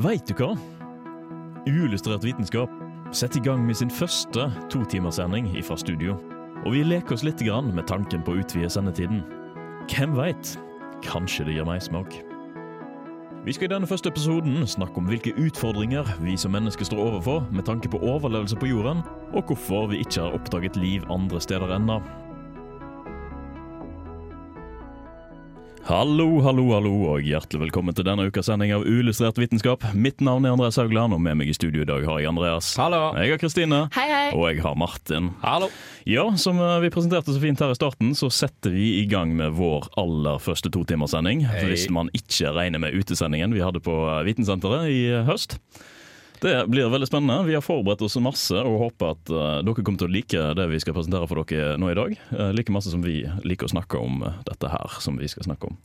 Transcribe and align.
Veit 0.00 0.24
du 0.24 0.32
hva? 0.38 0.54
Uillustrert 1.68 2.24
vitenskap 2.24 2.70
setter 3.12 3.42
i 3.42 3.44
gang 3.44 3.60
med 3.66 3.76
sin 3.76 3.90
første 3.92 4.46
totimerssending 4.72 5.50
fra 5.66 5.76
studio. 5.76 6.14
Og 6.64 6.72
vi 6.72 6.80
leker 6.86 7.12
oss 7.12 7.24
litt 7.26 7.42
med 7.44 7.86
tanken 7.86 8.22
på 8.24 8.32
å 8.32 8.40
utvide 8.40 8.70
sendetiden. 8.70 9.20
Hvem 9.92 10.16
veit? 10.16 10.56
Kanskje 11.04 11.44
det 11.44 11.58
gir 11.58 11.68
meismak. 11.68 12.08
Vi 13.44 13.52
skal 13.52 13.66
i 13.66 13.74
denne 13.74 13.86
første 13.86 14.08
episoden 14.08 14.64
snakke 14.66 14.96
om 14.96 15.06
hvilke 15.10 15.34
utfordringer 15.36 16.06
vi 16.22 16.36
som 16.38 16.52
mennesker 16.52 16.84
står 16.84 16.98
overfor 16.98 17.44
med 17.52 17.66
tanke 17.66 17.90
på 17.90 18.00
overlevelse 18.00 18.56
på 18.56 18.70
jorden, 18.70 19.02
og 19.34 19.44
hvorfor 19.44 19.90
vi 19.90 20.00
ikke 20.00 20.22
har 20.22 20.32
oppdaget 20.32 20.76
liv 20.76 21.04
andre 21.10 21.40
steder 21.40 21.76
ennå. 21.76 22.00
Hallo, 25.92 26.38
hallo, 26.40 26.62
hallo, 26.72 26.90
og 27.12 27.26
hjertelig 27.28 27.66
velkommen 27.66 27.92
til 27.92 28.06
denne 28.06 28.24
ukas 28.24 28.46
sending 28.48 28.70
av 28.72 28.86
Uillustrert 28.88 29.36
vitenskap. 29.36 29.82
Mitt 29.92 30.22
navn 30.24 30.46
er 30.48 30.54
Andreas 30.54 30.78
Haugland, 30.80 31.12
og 31.12 31.20
med 31.20 31.36
meg 31.36 31.50
i 31.52 31.56
studio 31.58 31.82
i 31.84 31.88
dag 31.90 32.06
har 32.08 32.22
jeg 32.22 32.30
Andreas. 32.30 32.70
Hallo. 32.80 33.10
Jeg 33.20 33.34
har 33.34 33.42
Kristine. 33.42 33.82
Hei, 33.92 34.06
hei. 34.08 34.22
Og 34.32 34.46
jeg 34.48 34.62
har 34.64 34.78
Martin. 34.80 35.28
Hallo. 35.42 35.68
Ja, 36.08 36.24
som 36.40 36.62
eh, 36.64 36.78
vi 36.86 36.92
presenterte 36.94 37.34
så 37.36 37.42
fint 37.42 37.60
her 37.60 37.74
i 37.74 37.76
starten, 37.76 38.14
så 38.16 38.32
setter 38.32 38.72
vi 38.72 38.86
i 39.02 39.04
gang 39.10 39.36
med 39.36 39.52
vår 39.58 39.90
aller 40.00 40.40
første 40.40 40.72
totimerssending. 40.72 41.44
Hei. 41.50 41.66
Hvis 41.68 41.90
man 41.92 42.08
ikke 42.16 42.54
regner 42.56 42.80
med 42.80 42.96
utesendingen 42.96 43.52
vi 43.52 43.60
hadde 43.60 43.84
på 43.84 43.98
eh, 44.14 44.22
Vitensenteret 44.30 44.88
i 44.88 45.02
eh, 45.10 45.26
høst. 45.28 45.58
Det 46.42 46.66
blir 46.66 46.88
veldig 46.90 47.06
spennende. 47.06 47.44
Vi 47.46 47.54
har 47.54 47.62
forberedt 47.62 48.02
oss 48.02 48.16
masse 48.18 48.58
og 48.58 48.80
håper 48.80 49.12
at 49.14 49.30
eh, 49.30 49.58
dere 49.62 49.84
kommer 49.86 50.00
til 50.00 50.08
å 50.08 50.12
like 50.12 50.46
det 50.58 50.64
vi 50.72 50.80
skal 50.82 50.96
presentere 50.96 51.28
for 51.30 51.38
dere 51.46 51.76
nå 51.78 51.92
i 51.92 51.94
dag. 51.94 52.16
Eh, 52.34 52.48
like 52.56 52.72
masse 52.74 52.90
som 52.90 53.04
vi 53.04 53.20
liker 53.46 53.68
å 53.68 53.70
snakke 53.70 54.00
om 54.02 54.24
dette 54.48 54.70
her 54.72 54.96
som 55.04 55.20
vi 55.20 55.28
skal 55.30 55.46
snakke 55.46 55.70
om. 55.70 55.76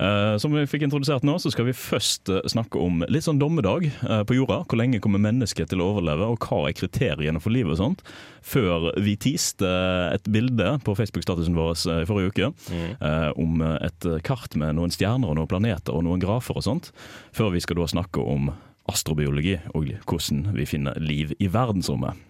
Eh, 0.00 0.38
som 0.40 0.54
vi 0.56 0.62
fikk 0.70 0.86
introdusert 0.86 1.26
nå, 1.28 1.34
så 1.42 1.52
skal 1.52 1.68
vi 1.68 1.76
først 1.76 2.32
snakke 2.48 2.80
om 2.80 3.04
litt 3.12 3.26
sånn 3.26 3.40
dommedag 3.40 3.90
på 4.00 4.38
jorda. 4.38 4.62
Hvor 4.64 4.80
lenge 4.80 5.02
kommer 5.04 5.20
mennesket 5.20 5.68
til 5.74 5.84
å 5.84 5.90
overleve, 5.92 6.30
og 6.32 6.40
hva 6.40 6.62
er 6.70 6.78
kriteriene 6.78 7.42
for 7.44 7.52
livet 7.52 7.76
og 7.76 7.80
sånt. 7.82 8.04
Før 8.48 8.88
vi 9.04 9.12
tiste 9.20 9.68
et 10.14 10.30
bilde 10.32 10.78
på 10.86 10.94
Facebook-statusen 10.96 11.58
vår 11.58 11.84
i 11.98 12.06
forrige 12.08 12.32
uke 12.32 12.48
mm. 12.72 13.36
om 13.36 13.60
et 13.76 14.08
kart 14.24 14.56
med 14.56 14.78
noen 14.78 14.94
stjerner 14.94 15.28
og 15.28 15.36
noen 15.36 15.50
planeter 15.50 15.92
og 15.92 16.06
noen 16.06 16.22
grafer 16.22 16.56
og 16.56 16.64
sånt. 16.64 16.90
Før 17.36 17.52
vi 17.52 17.60
skal 17.64 17.82
da 17.82 17.90
snakke 17.92 18.24
om 18.24 18.48
astrobiologi 18.88 19.58
og 19.74 19.92
hvordan 20.08 20.48
vi 20.56 20.66
finner 20.68 20.98
liv 21.02 21.34
i 21.38 21.50
verdensrommet 21.52 22.24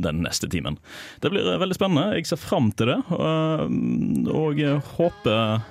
den 0.00 0.22
neste 0.24 0.48
timen. 0.48 0.78
Det 1.20 1.30
blir 1.30 1.44
eh, 1.44 1.60
veldig 1.60 1.76
spennende. 1.76 2.16
Jeg 2.16 2.30
ser 2.30 2.40
fram 2.40 2.70
til 2.76 2.92
det, 2.92 2.98
og, 3.12 3.74
og 4.32 4.62
håper, 4.96 5.64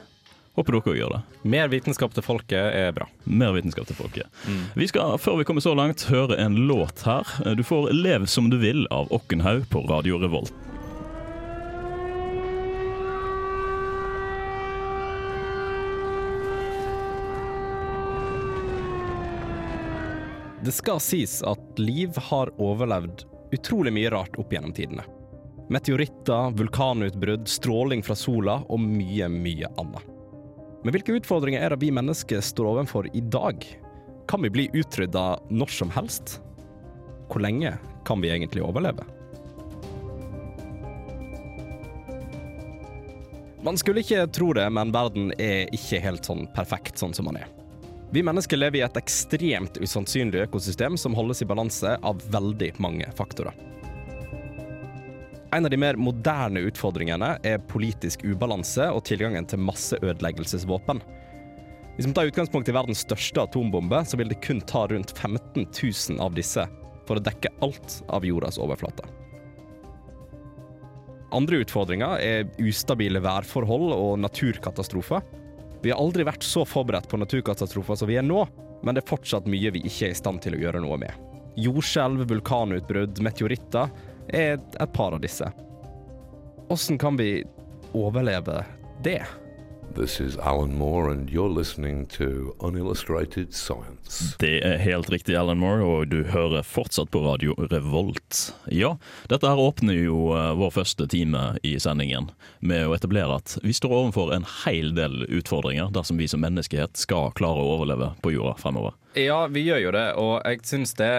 håper 0.59 0.77
dere 0.77 0.93
òg 0.93 0.99
gjør 0.99 1.15
det. 1.15 1.21
Mer 1.55 1.71
vitenskap 1.73 2.13
til 2.13 2.25
folket 2.25 2.77
er 2.77 2.93
bra. 2.93 3.07
Mer 3.25 3.55
vitenskap 3.57 3.89
til 3.89 3.97
folket. 3.97 4.41
Vi 4.77 4.89
skal, 4.91 5.17
før 5.21 5.41
vi 5.41 5.47
kommer 5.49 5.65
så 5.65 5.73
langt, 5.77 6.05
høre 6.11 6.37
en 6.41 6.59
låt 6.69 7.01
her. 7.07 7.25
Du 7.57 7.63
får 7.65 7.89
'Lev 7.95 8.29
som 8.29 8.51
du 8.53 8.59
vil' 8.61 8.85
av 8.91 9.09
Okkenhaug 9.09 9.65
på 9.73 9.87
Radio 9.89 10.21
Revolt. 10.21 10.53
Det 20.61 20.71
skal 20.71 20.99
sies 21.01 21.39
at 21.41 21.79
liv 21.79 22.13
har 22.29 22.51
overlevd 22.61 23.23
utrolig 23.51 23.93
mye 23.95 24.09
rart 24.13 24.35
opp 24.37 24.51
gjennom 24.53 24.73
tidene. 24.77 25.03
Meteoritter, 25.73 26.51
vulkanutbrudd, 26.53 27.47
stråling 27.49 28.03
fra 28.05 28.13
sola 28.15 28.59
og 28.69 28.83
mye, 28.83 29.25
mye 29.31 29.71
annet. 29.81 30.03
Men 30.83 30.93
hvilke 30.93 31.15
utfordringer 31.17 31.65
er 31.65 31.73
det 31.73 31.81
vi 31.81 31.89
mennesker 31.93 32.43
står 32.45 32.69
overfor 32.75 33.09
i 33.17 33.23
dag? 33.33 33.65
Kan 34.29 34.45
vi 34.45 34.51
bli 34.53 34.67
utrydda 34.73 35.23
når 35.49 35.73
som 35.73 35.93
helst? 35.95 36.37
Hvor 37.31 37.41
lenge 37.41 37.73
kan 38.05 38.21
vi 38.21 38.29
egentlig 38.29 38.61
overleve? 38.65 39.07
Man 43.65 43.81
skulle 43.81 44.05
ikke 44.05 44.27
tro 44.33 44.53
det, 44.57 44.67
men 44.73 44.93
verden 44.93 45.33
er 45.41 45.73
ikke 45.73 46.01
helt 46.05 46.29
sånn 46.29 46.45
perfekt 46.53 47.01
sånn 47.01 47.17
som 47.17 47.29
man 47.29 47.41
er. 47.41 47.49
Vi 48.13 48.23
mennesker 48.23 48.57
lever 48.57 48.81
i 48.81 48.83
et 48.83 48.97
ekstremt 48.99 49.77
usannsynlig 49.79 50.41
økosystem 50.43 50.97
som 50.99 51.13
holdes 51.15 51.41
i 51.41 51.47
balanse 51.47 51.93
av 51.95 52.19
veldig 52.33 52.73
mange 52.83 53.07
faktorer. 53.15 53.55
En 55.55 55.65
av 55.65 55.71
de 55.71 55.79
mer 55.79 55.95
moderne 55.95 56.59
utfordringene 56.67 57.37
er 57.47 57.63
politisk 57.71 58.25
ubalanse 58.27 58.89
og 58.91 59.05
tilgangen 59.07 59.47
til 59.47 59.63
masseødeleggelsesvåpen. 59.63 60.99
Hvis 61.95 62.07
vi 62.07 62.13
tar 62.15 62.27
utgangspunkt 62.27 62.67
i 62.67 62.75
verdens 62.75 63.05
største 63.07 63.45
atombombe, 63.47 64.03
så 64.03 64.19
vil 64.19 64.31
det 64.31 64.41
kun 64.43 64.59
ta 64.67 64.85
rundt 64.91 65.15
15 65.15 65.69
000 65.71 66.19
av 66.23 66.35
disse 66.35 66.67
for 67.07 67.15
å 67.15 67.23
dekke 67.23 67.51
alt 67.63 68.01
av 68.11 68.27
jordas 68.27 68.59
overflate. 68.59 69.07
Andre 71.31 71.63
utfordringer 71.63 72.19
er 72.19 72.49
ustabile 72.59 73.23
værforhold 73.23 73.93
og 73.95 74.17
naturkatastrofer. 74.19 75.23
Vi 75.81 75.91
har 75.91 76.01
aldri 76.01 76.25
vært 76.27 76.45
så 76.45 76.65
forberedt 76.67 77.09
på 77.09 77.17
naturkatastrofer 77.17 77.97
som 77.97 78.09
vi 78.09 78.19
er 78.21 78.25
nå, 78.25 78.45
men 78.85 78.95
det 78.95 79.03
er 79.03 79.09
fortsatt 79.09 79.49
mye 79.49 79.73
vi 79.73 79.83
ikke 79.87 80.09
er 80.09 80.15
i 80.15 80.17
stand 80.17 80.41
til 80.43 80.57
å 80.57 80.61
gjøre 80.61 80.81
noe 80.83 80.97
med. 81.01 81.13
Jordskjelv, 81.59 82.23
vulkanutbrudd, 82.29 83.21
meteoritter 83.25 83.89
er 84.31 84.59
et 84.59 84.93
par 84.93 85.17
av 85.17 85.21
disse. 85.23 85.49
Hvordan 86.69 87.01
kan 87.01 87.17
vi 87.19 87.31
overleve 87.97 88.61
det? 89.03 89.19
This 89.95 90.21
is 90.21 90.37
Alan 90.37 90.77
Moore, 90.77 91.11
and 91.11 91.29
you're 91.29 91.49
listening 91.49 92.05
to 92.05 92.55
Unillustrated 92.59 93.53
Science. 93.53 94.35
Det 94.39 94.61
er 94.65 94.77
helt 94.77 95.09
riktig, 95.09 95.35
Alan 95.35 95.57
Moore, 95.57 95.83
og 95.83 96.07
du 96.07 96.23
hører 96.23 96.63
fortsatt 96.63 97.11
på 97.11 97.19
Radio 97.25 97.55
Revolt. 97.71 98.53
Ja, 98.71 98.97
dette 99.27 99.49
her 99.49 99.59
åpner 99.59 99.97
jo 99.97 100.31
eh, 100.37 100.53
vår 100.55 100.71
første 100.71 101.07
time 101.11 101.41
i 101.67 101.73
sendingen 101.79 102.29
med 102.59 102.87
å 102.87 102.95
etablere 102.95 103.41
at 103.41 103.57
vi 103.65 103.75
står 103.75 103.97
overfor 103.97 104.31
en 104.35 104.47
hel 104.63 104.93
del 104.95 105.25
utfordringer 105.27 105.91
dersom 105.91 106.21
vi 106.21 106.29
som 106.31 106.43
menneskehet 106.43 106.95
skal 106.95 107.35
klare 107.35 107.59
å 107.59 107.73
overleve 107.75 108.13
på 108.23 108.31
jorda 108.31 108.55
fremover. 108.61 108.95
Ja, 109.19 109.43
vi 109.51 109.65
gjør 109.67 109.83
jo 109.89 109.95
det, 109.97 110.07
og 110.15 110.37
jeg 110.47 110.63
syns 110.71 110.95
det, 111.01 111.11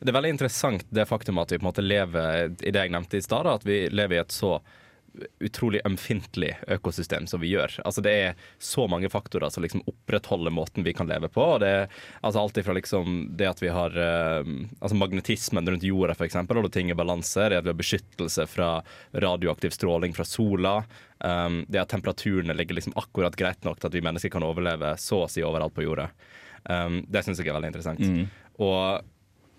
det 0.00 0.12
er 0.12 0.18
veldig 0.18 0.36
interessant 0.36 0.84
det 0.92 1.08
faktum 1.08 1.40
at 1.40 1.54
vi 1.54 1.60
på 1.60 1.64
en 1.64 1.70
måte 1.72 1.86
lever 1.86 2.52
i 2.60 2.74
det 2.74 2.84
jeg 2.84 2.92
nevnte 2.92 3.16
i 3.16 3.24
stad, 3.24 3.48
at 3.48 3.64
vi 3.64 3.86
lever 3.88 4.18
i 4.18 4.22
et 4.26 4.36
så 4.36 4.58
utrolig 5.40 5.80
ømfintlig 5.84 6.52
økosystem 6.70 7.26
som 7.26 7.40
vi 7.42 7.52
gjør. 7.54 7.80
Altså 7.84 8.02
Det 8.04 8.12
er 8.12 8.38
så 8.58 8.86
mange 8.90 9.10
faktorer 9.10 9.50
som 9.50 9.64
liksom 9.64 9.82
opprettholder 9.90 10.54
måten 10.54 10.86
vi 10.86 10.94
kan 10.96 11.10
leve 11.10 11.28
på. 11.28 11.42
og 11.42 11.60
det 11.60 11.88
altså 12.22 12.40
Alt 12.40 12.60
ifra 12.62 12.76
liksom 12.76 13.36
det 13.36 13.48
at 13.48 13.62
vi 13.62 13.72
har 13.74 13.90
uh, 13.90 14.46
altså 14.80 14.96
magnetismen 14.96 15.68
rundt 15.68 15.86
jorda, 15.86 16.14
eksempel, 16.24 16.58
og 16.58 16.72
ting 16.72 16.90
i 16.90 16.96
balanse. 16.96 17.48
Det 17.48 17.60
at 17.60 17.66
vi 17.66 17.72
har 17.74 17.80
beskyttelse 17.80 18.46
fra 18.46 18.70
radioaktiv 19.12 19.74
stråling 19.74 20.14
fra 20.14 20.24
sola. 20.24 20.76
Um, 21.18 21.64
det 21.68 21.82
at 21.82 21.92
temperaturene 21.92 22.54
ligger 22.56 22.78
liksom 22.78 22.96
akkurat 22.96 23.36
greit 23.36 23.64
nok 23.64 23.80
til 23.80 23.90
at 23.90 23.96
vi 23.96 24.04
mennesker 24.04 24.32
kan 24.32 24.46
overleve 24.46 24.94
så 25.00 25.24
å 25.24 25.30
si 25.30 25.44
overalt 25.44 25.74
på 25.76 25.84
jorda. 25.84 26.10
Um, 26.64 27.02
det 27.08 27.24
syns 27.24 27.40
jeg 27.40 27.50
er 27.50 27.58
veldig 27.58 27.72
interessant. 27.74 28.04
Og 28.60 29.02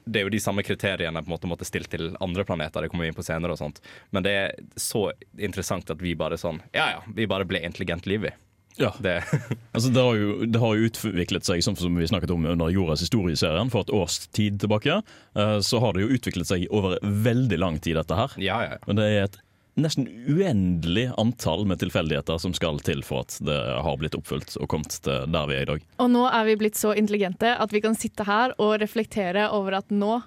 det 0.06 0.22
er 0.22 0.28
jo 0.28 0.34
de 0.34 0.42
samme 0.42 0.64
kriteriene 0.66 1.22
på 1.24 1.30
en 1.30 1.36
måte 1.36 1.50
måtte 1.50 1.68
stilt 1.68 1.92
til 1.94 2.14
andre 2.24 2.46
planeter. 2.48 2.82
Det 2.82 2.92
kommer 2.92 3.06
vi 3.06 3.12
inn 3.12 3.18
på 3.18 3.26
senere 3.26 3.56
og 3.56 3.62
sånt. 3.62 3.82
Men 4.12 4.26
det 4.26 4.32
er 4.38 4.56
så 4.80 5.10
interessant 5.38 5.90
at 5.94 6.02
vi 6.02 6.16
bare 6.18 6.40
sånn 6.42 6.62
Ja 6.76 6.88
ja, 6.96 7.04
vi 7.16 7.30
bare 7.30 7.48
ble 7.48 7.62
intelligent 7.66 8.08
liv, 8.10 8.26
vi. 8.28 8.34
Ja. 8.80 8.94
Det, 9.00 9.24
Altså, 9.76 9.90
det, 9.90 10.02
har 10.02 10.16
jo, 10.16 10.46
det 10.46 10.60
har 10.60 10.76
jo 10.76 10.90
utviklet 10.90 11.48
seg, 11.48 11.64
som 11.64 11.98
vi 11.98 12.08
snakket 12.08 12.34
om 12.34 12.46
under 12.50 12.72
Jordas 12.72 13.04
historieserien 13.04 13.72
for 13.74 13.86
et 13.86 13.94
års 13.96 14.20
tid 14.32 14.60
tilbake, 14.64 15.02
eh, 15.36 15.58
så 15.60 15.82
har 15.84 15.96
det 15.96 16.06
jo 16.06 16.18
utviklet 16.18 16.50
seg 16.50 16.68
over 16.72 16.98
veldig 17.04 17.60
lang 17.60 17.80
tid, 17.80 18.00
dette 18.00 18.18
her. 18.18 18.36
ja, 18.42 18.62
ja. 18.70 18.82
Men 18.88 19.00
det 19.00 19.10
er 19.12 19.26
et 19.28 19.42
nesten 19.80 20.08
uendelig 20.28 21.12
antall 21.18 21.66
med 21.70 21.80
tilfeldigheter 21.80 22.40
som 22.42 22.54
skal 22.56 22.82
til 22.84 23.04
for 23.08 23.26
at 23.26 23.38
det 23.46 23.58
har 23.58 24.00
blitt 24.00 24.18
oppfylt 24.18 24.58
og 24.60 24.70
kommet 24.72 24.98
til 25.04 25.32
der 25.32 25.48
vi 25.50 25.58
er 25.58 25.66
i 25.66 25.70
dag. 25.70 25.86
Og 26.04 26.12
nå 26.12 26.26
er 26.28 26.48
vi 26.50 26.58
blitt 26.60 26.80
så 26.80 26.96
intelligente 26.98 27.54
at 27.56 27.74
vi 27.74 27.84
kan 27.84 27.96
sitte 27.98 28.28
her 28.28 28.56
og 28.60 28.80
reflektere 28.84 29.50
over 29.56 29.80
at 29.80 29.94
nå 29.94 30.20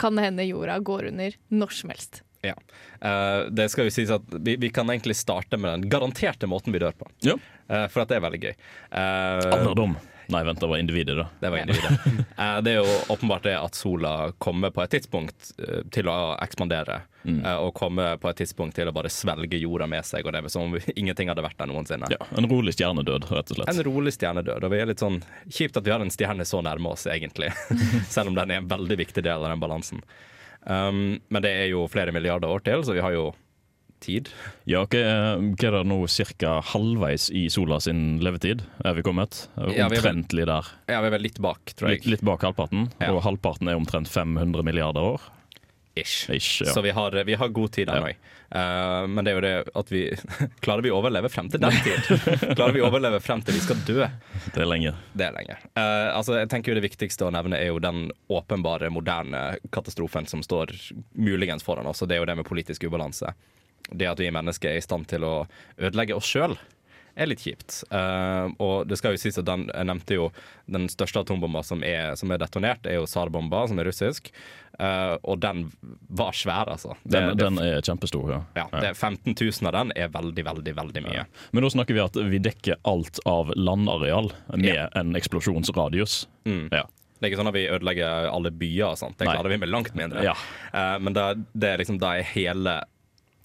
kan 0.00 0.16
det 0.16 0.28
hende 0.28 0.46
jorda 0.48 0.78
går 0.78 1.10
under 1.10 1.36
når 1.48 1.74
som 1.76 1.92
helst. 1.92 2.22
ja. 2.46 2.54
Uh, 3.00 3.48
det 3.52 3.68
skal 3.72 3.88
jo 3.88 3.92
sies 3.92 4.12
at 4.12 4.24
vi, 4.44 4.54
vi 4.60 4.70
kan 4.72 4.88
egentlig 4.92 5.16
starte 5.16 5.56
med 5.60 5.72
den 5.72 5.90
garanterte 5.92 6.48
måten 6.48 6.72
vi 6.72 6.80
dør 6.80 6.96
på. 6.96 7.08
Ja. 7.24 7.36
Uh, 7.68 7.86
for 7.88 8.04
at 8.04 8.12
det 8.12 8.16
er 8.16 8.24
veldig 8.24 8.40
gøy. 8.44 8.54
Uh, 8.92 9.52
Alderdom. 9.56 9.96
Nei, 10.30 10.42
vent, 10.46 10.60
det 10.62 10.68
var 10.70 10.78
individet, 10.78 11.16
da. 11.18 11.26
Det 11.40 11.50
var 11.50 11.58
individet. 11.64 11.98
Eh, 12.40 12.58
det 12.64 12.72
er 12.72 12.78
jo 12.78 12.92
åpenbart 13.12 13.44
det 13.44 13.52
at 13.58 13.76
sola 13.76 14.30
kommer 14.40 14.70
på 14.72 14.80
et 14.84 14.92
tidspunkt 14.94 15.50
eh, 15.60 15.82
til 15.92 16.08
å 16.08 16.36
ekspandere. 16.40 17.00
Mm. 17.24 17.42
Og 17.66 17.74
kommer 17.76 18.16
på 18.16 18.30
et 18.30 18.38
tidspunkt 18.40 18.78
til 18.78 18.88
å 18.88 18.94
bare 18.96 19.10
svelge 19.12 19.58
jorda 19.60 19.84
med 19.90 20.06
seg, 20.08 20.24
og 20.24 20.32
det 20.32 20.40
er 20.40 20.52
som 20.52 20.70
om 20.70 20.78
ingenting 21.00 21.28
hadde 21.28 21.44
vært 21.44 21.58
der 21.60 21.68
noensinne. 21.68 22.08
Ja, 22.14 22.20
En 22.38 22.48
rolig 22.48 22.72
stjernedød, 22.78 23.28
rett 23.28 23.52
og 23.52 23.58
slett. 23.58 23.72
En 23.74 23.84
rolig 23.84 24.14
stjernedød. 24.16 24.64
Og 24.64 24.72
vi 24.72 24.80
er 24.80 24.88
litt 24.88 25.04
sånn 25.04 25.20
kjipt 25.50 25.76
at 25.76 25.84
vi 25.84 25.92
har 25.92 26.00
en 26.00 26.14
stjerne 26.14 26.46
så 26.48 26.62
nærme 26.64 26.94
oss, 26.94 27.04
egentlig. 27.10 27.52
Selv 28.14 28.32
om 28.32 28.38
den 28.38 28.54
er 28.54 28.62
en 28.62 28.70
veldig 28.70 29.00
viktig 29.02 29.26
del 29.26 29.44
av 29.44 29.52
den 29.52 29.62
balansen. 29.62 30.00
Um, 30.64 31.20
men 31.32 31.44
det 31.44 31.52
er 31.56 31.70
jo 31.72 31.86
flere 31.92 32.12
milliarder 32.12 32.48
år 32.52 32.64
til, 32.64 32.84
så 32.84 32.96
vi 32.96 33.04
har 33.04 33.16
jo 33.16 33.30
tid. 34.00 34.30
Ja, 34.64 34.84
hva 34.84 34.86
okay. 34.86 35.68
er 35.68 35.76
det 35.78 35.82
nå 35.90 36.00
ca. 36.40 36.54
halvveis 36.72 37.28
i 37.30 37.46
sola 37.52 37.80
sin 37.80 38.20
levetid? 38.24 38.64
Er 38.84 38.96
vi 38.98 39.04
kommet? 39.06 39.46
Ja, 39.56 39.88
Omtrentlig 39.88 40.46
der. 40.50 40.72
Ja, 40.90 41.00
vi 41.00 41.10
er 41.10 41.16
vel 41.16 41.26
litt 41.28 41.40
bak, 41.42 41.74
tror 41.76 41.92
Litt, 41.92 42.04
jeg. 42.04 42.16
litt 42.16 42.24
bak 42.26 42.44
halvparten. 42.46 42.88
Ja. 42.98 43.12
Og 43.14 43.22
halvparten 43.26 43.70
er 43.70 43.78
omtrent 43.78 44.10
500 44.10 44.66
milliarder 44.66 45.14
år. 45.14 45.28
Ish. 45.94 46.30
Ish, 46.30 46.62
ja. 46.62 46.72
Så 46.72 46.80
vi 46.80 46.90
har, 46.90 47.24
vi 47.24 47.34
har 47.34 47.48
god 47.48 47.72
tid 47.72 47.88
ennå. 47.88 48.08
Eh, 48.50 49.06
men 49.06 49.24
det 49.24 49.30
er 49.30 49.36
jo 49.36 49.42
det 49.44 49.72
at 49.78 49.90
vi 49.92 50.00
Klarer 50.64 50.82
vi 50.82 50.90
å 50.90 50.98
overleve 50.98 51.30
frem 51.30 51.50
til 51.50 51.62
den 51.62 51.76
tid? 51.84 52.08
Klarer 52.58 52.74
vi 52.74 52.82
å 52.82 52.88
overleve 52.88 53.20
frem 53.22 53.42
til 53.46 53.54
vi 53.54 53.62
skal 53.62 53.82
dø? 53.86 54.06
Det 54.54 54.62
er 54.62 54.70
lenge. 54.70 54.94
Det 55.14 55.28
er 55.28 55.36
lenge. 55.36 55.58
Uh, 55.74 56.10
altså, 56.14 56.38
jeg 56.40 56.50
tenker 56.50 56.72
jo 56.72 56.78
Det 56.80 56.86
viktigste 56.88 57.28
å 57.28 57.34
nevne 57.34 57.58
er 57.58 57.70
jo 57.70 57.78
den 57.82 58.08
åpenbare, 58.30 58.90
moderne 58.90 59.60
katastrofen 59.74 60.26
som 60.30 60.42
står 60.46 60.74
muligens 61.18 61.66
foran 61.66 61.90
oss, 61.90 62.02
og 62.02 62.10
det 62.10 62.18
er 62.18 62.24
jo 62.24 62.30
det 62.30 62.38
med 62.40 62.48
politisk 62.48 62.86
ubalanse. 62.86 63.34
Det 63.92 64.06
at 64.10 64.20
vi 64.22 64.30
mennesker 64.30 64.70
er 64.72 64.80
i 64.80 64.84
stand 64.84 65.08
til 65.10 65.24
å 65.26 65.34
ødelegge 65.78 66.16
oss 66.16 66.28
sjøl, 66.30 66.56
er 67.20 67.26
litt 67.26 67.42
kjipt. 67.42 67.82
Uh, 67.90 68.48
og 68.62 68.86
det 68.88 68.96
skal 69.00 69.12
jo 69.16 69.20
sies 69.20 69.36
at 69.40 69.44
den, 69.44 69.66
Jeg 69.74 69.88
nevnte 69.88 70.14
jo 70.16 70.28
den 70.70 70.86
største 70.88 71.20
atombomba 71.24 71.60
som 71.66 71.82
er, 71.84 72.14
som 72.16 72.30
er 72.32 72.38
detonert, 72.40 72.86
er 72.86 73.00
jo 73.00 73.06
Tsar-bomba, 73.10 73.64
som 73.68 73.80
er 73.82 73.88
russisk. 73.90 74.30
Uh, 74.80 75.18
og 75.28 75.40
den 75.42 75.66
var 76.08 76.32
svær, 76.38 76.70
altså. 76.72 76.94
Det, 77.02 77.18
Den, 77.18 77.34
det, 77.36 77.44
den 77.44 77.58
er 77.60 77.82
kjempestor, 77.84 78.30
ja. 78.32 78.38
ja, 78.56 78.68
det 78.72 78.92
er 78.92 78.94
15 78.94 79.34
000 79.34 79.68
av 79.68 79.74
den 79.76 79.92
er 79.98 80.08
veldig, 80.14 80.44
veldig, 80.46 80.74
veldig 80.78 81.02
mye. 81.04 81.26
Men 81.50 81.66
da 81.66 81.72
snakker 81.74 81.98
vi 81.98 82.04
at 82.06 82.16
vi 82.30 82.40
dekker 82.46 82.78
alt 82.88 83.20
av 83.28 83.52
landareal 83.58 84.30
med 84.54 84.70
Ja. 84.70 84.86
en 84.96 85.12
eksplosjonsradius. 85.18 86.22
Mm. 86.48 86.70
Ja. 86.72 86.86
Det 87.20 87.26
er 87.26 87.34
ikke 87.34 87.42
sånn 87.42 87.50
at 87.50 87.58
vi 87.58 87.66
ødelegger 87.68 88.30
alle 88.30 88.54
byer 88.56 88.94
og 88.94 88.96
sånt. 89.02 89.18
Det 89.20 89.28
klarer 89.28 89.52
vi 89.52 89.58
med 89.60 89.68
langt 89.68 89.92
mindre. 89.98 90.22
Ja. 90.24 90.32
Uh, 90.72 90.96
men 91.02 91.12
det, 91.18 91.26
det 91.52 91.74
er 91.74 91.82
liksom, 91.82 91.98
da 92.00 92.14
er 92.16 92.24
hele, 92.32 92.78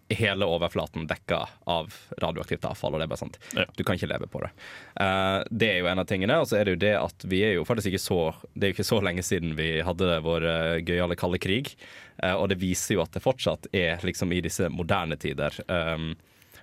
hele 0.09 0.45
overflaten 0.45 1.07
dekka 1.09 1.39
av 1.71 1.93
radioaktivt 2.21 2.65
avfall, 2.69 2.93
og 2.93 3.01
det 3.01 3.07
er 3.07 3.11
bare 3.13 3.21
sant. 3.23 3.39
Ja. 3.57 3.65
Du 3.77 3.83
kan 3.83 3.97
ikke 3.97 4.09
leve 4.11 4.29
på 4.29 4.43
det. 4.43 4.51
Uh, 4.99 5.41
det 5.49 5.71
er 5.71 5.79
jo 5.81 5.89
en 5.89 6.01
av 6.03 6.09
tingene. 6.09 6.37
Og 6.41 6.49
så 6.49 6.59
er 6.59 6.67
det 6.67 6.75
jo 6.75 6.81
det 6.85 6.93
at 6.99 7.25
vi 7.31 7.41
er 7.47 7.55
jo 7.57 7.65
faktisk 7.67 7.89
ikke 7.91 8.03
så 8.03 8.19
Det 8.53 8.67
er 8.67 8.71
jo 8.71 8.77
ikke 8.77 8.87
så 8.87 8.99
lenge 9.03 9.25
siden 9.25 9.55
vi 9.57 9.69
hadde 9.85 10.19
vår 10.25 10.45
uh, 10.45 10.77
gøyale 10.85 11.17
kalde 11.19 11.41
krig. 11.41 11.73
Uh, 12.21 12.35
og 12.35 12.49
det 12.53 12.61
viser 12.61 12.97
jo 12.99 13.03
at 13.05 13.15
det 13.15 13.23
fortsatt 13.25 13.69
er 13.73 14.03
liksom 14.05 14.33
i 14.35 14.43
disse 14.45 14.69
moderne 14.69 15.17
tider 15.19 15.57
um, 15.67 16.13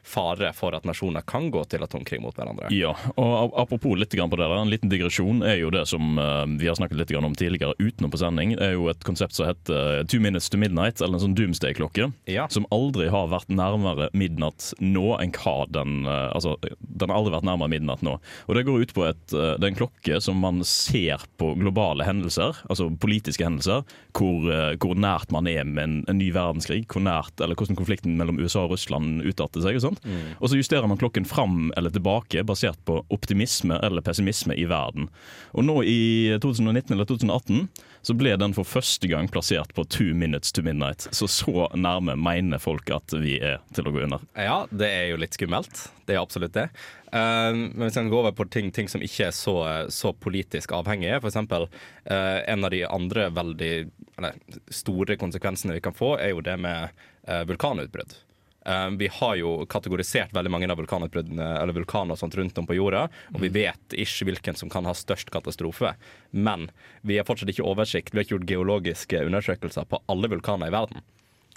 fare 0.03 0.51
for 0.53 0.75
at 0.75 0.87
nasjoner 0.89 1.23
kan 1.27 1.49
gå 1.55 1.63
til 1.71 1.85
atomkrig 1.85 2.21
mot 2.23 2.35
hverandre. 2.37 2.71
Ja, 2.75 2.93
og 3.17 3.55
Apropos 3.63 3.95
litt 3.99 4.13
på 4.13 4.37
det 4.37 4.43
der, 4.43 4.55
en 4.59 4.71
liten 4.71 4.91
digresjon 4.91 5.43
er 5.47 5.61
jo 5.61 5.71
det 5.73 5.85
som 5.91 6.19
eh, 6.19 6.45
vi 6.59 6.69
har 6.69 6.77
snakket 6.79 6.99
litt 6.99 7.15
om 7.17 7.35
tidligere 7.39 7.77
utenom 7.79 8.11
på 8.13 8.21
sending. 8.21 8.57
Det 8.59 8.73
er 8.73 8.75
jo 8.77 8.89
et 8.91 9.05
konsept 9.07 9.37
som 9.37 9.49
heter 9.49 10.01
eh, 10.01 10.05
Two 10.11 10.21
Minutes 10.23 10.51
to 10.51 10.59
Midnight, 10.61 11.01
eller 11.01 11.19
en 11.19 11.25
sånn 11.27 11.37
doomsday-klokke. 11.39 12.11
Ja. 12.31 12.49
Som 12.53 12.67
aldri 12.75 13.09
har 13.13 13.31
vært 13.33 13.53
nærmere 13.53 14.11
midnatt 14.17 14.73
nå 14.83 15.17
enn 15.23 15.35
hva 15.39 15.57
den 15.71 16.03
eh, 16.07 16.21
Altså, 16.33 16.55
den 16.81 17.11
har 17.11 17.19
aldri 17.19 17.33
vært 17.35 17.47
nærmere 17.47 17.71
midnatt 17.73 18.03
nå. 18.05 18.17
Og 18.49 18.57
Det 18.57 18.65
går 18.67 18.85
ut 18.87 18.95
på 18.97 19.05
et, 19.07 19.23
det 19.33 19.63
er 19.63 19.69
en 19.69 19.79
klokke 19.79 20.19
som 20.23 20.39
man 20.43 20.63
ser 20.67 21.23
på 21.41 21.53
globale 21.59 22.07
hendelser, 22.07 22.57
altså 22.71 22.89
politiske 23.03 23.45
hendelser, 23.45 23.83
hvor, 24.17 24.47
hvor 24.81 24.99
nært 24.99 25.33
man 25.35 25.49
er 25.51 25.67
med 25.69 25.83
en, 25.83 25.97
en 26.11 26.19
ny 26.19 26.31
verdenskrig, 26.35 26.85
hvor 26.91 27.05
nært, 27.05 27.35
eller 27.43 27.59
hvordan 27.59 27.79
konflikten 27.79 28.17
mellom 28.19 28.41
USA 28.41 28.65
og 28.67 28.75
Russland 28.75 29.25
utarter 29.27 29.65
seg. 29.65 29.79
og 29.79 29.92
sånt. 29.93 30.37
Og 30.41 30.51
så 30.51 30.59
justerer 30.59 30.89
man 30.91 31.01
klokken 31.01 31.25
fram 31.29 31.73
eller 31.77 31.91
tilbake 31.91 32.45
basert 32.45 32.81
på 32.89 33.05
optimisme 33.13 33.79
eller 33.83 34.03
pessimisme 34.03 34.55
i 34.55 34.67
verden. 34.71 35.09
Og 35.53 35.65
nå 35.65 35.83
i 35.85 36.39
2019 36.43 36.95
eller 36.95 37.09
2018 37.09 37.69
så 38.03 38.15
ble 38.19 38.35
den 38.37 38.55
for 38.55 38.67
første 38.67 39.07
gang 39.07 39.29
plassert 39.31 39.71
på 39.77 39.85
two 39.85 40.15
minutes 40.15 40.53
to 40.53 40.63
midnight. 40.63 41.07
Så 41.15 41.29
så 41.31 41.69
nærme 41.79 42.17
mener 42.19 42.59
folk 42.59 42.91
at 42.91 43.15
vi 43.15 43.39
er 43.39 43.61
til 43.75 43.87
å 43.87 43.93
gå 43.95 44.03
under. 44.09 44.25
Ja, 44.35 44.65
det 44.71 44.91
er 44.91 45.07
jo 45.13 45.21
litt 45.23 45.39
skummelt. 45.39 45.87
Det 46.07 46.17
er 46.17 46.23
absolutt 46.23 46.57
det. 46.57 46.67
Uh, 47.13 47.53
men 47.55 47.87
hvis 47.87 48.01
man 48.01 48.11
går 48.11 48.25
over 48.25 48.35
på 48.41 48.49
ting, 48.51 48.73
ting 48.75 48.91
som 48.91 49.05
ikke 49.05 49.29
er 49.29 49.37
så, 49.37 49.55
så 49.93 50.11
politisk 50.19 50.75
avhengige, 50.75 51.21
f.eks. 51.23 51.39
Uh, 51.39 52.41
en 52.43 52.67
av 52.67 52.75
de 52.75 52.83
andre 52.89 53.29
veldig 53.31 53.73
eller, 54.19 54.43
store 54.73 55.17
konsekvensene 55.21 55.79
vi 55.79 55.85
kan 55.85 55.95
få, 55.95 56.17
er 56.19 56.35
jo 56.35 56.43
det 56.43 56.59
med 56.59 56.91
uh, 57.29 57.43
vulkanutbrudd. 57.49 58.19
Eh, 58.67 58.89
vi 59.01 59.09
har 59.11 59.37
jo 59.41 59.65
kategorisert 59.67 60.33
veldig 60.37 60.51
mange 60.55 60.69
av 60.71 60.79
vulkanutbruddene 60.79 61.49
eller 61.63 61.75
vulkaner 61.75 62.15
sånt 62.19 62.37
rundt 62.39 62.59
om 62.59 62.67
på 62.69 62.77
jorda, 62.79 63.09
og 63.35 63.41
vi 63.43 63.49
vet 63.49 63.97
ikke 63.97 64.29
hvilken 64.29 64.57
som 64.59 64.71
kan 64.71 64.85
ha 64.87 64.93
størst 64.95 65.31
katastrofe. 65.35 65.95
Men 66.31 66.69
vi 67.03 67.17
har 67.19 67.27
fortsatt 67.27 67.51
ikke 67.51 67.67
oversikt. 67.67 68.13
Vi 68.15 68.21
har 68.21 68.25
ikke 68.29 68.37
gjort 68.39 68.47
geologiske 68.53 69.25
undersøkelser 69.27 69.89
på 69.91 69.99
alle 70.09 70.31
vulkaner 70.31 70.71
i 70.71 70.75
verden. 70.75 71.03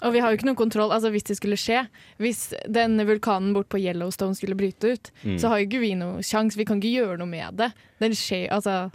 Og 0.04 0.12
vi 0.12 0.20
har 0.20 0.28
jo 0.28 0.36
ikke 0.36 0.44
noen 0.50 0.58
kontroll 0.60 0.90
altså 0.92 1.08
hvis 1.08 1.24
det 1.24 1.38
skulle 1.38 1.56
skje. 1.56 1.86
Hvis 2.20 2.50
den 2.68 2.98
vulkanen 3.08 3.54
bort 3.56 3.70
på 3.72 3.78
Yellowstone 3.80 4.36
skulle 4.36 4.58
bryte 4.58 4.90
ut, 4.92 5.10
Mm. 5.24 5.38
så 5.40 5.48
har 5.48 5.58
jo 5.62 5.66
ikke 5.70 5.80
vi 5.80 5.94
noe 5.94 6.20
sjanse. 6.20 6.56
Vi 6.58 6.66
kan 6.68 6.76
ikke 6.82 6.92
gjøre 7.00 7.16
noe 7.22 7.26
med 7.30 7.56
det. 7.56 7.70
Den 8.02 8.12
skjer, 8.12 8.50
altså 8.52 8.90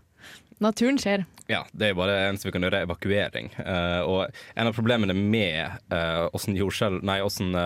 Naturen 0.61 0.99
skjer. 1.01 1.25
Ja, 1.49 1.63
det 1.73 1.89
er 1.89 1.97
bare 1.97 2.19
eneste 2.27 2.47
vi 2.47 2.53
kan 2.55 2.63
gjøre, 2.63 2.83
er 2.83 2.87
evakuering. 2.87 3.49
Uh, 3.57 4.01
og 4.05 4.43
en 4.53 4.69
av 4.69 4.77
problemene 4.77 5.15
med 5.17 5.89
uh, 5.89 6.27
hvordan, 6.29 6.99
nei, 7.07 7.17
hvordan, 7.23 7.57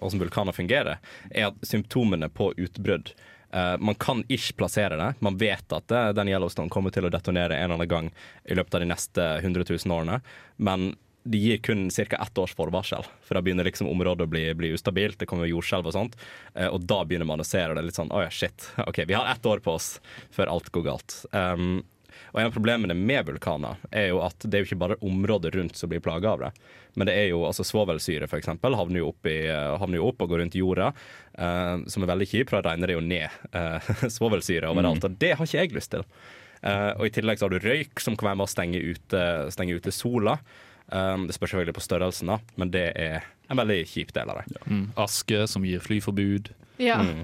um, 0.00 0.16
vulkaner 0.22 0.56
fungerer, 0.56 1.02
er 1.30 1.50
at 1.50 1.68
symptomene 1.68 2.30
på 2.32 2.50
utbrudd 2.56 3.12
uh, 3.52 3.76
Man 3.78 3.98
kan 4.00 4.24
ikke 4.32 4.56
plassere 4.62 4.96
det. 4.98 5.12
Man 5.20 5.36
vet 5.40 5.76
at 5.76 5.86
det, 5.92 6.02
den 6.16 6.32
Yellowstone 6.32 6.72
kommer 6.72 6.94
til 6.94 7.06
å 7.06 7.12
detonere 7.12 7.60
en 7.60 7.68
eller 7.68 7.82
annen 7.82 7.92
gang 7.92 8.10
i 8.48 8.56
løpet 8.56 8.80
av 8.80 8.84
de 8.84 8.90
neste 8.94 9.28
100 9.44 9.68
000 9.68 9.96
årene. 10.00 10.22
Men 10.56 10.94
de 11.24 11.38
gir 11.38 11.60
kun 11.62 11.90
ca. 11.90 12.16
ett 12.16 12.38
års 12.38 12.54
forvarsel, 12.54 13.04
for 13.22 13.34
da 13.34 13.42
begynner 13.42 13.66
liksom 13.68 13.88
området 13.90 14.26
å 14.26 14.30
bli, 14.30 14.42
bli 14.58 14.72
ustabilt. 14.74 15.20
Det 15.20 15.28
kommer 15.30 15.46
jordskjelv 15.46 15.86
og 15.86 15.94
sånt. 15.94 16.18
Eh, 16.54 16.66
og 16.66 16.82
da 16.88 17.02
begynner 17.06 17.28
man 17.28 17.42
å 17.42 17.46
se 17.46 17.62
det 17.62 17.84
litt 17.84 17.98
sånn 17.98 18.10
Å 18.10 18.24
ja, 18.24 18.30
shit. 18.32 18.72
OK, 18.82 19.04
vi 19.06 19.14
har 19.14 19.30
ett 19.30 19.46
år 19.46 19.62
på 19.62 19.76
oss 19.76 19.94
før 20.34 20.50
alt 20.56 20.72
går 20.74 20.88
galt. 20.88 21.18
Um, 21.30 21.84
og 22.32 22.40
En 22.40 22.46
av 22.48 22.52
problemene 22.54 22.94
med 22.96 23.26
vulkaner 23.28 23.76
er 23.92 24.06
jo 24.08 24.22
at 24.24 24.38
det 24.46 24.54
er 24.54 24.62
jo 24.64 24.68
ikke 24.70 24.80
bare 24.80 24.96
området 25.04 25.54
rundt 25.54 25.76
som 25.76 25.90
blir 25.92 26.00
plaga 26.00 26.30
av 26.32 26.40
det. 26.40 26.50
Men 26.96 27.06
det 27.08 27.14
er 27.16 27.26
jo 27.30 27.42
altså 27.44 27.64
svovelsyre 27.64 28.24
f.eks. 28.28 28.46
Havner, 28.62 28.98
jo 29.02 29.08
opp 29.12 29.26
i- 29.28 29.46
eh, 29.52 29.76
havner 29.78 30.00
jo 30.00 30.08
opp 30.08 30.22
og 30.24 30.28
går 30.32 30.40
rundt 30.42 30.56
jorda, 30.56 30.92
eh, 31.38 31.76
som 31.86 32.02
er 32.02 32.12
veldig 32.14 32.28
kjip. 32.30 32.48
for 32.50 32.62
Da 32.62 32.70
regner 32.72 32.86
det 32.88 32.96
jo 32.96 33.04
ned 33.04 33.28
eh, 33.52 33.92
svovelsyre 34.16 34.68
overalt, 34.72 35.04
og 35.04 35.18
det 35.18 35.34
har 35.36 35.44
ikke 35.46 35.60
jeg 35.60 35.72
lyst 35.76 35.90
til. 35.92 36.04
Eh, 36.62 36.92
og 36.96 37.06
I 37.06 37.10
tillegg 37.10 37.38
så 37.40 37.48
har 37.48 37.54
du 37.58 37.58
røyk, 37.68 38.00
som 38.00 38.16
kan 38.16 38.28
være 38.32 38.40
med 38.40 38.46
å 38.48 38.52
stenge 38.52 38.80
ute, 38.80 39.22
stenge 39.52 39.76
ute 39.76 39.92
sola. 39.92 40.38
Um, 40.92 41.26
det 41.28 41.34
spørs 41.36 41.52
selvfølgelig 41.54 41.76
på 41.78 41.84
størrelsen, 41.86 42.26
da, 42.28 42.38
men 42.60 42.70
det 42.74 42.92
er 43.00 43.22
en 43.48 43.56
veldig 43.56 43.78
kjip 43.88 44.10
del 44.12 44.28
av 44.28 44.42
det. 44.42 44.58
Mm. 44.68 44.82
Aske 45.00 45.46
som 45.48 45.64
gir 45.64 45.80
flyforbud. 45.80 46.50
Ja. 46.82 46.98
Mm. 47.00 47.22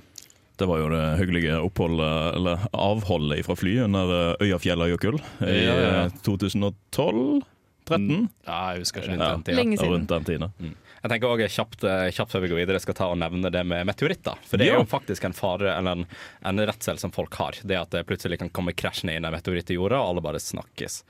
Det 0.59 0.67
var 0.67 0.81
jo 0.83 0.89
det 0.91 1.03
hyggelige 1.21 1.59
oppholdet, 1.63 2.35
eller 2.39 2.65
avholdet 2.75 3.45
fra 3.47 3.55
fly 3.59 3.77
under 3.85 4.11
eh, 4.17 4.47
Øyafjellajökull 4.49 5.21
i 5.47 5.55
Ja, 5.65 5.77
ja. 5.79 6.05
eh, 6.07 6.19
2012? 6.27 7.45
13? 7.89 8.29
Ja, 8.45 8.57
jeg 8.75 8.83
husker 8.83 9.01
ikke. 9.01 9.15
Rundt 9.15 9.23
Ja. 9.25 9.31
den 9.33 9.43
tida. 9.47 9.57
Lenge 9.57 9.77
siden. 9.79 9.93
rundt 9.95 10.09
den 10.13 10.25
tiden. 10.29 10.75
Jeg 10.99 11.11
tenker 11.13 11.29
også 11.31 11.47
kjapt, 11.55 11.85
eh, 11.89 12.11
kjapt 12.13 12.33
før 12.35 12.41
vi 12.43 12.49
går 12.51 12.59
videre 12.67 12.81
skal 12.83 12.95
ta 12.99 13.07
og 13.09 13.17
nevne 13.17 13.51
det 13.55 13.63
med 13.65 13.87
meteoritter. 13.87 14.35
For 14.45 14.59
det 14.59 14.67
er 14.69 14.75
jo 14.81 14.85
faktisk 14.85 15.25
en 15.25 15.33
fare, 15.33 15.71
eller 15.79 15.93
en, 15.93 16.07
en 16.45 16.59
redsel 16.67 16.99
som 16.99 17.11
folk 17.15 17.33
har. 17.39 17.53
Det 17.65 17.79
at 17.79 17.91
det 17.95 18.03
plutselig 18.11 18.39
kan 18.43 18.51
komme 18.51 18.75
krasjende 18.75 19.15
inn 19.17 19.25
en 19.25 19.33
meteoritt 19.33 19.71
i 19.71 19.79
jorda, 19.79 20.03
og 20.03 20.11
alle 20.11 20.21
bare 20.27 20.43
snakkes. 20.43 21.05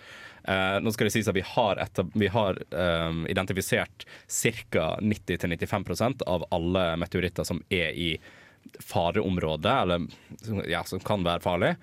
Eh, 0.44 0.78
nå 0.84 0.92
skal 0.92 1.08
det 1.08 1.12
sies 1.16 1.26
at 1.28 1.34
Vi 1.34 1.40
har, 1.42 1.76
etab- 1.82 2.12
vi 2.14 2.28
har 2.28 2.61
eh, 2.70 3.25
identifisert 3.32 4.04
ca. 4.28 4.99
90-95% 5.02 6.23
av 6.28 6.44
alle 6.52 6.96
meteoritter 6.96 7.44
som 7.44 7.62
er 7.70 7.90
i 7.96 8.12
fareområdet, 8.84 9.75
eller 9.82 10.64
ja, 10.68 10.84
som 10.84 11.00
kan 11.00 11.25
være 11.26 11.44
farlig. 11.44 11.75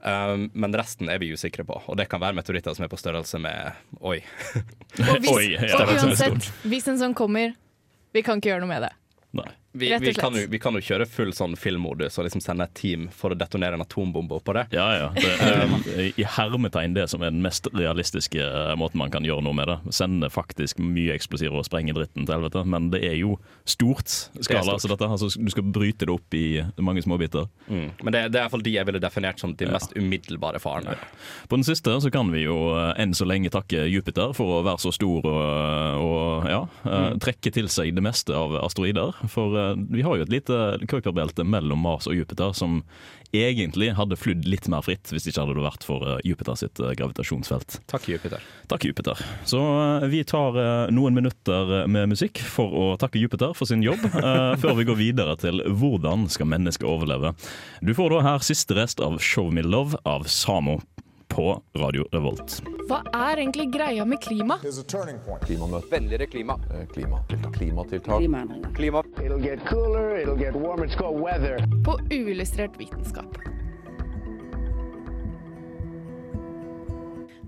Um, 0.00 0.46
men 0.56 0.72
resten 0.76 1.10
er 1.12 1.20
vi 1.20 1.32
usikre 1.36 1.64
på, 1.68 1.76
og 1.84 1.96
det 2.00 2.06
kan 2.08 2.22
være 2.22 2.38
meteoritter 2.38 2.72
som 2.76 2.86
er 2.86 2.92
på 2.92 2.96
størrelse 2.96 3.36
med 3.42 3.74
Oi. 4.00 4.16
Og, 4.16 5.10
hvis, 5.20 5.32
Oi, 5.34 5.46
ja, 5.58 5.82
og 5.82 5.92
uansett, 5.92 6.48
hvis 6.64 6.88
en 6.88 7.00
sånn 7.02 7.16
kommer, 7.18 7.52
vi 8.16 8.22
kan 8.24 8.40
ikke 8.40 8.54
gjøre 8.54 8.64
noe 8.64 8.72
med 8.72 8.86
det. 8.88 8.94
Nei. 9.36 9.50
Vi, 9.72 9.98
vi, 9.98 10.14
kan 10.14 10.34
jo, 10.34 10.46
vi 10.50 10.58
kan 10.58 10.74
jo 10.74 10.80
kjøre 10.82 11.06
full 11.06 11.30
sånn 11.36 11.52
filmmodus 11.54 12.18
og 12.18 12.26
liksom 12.26 12.42
sende 12.42 12.66
et 12.66 12.72
team 12.74 13.04
for 13.14 13.30
å 13.30 13.36
detonere 13.38 13.78
en 13.78 13.84
atombombe 13.84 14.40
oppå 14.40 14.54
det. 14.56 14.64
Ja, 14.74 14.86
ja. 14.98 15.10
Det 15.14 15.30
er 15.46 16.08
i 16.18 16.26
hermetegn 16.26 16.96
det 16.96 17.04
som 17.12 17.22
er 17.22 17.30
den 17.30 17.44
mest 17.44 17.68
realistiske 17.70 18.42
eh, 18.42 18.72
måten 18.80 18.98
man 18.98 19.12
kan 19.14 19.26
gjøre 19.26 19.44
noe 19.46 19.54
med 19.54 19.70
det. 19.70 19.76
Sende 19.94 20.26
faktisk 20.32 20.80
mye 20.82 21.14
eksplosiver 21.14 21.60
og 21.60 21.68
sprenge 21.68 21.94
dritten 21.94 22.26
til 22.26 22.34
helvete. 22.34 22.64
Men 22.66 22.88
det 22.90 23.04
er 23.06 23.14
jo 23.20 23.36
stort 23.62 24.10
skala. 24.10 24.74
stort. 24.74 24.96
Dette, 24.96 25.06
altså, 25.06 25.30
du 25.38 25.52
skal 25.54 25.68
bryte 25.70 26.08
det 26.08 26.16
opp 26.16 26.34
i 26.34 26.64
mange 26.82 27.06
småbiter. 27.06 27.46
Mm. 27.70 27.86
Men 28.02 28.16
det, 28.16 28.24
det 28.34 28.40
er 28.40 28.48
iallfall 28.48 28.66
de 28.66 28.74
jeg 28.74 28.90
ville 28.90 29.02
definert 29.02 29.38
som 29.38 29.54
de 29.54 29.70
mest 29.70 29.94
umiddelbare 29.94 30.58
farene. 30.62 30.98
På 31.46 31.60
den 31.60 31.68
siste 31.68 31.94
så 32.02 32.10
kan 32.10 32.34
vi 32.34 32.42
jo 32.48 32.58
eh, 32.74 32.90
enn 32.98 33.14
så 33.14 33.28
lenge 33.28 33.54
takke 33.54 33.86
Jupiter 33.86 34.34
for 34.34 34.58
å 34.58 34.60
være 34.66 34.82
så 34.82 34.94
stor 34.98 35.30
og, 35.30 36.02
og 36.02 36.50
ja, 36.50 36.64
mm. 36.82 37.22
trekke 37.22 37.54
til 37.54 37.70
seg 37.70 37.94
det 37.94 38.02
meste 38.02 38.34
av 38.34 38.58
asteroider. 38.64 39.14
For 39.30 39.54
eh, 39.54 39.59
vi 39.90 40.04
har 40.06 40.18
jo 40.18 40.26
et 40.26 40.32
lite 40.32 40.60
kuiperbelte 40.90 41.46
mellom 41.46 41.82
Mars 41.84 42.08
og 42.10 42.16
Jupiter 42.18 42.54
som 42.56 42.80
egentlig 43.32 43.92
hadde 43.94 44.18
flydd 44.18 44.46
litt 44.48 44.66
mer 44.70 44.82
fritt 44.82 45.10
hvis 45.12 45.24
det 45.24 45.32
ikke 45.32 45.44
hadde 45.44 45.62
vært 45.62 45.84
for 45.86 46.06
eh, 46.06 46.22
Jupiter 46.26 46.58
sitt 46.58 46.80
eh, 46.82 46.94
gravitasjonsfelt. 46.98 47.78
Takk, 47.90 48.08
Jupiter. 48.10 48.42
Takk, 48.70 48.86
Jupiter. 48.88 49.22
Så 49.48 49.60
eh, 49.60 50.08
vi 50.10 50.24
tar 50.26 50.58
noen 50.94 51.16
minutter 51.16 51.86
med 51.90 52.10
musikk 52.10 52.42
for 52.42 52.74
å 52.74 52.86
takke 53.00 53.20
Jupiter 53.22 53.54
for 53.56 53.70
sin 53.70 53.84
jobb, 53.84 54.02
før 54.62 54.78
vi 54.78 54.86
går 54.88 54.98
videre 54.98 55.36
til 55.40 55.62
hvordan 55.68 56.26
skal 56.32 56.50
mennesket 56.50 56.88
overleve. 56.88 57.34
Du 57.84 57.94
får 57.96 58.16
da 58.16 58.24
her 58.26 58.46
siste 58.46 58.76
rest 58.78 59.02
av 59.04 59.20
Show 59.22 59.52
Me 59.54 59.64
Love 59.66 60.00
av 60.08 60.26
Samo 60.30 60.80
på 61.30 61.62
Radio 61.78 62.04
Revolt. 62.12 62.60
Hva 62.88 63.00
er 63.14 63.40
egentlig 63.44 63.68
greia 63.72 64.04
med 64.04 64.20
klima? 64.22 64.56
Klimamøte. 64.60 65.86
Vennligere 65.92 66.26
klima. 66.26 66.56
Eh, 66.74 66.86
Klimatiltak. 66.92 67.54
Klimatiltak. 67.54 68.18
Klimaendringer. 68.18 68.74
Klima. 68.74 69.02
It'll 69.22 69.42
get 69.42 69.64
cooler, 69.68 70.18
it'll 70.22 70.38
get 70.38 70.54
warmer, 70.54 70.86
it's 70.86 70.98
called 70.98 71.20
weather. 71.22 71.58
På 71.84 71.98
uillustrert 72.10 72.80
vitenskap. 72.80 73.38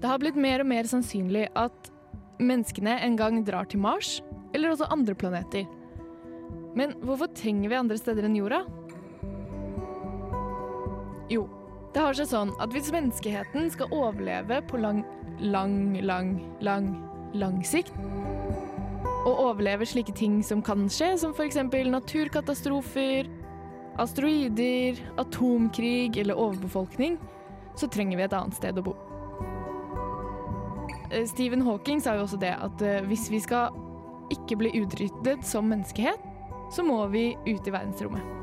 Det 0.00 0.08
har 0.10 0.18
blitt 0.18 0.36
mer 0.38 0.62
og 0.62 0.66
mer 0.66 0.86
sannsynlig 0.90 1.48
at 1.54 1.90
menneskene 2.42 2.96
en 3.06 3.16
gang 3.18 3.42
drar 3.46 3.68
til 3.70 3.78
Mars, 3.82 4.20
eller 4.54 4.72
også 4.72 4.88
andre 4.90 5.14
planeter. 5.14 5.66
Men 6.74 6.94
hvorfor 7.02 7.30
trenger 7.36 7.70
vi 7.70 7.78
andre 7.78 7.98
steder 8.00 8.26
enn 8.26 8.38
jorda? 8.38 8.62
Jo, 11.30 11.44
det 11.92 12.00
har 12.00 12.16
seg 12.16 12.30
sånn 12.30 12.52
at 12.62 12.72
hvis 12.72 12.92
menneskeheten 12.94 13.68
skal 13.72 13.92
overleve 13.92 14.62
på 14.68 14.80
lang, 14.80 15.02
lang, 15.40 15.92
lang, 16.00 16.38
lang, 16.64 16.88
lang 17.37 17.61
sikt, 17.66 17.92
og 19.22 19.38
overleve 19.38 19.87
slike 19.87 20.14
ting 20.18 20.40
som 20.42 20.62
kan 20.64 20.88
skje, 20.90 21.12
som 21.20 21.34
f.eks. 21.37 21.61
naturkatastrofer, 21.92 23.28
asteroider, 24.02 24.99
atomkrig 25.20 26.16
eller 26.18 26.38
overbefolkning, 26.40 27.20
så 27.76 27.88
trenger 27.92 28.18
vi 28.18 28.26
et 28.26 28.37
annet 28.37 28.56
sted 28.56 28.80
å 28.80 28.87
bo. 28.88 28.96
Eh, 31.12 31.26
Stephen 31.28 31.62
Hawking 31.62 32.00
sa 32.02 32.16
jo 32.16 32.26
også 32.26 32.40
det 32.40 32.54
at 32.56 32.84
eh, 32.84 33.02
hvis 33.08 33.28
vi 33.32 33.40
skal 33.44 33.76
ikke 34.32 34.58
bli 34.64 34.72
utryddet 34.80 35.44
som 35.44 35.68
menneskehet, 35.68 36.30
så 36.72 36.84
må 36.84 37.04
vi 37.12 37.34
ut 37.46 37.68
i 37.68 37.75
verdensrommet. 37.75 38.41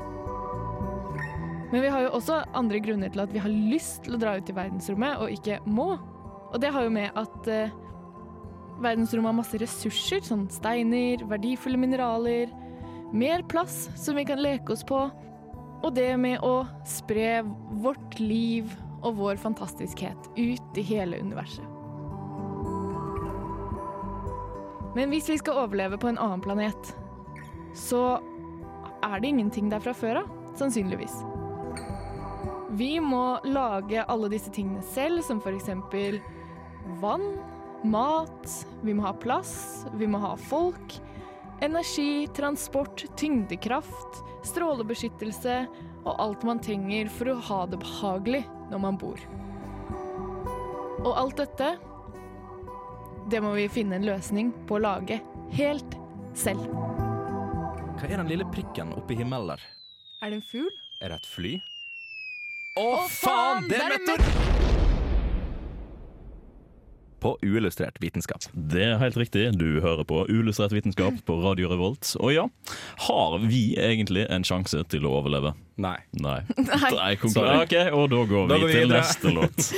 Men 1.70 1.84
vi 1.84 1.90
har 1.92 2.02
jo 2.02 2.14
også 2.18 2.40
andre 2.58 2.80
grunner 2.82 3.12
til 3.12 3.22
at 3.22 3.32
vi 3.34 3.42
har 3.42 3.52
lyst 3.52 4.02
til 4.06 4.16
å 4.16 4.20
dra 4.20 4.34
ut 4.38 4.50
i 4.50 4.56
verdensrommet 4.56 5.22
og 5.22 5.30
ikke 5.36 5.60
må. 5.70 5.92
Og 6.50 6.58
det 6.62 6.72
har 6.74 6.86
jo 6.86 6.92
med 6.94 7.14
at 7.18 7.50
eh, 7.50 7.74
verdensrommet 8.82 9.30
har 9.30 9.38
masse 9.38 9.60
ressurser, 9.62 10.24
sånn 10.26 10.48
steiner, 10.50 11.22
verdifulle 11.30 11.78
mineraler, 11.78 12.50
mer 13.14 13.44
plass 13.50 13.88
som 13.98 14.18
vi 14.18 14.26
kan 14.26 14.42
leke 14.42 14.74
oss 14.74 14.82
på, 14.86 15.04
og 15.80 15.94
det 15.96 16.10
med 16.20 16.42
å 16.44 16.64
spre 16.88 17.40
vårt 17.82 18.18
liv 18.20 18.70
og 19.00 19.16
vår 19.20 19.40
fantastiskhet 19.40 20.30
ut 20.36 20.78
i 20.78 20.84
hele 20.84 21.22
universet. 21.22 21.64
Men 24.98 25.14
hvis 25.14 25.30
vi 25.30 25.38
skal 25.38 25.62
overleve 25.62 26.00
på 26.02 26.10
en 26.10 26.18
annen 26.18 26.42
planet, 26.42 26.94
så 27.78 28.18
er 29.06 29.20
det 29.22 29.30
ingenting 29.30 29.70
der 29.70 29.82
fra 29.82 29.94
før 29.96 30.24
av, 30.24 30.32
sannsynligvis. 30.58 31.14
Vi 32.70 33.00
må 33.02 33.40
lage 33.44 34.04
alle 34.06 34.28
disse 34.30 34.50
tingene 34.54 34.82
selv, 34.92 35.24
som 35.26 35.40
for 35.42 35.56
eksempel 35.56 36.20
vann, 37.02 37.24
mat, 37.82 38.66
vi 38.84 38.94
må 38.94 39.08
ha 39.08 39.14
plass, 39.16 39.86
vi 39.98 40.06
må 40.06 40.20
ha 40.22 40.36
folk, 40.38 40.94
energi, 41.64 42.28
transport, 42.36 43.04
tyngdekraft, 43.18 44.20
strålebeskyttelse 44.46 45.56
og 46.04 46.14
alt 46.14 46.44
man 46.46 46.60
trenger 46.62 47.10
for 47.12 47.32
å 47.32 47.40
ha 47.50 47.60
det 47.68 47.80
behagelig 47.82 48.44
når 48.70 48.84
man 48.86 49.00
bor. 49.00 49.20
Og 51.00 51.10
alt 51.16 51.40
dette, 51.40 51.72
det 53.32 53.40
må 53.42 53.54
vi 53.56 53.66
finne 53.72 53.98
en 53.98 54.06
løsning 54.06 54.52
på 54.68 54.78
å 54.78 54.84
lage 54.84 55.20
helt 55.56 55.98
selv. 56.38 56.64
Hva 58.00 58.08
er 58.08 58.16
den 58.16 58.30
lille 58.30 58.46
prikken 58.52 58.94
oppi 58.96 59.18
himmelen 59.18 59.56
der? 59.56 59.66
Er 60.22 60.32
det 60.32 60.40
en 60.40 60.46
fugl? 60.46 60.72
Er 61.00 61.12
det 61.12 61.20
et 61.20 61.28
fly? 61.28 61.52
Å, 62.78 62.88
faen! 63.10 63.66
Det 63.70 63.80
er 63.82 63.90
meteor! 63.96 64.26
På 67.20 67.34
uillustrert 67.44 67.98
vitenskap. 68.00 68.46
Det 68.54 68.80
er 68.80 68.94
helt 69.02 69.16
riktig. 69.20 69.42
Du 69.60 69.66
hører 69.84 70.06
på 70.08 70.22
Uillustrert 70.30 70.72
vitenskap 70.72 71.18
på 71.28 71.34
Radio 71.42 71.68
Revolt. 71.68 72.14
Og 72.16 72.30
ja, 72.32 72.46
har 73.04 73.34
vi 73.42 73.74
egentlig 73.76 74.22
en 74.32 74.46
sjanse 74.48 74.80
til 74.88 75.04
å 75.04 75.12
overleve? 75.18 75.52
Nei. 75.84 75.98
Nei. 76.16 76.38
Nei. 76.56 76.80
Nei 76.96 77.10
ok, 77.20 77.76
og 77.92 78.06
da 78.14 78.22
går 78.30 78.48
Da 78.48 78.56
vi 78.56 78.64
går 78.64 78.70
vi 78.70 78.72
til 78.72 78.86
videre. 78.86 79.02
neste 79.02 79.34
låt. 79.36 79.68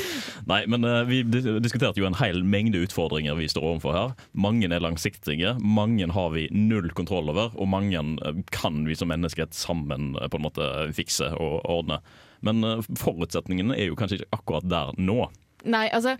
Nei, 0.53 0.61
men 0.71 0.87
uh, 0.87 1.01
vi 1.09 1.25
dis- 1.35 1.51
diskuterte 1.67 1.99
jo 1.99 2.07
en 2.07 2.21
hel 2.23 2.45
mengde 2.47 2.79
utfordringer 2.87 3.35
vi 3.41 3.51
står 3.51 3.67
overfor 3.73 3.99
her. 3.99 4.15
Mange 4.39 4.71
er 4.71 4.85
langsiktige, 4.85 5.57
mange 5.59 6.07
har 6.15 6.31
vi 6.37 6.47
null 6.55 6.93
kontroll 6.95 7.35
over, 7.35 7.51
og 7.59 7.73
mange 7.75 7.99
eh, 8.23 8.43
kan 8.55 8.85
vi 8.87 8.95
som 8.99 9.11
mennesker 9.11 9.51
sammen 9.51 10.13
eh, 10.15 10.31
på 10.31 10.39
en 10.39 10.47
måte 10.47 10.71
fikse 10.95 11.33
og 11.35 11.59
ordne. 11.67 11.99
Men 12.47 12.65
eh, 12.67 12.85
forutsetningene 12.99 13.79
er 13.79 13.91
jo 13.91 13.99
kanskje 13.99 14.21
ikke 14.21 14.39
akkurat 14.39 14.69
der 14.69 14.93
nå. 14.99 15.27
Nei, 15.63 15.87
altså 15.95 16.17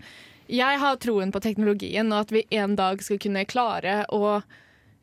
Jeg 0.47 0.79
har 0.79 0.99
troen 1.03 1.31
på 1.31 1.41
teknologien 1.43 2.11
og 2.11 2.25
at 2.25 2.31
vi 2.35 2.45
en 2.55 2.77
dag 2.79 3.01
skal 3.03 3.19
kunne 3.23 3.45
klare 3.49 4.03
å 4.11 4.41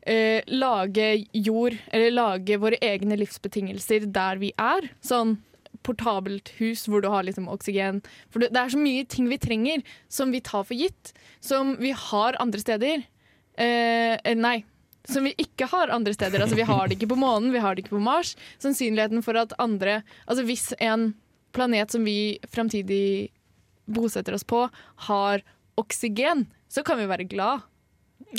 eh, 0.05 0.41
lage 0.47 1.25
jord, 1.33 1.77
eller 1.91 2.13
lage 2.13 2.59
våre 2.61 2.79
egne 2.81 3.17
livsbetingelser 3.21 4.07
der 4.13 4.41
vi 4.41 4.53
er. 4.57 4.91
Sånn 5.05 5.39
portabelt 5.85 6.51
hus 6.59 6.85
hvor 6.89 7.01
du 7.01 7.09
har 7.11 7.25
liksom 7.25 7.49
oksygen. 7.51 8.01
For 8.29 8.43
det 8.43 8.57
er 8.57 8.73
så 8.73 8.79
mye 8.81 9.05
ting 9.09 9.29
vi 9.31 9.39
trenger 9.41 9.85
som 10.11 10.33
vi 10.33 10.43
tar 10.45 10.65
for 10.67 10.77
gitt, 10.77 11.13
som 11.41 11.75
vi 11.81 11.93
har 11.95 12.37
andre 12.41 12.61
steder. 12.61 13.07
Eh, 13.57 14.17
eh, 14.17 14.37
nei. 14.37 14.61
Som 15.09 15.25
vi 15.25 15.33
ikke 15.41 15.65
har 15.71 15.89
andre 15.89 16.13
steder. 16.13 16.43
Altså 16.43 16.55
Vi 16.55 16.65
har 16.67 16.87
det 16.87 16.97
ikke 16.99 17.09
på 17.13 17.17
månen, 17.19 17.51
vi 17.53 17.61
har 17.63 17.75
det 17.75 17.85
ikke 17.85 17.95
på 17.97 18.03
Mars. 18.03 18.35
Sannsynligheten 18.61 19.23
for 19.25 19.37
at 19.39 19.53
andre 19.59 20.01
Altså 20.27 20.45
Hvis 20.45 20.73
en 20.79 21.13
planet 21.55 21.91
som 21.91 22.05
vi 22.05 22.39
framtidig 22.47 23.31
bosetter 23.91 24.37
oss 24.37 24.45
på, 24.47 24.69
har 25.09 25.41
oksygen, 25.81 26.45
så 26.71 26.83
kan 26.85 26.99
vi 27.01 27.09
være 27.09 27.25
glad. 27.27 27.65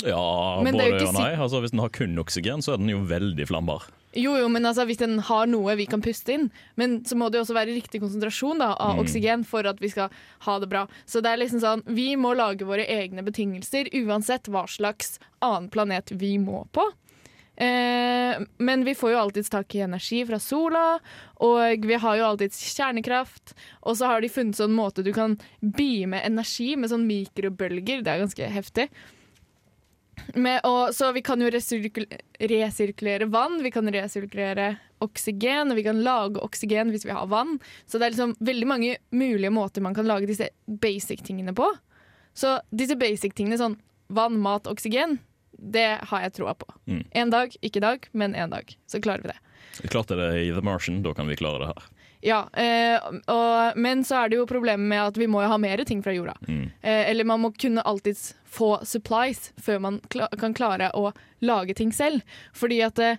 Ja, 0.01 0.61
Men 0.65 0.73
både 0.73 1.03
og 1.05 1.13
nei. 1.13 1.33
Altså, 1.35 1.59
hvis 1.61 1.75
den 1.75 1.83
har 1.83 1.91
kun 1.93 2.17
oksygen, 2.17 2.63
så 2.65 2.73
er 2.73 2.81
den 2.81 2.89
jo 2.89 3.03
veldig 3.05 3.45
flambar. 3.51 3.85
Jo, 4.15 4.35
jo, 4.37 4.47
men 4.47 4.65
altså, 4.65 4.85
hvis 4.85 4.99
den 5.01 5.17
har 5.25 5.47
noe 5.49 5.73
vi 5.75 5.87
kan 5.89 6.01
puste 6.01 6.33
inn, 6.35 6.51
men 6.77 6.99
så 7.03 7.15
må 7.17 7.31
det 7.33 7.39
også 7.41 7.55
være 7.57 7.73
riktig 7.73 7.99
konsentrasjon 8.03 8.59
da, 8.61 8.73
av 8.77 8.95
Mm. 8.97 9.03
oksygen 9.03 9.45
for 9.45 9.65
at 9.65 9.79
vi 9.81 9.89
skal 9.89 10.09
ha 10.45 10.59
det 10.59 10.69
bra. 10.69 10.87
Så 11.05 11.21
det 11.21 11.31
er 11.31 11.37
liksom 11.41 11.59
sånn, 11.63 11.81
vi 11.87 12.15
må 12.15 12.35
lage 12.37 12.61
våre 12.65 12.85
egne 12.85 13.23
betingelser 13.25 13.89
uansett 14.05 14.45
hva 14.53 14.67
slags 14.69 15.17
annen 15.41 15.69
planet 15.69 16.11
vi 16.13 16.37
må 16.37 16.67
på. 16.71 16.85
Eh, 17.55 18.39
men 18.57 18.83
vi 18.83 18.95
får 18.97 19.11
jo 19.13 19.17
alltids 19.19 19.49
tak 19.53 19.75
i 19.75 19.83
energi 19.85 20.23
fra 20.25 20.39
sola, 20.41 20.99
og 21.45 21.85
vi 21.85 21.93
har 22.01 22.17
jo 22.17 22.25
alltids 22.25 22.57
kjernekraft. 22.73 23.53
Og 23.83 23.97
så 23.97 24.07
har 24.09 24.21
de 24.21 24.29
funnet 24.29 24.57
sånn 24.57 24.73
måte 24.73 25.03
du 25.05 25.11
kan 25.13 25.37
beame 25.61 26.21
energi 26.25 26.75
med 26.75 26.89
sånn 26.89 27.05
mikrobølger. 27.05 28.01
Det 28.03 28.07
er 28.13 28.23
ganske 28.25 28.49
heftig. 28.49 28.89
Med, 30.33 30.61
og, 30.63 30.93
så 30.95 31.11
vi 31.13 31.21
kan 31.25 31.41
jo 31.41 31.49
resirkul 31.51 32.05
resirkulere 32.39 33.27
vann, 33.31 33.59
vi 33.63 33.71
kan 33.73 33.89
resirkulere 33.91 34.75
oksygen, 35.03 35.71
og 35.71 35.77
vi 35.79 35.85
kan 35.85 35.99
lage 36.05 36.41
oksygen 36.43 36.93
hvis 36.93 37.05
vi 37.07 37.15
har 37.15 37.27
vann. 37.31 37.57
Så 37.85 37.99
det 37.99 38.07
er 38.07 38.15
liksom 38.15 38.35
veldig 38.39 38.69
mange 38.69 38.97
mulige 39.15 39.51
måter 39.53 39.83
man 39.83 39.95
kan 39.97 40.07
lage 40.07 40.29
disse 40.29 40.49
basic-tingene 40.67 41.55
på. 41.57 41.67
Så 42.33 42.57
disse 42.73 42.97
basic-tingene, 42.99 43.59
sånn 43.59 43.77
vann, 44.13 44.39
mat, 44.41 44.69
oksygen, 44.69 45.19
det 45.57 45.87
har 46.09 46.25
jeg 46.25 46.35
troa 46.39 46.53
på. 46.57 46.69
Mm. 46.89 47.03
En 47.23 47.33
dag, 47.33 47.57
ikke 47.61 47.79
i 47.79 47.85
dag, 47.85 48.07
men 48.11 48.35
en 48.35 48.53
dag. 48.53 48.73
Så 48.89 49.01
klarer 49.03 49.23
vi 49.23 49.33
det. 49.33 49.89
Klarte 49.89 50.17
det 50.19 50.29
i 50.43 50.49
The 50.53 50.63
Martian, 50.65 51.01
da 51.05 51.13
kan 51.17 51.29
vi 51.29 51.37
klare 51.39 51.63
det 51.63 51.71
her. 51.71 51.91
Ja, 52.23 52.49
eh, 52.53 52.95
og, 53.27 53.77
Men 53.77 54.03
så 54.07 54.21
er 54.21 54.31
det 54.31 54.37
jo 54.39 54.47
problemet 54.47 54.87
med 54.87 55.01
at 55.09 55.17
vi 55.19 55.27
må 55.27 55.41
jo 55.43 55.51
ha 55.51 55.57
mer 55.59 55.83
ting 55.83 55.99
fra 56.03 56.13
jorda. 56.15 56.37
Mm. 56.47 56.65
Eh, 56.79 57.09
eller 57.11 57.27
man 57.27 57.43
må 57.43 57.51
kunne 57.59 57.83
alltids 57.83 58.31
få 58.47 58.77
supplies 58.87 59.49
før 59.61 59.81
man 59.83 59.99
kla 60.13 60.29
kan 60.39 60.55
klare 60.55 60.91
å 60.95 61.11
lage 61.43 61.75
ting 61.75 61.91
selv. 61.91 62.23
Fordi 62.55 62.79
at 62.85 62.95
det, 62.95 63.11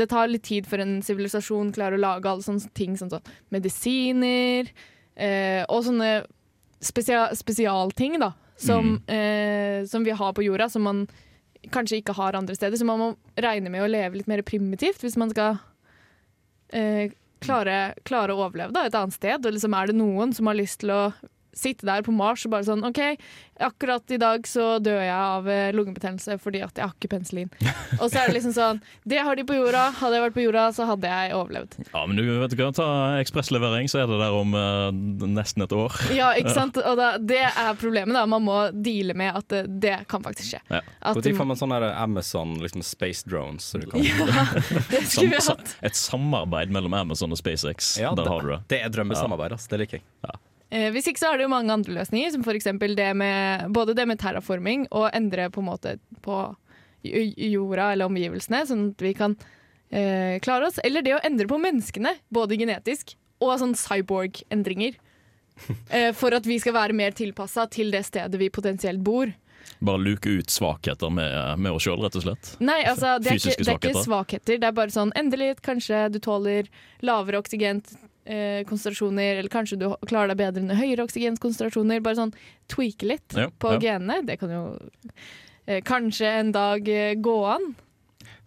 det 0.00 0.08
tar 0.08 0.32
litt 0.32 0.46
tid 0.48 0.68
før 0.70 0.84
en 0.86 0.96
sivilisasjon 1.04 1.74
klarer 1.76 1.98
å 1.98 2.04
lage 2.06 2.30
alle 2.30 2.46
sånne 2.46 2.72
ting 2.78 2.96
som 2.96 3.12
sånn 3.12 3.28
medisiner 3.52 4.72
eh, 5.18 5.62
og 5.68 5.84
sånne 5.84 6.12
spesia 6.80 7.28
spesialting 7.36 8.16
da, 8.22 8.32
som, 8.56 8.96
eh, 9.10 9.84
som 9.90 10.04
vi 10.06 10.14
har 10.14 10.32
på 10.32 10.46
jorda, 10.46 10.70
som 10.72 10.88
man 10.88 11.06
kanskje 11.74 12.00
ikke 12.00 12.16
har 12.16 12.38
andre 12.38 12.56
steder. 12.56 12.80
Så 12.80 12.88
man 12.88 13.02
må 13.02 13.14
regne 13.36 13.68
med 13.68 13.84
å 13.84 13.90
leve 13.90 14.22
litt 14.22 14.30
mer 14.30 14.46
primitivt 14.46 15.04
hvis 15.04 15.20
man 15.20 15.36
skal 15.36 15.58
eh, 16.72 17.10
klare, 17.44 17.78
klare 18.08 18.34
å 18.34 18.44
overleve 18.46 18.74
da, 18.74 18.86
et 18.86 18.96
annet 18.98 19.16
sted. 19.16 19.44
Og 19.44 19.54
liksom 19.56 19.76
er 19.78 19.90
det 19.90 19.98
noen 19.98 20.34
som 20.36 20.50
har 20.50 20.58
lyst 20.58 20.82
til 20.82 20.94
å 20.94 21.02
sitte 21.58 21.86
der 21.88 22.04
på 22.06 22.14
Mars 22.14 22.44
og 22.46 22.52
bare 22.54 22.66
sånn 22.68 22.84
OK, 22.86 23.00
akkurat 23.68 24.14
i 24.14 24.18
dag 24.22 24.46
så 24.46 24.76
dør 24.82 25.00
jeg 25.02 25.14
av 25.18 25.48
eh, 25.50 25.70
lungebetennelse 25.74 26.36
fordi 26.42 26.60
at 26.62 26.78
jeg 26.78 26.86
har 26.86 26.94
ikke 26.94 27.10
penicillin. 27.16 27.50
Og 28.02 28.06
så 28.12 28.20
er 28.20 28.28
det 28.30 28.36
liksom 28.38 28.52
sånn 28.54 28.78
Det 29.08 29.18
har 29.24 29.34
de 29.38 29.42
på 29.48 29.56
jorda. 29.56 29.88
Hadde 29.98 30.18
jeg 30.18 30.24
vært 30.28 30.36
på 30.36 30.44
jorda, 30.44 30.66
så 30.76 30.86
hadde 30.86 31.10
jeg 31.10 31.34
overlevd. 31.34 31.76
Ja, 31.90 32.02
men 32.06 32.18
du 32.20 32.22
vet 32.28 32.52
du 32.54 32.60
hva, 32.60 32.68
Ta 32.78 32.86
ekspresslevering, 33.18 33.88
så 33.90 34.02
er 34.04 34.10
det 34.10 34.18
der 34.20 34.36
om 34.36 34.54
uh, 34.54 34.90
nesten 35.26 35.64
et 35.64 35.74
år. 35.74 35.96
Ja, 36.14 36.30
ikke 36.38 36.54
sant? 36.60 36.78
Og 36.78 36.98
da, 37.00 37.08
det 37.18 37.40
er 37.48 37.72
problemet, 37.80 38.14
da. 38.14 38.22
Man 38.30 38.44
må 38.46 38.58
deale 38.76 39.16
med 39.18 39.34
at 39.40 39.48
det, 39.50 39.64
det 39.82 39.96
kan 40.10 40.22
faktisk 40.24 40.52
skje. 40.54 40.62
Ja. 40.70 40.82
At, 41.00 41.18
Når 41.18 41.34
får 41.40 41.48
man 41.50 41.58
sånne 41.60 41.80
her 41.80 41.96
Amazon 42.04 42.54
liksom 42.62 42.84
space 42.86 43.26
drones? 43.28 43.66
Så 43.72 43.82
du 43.82 43.88
kan, 43.90 44.04
ja, 44.04 44.46
det 44.92 45.02
skulle 45.08 45.34
vi 45.34 45.42
hatt. 45.48 45.74
Et 45.90 45.98
samarbeid 45.98 46.70
mellom 46.74 46.94
Amazon 47.00 47.34
og 47.34 47.40
SpaceX. 47.40 47.96
Ja, 48.00 48.14
Der 48.14 48.22
det- 48.22 48.32
har 48.36 48.46
du 48.46 48.52
det. 48.54 48.60
Det 48.70 48.82
er 48.84 48.94
drømmesamarbeid, 48.94 49.56
ass. 49.58 49.66
Det 49.68 49.80
liker 49.82 49.98
jeg. 49.98 50.06
Eh, 50.28 50.38
hvis 50.68 51.06
ikke 51.08 51.20
så 51.22 51.30
er 51.32 51.38
det 51.40 51.46
jo 51.46 51.52
mange 51.52 51.72
andre 51.72 51.94
løsninger, 51.96 52.32
som 52.34 52.42
f.eks. 52.44 52.66
det 52.96 53.10
med 53.16 53.70
både 53.72 53.94
det 53.96 54.04
med 54.10 54.18
terraforming 54.20 54.82
og 54.92 55.08
endre 55.16 55.46
på 55.48 55.62
en 55.62 55.70
måte 55.70 55.94
på 56.24 56.42
jorda 57.02 57.92
eller 57.92 58.08
omgivelsene, 58.08 58.64
sånn 58.66 58.84
at 58.92 59.02
vi 59.02 59.14
kan 59.16 59.36
eh, 59.90 60.38
klare 60.44 60.68
oss. 60.68 60.78
Eller 60.84 61.04
det 61.04 61.16
å 61.16 61.24
endre 61.24 61.48
på 61.48 61.58
menneskene, 61.62 62.16
både 62.34 62.58
genetisk 62.58 63.16
og 63.40 63.58
sånn 63.60 63.76
cyborg-endringer. 63.78 64.98
Eh, 65.90 66.12
for 66.14 66.30
at 66.36 66.44
vi 66.46 66.54
skal 66.62 66.76
være 66.76 66.94
mer 66.94 67.14
tilpassa 67.18 67.64
til 67.66 67.88
det 67.90 68.04
stedet 68.06 68.38
vi 68.38 68.46
potensielt 68.46 69.00
bor. 69.02 69.32
Bare 69.82 69.98
luke 69.98 70.30
ut 70.30 70.52
svakheter 70.54 71.10
med, 71.10 71.32
med 71.58 71.74
oss 71.74 71.82
sjøl, 71.82 71.98
rett 72.04 72.14
og 72.14 72.22
slett. 72.22 72.50
Nei, 72.62 72.76
altså, 72.86 73.16
det 73.18 73.32
er, 73.32 73.40
ikke, 73.40 73.56
det 73.64 73.72
er 73.72 73.80
ikke 73.80 74.04
svakheter. 74.04 74.60
Det 74.62 74.68
er 74.68 74.76
bare 74.76 74.94
sånn 74.94 75.10
endelig, 75.18 75.56
kanskje 75.66 76.04
du 76.14 76.20
tåler 76.22 76.70
lavere 77.02 77.40
oksygenkonsentrasjoner, 78.28 79.36
eller 79.36 79.48
kanskje 79.48 79.78
du 79.80 79.88
klarer 80.06 80.28
deg 80.32 80.38
bedre 80.40 80.62
under 80.62 80.76
høyere 80.78 81.04
oksygenkonsentrasjoner. 81.08 82.00
Bare 82.04 82.18
sånn 82.20 82.34
tweake 82.68 83.08
litt 83.08 83.36
Ja, 83.36 83.48
på 83.50 83.74
ja. 83.76 83.80
genene. 83.80 84.22
Det 84.26 84.38
kan 84.40 84.50
jo 84.52 84.62
eh, 85.66 85.82
kanskje 85.82 86.26
en 86.42 86.52
dag 86.52 86.88
eh, 86.88 87.14
gå 87.14 87.44
an. 87.46 87.74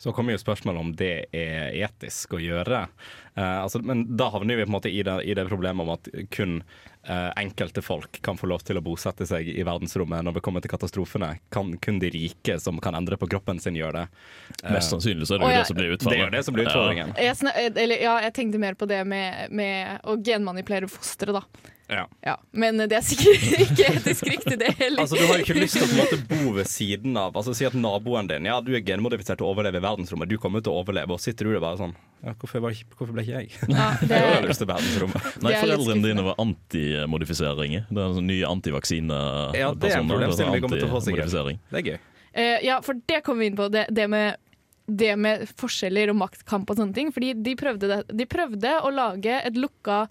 Så 0.01 0.11
kommer 0.13 0.33
jo 0.33 0.41
spørsmålet 0.41 0.81
om 0.81 0.93
det 0.97 1.27
er 1.31 1.75
etisk 1.85 2.33
å 2.33 2.41
gjøre. 2.41 2.87
Eh, 3.35 3.57
altså, 3.61 3.81
men 3.85 4.17
da 4.17 4.31
havner 4.33 4.57
vi 4.57 4.65
på 4.65 4.71
en 4.71 4.77
måte 4.77 4.89
i 4.89 5.03
det, 5.05 5.19
i 5.29 5.35
det 5.37 5.45
problemet 5.49 5.85
om 5.85 5.93
at 5.93 6.09
kun 6.33 6.61
eh, 6.61 6.90
enkelte 7.09 7.81
folk 7.81 8.21
kan 8.21 8.37
få 8.37 8.45
lov 8.51 8.61
til 8.65 8.77
å 8.77 8.83
bosette 8.85 9.25
seg 9.25 9.47
i 9.49 9.63
verdensrommet 9.65 10.21
når 10.25 10.35
vi 10.37 10.43
kommer 10.45 10.61
til 10.61 10.69
katastrofene. 10.73 11.31
Kan 11.53 11.73
kun 11.81 11.99
de 12.01 12.11
rike 12.13 12.59
som 12.61 12.77
kan 12.83 12.95
endre 12.97 13.17
på 13.17 13.29
kroppen 13.31 13.59
sin, 13.59 13.77
gjøre 13.79 14.03
det. 14.03 14.21
Eh, 14.63 14.75
Mest 14.75 14.93
sannsynlig 14.93 15.27
så 15.27 15.35
er 15.35 15.41
det 15.41 15.49
jo 15.49 15.57
det 15.57 15.67
som 15.71 15.79
blir 15.79 15.95
det 15.97 16.19
er 16.21 16.33
det 16.35 16.43
som 16.45 16.57
blir 16.57 16.69
utfordringen. 16.69 17.13
Jeg, 17.17 17.37
eh, 17.49 17.69
eller, 17.73 17.97
ja, 18.05 18.15
jeg 18.27 18.35
tenkte 18.37 18.61
mer 18.61 18.77
på 18.77 18.87
det 18.89 19.01
med, 19.07 19.51
med 19.51 20.05
å 20.05 20.17
genmanipulere 20.21 20.89
fosteret, 20.91 21.41
da. 21.41 21.71
Ja. 21.91 22.05
Ja. 22.23 22.37
Men 22.55 22.79
det 22.79 22.95
er 22.95 23.03
sikkert 23.03 23.43
ikke 23.65 23.87
etisk 23.97 24.27
riktig, 24.29 24.57
det 24.61 24.69
heller. 24.79 25.03
Altså, 25.03 25.17
Du 25.19 25.25
har 25.27 25.41
jo 25.41 25.45
ikke 25.45 25.57
lyst 25.59 25.75
til 25.75 25.89
å 25.89 25.97
måte 25.97 26.19
bo 26.29 26.53
ved 26.55 26.69
siden 26.71 27.17
av 27.19 27.35
Altså 27.35 27.53
Si 27.57 27.67
at 27.67 27.75
naboen 27.75 28.29
din 28.29 28.47
Ja, 28.47 28.61
du 28.63 28.71
er 28.77 28.83
genmodifisert 28.85 29.41
til 29.41 29.49
å 29.49 29.51
overleve 29.51 29.81
i 29.81 29.83
verdensrommet, 29.83 30.31
du 30.31 30.39
kommer 30.41 30.63
til 30.63 30.71
å 30.71 30.79
overleve, 30.85 31.17
og 31.17 31.19
sitter 31.23 31.49
du 31.49 31.55
der 31.57 31.63
bare 31.63 31.81
sånn 31.81 31.95
ja, 32.21 32.35
hvorfor, 32.37 32.61
var 32.61 32.75
ikke, 32.75 32.95
hvorfor 32.99 33.15
ble 33.17 33.23
ikke 33.25 33.39
jeg? 33.39 33.47
Ja, 33.65 33.85
det, 34.05 34.17
Jeg 34.19 34.33
har 34.35 34.43
lyst 34.45 34.61
til 34.61 34.69
verdensrommet. 34.69 35.29
Nei, 35.41 35.53
foreldrene 35.57 36.05
dine 36.05 36.25
var 36.27 36.35
antimodifiseringer. 36.43 37.87
Det 37.89 37.97
er 37.97 38.11
en 38.11 38.17
sånn 38.19 38.29
ny 38.29 38.37
antivaksine 38.45 39.17
Ja, 39.57 39.71
det 39.73 39.89
er 39.89 40.03
en 40.03 40.11
problemstilling 40.11 40.53
vi 40.53 40.61
kommer 40.61 40.83
til 40.83 40.85
å 40.85 40.93
få, 40.93 41.01
sikkert. 41.07 41.33
Det 41.73 41.81
er 41.81 41.87
gøy. 41.89 41.97
Uh, 42.37 42.59
ja, 42.63 42.77
for 42.85 43.01
det 43.09 43.23
kom 43.25 43.41
vi 43.41 43.49
inn 43.49 43.57
på. 43.57 43.71
Det, 43.73 43.87
det, 43.89 44.05
med, 44.13 44.37
det 44.85 45.15
med 45.17 45.47
forskjeller 45.57 46.13
og 46.13 46.19
maktkamp 46.21 46.69
og 46.69 46.77
sånne 46.77 46.93
ting. 46.93 47.09
Fordi 47.15 47.33
de 47.41 47.55
prøvde, 47.57 47.89
det, 47.89 47.99
de 48.21 48.29
prøvde 48.29 48.75
å 48.85 48.93
lage 48.93 49.41
et 49.41 49.57
lukka 49.57 50.03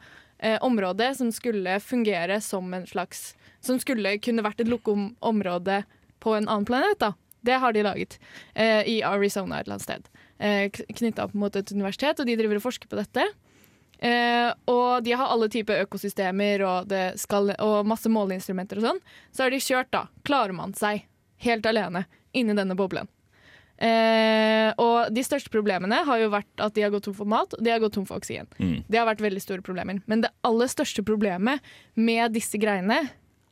eh, 0.42 0.58
område 0.64 1.12
som 1.14 1.32
skulle 1.32 1.78
fungere 1.80 2.40
som 2.40 2.74
en 2.74 2.86
slags 2.86 3.34
Som 3.60 3.76
skulle 3.78 4.14
kunne 4.24 4.42
vært 4.42 4.60
et 4.60 4.68
lukket 4.68 5.16
område 5.20 5.82
på 6.20 6.32
en 6.34 6.48
annen 6.48 6.64
planet. 6.64 6.98
da. 6.98 7.12
Det 7.40 7.58
har 7.60 7.72
de 7.72 7.82
laget 7.82 8.18
eh, 8.54 8.88
i 8.88 9.02
Arizona 9.02 9.60
et 9.60 9.66
eller 9.66 9.76
annet 9.76 9.84
sted. 9.84 10.08
Eh, 10.38 10.70
Knytta 10.70 11.24
opp 11.24 11.34
mot 11.34 11.56
et 11.56 11.72
universitet, 11.72 12.20
og 12.20 12.26
de 12.26 12.36
driver 12.36 12.56
og 12.56 12.64
forsker 12.64 12.88
på 12.88 12.96
dette. 12.96 13.26
Eh, 14.00 14.48
og 14.64 15.04
de 15.04 15.12
har 15.12 15.28
alle 15.28 15.48
typer 15.52 15.82
økosystemer 15.84 16.64
og, 16.64 16.92
skal, 17.20 17.52
og 17.60 17.88
masse 17.88 18.08
måleinstrumenter 18.08 18.80
og 18.80 18.86
sånn. 18.88 19.00
Så 19.32 19.44
har 19.44 19.52
de 19.52 19.60
kjørt, 19.60 19.92
da. 19.92 20.06
Klarer 20.24 20.56
man 20.56 20.72
seg 20.76 21.04
helt 21.44 21.68
alene 21.68 22.06
inni 22.32 22.56
denne 22.56 22.76
boblen? 22.76 23.08
Eh, 23.80 24.68
og 24.76 25.08
de 25.14 25.22
største 25.24 25.48
problemene 25.52 26.02
har 26.04 26.20
jo 26.20 26.28
vært 26.34 26.60
at 26.60 26.74
de 26.76 26.84
har 26.84 26.92
gått 26.92 27.06
tom 27.08 27.16
for 27.16 27.28
mat 27.30 27.54
og 27.56 27.62
de 27.64 27.72
har 27.72 27.80
gått 27.80 27.94
tom 27.96 28.04
for 28.08 28.20
oksygen. 28.20 28.50
Mm. 28.60 28.82
Det 28.84 29.00
har 29.00 29.08
vært 29.08 29.24
veldig 29.24 29.42
store 29.42 29.64
problemer. 29.64 30.02
Men 30.10 30.24
det 30.26 30.32
aller 30.46 30.70
største 30.70 31.04
problemet 31.06 31.64
med 31.96 32.36
disse 32.36 32.60
greiene 32.60 33.02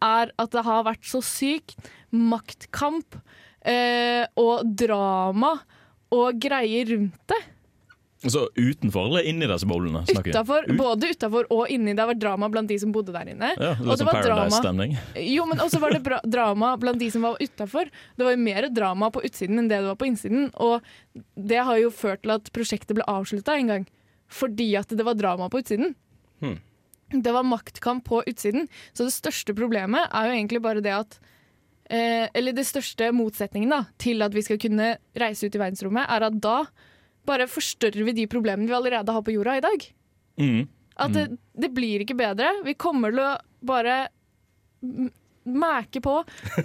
er 0.04 0.32
at 0.38 0.52
det 0.54 0.64
har 0.66 0.85
vært 0.87 1.08
så 1.08 1.23
sykt 1.25 1.78
maktkamp 2.14 3.16
eh, 3.66 4.29
og 4.38 4.68
drama 4.79 5.57
og 6.14 6.38
greier 6.40 6.92
rundt 6.92 7.18
det. 7.33 7.40
Så 8.26 8.48
utenfor 8.54 9.07
eller 9.07 9.26
inni 9.31 9.46
disse 9.46 9.66
boblene? 9.68 10.00
Utenfor, 10.11 10.64
både 10.74 11.12
utafor 11.14 11.46
og 11.54 11.68
inni. 11.70 11.92
Det 11.94 12.02
har 12.02 12.11
vært 12.11 12.22
drama 12.22 12.48
blant 12.50 12.70
de 12.70 12.78
som 12.83 12.90
bodde 12.94 13.14
der 13.14 13.31
inne. 13.31 13.52
Ja, 13.54 13.76
det 13.78 13.98
sånn 14.00 14.09
var 14.09 14.18
drama 14.24 14.40
Paradise-stemning. 14.42 14.96
Jo, 15.22 15.44
men 15.46 15.62
også 15.62 15.78
var 15.83 15.94
det 15.94 16.00
bra 16.07 16.18
drama 16.37 16.72
blant 16.83 16.98
de 16.98 17.12
som 17.14 17.22
var 17.28 17.38
utafor. 17.38 17.92
Det 18.18 18.26
var 18.26 18.35
jo 18.35 18.40
mer 18.42 18.66
drama 18.74 19.12
på 19.14 19.22
utsiden 19.28 19.62
enn 19.62 19.70
det 19.70 19.78
det 19.85 19.92
var 19.92 20.00
på 20.00 20.09
innsiden. 20.11 20.48
Og 20.59 20.83
det 21.38 21.62
har 21.70 21.78
jo 21.78 21.92
ført 21.94 22.24
til 22.24 22.35
at 22.35 22.50
prosjektet 22.54 22.98
ble 22.98 23.07
avslutta 23.07 23.54
en 23.54 23.70
gang. 23.70 23.87
Fordi 24.35 24.72
at 24.83 24.90
det 24.90 25.07
var 25.07 25.14
drama 25.18 25.46
på 25.52 25.62
utsiden. 25.62 25.94
Hmm. 26.42 26.59
Det 27.14 27.33
var 27.33 27.46
maktkamp 27.46 28.04
på 28.04 28.24
utsiden. 28.26 28.66
Så 28.92 29.07
det 29.07 29.14
største 29.14 29.54
problemet 29.57 30.11
er 30.11 30.26
jo 30.26 30.37
egentlig 30.40 30.64
bare 30.66 30.83
det 30.85 30.96
at 30.96 31.20
eh, 31.87 32.26
Eller 32.35 32.52
det 32.52 32.66
største 32.66 33.12
motsetningen 33.14 33.72
da, 33.72 33.85
til 33.96 34.26
at 34.26 34.35
vi 34.35 34.42
skal 34.44 34.59
kunne 34.61 34.96
reise 35.14 35.46
ut 35.46 35.54
i 35.54 35.62
verdensrommet, 35.62 36.11
er 36.11 36.26
at 36.28 36.42
da 36.42 36.59
bare 37.29 37.47
forstørrer 37.51 38.07
vi 38.09 38.17
de 38.23 38.27
problemene 38.31 38.69
vi 38.71 38.77
allerede 38.77 39.14
har 39.14 39.25
på 39.27 39.35
jorda 39.37 39.59
i 39.61 39.64
dag. 39.64 39.87
Mm. 40.41 40.62
At 40.99 41.12
det, 41.14 41.27
det 41.55 41.71
blir 41.77 42.03
ikke 42.03 42.17
bedre. 42.19 42.49
Vi 42.67 42.75
kommer 42.81 43.12
til 43.14 43.23
å 43.23 43.33
bare 43.69 43.99
m- 44.83 45.12
mæke 45.49 46.01
på. 46.05 46.17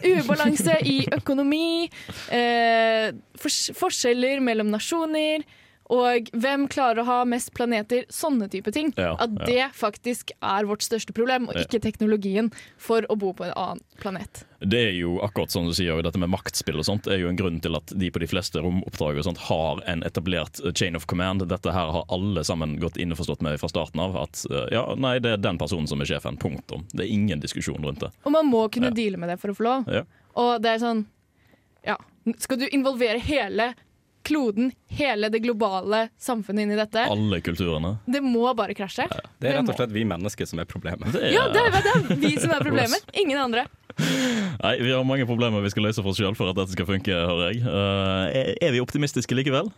Ubalanse 0.04 0.80
i 0.90 0.98
økonomi, 1.16 1.86
eh, 2.34 3.12
fors 3.40 3.60
forskjeller 3.78 4.42
mellom 4.44 4.72
nasjoner, 4.74 5.46
og 5.92 6.30
hvem 6.32 6.68
klarer 6.72 7.02
å 7.02 7.06
ha 7.06 7.18
mest 7.28 7.52
planeter. 7.54 8.06
Sånne 8.10 8.48
type 8.50 8.72
ting. 8.72 8.94
Ja, 8.98 9.18
At 9.20 9.34
ja. 9.42 9.46
det 9.46 9.66
faktisk 9.76 10.32
er 10.40 10.64
vårt 10.70 10.82
største 10.86 11.12
problem, 11.14 11.50
og 11.52 11.58
ikke 11.60 11.82
teknologien 11.84 12.52
for 12.82 13.04
å 13.12 13.18
bo 13.20 13.34
på 13.36 13.44
en 13.50 13.54
annen 13.60 13.82
planet. 14.00 14.46
Det 14.64 14.80
er 14.80 14.94
jo 14.96 15.18
akkurat 15.26 15.52
som 15.52 15.68
du 15.68 15.74
sier, 15.76 16.00
dette 16.06 16.18
med 16.22 16.32
maktspill 16.32 16.80
og 16.80 16.86
sånt 16.88 17.08
er 17.12 17.20
jo 17.20 17.28
en 17.28 17.36
grunn 17.36 17.60
til 17.60 17.76
at 17.76 17.92
de 18.00 18.08
på 18.16 18.22
de 18.24 18.30
fleste 18.32 18.62
romoppdrag 18.64 19.20
og 19.20 19.26
sånt 19.28 19.42
har 19.50 19.82
en 19.92 20.06
etablert 20.08 20.62
eh, 20.64 20.72
chain 20.72 20.96
of 20.96 21.06
command. 21.12 21.44
Dette 21.52 21.74
her 21.76 21.92
har 21.98 22.06
alle 22.08 22.46
sammen 22.48 22.78
gått 22.80 22.96
innforstått 22.98 23.44
med 23.44 23.60
fra 23.60 23.68
starten 23.70 24.00
av. 24.00 24.16
At 24.24 24.46
eh, 24.50 24.70
ja, 24.78 24.86
nei, 24.96 25.18
det 25.20 25.36
er 25.36 25.44
den 25.44 25.60
personen 25.60 25.90
som 25.92 26.00
er 26.00 26.08
sjefen. 26.08 26.40
Punktum. 26.40 26.88
Det 26.94 27.04
er 27.04 27.12
ingen 27.12 27.44
diskusjon 27.44 27.84
rundt 27.84 28.00
det. 28.06 28.14
Og 28.24 28.32
man 28.32 28.48
må 28.48 28.70
kunne 28.72 28.94
Ja. 28.94 28.96
deale 29.04 29.18
med 29.20 29.30
det 29.30 29.40
for 29.44 29.52
å 29.52 29.58
få 29.60 29.68
lov. 29.68 29.92
Ja. 29.92 30.06
Og 30.40 30.62
det 30.64 30.78
er 30.78 30.80
sånn 30.88 31.06
Ja, 31.84 31.98
skal 32.40 32.58
du 32.64 32.70
involvere 32.72 33.20
hele 33.20 33.74
kloden, 34.24 34.72
hele 34.88 35.30
det 35.30 35.44
globale 35.44 36.08
samfunnet 36.22 36.66
inn 36.66 36.74
i 36.76 36.80
dette? 36.80 37.06
Alle 37.12 37.40
kulturene. 37.44 37.96
Det 38.06 38.24
må 38.24 38.48
bare 38.58 38.76
krasje. 38.78 39.08
Det 39.40 39.52
er 39.52 39.60
rett 39.60 39.72
og 39.72 39.78
slett 39.78 39.94
vi 39.96 40.06
mennesker 40.08 40.50
som 40.50 40.62
er 40.64 40.70
problemet. 40.70 41.12
Det 41.14 41.22
er, 41.30 41.36
Ja, 41.36 41.48
det 41.54 41.64
er, 41.64 41.80
det 41.80 41.94
er 41.94 42.22
vi 42.24 42.34
som 42.40 42.54
er 42.56 42.64
problemet. 42.64 43.08
Ingen 43.14 43.40
andre. 43.40 43.68
Nei, 44.00 44.76
Vi 44.82 44.92
har 44.92 45.04
mange 45.06 45.26
problemer 45.30 45.62
vi 45.62 45.72
skal 45.74 45.88
løse 45.90 46.02
for 46.02 46.14
oss 46.14 46.22
sjøl 46.22 46.38
for 46.38 46.50
at 46.50 46.58
dette 46.58 46.74
skal 46.74 46.90
funke, 46.90 47.14
hører 47.14 47.52
jeg. 47.52 47.64
Uh, 47.68 48.56
er, 48.58 48.72
vi 48.74 48.82
optimistiske 48.82 49.38
likevel? 49.38 49.70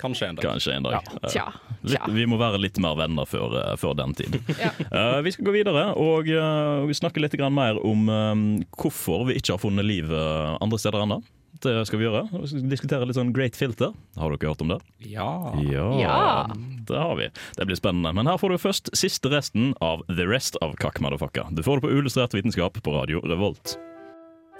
Kanskje 0.00 0.26
en 0.26 0.34
dag. 0.34 0.44
Kanskje 0.44 0.72
en 0.74 0.82
dag. 0.82 0.96
Ja. 1.22 1.28
Tja. 1.30 1.44
litt, 1.82 2.00
tja. 2.00 2.08
vi 2.10 2.26
må 2.26 2.38
være 2.40 2.58
litt 2.58 2.78
mer 2.82 2.96
venner 2.98 3.28
før, 3.30 3.54
eh, 3.60 3.76
før 3.78 3.94
den 3.98 4.14
tid. 4.18 4.40
Ja. 4.64 4.72
uh, 4.90 5.20
vi 5.22 5.30
skal 5.34 5.46
gå 5.46 5.54
videre 5.54 5.84
og 6.00 6.28
uh, 6.30 6.90
snakke 6.96 7.22
litt 7.22 7.36
grann 7.38 7.54
mer 7.54 7.78
om 7.84 8.08
eh, 8.10 8.34
hvorfor 8.80 9.28
vi 9.28 9.38
ikke 9.38 9.54
har 9.54 9.62
funnet 9.62 9.86
liv 9.86 10.10
eh, 10.10 10.56
andre 10.62 10.80
steder 10.80 11.04
ennå. 11.06 11.20
Det 11.62 11.86
skal 11.86 11.98
vi 12.00 12.04
gjøre. 12.04 12.22
Vi 12.32 12.46
skal 12.50 12.64
diskutere 12.68 13.06
litt 13.06 13.16
sånn 13.16 13.32
Great 13.32 13.54
Filter. 13.56 13.92
Har 14.18 14.30
dere 14.34 14.50
hørt 14.50 14.60
om 14.64 14.68
det? 14.74 14.78
Ja. 15.06 15.54
Ja, 15.62 15.86
Ja. 16.00 16.46
det 16.88 16.96
har 16.98 17.14
vi. 17.16 17.28
Det 17.56 17.66
blir 17.66 17.76
spennende. 17.78 18.12
Men 18.14 18.26
her 18.26 18.36
får 18.36 18.50
du 18.50 18.58
først 18.58 18.90
siste 18.96 19.30
resten 19.30 19.72
av 19.80 20.02
The 20.08 20.26
Rest 20.26 20.56
of 20.60 20.74
Kakk 20.82 21.00
Motherfucker. 21.00 21.46
Du 21.54 21.62
får 21.62 21.78
det 21.80 21.86
på 21.86 21.92
Uillustrert 21.94 22.34
vitenskap 22.34 22.74
på 22.82 22.92
Radio 22.92 23.20
Revolt. 23.24 23.76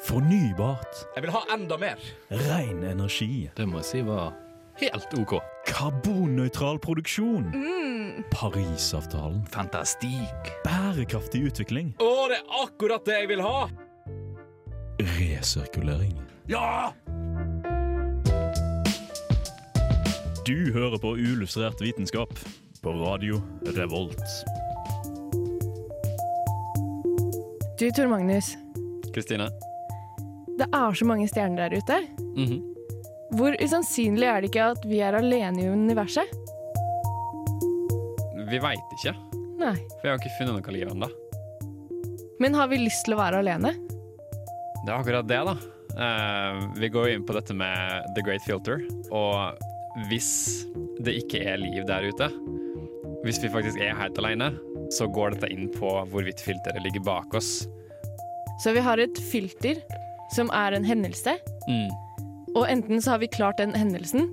Fornybart. 0.04 1.04
Jeg 1.16 1.22
vil 1.26 1.30
ha 1.34 1.42
enda 1.54 1.76
mer! 1.80 1.96
Ren 2.30 2.82
energi. 2.84 3.50
Det 3.56 3.66
må 3.68 3.80
jeg 3.80 3.84
si 3.90 4.02
var 4.02 4.32
helt 4.80 5.14
OK. 5.18 5.36
Karbonnøytral 5.66 6.78
produksjon. 6.82 7.50
Parisavtalen. 8.30 9.44
Fantastisk. 9.54 10.52
Bærekraftig 10.64 11.44
utvikling. 11.50 11.94
Å, 12.02 12.10
det 12.30 12.40
er 12.40 12.62
akkurat 12.64 13.04
det 13.08 13.18
jeg 13.22 13.28
vil 13.34 13.42
ha! 13.44 13.66
Resirkulering. 15.18 16.14
Ja! 16.46 16.92
Du 20.46 20.72
hører 20.72 20.98
på 21.00 21.14
Uillustrert 21.16 21.80
vitenskap 21.80 22.28
på 22.82 22.92
Radio 22.92 23.40
Revolt. 23.76 24.20
Du, 27.78 27.90
Tor 27.90 28.06
Magnus. 28.06 28.52
Kristine? 29.14 29.48
Det 30.58 30.68
er 30.68 30.92
så 30.94 31.08
mange 31.08 31.28
stjerner 31.32 31.64
der 31.72 31.80
ute. 31.80 32.00
Mhm. 32.36 32.60
Hvor 33.34 33.56
usannsynlig 33.64 34.28
er 34.28 34.40
det 34.44 34.52
ikke 34.52 34.68
at 34.76 34.84
vi 34.86 35.00
er 35.02 35.16
alene 35.16 35.64
i 35.64 35.70
universet? 35.72 36.28
Vi 38.52 38.60
veit 38.60 38.92
ikke, 39.00 39.14
Nei. 39.58 39.72
for 39.74 40.06
jeg 40.06 40.12
har 40.12 40.20
ikke 40.20 40.36
funnet 40.36 40.60
noe 40.60 40.76
liv 40.76 40.92
ennå. 40.92 41.08
Men 42.38 42.54
har 42.54 42.68
vi 42.68 42.84
lyst 42.84 43.08
til 43.08 43.16
å 43.16 43.22
være 43.24 43.40
alene? 43.40 43.72
Det 44.84 44.92
er 44.92 44.98
akkurat 45.00 45.26
det, 45.26 45.40
da. 45.48 45.56
Eh, 45.94 46.60
vi 46.80 46.88
går 46.90 47.12
inn 47.14 47.24
på 47.26 47.34
dette 47.36 47.54
med 47.54 48.08
the 48.16 48.22
great 48.26 48.42
filter, 48.46 48.80
og 49.14 49.58
hvis 50.10 50.64
det 51.06 51.14
ikke 51.22 51.42
er 51.52 51.60
liv 51.62 51.84
der 51.86 52.08
ute, 52.10 52.30
hvis 53.24 53.38
vi 53.42 53.48
faktisk 53.52 53.78
er 53.80 53.94
helt 53.96 54.18
alene, 54.20 54.50
så 54.92 55.06
går 55.08 55.36
dette 55.36 55.52
inn 55.54 55.68
på 55.72 55.92
hvorvidt 56.10 56.42
filteret 56.44 56.82
ligger 56.84 57.04
bak 57.06 57.34
oss. 57.38 57.64
Så 58.62 58.74
vi 58.76 58.82
har 58.84 59.00
et 59.02 59.18
filter 59.30 59.80
som 60.34 60.50
er 60.54 60.76
en 60.76 60.84
hendelse, 60.86 61.38
Mm. 61.68 61.88
og 62.56 62.66
enten 62.68 63.00
så 63.00 63.14
har 63.14 63.18
vi 63.22 63.26
klart 63.32 63.56
den 63.56 63.72
hendelsen, 63.74 64.28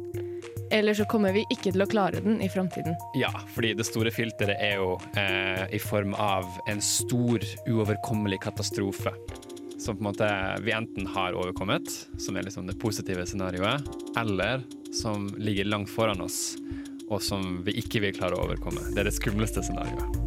eller 0.71 0.93
så 0.93 1.06
kommer 1.08 1.32
vi 1.36 1.45
ikke 1.52 1.71
til 1.71 1.82
å 1.84 1.88
klare 1.88 2.19
den 2.24 2.41
i 2.41 2.50
framtiden. 2.50 2.95
Ja, 3.15 3.30
fordi 3.54 3.74
det 3.78 3.86
store 3.88 4.12
filteret 4.12 4.58
er 4.60 4.76
jo 4.82 4.97
eh, 5.15 5.65
i 5.71 5.80
form 5.80 6.13
av 6.15 6.47
en 6.67 6.82
stor, 6.82 7.39
uoverkommelig 7.67 8.39
katastrofe. 8.43 9.13
Som 9.82 9.98
på 9.98 10.04
en 10.04 10.04
måte 10.04 10.58
vi 10.62 10.72
enten 10.72 11.08
har 11.10 11.34
overkommet, 11.34 11.89
som 12.17 12.36
er 12.38 12.46
liksom 12.46 12.67
det 12.70 12.76
positive 12.78 13.26
scenarioet, 13.26 13.82
eller 14.17 14.62
som 14.94 15.26
ligger 15.41 15.65
langt 15.65 15.89
foran 15.89 16.22
oss, 16.22 16.54
og 17.10 17.17
som 17.26 17.63
vi 17.65 17.74
ikke 17.82 18.04
vil 18.04 18.13
klare 18.13 18.38
å 18.38 18.44
overkomme. 18.46 18.84
Det 18.94 19.02
er 19.02 19.10
det 19.10 19.15
skumleste 19.15 19.63
scenarioet. 19.65 20.22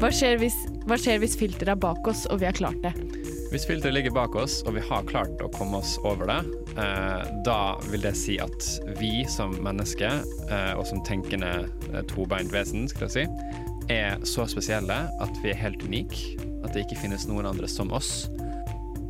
Hva 0.00 0.08
skjer 0.08 0.40
hvis, 0.40 0.56
hva 0.88 0.96
skjer 0.96 1.20
hvis 1.20 1.36
filteret 1.36 1.74
er 1.74 1.84
bak 1.84 2.08
oss, 2.08 2.24
og 2.32 2.40
vi 2.40 2.48
har 2.48 2.56
klart 2.56 2.80
det? 2.80 2.96
Hvis 3.52 3.68
filteret 3.68 3.92
ligger 3.98 4.16
bak 4.16 4.40
oss, 4.40 4.62
og 4.64 4.78
vi 4.78 4.88
har 4.88 5.04
klart 5.04 5.42
å 5.44 5.52
komme 5.52 5.82
oss 5.82 5.98
over 6.00 6.32
det, 6.32 6.40
eh, 6.80 7.28
da 7.44 7.76
vil 7.92 8.08
det 8.08 8.16
si 8.16 8.40
at 8.40 8.72
vi 8.96 9.26
som 9.28 9.52
mennesker, 9.60 10.24
eh, 10.48 10.72
og 10.78 10.86
som 10.88 11.04
tenkende 11.04 11.66
eh, 11.90 12.06
tobeint 12.08 12.54
vesen, 12.54 12.88
skal 12.88 13.10
jeg 13.10 13.18
si, 13.18 13.68
er 13.90 14.22
så 14.28 14.46
spesielle 14.50 14.96
at 15.20 15.42
vi 15.42 15.52
er 15.52 15.58
helt 15.58 15.82
unike, 15.82 16.38
at 16.64 16.72
det 16.74 16.84
ikke 16.86 17.00
finnes 17.02 17.26
noen 17.28 17.48
andre 17.50 17.68
som 17.70 17.90
oss, 17.96 18.28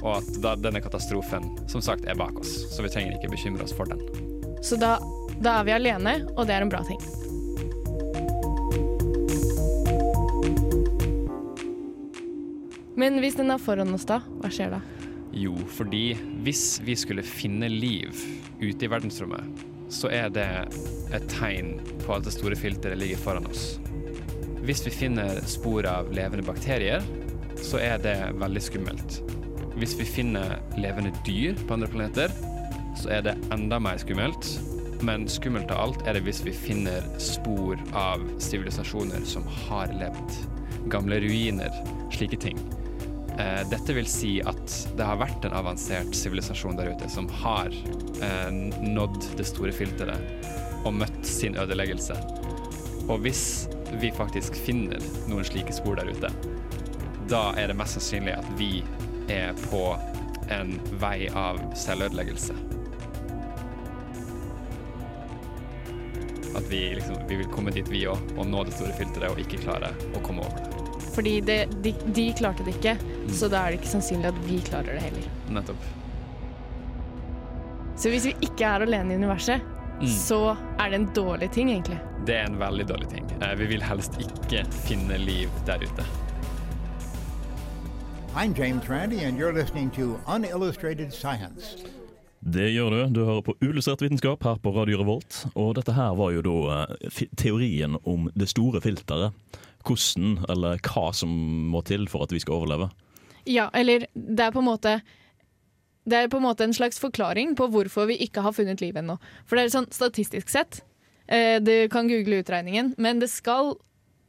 og 0.00 0.20
at 0.20 0.28
da, 0.40 0.54
denne 0.56 0.80
katastrofen 0.82 1.50
som 1.68 1.84
sagt 1.84 2.06
er 2.08 2.18
bak 2.18 2.38
oss, 2.40 2.54
så 2.72 2.84
vi 2.84 2.92
trenger 2.92 3.18
ikke 3.18 3.32
bekymre 3.34 3.66
oss 3.66 3.76
for 3.76 3.90
den. 3.90 4.00
Så 4.64 4.78
da, 4.80 4.96
da 5.40 5.60
er 5.60 5.68
vi 5.68 5.76
alene, 5.76 6.20
og 6.36 6.48
det 6.48 6.56
er 6.56 6.64
en 6.64 6.72
bra 6.72 6.82
ting. 6.88 7.00
Men 13.00 13.20
hvis 13.22 13.36
den 13.38 13.52
er 13.52 13.60
foran 13.60 13.94
oss, 13.96 14.04
da? 14.08 14.20
Hva 14.42 14.50
skjer 14.52 14.74
da? 14.74 14.80
Jo, 15.32 15.54
fordi 15.72 16.12
hvis 16.44 16.80
vi 16.84 16.96
skulle 16.98 17.24
finne 17.24 17.68
liv 17.70 18.12
ute 18.60 18.84
i 18.84 18.90
verdensrommet, 18.90 19.64
så 19.90 20.10
er 20.12 20.28
det 20.34 20.48
et 21.14 21.24
tegn 21.32 21.78
på 22.04 22.12
at 22.14 22.26
det 22.26 22.34
store 22.34 22.58
filteret 22.58 22.98
ligger 23.00 23.20
foran 23.22 23.48
oss. 23.48 23.78
Hvis 24.61 24.83
vi 24.85 24.92
finner 24.92 25.40
spor 25.49 25.87
av 25.88 26.11
levende 26.12 26.44
bakterier, 26.44 27.05
så 27.64 27.81
er 27.81 28.01
det 28.03 28.16
veldig 28.40 28.62
skummelt. 28.62 29.20
Hvis 29.81 29.94
vi 29.96 30.05
finner 30.05 30.59
levende 30.77 31.14
dyr 31.25 31.57
på 31.64 31.77
andre 31.77 31.88
planeter, 31.88 32.35
så 33.01 33.09
er 33.16 33.25
det 33.25 33.38
enda 33.55 33.79
mer 33.81 34.01
skummelt. 34.03 34.51
Men 35.01 35.25
skummelt 35.33 35.73
av 35.73 35.81
alt 35.87 36.05
er 36.05 36.18
det 36.18 36.27
hvis 36.27 36.42
vi 36.44 36.53
finner 36.53 37.07
spor 37.23 37.81
av 37.96 38.27
sivilisasjoner 38.42 39.25
som 39.25 39.46
har 39.64 39.92
levd. 39.96 40.37
Gamle 40.92 41.23
ruiner, 41.25 41.73
slike 42.12 42.37
ting. 42.44 42.61
Eh, 43.40 43.62
dette 43.73 43.96
vil 43.96 44.09
si 44.11 44.35
at 44.44 44.77
det 44.99 45.07
har 45.07 45.20
vært 45.23 45.46
en 45.49 45.57
avansert 45.57 46.12
sivilisasjon 46.16 46.77
der 46.77 46.92
ute 46.92 47.09
som 47.09 47.31
har 47.40 47.73
eh, 47.73 48.51
nådd 48.85 49.33
det 49.40 49.49
store 49.49 49.73
filteret 49.73 50.85
og 50.85 50.96
møtt 51.01 51.25
sin 51.25 51.57
ødeleggelse. 51.61 52.16
Og 53.08 53.20
hvis 53.24 53.68
vi 54.00 54.10
faktisk 54.14 54.54
finner 54.54 55.00
noen 55.30 55.44
slike 55.46 55.72
spor 55.74 55.98
der 55.98 56.10
ute, 56.12 56.30
da 57.30 57.50
er 57.58 57.70
det 57.70 57.78
mest 57.78 57.96
sannsynlig 57.98 58.36
at 58.38 58.50
vi 58.58 58.82
er 59.30 59.54
på 59.70 59.84
en 60.50 60.74
vei 61.00 61.28
av 61.30 61.60
selvødeleggelse. 61.78 62.54
At 66.56 66.66
vi, 66.70 66.80
liksom, 66.94 67.16
vi 67.28 67.36
vil 67.38 67.46
komme 67.54 67.70
dit, 67.70 67.86
vi 67.90 68.02
òg, 68.10 68.18
og 68.36 68.46
nå 68.50 68.64
det 68.66 68.74
store 68.74 68.94
filteret 68.98 69.30
og 69.30 69.38
ikke 69.42 69.60
klare 69.62 69.92
å 70.18 70.22
komme 70.26 70.42
over 70.42 70.58
det. 70.58 70.66
Fordi 71.14 71.36
det, 71.46 71.58
de, 71.84 71.92
de 72.14 72.26
klarte 72.38 72.66
det 72.66 72.74
ikke, 72.78 72.96
så 73.34 73.48
da 73.50 73.64
er 73.64 73.72
det 73.74 73.80
ikke 73.80 73.92
sannsynlig 73.94 74.30
at 74.30 74.40
vi 74.46 74.58
klarer 74.66 74.96
det 74.98 75.04
heller. 75.04 75.28
Nettopp. 75.54 75.86
Så 78.00 78.10
hvis 78.10 78.26
vi 78.30 78.34
ikke 78.46 78.66
er 78.66 78.86
alene 78.86 79.14
i 79.14 79.20
universet, 79.20 79.66
Mm. 80.00 80.06
så 80.08 80.56
er 80.80 80.88
det 80.90 80.96
en 80.96 81.10
dårlig 81.12 81.50
ting, 81.52 81.68
egentlig. 81.70 81.98
Det 82.26 82.35
er 82.37 82.46
en 82.50 82.59
veldig 82.61 82.85
dårlig 82.88 83.09
ting. 83.11 83.30
Eh, 83.42 83.54
Vi 83.59 83.66
vil 83.66 83.83
helst 83.83 84.18
ikke 84.20 84.64
finne 84.87 85.16
liv 85.18 85.48
der 85.66 85.80
ute. 85.83 86.04
I'm 88.37 88.54
James 88.54 88.88
Randi, 88.88 89.24
and 89.24 89.38
you're 89.38 89.52
listening 89.52 89.90
to 89.90 90.20
Unillustrated 90.28 91.12
Science. 91.12 91.76
Det 92.40 92.70
gjør 92.72 92.90
du. 92.90 93.00
Du 93.20 93.24
hører 93.24 93.42
på 93.44 93.54
Uillustrert 93.61 94.00
vitenskap 94.02 94.44
her 94.46 94.61
på 94.62 94.70
Radio 94.72 95.00
Revolt. 95.02 95.46
Og 95.56 95.74
dette 95.76 95.92
her 95.92 96.14
var 96.16 96.30
jo 96.33 96.42
da 96.46 96.85
eh, 96.85 97.24
teorien 97.37 97.98
om 98.09 98.30
det 98.35 98.48
store 98.48 98.80
filteret. 98.80 99.33
Hvordan, 99.85 100.38
eller 100.48 100.80
hva 100.85 101.11
som 101.16 101.33
må 101.72 101.83
til 101.88 102.06
for 102.09 102.24
at 102.24 102.33
vi 102.33 102.40
skal 102.40 102.61
overleve. 102.61 102.90
Ja, 103.48 103.68
eller 103.74 104.06
det 104.14 104.44
er 104.44 104.52
på 104.52 104.61
en 104.61 104.68
måte 104.68 104.98
Det 106.04 106.16
er 106.16 106.28
på 106.28 106.37
en 106.37 106.44
måte 106.44 106.64
en 106.64 106.74
slags 106.76 106.98
forklaring 107.00 107.54
på 107.56 107.66
hvorfor 107.72 108.06
vi 108.09 108.16
ikke 108.24 108.40
har 108.44 108.52
funnet 108.56 108.80
liv 108.80 108.96
ennå. 108.96 109.16
For 109.46 109.56
det 109.56 109.64
er 109.66 109.74
sånn 109.74 109.90
statistisk 109.92 110.48
sett 110.52 110.80
Du 111.30 111.74
kan 111.92 112.08
google 112.10 112.40
utregningen, 112.42 112.88
men 112.98 113.20
det 113.22 113.28
skal 113.30 113.76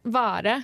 være 0.06 0.60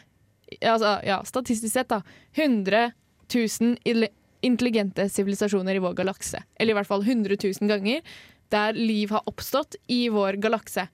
altså, 0.61 0.99
ja, 1.05 1.17
statistisk 1.25 1.73
sett 1.73 1.89
da 1.89 2.01
100 2.35 2.91
000 3.33 4.07
intelligente 4.45 5.07
sivilisasjoner 5.09 5.75
i 5.75 5.81
vår 5.83 5.95
galakse. 5.97 6.43
Eller 6.55 6.75
i 6.75 6.77
hvert 6.77 6.89
fall 6.89 7.05
100 7.05 7.39
000 7.43 7.71
ganger 7.71 8.19
der 8.53 8.77
liv 8.77 9.11
har 9.11 9.25
oppstått 9.27 9.75
i 9.91 10.07
vår 10.13 10.39
galakse. 10.43 10.87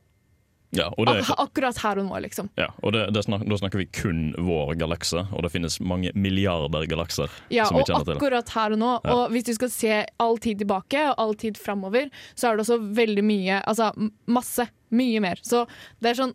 Ja, 0.74 0.88
det, 0.98 1.14
Ak 1.22 1.30
akkurat 1.44 1.78
her 1.84 2.00
og 2.02 2.08
nå, 2.08 2.20
liksom. 2.26 2.48
ja, 2.58 2.68
og 2.82 2.94
det, 2.96 3.04
det 3.14 3.22
snak, 3.26 3.44
da 3.46 3.58
snakker 3.62 3.78
vi 3.84 3.86
kun 3.94 4.22
vår 4.42 4.74
galakse, 4.82 5.26
og 5.32 5.44
det 5.46 5.52
finnes 5.54 5.80
mange 5.86 6.10
milliarder 6.18 6.88
galakser 6.90 7.30
Ja, 7.54 7.66
som 7.70 7.78
vi 7.78 7.84
og 7.86 7.92
til. 8.08 8.16
akkurat 8.18 8.50
her 8.56 8.74
og 8.74 8.82
nå. 8.82 8.92
Ja. 9.06 9.14
Og 9.18 9.34
hvis 9.36 9.46
du 9.46 9.54
skal 9.54 9.70
se 9.74 10.00
all 10.24 10.40
tid 10.42 10.64
tilbake 10.64 11.04
og 11.12 11.16
all 11.22 11.36
tid 11.38 11.60
framover, 11.62 12.10
så 12.34 12.50
er 12.50 12.58
det 12.58 12.66
også 12.66 12.80
veldig 12.98 13.24
mye 13.28 13.62
Altså 13.70 13.92
masse. 14.28 14.66
Mye 14.94 15.22
mer. 15.24 15.40
Så 15.46 15.64
det 16.02 16.12
er 16.12 16.20
sånn 16.24 16.34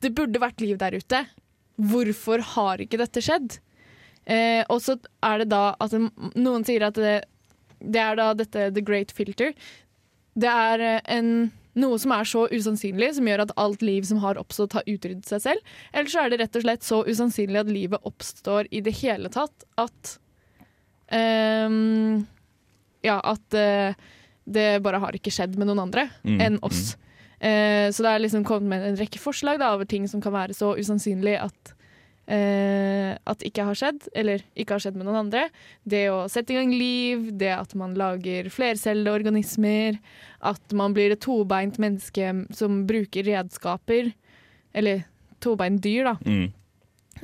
Det 0.00 0.10
burde 0.14 0.38
vært 0.42 0.60
liv 0.62 0.78
der 0.78 0.94
ute. 0.94 1.24
Hvorfor 1.82 2.38
har 2.54 2.78
ikke 2.82 2.98
dette 3.00 3.22
skjedd? 3.22 3.56
Eh, 4.26 4.62
og 4.70 4.78
så 4.80 4.94
er 5.26 5.42
det 5.42 5.48
da 5.50 5.74
at 5.82 5.92
noen 5.98 6.62
sier 6.64 6.86
at 6.86 6.94
det, 6.94 7.16
det 7.82 8.00
er 8.00 8.14
da 8.16 8.28
dette 8.38 8.68
the 8.72 8.80
great 8.86 9.10
filter. 9.12 9.50
Det 10.38 10.48
er 10.50 10.80
eh, 10.80 11.00
en, 11.18 11.50
noe 11.78 11.98
som 11.98 12.12
er 12.14 12.28
så 12.28 12.44
usannsynlig, 12.52 13.10
som 13.16 13.28
gjør 13.28 13.44
at 13.46 13.54
alt 13.60 13.82
liv 13.84 14.06
som 14.06 14.20
har 14.22 14.38
oppstått, 14.40 14.76
har 14.78 14.86
utryddet 14.90 15.26
seg 15.28 15.42
selv. 15.42 15.76
Eller 15.92 16.12
så 16.12 16.24
er 16.24 16.32
det 16.32 16.40
rett 16.42 16.58
og 16.58 16.66
slett 16.66 16.86
så 16.86 17.00
usannsynlig 17.06 17.62
at 17.64 17.72
livet 17.72 18.06
oppstår 18.10 18.70
i 18.70 18.82
det 18.84 18.94
hele 19.00 19.30
tatt 19.34 19.66
at 19.80 20.16
um, 21.10 22.24
Ja, 23.04 23.18
at 23.20 23.58
uh, 23.58 23.96
det 24.44 24.68
bare 24.84 25.00
har 25.02 25.16
ikke 25.16 25.32
skjedd 25.34 25.58
med 25.58 25.68
noen 25.70 25.86
andre 25.88 26.08
Mm, 26.24 26.38
enn 26.40 26.60
oss. 26.64 26.94
Uh, 27.42 27.90
så 27.92 28.06
det 28.06 28.10
er 28.12 28.22
liksom 28.22 28.46
kommet 28.48 28.70
med 28.70 28.86
en 28.88 29.00
rekke 29.00 29.20
forslag 29.20 29.58
da, 29.60 29.74
over 29.74 29.88
ting 29.88 30.06
som 30.08 30.22
kan 30.24 30.32
være 30.32 30.56
så 30.56 30.72
usannsynlig 30.78 31.36
at 31.42 31.73
eh, 32.26 33.12
at 33.14 33.44
ikke 33.46 33.66
har 33.68 33.78
skjedd, 33.78 34.08
eller 34.16 34.44
ikke 34.56 34.76
har 34.76 34.84
skjedd 34.84 34.98
med 34.98 35.08
noen 35.08 35.24
andre. 35.26 35.46
Det 35.84 36.06
å 36.12 36.24
sette 36.32 36.54
i 36.54 36.58
gang 36.58 36.72
liv, 36.72 37.30
det 37.38 37.52
at 37.56 37.74
man 37.78 37.96
lager 37.98 38.50
flercellede 38.52 39.14
organismer, 39.14 40.00
at 40.44 40.76
man 40.76 40.96
blir 40.96 41.14
et 41.14 41.24
tobeint 41.24 41.78
menneske 41.82 42.32
som 42.56 42.84
bruker 42.88 43.26
redskaper, 43.28 44.12
eller 44.74 45.04
tobeint 45.44 45.82
dyr, 45.84 46.12
da. 46.12 46.16
Mm. 46.26 46.52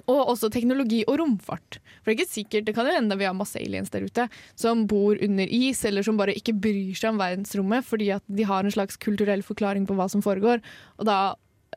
Og 0.06 0.20
også 0.32 0.48
teknologi 0.52 1.02
og 1.10 1.18
romfart. 1.20 1.80
For 2.00 2.08
det 2.08 2.14
er 2.14 2.18
ikke 2.20 2.32
sikkert, 2.32 2.66
det 2.68 2.74
kan 2.76 2.86
jo 2.88 2.94
hende 2.94 3.18
vi 3.18 3.26
har 3.26 3.36
masse 3.36 3.58
aliens 3.58 3.90
der 3.92 4.06
ute 4.06 4.28
som 4.58 4.86
bor 4.88 5.18
under 5.20 5.50
is, 5.50 5.82
eller 5.88 6.06
som 6.06 6.20
bare 6.20 6.36
ikke 6.38 6.54
bryr 6.56 6.94
seg 6.96 7.12
om 7.12 7.20
verdensrommet 7.20 7.86
fordi 7.86 8.12
at 8.14 8.24
de 8.30 8.46
har 8.46 8.64
en 8.64 8.72
slags 8.72 9.00
kulturell 9.02 9.42
forklaring 9.44 9.88
på 9.88 9.96
hva 9.98 10.06
som 10.12 10.22
foregår. 10.24 10.62
Og 11.00 11.08
da 11.08 11.18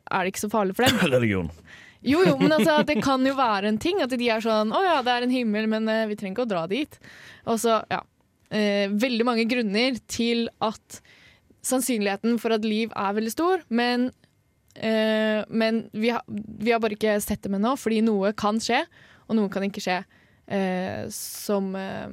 er 0.04 0.24
det 0.24 0.34
ikke 0.34 0.44
så 0.46 0.52
farlig 0.52 0.76
for 0.78 0.86
dem. 0.86 1.02
Religion. 1.16 1.50
Jo, 2.04 2.22
jo, 2.26 2.34
men 2.40 2.52
altså, 2.52 2.80
det 2.86 2.98
kan 3.04 3.24
jo 3.24 3.32
være 3.38 3.70
en 3.70 3.80
ting 3.80 4.02
at 4.04 4.12
de 4.12 4.26
er 4.28 4.42
sånn 4.44 4.74
Å 4.76 4.80
ja, 4.84 4.96
det 5.04 5.12
er 5.14 5.24
en 5.24 5.32
himmel, 5.32 5.68
men 5.72 5.88
eh, 5.88 6.04
vi 6.10 6.18
trenger 6.20 6.36
ikke 6.36 6.46
å 6.46 6.50
dra 6.50 6.64
dit. 6.70 6.98
Og 7.48 7.60
så, 7.62 7.80
ja. 7.92 8.02
Eh, 8.54 8.92
veldig 8.92 9.24
mange 9.26 9.46
grunner 9.50 9.96
til 10.06 10.46
at 10.62 11.00
sannsynligheten 11.64 12.36
for 12.38 12.54
at 12.54 12.66
liv 12.68 12.92
er 12.92 13.16
veldig 13.16 13.32
stor, 13.32 13.64
men 13.72 14.10
Eh, 14.74 15.44
men 15.48 15.88
vi 15.92 16.10
har, 16.10 16.22
vi 16.58 16.72
har 16.72 16.80
bare 16.82 16.96
ikke 16.96 17.18
sett 17.22 17.44
dem 17.46 17.54
ennå, 17.58 17.76
fordi 17.78 18.00
noe 18.02 18.32
kan 18.36 18.58
skje, 18.62 18.82
og 19.28 19.38
noe 19.38 19.52
kan 19.52 19.66
ikke 19.66 19.82
skje. 19.84 20.00
Eh, 20.46 21.06
som, 21.14 21.70
eh, 21.78 22.10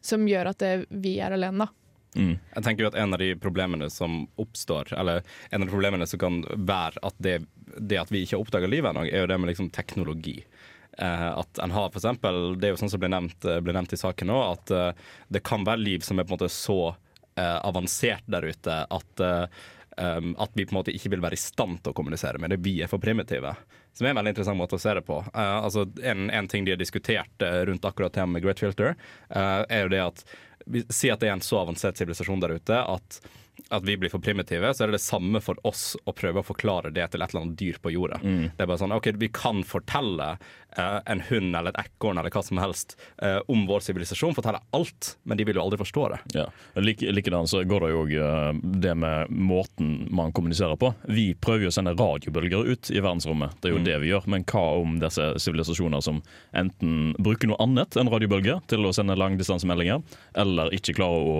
som 0.00 0.26
gjør 0.28 0.52
at 0.52 0.62
eh, 0.64 0.86
vi 0.88 1.18
er 1.20 1.34
alene, 1.36 1.66
da. 1.66 1.74
Jeg 2.16 2.64
tenker 2.64 2.84
jo 2.84 2.88
at 2.90 2.96
En 2.98 3.12
av 3.14 3.20
de 3.20 3.34
problemene 3.36 3.90
som 3.92 4.22
oppstår, 4.40 4.92
eller 4.96 5.22
en 5.50 5.62
av 5.62 5.68
de 5.68 5.72
problemene 5.72 6.06
som 6.08 6.20
kan 6.22 6.40
være 6.56 7.02
at 7.04 7.14
det, 7.22 7.36
det 7.76 8.00
at 8.00 8.12
vi 8.12 8.24
ikke 8.24 8.38
har 8.38 8.44
oppdaga 8.46 8.70
livet 8.70 8.90
ennå, 8.90 9.04
er 9.06 9.22
jo 9.22 9.30
det 9.30 9.38
med 9.38 9.52
liksom 9.52 9.70
teknologi. 9.74 10.38
Eh, 10.98 11.28
at 11.38 11.58
en 11.62 11.70
har 11.70 11.90
for 11.90 12.00
eksempel, 12.00 12.58
Det 12.58 12.68
er 12.68 12.74
jo 12.74 12.80
sånn 12.80 12.90
som 12.90 13.00
ble 13.00 13.12
nevnt, 13.12 13.44
eh, 13.44 13.60
ble 13.62 13.74
nevnt 13.76 13.94
i 13.94 14.00
saken 14.00 14.32
nå, 14.32 14.38
at 14.52 14.70
eh, 14.74 14.92
det 15.28 15.44
kan 15.46 15.66
være 15.66 15.84
liv 15.84 16.06
som 16.06 16.18
er 16.18 16.26
på 16.26 16.34
en 16.34 16.38
måte 16.38 16.50
så 16.50 16.96
eh, 17.38 17.58
avansert 17.62 18.26
der 18.26 18.48
ute 18.48 18.78
at 18.82 19.22
eh, 19.22 19.60
um, 19.98 20.34
at 20.38 20.50
vi 20.54 20.66
på 20.66 20.74
en 20.74 20.80
måte 20.80 20.94
ikke 20.94 21.12
vil 21.14 21.22
være 21.22 21.38
i 21.38 21.42
stand 21.42 21.82
til 21.82 21.92
å 21.92 21.94
kommunisere 21.94 22.38
med 22.42 22.50
det. 22.50 22.60
Vi 22.66 22.80
er 22.82 22.90
for 22.90 23.02
primitive. 23.02 23.54
Som 23.94 24.06
er 24.06 24.10
en 24.10 24.20
veldig 24.20 24.34
interessant 24.34 24.58
måte 24.58 24.78
å 24.78 24.82
se 24.82 24.94
det 24.94 25.04
på. 25.06 25.20
Eh, 25.30 25.54
altså 25.62 25.86
en, 26.02 26.30
en 26.34 26.50
ting 26.50 26.66
de 26.66 26.74
har 26.74 26.82
diskutert 26.82 27.46
rundt 27.70 27.86
akkurat 27.86 28.14
temaet 28.14 28.38
med 28.38 28.46
Great 28.46 28.62
Filter, 28.62 28.94
er 29.30 29.82
jo 29.84 29.90
det 29.94 30.02
at 30.02 30.26
Si 30.88 31.10
at 31.10 31.20
det 31.20 31.30
er 31.30 31.36
en 31.36 31.44
så 31.44 31.62
avansert 31.62 31.98
sivilisasjon 32.00 32.40
der 32.44 32.56
ute 32.58 32.80
at 32.84 33.20
at 33.74 33.82
vi 33.82 33.96
blir 33.98 34.08
for 34.08 34.22
primitive, 34.22 34.68
så 34.70 34.84
er 34.84 34.90
det 34.92 35.00
det 35.00 35.02
samme 35.02 35.40
for 35.42 35.58
oss 35.66 35.96
å 36.06 36.12
prøve 36.14 36.40
å 36.40 36.46
forklare 36.46 36.92
det 36.94 37.08
til 37.10 37.24
et 37.24 37.32
eller 37.34 37.42
annet 37.42 37.58
dyr 37.58 37.80
på 37.82 37.90
jorda. 37.90 38.20
Det 38.22 38.62
er 38.62 38.68
bare 38.70 38.78
sånn, 38.78 38.94
ok, 38.94 39.08
Vi 39.18 39.28
kan 39.34 39.64
fortelle 39.66 40.28
en 40.76 41.22
hund 41.28 41.56
eller 41.56 41.72
et 41.72 41.86
ekorn 41.86 42.20
eller 42.20 42.32
hva 42.32 42.42
som 42.44 42.60
helst 42.60 42.96
eh, 43.22 43.38
om 43.50 43.64
vår 43.66 43.80
sivilisasjon, 43.86 44.34
forteller 44.36 44.62
alt, 44.76 45.14
men 45.24 45.38
de 45.38 45.46
vil 45.48 45.58
jo 45.58 45.64
aldri 45.64 45.78
forstå 45.80 46.08
det. 46.12 46.18
Ja. 46.38 46.46
Like, 46.78 47.32
så 47.48 47.62
går 47.64 47.84
det 47.84 47.90
jo 47.92 48.02
òg 48.02 48.12
det 48.82 48.94
med 48.98 49.32
måten 49.32 50.06
man 50.14 50.32
kommuniserer 50.32 50.76
på. 50.80 50.92
Vi 51.08 51.32
prøver 51.34 51.66
jo 51.66 51.72
å 51.72 51.74
sende 51.74 51.94
radiobølger 51.98 52.68
ut 52.68 52.90
i 52.92 53.00
verdensrommet, 53.00 53.56
det 53.62 53.70
er 53.70 53.76
jo 53.76 53.84
det 53.84 53.96
vi 54.02 54.12
gjør. 54.12 54.28
Men 54.30 54.44
hva 54.48 54.64
om 54.78 54.98
disse 55.02 55.30
sivilisasjoner 55.42 56.04
som 56.04 56.20
enten 56.56 57.14
bruker 57.18 57.50
noe 57.50 57.60
annet 57.64 57.96
enn 57.98 58.10
radiobølger 58.12 58.62
til 58.70 58.86
å 58.86 58.92
sende 58.94 59.16
langdistansemeldinger, 59.18 60.02
eller 60.38 60.72
ikke 60.76 60.96
klarer 60.98 61.28
å 61.28 61.38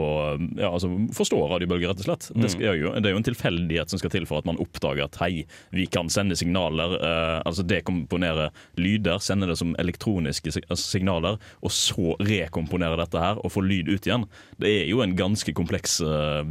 ja, 0.58 0.72
altså, 0.72 0.90
forstå 1.16 1.40
radiobølger, 1.52 1.92
rett 1.92 2.02
og 2.02 2.08
slett. 2.08 2.28
Det, 2.34 2.52
er 2.62 2.78
jo, 2.80 2.94
det 2.96 3.10
er 3.10 3.16
jo 3.16 3.22
en 3.22 3.28
tilfeldighet 3.28 3.92
som 3.92 4.00
skal 4.00 4.12
til 4.14 4.28
for 4.28 4.42
at 4.42 4.48
man 4.48 4.60
oppdager 4.62 5.06
at 5.06 5.18
hei, 5.22 5.44
vi 5.74 5.86
kan 5.90 6.10
sende 6.12 6.36
signaler, 6.38 6.96
eh, 6.98 7.36
altså 7.48 7.64
dekomponere 7.68 8.50
lyder, 8.80 9.17
sende 9.24 9.46
det 9.50 9.56
som 9.58 9.74
elektroniske 9.78 10.52
altså 10.68 10.84
signaler, 10.98 11.38
og 11.62 11.70
så 11.74 12.14
rekomponere 12.20 12.96
dette 13.00 13.18
her 13.22 13.40
og 13.44 13.52
få 13.54 13.62
lyd 13.64 13.88
ut 13.92 14.06
igjen. 14.08 14.24
Det 14.60 14.70
er 14.82 14.86
jo 14.90 15.02
en 15.04 15.14
ganske 15.18 15.52
kompleks 15.56 15.98
uh, 16.04 16.42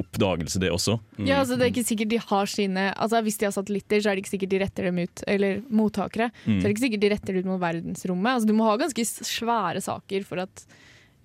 oppdagelse, 0.00 0.60
det 0.62 0.70
også. 0.74 0.98
Ja, 1.22 1.40
altså 1.42 1.56
det 1.58 1.68
er 1.68 1.72
ikke 1.72 1.86
sikkert 1.88 2.10
de 2.12 2.18
har 2.22 2.46
sine 2.50 2.88
Altså 2.96 3.20
Hvis 3.24 3.38
de 3.40 3.46
har 3.48 3.54
satellitter, 3.54 4.00
så 4.02 4.10
er 4.10 4.16
det 4.18 4.24
ikke 4.24 4.32
sikkert 4.34 4.52
de 4.54 4.60
retter 4.62 4.88
dem 4.88 4.98
ut 5.04 5.22
Eller 5.26 5.60
mottakere. 5.70 6.30
Så 6.44 6.58
er 6.58 6.66
det 6.66 6.74
ikke 6.74 6.84
sikkert 6.86 7.04
de 7.04 7.10
retter 7.14 7.32
det 7.36 7.42
ut 7.44 7.50
mot 7.50 7.60
verdensrommet. 7.62 8.32
Altså 8.34 8.48
Du 8.50 8.54
må 8.58 8.68
ha 8.68 8.76
ganske 8.80 9.04
svære 9.08 9.82
saker 9.84 10.24
for 10.28 10.42
at 10.44 10.64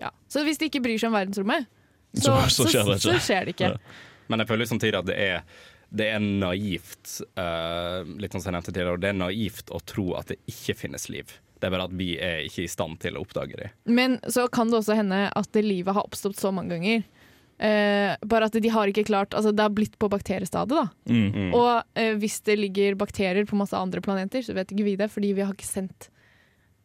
ja. 0.02 0.10
Så 0.28 0.42
hvis 0.46 0.58
de 0.60 0.68
ikke 0.70 0.82
bryr 0.84 0.98
seg 0.98 1.10
om 1.12 1.18
verdensrommet, 1.18 1.68
så, 2.14 2.34
Så- 2.48 2.64
så 2.64 2.68
skjer 2.70 2.90
det 2.92 2.98
så 3.02 3.14
skjer 3.22 3.44
det 3.48 3.54
ikke. 3.56 3.72
Men 4.28 4.40
jeg 4.40 4.48
føler 4.48 4.64
samtidig 4.70 4.98
at 4.98 5.06
det 5.06 5.16
er, 5.20 5.42
det 5.94 6.10
er 6.10 6.22
naivt 6.22 7.20
uh, 7.38 8.02
litt 8.18 8.34
sånn 8.34 8.42
som 8.42 8.50
jeg 8.50 8.56
nevnte 8.56 8.72
tidligere, 8.72 9.02
det 9.02 9.10
er 9.12 9.18
naivt 9.20 9.72
å 9.74 9.80
tro 9.86 10.10
at 10.18 10.32
det 10.32 10.40
ikke 10.50 10.76
finnes 10.84 11.06
liv. 11.12 11.36
Det 11.54 11.68
er 11.68 11.74
bare 11.74 11.86
at 11.88 11.94
vi 11.96 12.14
er 12.20 12.42
ikke 12.44 12.64
i 12.64 12.70
stand 12.70 12.98
til 13.00 13.16
å 13.16 13.22
oppdage 13.22 13.56
det. 13.60 13.70
Men 13.86 14.18
så 14.26 14.48
kan 14.52 14.72
det 14.72 14.80
også 14.80 14.98
hende 14.98 15.28
at 15.30 15.52
det 15.54 15.62
livet 15.64 15.94
har 15.96 16.04
oppstått 16.04 16.40
så 16.40 16.50
mange 16.54 16.74
ganger. 16.74 17.04
Uh, 17.54 18.10
bare 18.26 18.50
at 18.50 18.58
de 18.58 18.70
har 18.74 18.90
ikke 18.90 19.04
klart 19.06 19.30
Altså 19.38 19.52
det 19.54 19.62
har 19.62 19.70
blitt 19.70 19.94
på 20.02 20.08
bakteriestadiet, 20.10 20.74
da. 20.74 20.88
Mm. 21.06 21.52
Og 21.54 21.70
uh, 21.86 22.14
hvis 22.18 22.40
det 22.48 22.58
ligger 22.58 22.98
bakterier 22.98 23.46
på 23.46 23.58
masse 23.60 23.78
andre 23.78 24.02
planeter, 24.04 24.42
så 24.42 24.56
vet 24.56 24.74
ikke 24.74 24.88
vi 24.88 24.96
det, 24.98 25.08
fordi 25.14 25.30
vi 25.38 25.46
har 25.46 25.54
ikke 25.54 25.68
sendt 25.68 26.10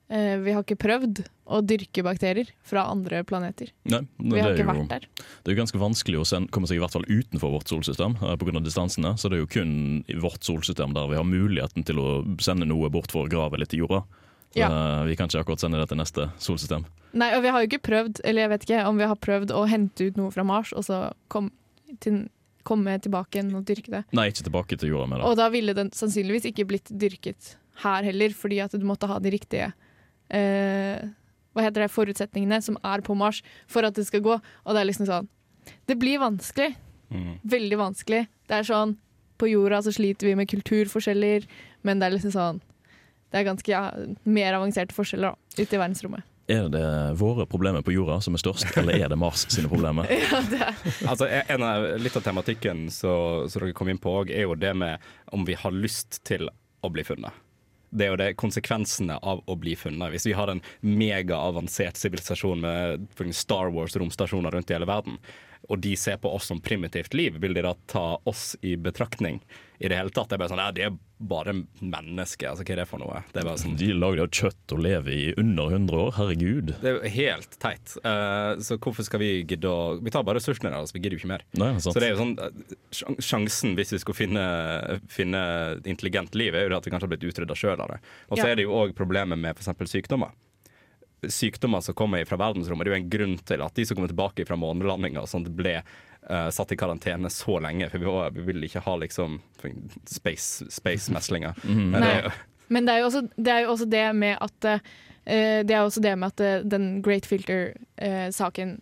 Vi 0.10 0.52
har 0.56 0.64
ikke 0.64 0.78
prøvd 0.82 1.20
å 1.54 1.60
dyrke 1.62 2.02
bakterier 2.06 2.48
fra 2.66 2.88
andre 2.90 3.20
planeter. 3.24 3.70
Nei, 3.86 4.00
Vi 4.18 4.40
har 4.42 4.56
ikke 4.56 4.64
jo- 4.66 4.72
vært 4.72 4.88
der. 4.90 5.04
Det 5.44 5.52
er 5.52 5.56
jo 5.56 5.60
ganske 5.62 5.78
vanskelig 5.82 6.18
å 6.20 6.26
sende, 6.26 6.50
komme 6.50 6.66
seg 6.68 6.78
i 6.78 6.80
hvert 6.82 6.92
fall 6.96 7.06
utenfor 7.06 7.52
vårt 7.54 7.68
solsystem 7.70 8.16
eh, 8.22 8.36
pga. 8.36 8.60
distansene. 8.64 9.14
Så 9.22 9.30
det 9.30 9.38
er 9.38 9.44
jo 9.46 9.48
kun 9.54 10.04
i 10.10 10.14
vårt 10.18 10.42
solsystem 10.42 10.94
der 10.96 11.08
vi 11.08 11.16
har 11.16 11.24
muligheten 11.24 11.86
til 11.86 11.96
å 12.02 12.08
sende 12.42 12.66
noe 12.66 12.90
bort 12.90 13.12
for 13.12 13.28
å 13.28 13.30
grave 13.30 13.60
litt 13.60 13.74
i 13.74 13.78
jorda. 13.78 14.02
Så, 14.50 14.58
Ja. 14.58 14.70
eh, 14.70 15.06
Vi 15.06 15.16
kan 15.16 15.28
ikke 15.30 15.44
akkurat 15.46 15.60
sende 15.60 15.78
det 15.80 15.90
til 15.90 15.98
neste 15.98 16.32
solsystem. 16.40 16.86
Nei, 17.14 17.34
og 17.36 17.44
vi 17.44 17.50
har 17.50 17.62
jo 17.62 17.68
ikke 17.68 17.82
prøvd, 17.86 18.22
eller 18.24 18.42
jeg 18.42 18.50
vet 18.50 18.66
ikke 18.66 18.86
om 18.88 18.98
vi 18.98 19.06
har 19.06 19.16
prøvd 19.16 19.50
å 19.54 19.68
hente 19.70 20.08
ut 20.08 20.18
noe 20.18 20.32
fra 20.32 20.44
Mars, 20.44 20.74
og 20.74 20.84
så 20.86 21.12
kom 21.30 21.52
til, 22.00 22.30
komme 22.66 23.00
tilbake 23.00 23.30
igjen 23.38 23.54
og 23.56 23.66
dyrke 23.66 23.90
det. 23.92 24.06
Nei, 24.12 24.30
ikke 24.32 24.50
tilbake 24.50 24.78
til 24.78 24.90
jorda 24.90 25.08
med 25.08 25.20
det. 25.20 25.26
Og 25.26 25.38
da 25.38 25.50
ville 25.50 25.74
den 25.76 25.92
sannsynligvis 25.92 26.46
ikke 26.52 26.66
blitt 26.68 26.90
dyrket 26.98 27.56
her 27.84 28.04
heller, 28.04 28.30
fordi 28.30 28.60
at 28.64 28.72
du 28.72 28.80
måtte 28.80 29.08
ha 29.08 29.20
de 29.20 29.30
riktige 29.32 29.68
eh, 29.68 29.72
hva 30.30 31.66
heter 31.66 31.84
det, 31.84 31.92
forutsetningene 31.94 32.62
som 32.62 32.78
er 32.86 33.02
på 33.06 33.16
Mars 33.18 33.42
for 33.68 33.88
at 33.88 33.98
det 33.98 34.06
skal 34.08 34.24
gå. 34.26 34.38
Og 34.38 34.76
det 34.76 34.82
er 34.82 34.90
liksom 34.90 35.10
sånn 35.10 35.30
Det 35.90 35.98
blir 36.00 36.22
vanskelig. 36.22 36.76
Veldig 37.50 37.78
vanskelig. 37.80 38.26
Det 38.48 38.60
er 38.60 38.68
sånn 38.68 38.98
På 39.40 39.48
jorda 39.50 39.82
så 39.82 39.94
sliter 39.96 40.30
vi 40.30 40.36
med 40.38 40.50
kulturforskjeller, 40.52 41.48
men 41.82 42.00
det 42.00 42.08
er 42.08 42.16
liksom 42.18 42.34
sånn 42.36 42.60
Det 43.32 43.42
er 43.42 43.48
ganske 43.48 43.72
ja, 43.72 43.88
mer 44.26 44.58
avanserte 44.58 44.96
forskjeller 44.96 45.34
da, 45.34 45.64
ute 45.64 45.76
i 45.76 45.80
verdensrommet. 45.80 46.26
Er 46.50 46.66
det 46.74 46.86
våre 47.20 47.46
problemer 47.46 47.84
på 47.86 47.94
jorda 47.94 48.16
som 48.26 48.34
er 48.34 48.42
størst, 48.42 48.72
eller 48.82 48.98
er 48.98 49.12
det 49.12 49.20
Mars 49.22 49.44
sine 49.54 49.70
problemer? 49.70 50.10
Ja, 50.32 50.40
det 50.50 50.62
er. 50.66 50.80
Altså, 51.06 51.28
en 51.30 51.66
av, 51.66 51.86
litt 52.02 52.18
av 52.18 52.26
tematikken 52.26 52.88
som 52.90 53.46
dere 53.54 53.70
kom 53.78 53.92
inn 53.94 54.02
på 54.02 54.16
òg, 54.24 54.34
er 54.34 54.48
jo 54.48 54.58
det 54.58 54.74
med 54.74 55.06
om 55.30 55.46
vi 55.46 55.54
har 55.54 55.76
lyst 55.78 56.24
til 56.26 56.50
å 56.50 56.90
bli 56.90 57.06
funnet. 57.06 57.38
Det 57.90 58.06
er 58.06 58.14
jo 58.14 58.22
det 58.22 58.34
konsekvensene 58.40 59.18
av 59.26 59.42
å 59.50 59.56
bli 59.60 59.76
funnet. 59.80 60.14
Hvis 60.14 60.28
vi 60.30 60.36
har 60.38 60.52
en 60.52 60.62
megaavansert 60.86 61.98
sivilisasjon 61.98 62.62
med 62.62 63.34
Star 63.36 63.72
Wars-romstasjoner 63.74 64.54
rundt 64.54 64.70
i 64.70 64.78
hele 64.78 64.90
verden, 64.90 65.18
og 65.70 65.82
de 65.84 65.96
ser 66.00 66.18
på 66.22 66.32
oss 66.34 66.48
som 66.50 66.62
primitivt 66.64 67.14
liv, 67.14 67.36
vil 67.42 67.54
de 67.54 67.62
da 67.66 67.76
ta 67.92 68.20
oss 68.30 68.56
i 68.66 68.76
betraktning 68.80 69.42
i 69.80 69.88
det 69.92 69.96
hele 70.00 70.10
tatt? 70.12 70.30
Det 70.32 70.36
er 70.38 70.42
bare 70.42 70.52
sånn, 70.52 70.62
ja, 70.64 70.72
de 70.76 70.86
er 70.88 70.96
bare 71.20 71.54
mennesker. 71.84 72.48
Altså, 72.50 72.64
hva 72.64 72.74
er 72.74 72.80
det 72.82 72.86
for 72.88 73.02
noe? 73.04 73.20
Det 73.34 73.42
er 73.42 73.48
bare 73.48 73.60
sånn 73.60 73.76
De 73.80 73.90
lager 73.94 74.22
jo 74.24 74.28
kjøtt 74.40 74.74
og 74.76 74.82
lever 74.86 75.12
i 75.14 75.26
under 75.42 75.76
100 75.76 76.00
år. 76.00 76.12
Herregud. 76.16 76.74
det 76.82 76.90
er 76.90 76.98
jo 76.98 77.12
helt 77.18 77.58
teit. 77.60 77.94
Uh, 78.06 78.56
så 78.64 78.80
hvorfor 78.80 79.04
skal 79.08 79.20
vi 79.24 79.30
gidde 79.44 79.68
å 79.70 80.00
Vi 80.02 80.14
tar 80.16 80.24
bare 80.28 80.40
ressursene 80.40 80.72
deres, 80.74 80.96
vi 80.96 81.04
gidder 81.04 81.18
jo 81.18 81.22
ikke 81.24 81.34
mer. 81.36 81.46
Nei, 81.60 81.74
sant. 81.78 81.92
Så 81.94 82.00
det 82.02 82.10
er 82.10 82.16
jo 82.16 82.22
sånn 82.24 82.36
eh, 82.40 83.16
Sjansen 83.30 83.76
hvis 83.78 83.94
vi 83.94 84.02
skulle 84.02 84.18
finne, 84.20 84.46
finne 85.12 85.42
intelligent 85.84 86.36
liv, 86.40 86.56
er 86.56 86.66
jo 86.68 86.74
det 86.74 86.80
at 86.82 86.88
vi 86.88 86.94
kanskje 86.96 87.10
har 87.10 87.14
blitt 87.18 87.28
utrydda 87.30 87.58
sjøl 87.60 87.78
av 87.84 87.94
det. 87.94 88.00
Og 88.30 88.38
så 88.40 88.46
Ja. 88.46 88.52
er 88.54 88.56
det 88.62 88.66
jo 88.68 88.74
òg 88.80 88.96
problemet 88.98 89.38
med 89.40 89.56
f.eks. 89.60 89.92
sykdommer. 89.92 90.32
Sykdommer 91.28 91.82
som 91.84 91.96
kommer 91.98 92.24
fra 92.26 92.38
verdensrommet, 92.40 92.86
det 92.86 92.92
er 92.92 92.98
jo 92.98 93.04
en 93.04 93.10
grunn 93.12 93.38
til 93.46 93.62
at 93.66 93.76
de 93.76 93.86
som 93.86 93.98
kommer 93.98 94.12
tilbake 94.12 94.46
fra 94.48 94.56
månelandinga, 94.60 95.24
ble 95.58 95.74
uh, 95.84 96.50
satt 96.54 96.72
i 96.72 96.78
karantene 96.80 97.30
så 97.34 97.58
lenge. 97.60 97.90
For 97.92 98.00
vi, 98.00 98.06
var, 98.06 98.32
vi 98.32 98.46
ville 98.48 98.66
ikke 98.70 98.84
ha 98.86 98.96
liksom 99.02 99.40
space- 100.08 100.70
space-meslinger. 100.72 101.54
Men 101.66 102.00
det 102.02 102.12
er 102.14 102.24
jo- 102.30 102.36
Men 102.70 102.86
det 102.86 102.94
er 102.94 103.00
jo 103.02 103.08
også 103.10 103.22
det, 103.36 103.52
er 103.52 103.62
jo 103.66 103.72
også 103.74 103.90
det 103.90 104.06
med 104.16 104.38
at 104.46 104.66
uh, 104.70 104.80
Det 105.26 105.74
er 105.76 105.82
også 105.84 106.02
det 106.02 106.16
med 106.18 106.28
at 106.32 106.40
uh, 106.64 106.68
den 106.70 107.02
Great 107.02 107.26
Filter-saken 107.26 108.78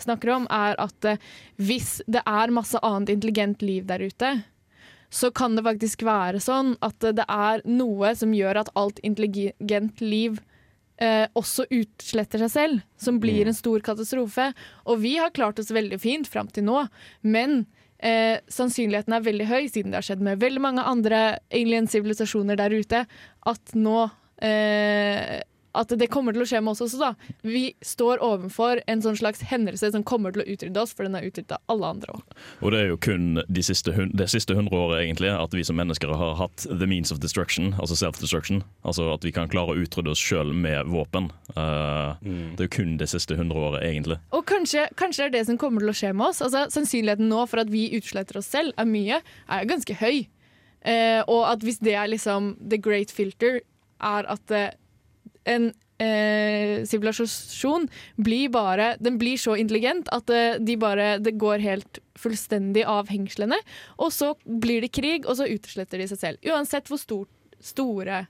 snakker 0.00 0.30
om, 0.34 0.46
er 0.50 0.74
at 0.82 1.06
hvis 1.60 2.00
det 2.10 2.22
er 2.26 2.50
masse 2.50 2.80
annet 2.82 3.12
intelligent 3.12 3.60
liv 3.62 3.84
der 3.86 4.02
ute, 4.02 4.30
så 5.14 5.30
kan 5.30 5.54
det 5.54 5.62
faktisk 5.62 6.02
være 6.02 6.40
sånn 6.42 6.72
at 6.82 6.98
det 7.14 7.22
er 7.30 7.62
noe 7.68 8.10
som 8.18 8.32
gjør 8.34 8.58
at 8.64 8.72
alt 8.74 8.98
intelligent 9.06 10.00
liv 10.02 10.40
eh, 11.02 11.26
også 11.36 11.66
utsletter 11.72 12.44
seg 12.44 12.52
selv, 12.52 12.82
som 13.00 13.20
blir 13.22 13.48
en 13.48 13.56
stor 13.56 13.82
katastrofe. 13.84 14.50
Og 14.88 15.00
vi 15.04 15.16
har 15.20 15.34
klart 15.34 15.58
oss 15.62 15.72
veldig 15.74 16.00
fint 16.02 16.30
fram 16.30 16.50
til 16.52 16.66
nå, 16.68 16.84
men 17.22 17.64
eh, 17.98 18.38
sannsynligheten 18.52 19.16
er 19.16 19.26
veldig 19.26 19.48
høy, 19.50 19.62
siden 19.68 19.94
det 19.94 20.02
har 20.02 20.08
skjedd 20.10 20.24
med 20.24 20.42
veldig 20.42 20.62
mange 20.64 20.84
andre 20.84 21.24
alien-sivilisasjoner 21.54 22.60
der 22.60 22.76
ute, 22.76 23.04
at 23.54 23.76
nå 23.78 23.98
eh, 24.44 25.40
at 25.74 25.92
det 25.98 26.08
kommer 26.12 26.34
til 26.34 26.44
å 26.44 26.48
skje 26.48 26.60
med 26.64 26.74
oss 26.74 26.82
også, 26.84 27.00
da. 27.00 27.10
Vi 27.42 27.64
står 27.84 28.22
overfor 28.24 28.80
en 28.90 29.02
sånn 29.04 29.18
slags 29.18 29.42
hendelse 29.50 29.90
som 29.94 30.04
kommer 30.06 30.34
til 30.34 30.44
å 30.44 30.48
utrydde 30.54 30.80
oss, 30.82 30.94
for 30.94 31.06
den 31.06 31.16
har 31.18 31.26
utrydda 31.26 31.58
alle 31.72 31.90
andre 31.96 32.14
òg. 32.16 32.36
Og 32.62 32.74
det 32.74 32.80
er 32.80 32.90
jo 32.92 32.98
kun 33.08 33.40
de 33.44 33.64
siste, 33.66 33.94
det 34.14 34.28
siste 34.32 34.56
hundre 34.56 34.78
året 34.78 35.02
egentlig 35.04 35.32
at 35.34 35.54
vi 35.56 35.64
som 35.66 35.78
mennesker 35.80 36.14
har 36.14 36.36
hatt 36.40 36.66
the 36.70 36.88
means 36.90 37.12
of 37.14 37.20
destruction, 37.24 37.72
altså 37.78 37.98
self-destruction. 37.98 38.62
Altså 38.84 39.08
at 39.14 39.26
vi 39.26 39.32
kan 39.34 39.50
klare 39.52 39.74
å 39.74 39.80
utrydde 39.84 40.14
oss 40.14 40.22
sjøl 40.22 40.54
med 40.54 40.86
våpen. 40.92 41.30
Eh, 41.56 42.14
Det 42.54 42.64
er 42.64 42.68
jo 42.68 42.74
kun 42.78 42.96
det 43.00 43.10
siste 43.10 43.36
hundre 43.38 43.58
året, 43.58 43.82
egentlig. 43.86 44.18
Og 44.32 44.46
kanskje, 44.46 44.86
kanskje 45.00 45.24
det 45.24 45.30
er 45.32 45.36
det 45.38 45.46
som 45.50 45.58
kommer 45.60 45.84
til 45.84 45.92
å 45.92 45.96
skje 45.96 46.14
med 46.14 46.30
oss. 46.30 46.42
Altså, 46.44 46.66
sannsynligheten 46.74 47.28
nå 47.30 47.44
for 47.50 47.62
at 47.64 47.72
vi 47.72 47.88
utsletter 47.98 48.38
oss 48.40 48.50
selv 48.52 48.72
er 48.78 48.88
mye, 48.88 49.20
er 49.50 49.68
ganske 49.70 49.98
høy. 50.00 50.26
Uh, 50.84 51.22
og 51.32 51.46
at 51.48 51.62
hvis 51.64 51.80
det 51.80 51.94
er 51.96 52.10
liksom 52.12 52.54
the 52.60 52.76
great 52.76 53.10
filter, 53.14 53.62
er 54.04 54.26
at 54.28 54.50
eh, 54.52 54.74
en 55.44 55.70
eh, 55.98 56.84
sivilisasjon 56.88 57.88
blir 58.16 58.48
bare 58.48 58.94
Den 59.00 59.18
blir 59.18 59.38
så 59.40 59.56
intelligent 59.56 60.08
at 60.14 60.30
eh, 60.30 60.58
de 60.60 60.76
bare, 60.80 61.18
det 61.18 61.36
går 61.40 61.64
helt 61.64 62.00
fullstendig 62.18 62.84
av 62.86 63.10
hengslene. 63.10 63.58
Og 63.98 64.12
så 64.14 64.34
blir 64.44 64.84
det 64.84 64.94
krig, 64.94 65.26
og 65.26 65.38
så 65.38 65.50
utsletter 65.50 66.00
de 66.00 66.08
seg 66.10 66.20
selv. 66.20 66.54
Uansett 66.54 66.88
hvor 66.90 67.00
stor, 67.00 67.26
store 67.62 68.24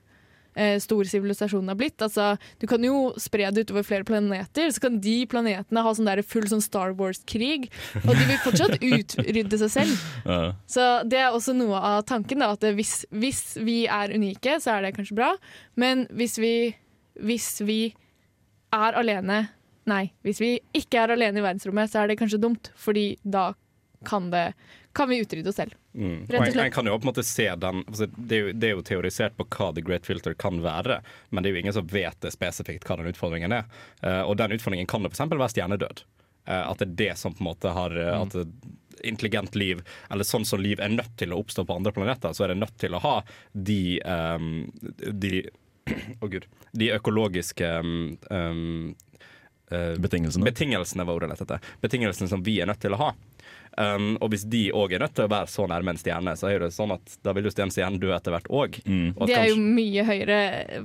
eh, 0.55 0.79
stor 0.81 1.03
sivilisasjonen 1.09 1.69
har 1.69 1.77
blitt. 1.79 2.01
Altså, 2.01 2.33
du 2.61 2.65
kan 2.69 2.83
jo 2.83 3.13
spre 3.21 3.51
det 3.53 3.67
utover 3.67 3.85
flere 3.87 4.07
planeter, 4.07 4.71
så 4.73 4.87
kan 4.87 4.99
de 5.03 5.17
planetene 5.29 5.83
ha 5.85 5.93
sånn 5.95 6.09
der 6.09 6.23
full 6.25 6.47
sånn 6.49 6.63
Star 6.65 6.95
Wars-krig. 6.97 7.69
Og 8.03 8.11
de 8.13 8.29
vil 8.31 8.41
fortsatt 8.45 8.77
utrydde 8.95 9.61
seg 9.65 9.73
selv. 9.75 10.07
Ja. 10.25 10.39
Så 10.71 10.87
det 11.09 11.21
er 11.21 11.35
også 11.35 11.55
noe 11.57 11.81
av 11.93 12.05
tanken, 12.09 12.41
da, 12.43 12.53
at 12.55 12.65
hvis, 12.77 13.03
hvis 13.13 13.43
vi 13.61 13.83
er 13.85 14.15
unike, 14.15 14.59
så 14.63 14.77
er 14.77 14.87
det 14.87 14.95
kanskje 14.97 15.19
bra. 15.19 15.35
Men 15.79 16.07
hvis 16.15 16.39
vi, 16.41 16.55
hvis 17.23 17.61
vi 17.65 17.79
er 18.75 18.97
alene 18.97 19.45
Nei, 19.85 20.07
hvis 20.25 20.39
vi 20.41 20.47
ikke 20.73 20.97
er 20.97 21.11
alene 21.13 21.37
i 21.37 21.43
verdensrommet, 21.45 21.91
så 21.91 21.99
er 22.01 22.09
det 22.09 22.15
kanskje 22.17 22.39
dumt, 22.41 22.71
fordi 22.73 23.19
da 23.21 23.51
kan, 24.09 24.31
det, 24.31 24.55
kan 24.97 25.09
vi 25.09 25.19
utrydde 25.21 25.51
oss 25.51 25.59
selv. 25.59 25.75
Mm. 25.93 26.23
Rett 26.25 26.39
og 26.39 26.47
slett. 26.47 26.55
en, 26.55 26.63
en 26.65 26.71
kan 26.73 26.87
jo 26.89 26.95
på 26.97 27.05
en 27.05 27.11
måte 27.11 27.23
se 27.23 27.45
den 27.61 27.83
altså, 27.85 28.07
det, 28.15 28.35
er 28.35 28.41
jo, 28.41 28.53
det 28.53 28.67
er 28.67 28.73
jo 28.73 28.85
teorisert 28.89 29.37
på 29.37 29.45
hva 29.45 29.69
The 29.75 29.83
Great 29.85 30.09
Filter 30.09 30.33
kan 30.33 30.63
være, 30.65 31.03
men 31.29 31.43
det 31.43 31.51
er 31.51 31.53
jo 31.53 31.61
ingen 31.61 31.75
som 31.77 31.85
vet 31.91 32.17
det 32.25 32.33
spesifikt 32.33 32.89
hva 32.89 32.97
den 32.97 33.11
utfordringen 33.13 33.53
er. 33.55 33.69
Eh, 34.01 34.23
og 34.23 34.39
den 34.41 34.57
utfordringen 34.57 34.89
kan 34.89 35.05
jo 35.05 35.13
f.eks. 35.13 35.27
være 35.29 35.51
stjernedød. 35.53 36.01
Eh, 36.47 36.63
at 36.63 36.81
det 36.81 36.87
er 36.89 36.97
det 37.03 37.11
som 37.21 37.37
på 37.37 37.45
en 37.45 37.49
måte 37.51 37.75
har 37.77 37.93
eh, 37.93 38.15
At 38.17 38.33
det, 38.33 38.47
intelligent 39.05 39.55
liv, 39.55 39.83
eller 40.09 40.25
sånn 40.25 40.45
som 40.47 40.61
liv 40.61 40.79
er 40.81 40.89
nødt 40.89 41.13
til 41.19 41.33
å 41.33 41.39
oppstå 41.43 41.65
på 41.67 41.75
andre 41.77 41.93
planeter, 41.93 42.33
så 42.33 42.45
er 42.45 42.53
det 42.53 42.61
nødt 42.63 42.77
til 42.81 42.95
å 42.95 43.01
ha 43.03 43.15
de 43.53 43.99
um, 44.01 44.65
De 44.95 45.43
Å, 46.21 46.29
gud. 46.31 46.47
De 46.73 46.91
økologiske 46.95 47.71
um, 47.81 48.95
eh, 49.71 49.93
Betingelsene. 50.01 50.45
Betingelsene 50.47 51.05
var 51.05 51.17
ordet 51.17 51.29
jeg 51.29 51.35
lette 51.35 51.47
etter. 51.47 51.73
Betingelsene 51.83 52.31
som 52.31 52.43
vi 52.45 52.59
er 52.61 52.69
nødt 52.69 52.81
til 52.83 52.95
å 52.97 53.01
ha. 53.03 53.13
Um, 53.75 54.13
og 54.23 54.29
hvis 54.31 54.45
de 54.47 54.69
òg 54.71 54.93
er 54.95 55.01
nødt 55.03 55.17
til 55.17 55.25
å 55.27 55.31
være 55.31 55.51
så 55.51 55.65
nærme 55.67 55.91
en 55.91 55.99
stjerne, 55.99 56.31
så 56.39 56.47
er 56.47 56.63
det 56.63 56.69
sånn 56.71 56.93
at 56.95 57.17
da 57.27 57.33
vil 57.35 57.49
jo 57.49 57.51
den 57.57 57.73
stjernen 57.75 57.99
dø 57.99 58.13
etter 58.15 58.31
hvert 58.31 58.47
òg. 58.47 58.77
Mm. 58.87 59.09
Det 59.27 59.35
er 59.35 59.49
jo 59.49 59.57
mye 59.59 60.05
høyere 60.07 60.37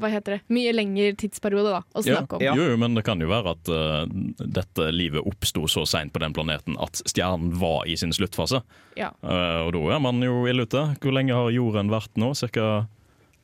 Hva 0.03 0.11
heter 0.11 0.37
det? 0.37 0.41
Mye 0.51 0.73
lengre 0.75 1.13
tidsperiode 1.21 1.71
da, 1.71 1.83
å 1.87 2.03
Ja, 2.03 2.19
snakke 2.19 2.41
om. 2.41 2.45
jo, 2.49 2.67
jo, 2.73 2.79
men 2.83 2.99
det 2.99 3.05
kan 3.07 3.23
jo 3.23 3.31
være 3.31 3.55
at 3.55 3.71
uh, 3.71 4.03
dette 4.43 4.91
livet 4.91 5.23
oppsto 5.23 5.69
så 5.71 5.87
seint 5.87 6.13
på 6.13 6.23
den 6.25 6.35
planeten 6.35 6.79
at 6.83 7.03
stjernen 7.07 7.55
var 7.63 7.87
i 7.87 7.95
sin 8.01 8.13
sluttfase. 8.17 8.65
Ja. 8.99 9.13
Uh, 9.23 9.69
og 9.69 9.75
da 9.79 9.85
er 9.95 10.03
man 10.03 10.19
jo 10.27 10.43
ille 10.51 10.67
ute. 10.67 10.89
Hvor 10.99 11.15
lenge 11.15 11.39
har 11.39 11.55
jorden 11.55 11.95
vært 11.95 12.19
nå? 12.19 12.35
Cirka 12.35 12.89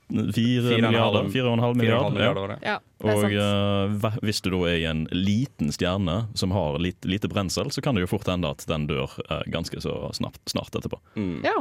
fire 0.08 0.32
Fire 0.34 0.66
og 0.66 0.78
en 0.78 0.86
milliarder? 0.86 1.30
Fire 1.34 1.48
og 1.50 1.56
en 1.56 1.64
halv 1.64 1.80
fire 1.80 1.96
og 1.96 1.98
en 1.98 2.04
halv 2.04 2.14
milliard? 2.16 2.42
milliard 2.42 2.66
ja. 2.66 2.76
Og 3.06 3.24
eh, 3.28 4.18
hvis 4.24 4.42
du 4.44 4.50
da 4.54 4.60
er 4.70 4.78
i 4.80 4.86
en 4.88 5.06
liten 5.12 5.72
stjerne 5.74 6.18
som 6.38 6.54
har 6.56 6.78
litt, 6.82 7.04
lite 7.04 7.30
brensel, 7.32 7.72
så 7.74 7.84
kan 7.84 7.96
det 7.96 8.06
jo 8.06 8.12
fort 8.14 8.28
hende 8.30 8.50
at 8.54 8.64
den 8.70 8.86
dør 8.90 9.10
uh, 9.28 9.42
ganske 9.52 9.82
så 9.84 9.98
snart, 10.16 10.38
snart 10.48 10.74
etterpå. 10.78 11.00
Mm. 11.18 11.40
Ja. 11.44 11.58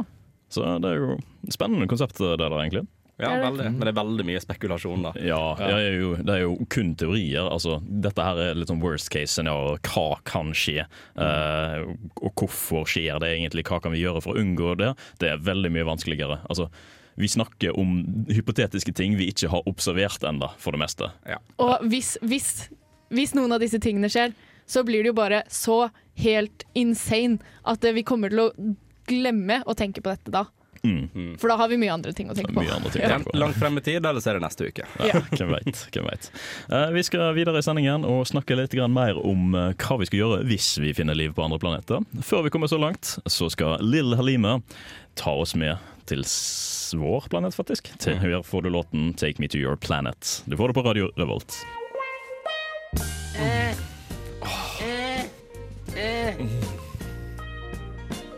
Så 0.52 0.64
det 0.80 0.92
er 0.92 1.02
jo 1.02 1.16
spennende 1.52 1.88
konsept 1.90 2.22
det 2.22 2.36
der, 2.40 2.54
egentlig. 2.62 2.86
Ja, 3.16 3.30
veldig. 3.40 3.70
Men 3.72 3.80
det 3.80 3.92
er 3.94 3.96
veldig 3.96 4.24
mye 4.28 4.40
spekulasjon, 4.44 5.06
da. 5.06 5.12
Ja, 5.24 5.40
Det, 5.56 5.70
er 5.72 5.94
jo, 5.96 6.10
det 6.20 6.34
er 6.34 6.42
jo 6.42 6.56
kun 6.72 6.92
teorier. 7.00 7.48
Altså, 7.48 7.78
dette 7.88 8.24
her 8.26 8.40
er 8.42 8.58
litt 8.58 8.68
sånn 8.68 8.82
worst 8.82 9.08
case 9.12 9.32
scenario. 9.32 9.78
Hva 9.88 10.18
kan 10.28 10.52
skje? 10.56 10.84
Eh, 11.16 11.86
og 12.20 12.34
hvorfor 12.36 12.84
skjer 12.92 13.22
det 13.24 13.32
egentlig? 13.38 13.64
Hva 13.68 13.80
kan 13.80 13.96
vi 13.96 14.02
gjøre 14.02 14.20
for 14.24 14.36
å 14.36 14.42
unngå 14.44 14.74
det? 14.82 14.92
Det 15.22 15.32
er 15.32 15.46
veldig 15.48 15.72
mye 15.72 15.88
vanskeligere. 15.88 16.42
Altså, 16.44 16.68
vi 17.16 17.28
snakker 17.32 17.76
om 17.80 17.98
hypotetiske 18.28 18.92
ting 18.96 19.16
vi 19.16 19.30
ikke 19.32 19.48
har 19.52 19.66
observert 19.68 20.22
ennå, 20.28 20.50
for 20.60 20.76
det 20.76 20.82
meste. 20.84 21.10
Og 21.62 21.86
hvis, 21.88 22.14
hvis, 22.22 22.50
hvis 23.14 23.32
noen 23.38 23.56
av 23.56 23.62
disse 23.64 23.80
tingene 23.80 24.10
skjer, 24.12 24.34
så 24.66 24.82
blir 24.84 25.04
det 25.06 25.12
jo 25.14 25.16
bare 25.20 25.44
så 25.52 25.86
helt 26.20 26.64
insane 26.74 27.38
at 27.64 27.84
vi 27.94 28.02
kommer 28.04 28.32
til 28.32 28.46
å 28.48 28.50
glemme 29.06 29.60
å 29.66 29.74
tenke 29.78 30.02
på 30.02 30.10
dette 30.12 30.32
da. 30.34 30.44
Mm. 30.86 31.34
For 31.40 31.50
da 31.50 31.56
har 31.58 31.70
vi 31.72 31.78
mye 31.80 31.90
andre 31.90 32.12
ting 32.14 32.28
å 32.30 32.34
tenke 32.36 32.52
på. 32.54 32.62
Mye 32.62 32.74
andre 32.76 32.90
ting. 32.94 33.02
å 33.02 33.06
Ja, 33.08 33.16
tenke 33.16 33.32
på. 33.32 33.38
langt 33.40 33.56
frem 33.58 33.78
i 33.78 33.82
tid, 33.82 34.04
eller 34.06 34.22
så 34.22 34.30
er 34.30 34.38
det 34.38 34.42
neste 34.44 34.68
uke. 34.68 34.84
Ja, 35.02 35.18
hvem 35.32 35.54
vet, 35.56 35.80
hvem 35.94 36.06
vet. 36.06 36.28
Eh, 36.70 36.90
vi 36.94 37.02
skal 37.08 37.32
videre 37.34 37.58
i 37.58 37.66
sendingen 37.66 38.04
og 38.06 38.26
snakke 38.28 38.54
litt 38.58 38.76
mer 38.92 39.18
om 39.18 39.54
eh, 39.56 39.72
hva 39.82 39.96
vi 39.98 40.06
skal 40.06 40.20
gjøre 40.20 40.44
hvis 40.46 40.68
vi 40.82 40.92
finner 40.94 41.18
liv 41.18 41.34
på 41.34 41.42
andre 41.42 41.58
planeter. 41.62 42.04
Før 42.22 42.44
vi 42.46 42.52
kommer 42.54 42.70
så 42.70 42.78
langt, 42.78 43.16
så 43.26 43.48
skal 43.50 43.82
Lill 43.82 44.14
Halime 44.18 44.60
ta 45.18 45.34
oss 45.34 45.56
med 45.58 45.78
til 46.06 46.22
vår 46.94 47.26
planet, 47.32 47.56
faktisk. 47.56 47.90
Til, 47.98 48.18
her 48.22 48.42
får 48.46 48.62
du 48.62 48.70
låten 48.70 49.14
'Take 49.14 49.40
Me 49.42 49.48
To 49.48 49.58
Your 49.58 49.76
Planet'. 49.76 50.42
Du 50.46 50.56
får 50.56 50.68
det 50.68 50.74
på 50.74 50.86
Radio 50.86 51.10
Revolt. 51.16 51.58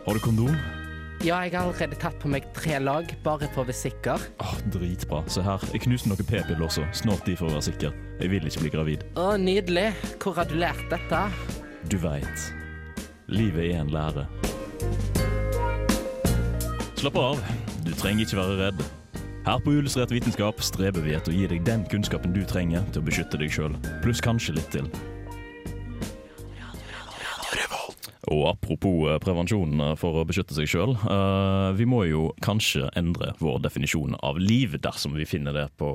Har 0.05 0.13
du 0.13 0.19
kondom? 0.19 0.55
Ja, 1.21 1.41
jeg 1.43 1.51
har 1.51 1.67
allerede 1.67 1.97
tatt 1.99 2.15
på 2.21 2.29
meg 2.31 2.45
tre 2.55 2.77
lag, 2.79 3.09
bare 3.25 3.49
for 3.51 3.61
å 3.61 3.67
være 3.67 3.75
sikker. 3.75 4.23
Åh, 4.39 4.53
dritbra. 4.71 5.19
Se 5.27 5.43
her, 5.43 5.61
jeg 5.75 5.83
knuste 5.83 6.07
noen 6.07 6.23
p-piller 6.23 6.63
også. 6.63 6.85
Snart 6.95 7.27
de 7.27 7.35
for 7.35 7.49
å 7.49 7.57
være 7.57 7.65
sikker. 7.67 7.91
Jeg 8.21 8.31
vil 8.31 8.47
ikke 8.47 8.63
bli 8.63 8.71
gravid. 8.73 9.03
Å, 9.19 9.33
nydelig. 9.37 9.89
Hvor 10.23 10.39
har 10.39 10.47
du 10.47 10.55
lært 10.57 10.85
dette? 10.89 11.19
Du 11.91 11.97
veit. 11.99 12.47
Livet 13.27 13.67
er 13.67 13.83
en 13.83 13.91
lære. 13.93 14.25
Slapp 16.99 17.19
av, 17.19 17.43
du 17.85 17.93
trenger 17.97 18.25
ikke 18.25 18.39
være 18.39 18.57
redd. 18.63 18.83
Her 19.45 19.61
på 19.63 19.75
Illustrert 19.77 20.11
vitenskap 20.13 20.59
streber 20.61 21.01
vi 21.05 21.15
etter 21.17 21.33
å 21.33 21.37
gi 21.37 21.47
deg 21.49 21.63
den 21.67 21.85
kunnskapen 21.89 22.35
du 22.35 22.43
trenger 22.47 22.83
til 22.93 23.01
å 23.01 23.07
beskytte 23.07 23.39
deg 23.39 23.53
sjøl, 23.53 23.77
pluss 24.03 24.21
kanskje 24.23 24.57
litt 24.59 24.69
til. 24.75 24.89
Og 28.27 28.43
apropos 28.49 29.07
eh, 29.07 29.19
prevensjon 29.23 29.79
eh, 29.79 29.95
for 29.99 30.19
å 30.19 30.25
beskytte 30.27 30.57
seg 30.57 30.67
sjøl. 30.67 30.97
vi 31.77 31.85
må 31.87 32.03
jo 32.09 32.29
kanskje 32.43 32.89
endre 32.99 33.31
vår 33.39 33.61
definisjon 33.63 34.17
av 34.25 34.39
liv 34.41 34.75
dersom 34.81 35.15
vi 35.15 35.27
finner 35.27 35.55
det 35.55 35.67
på, 35.79 35.89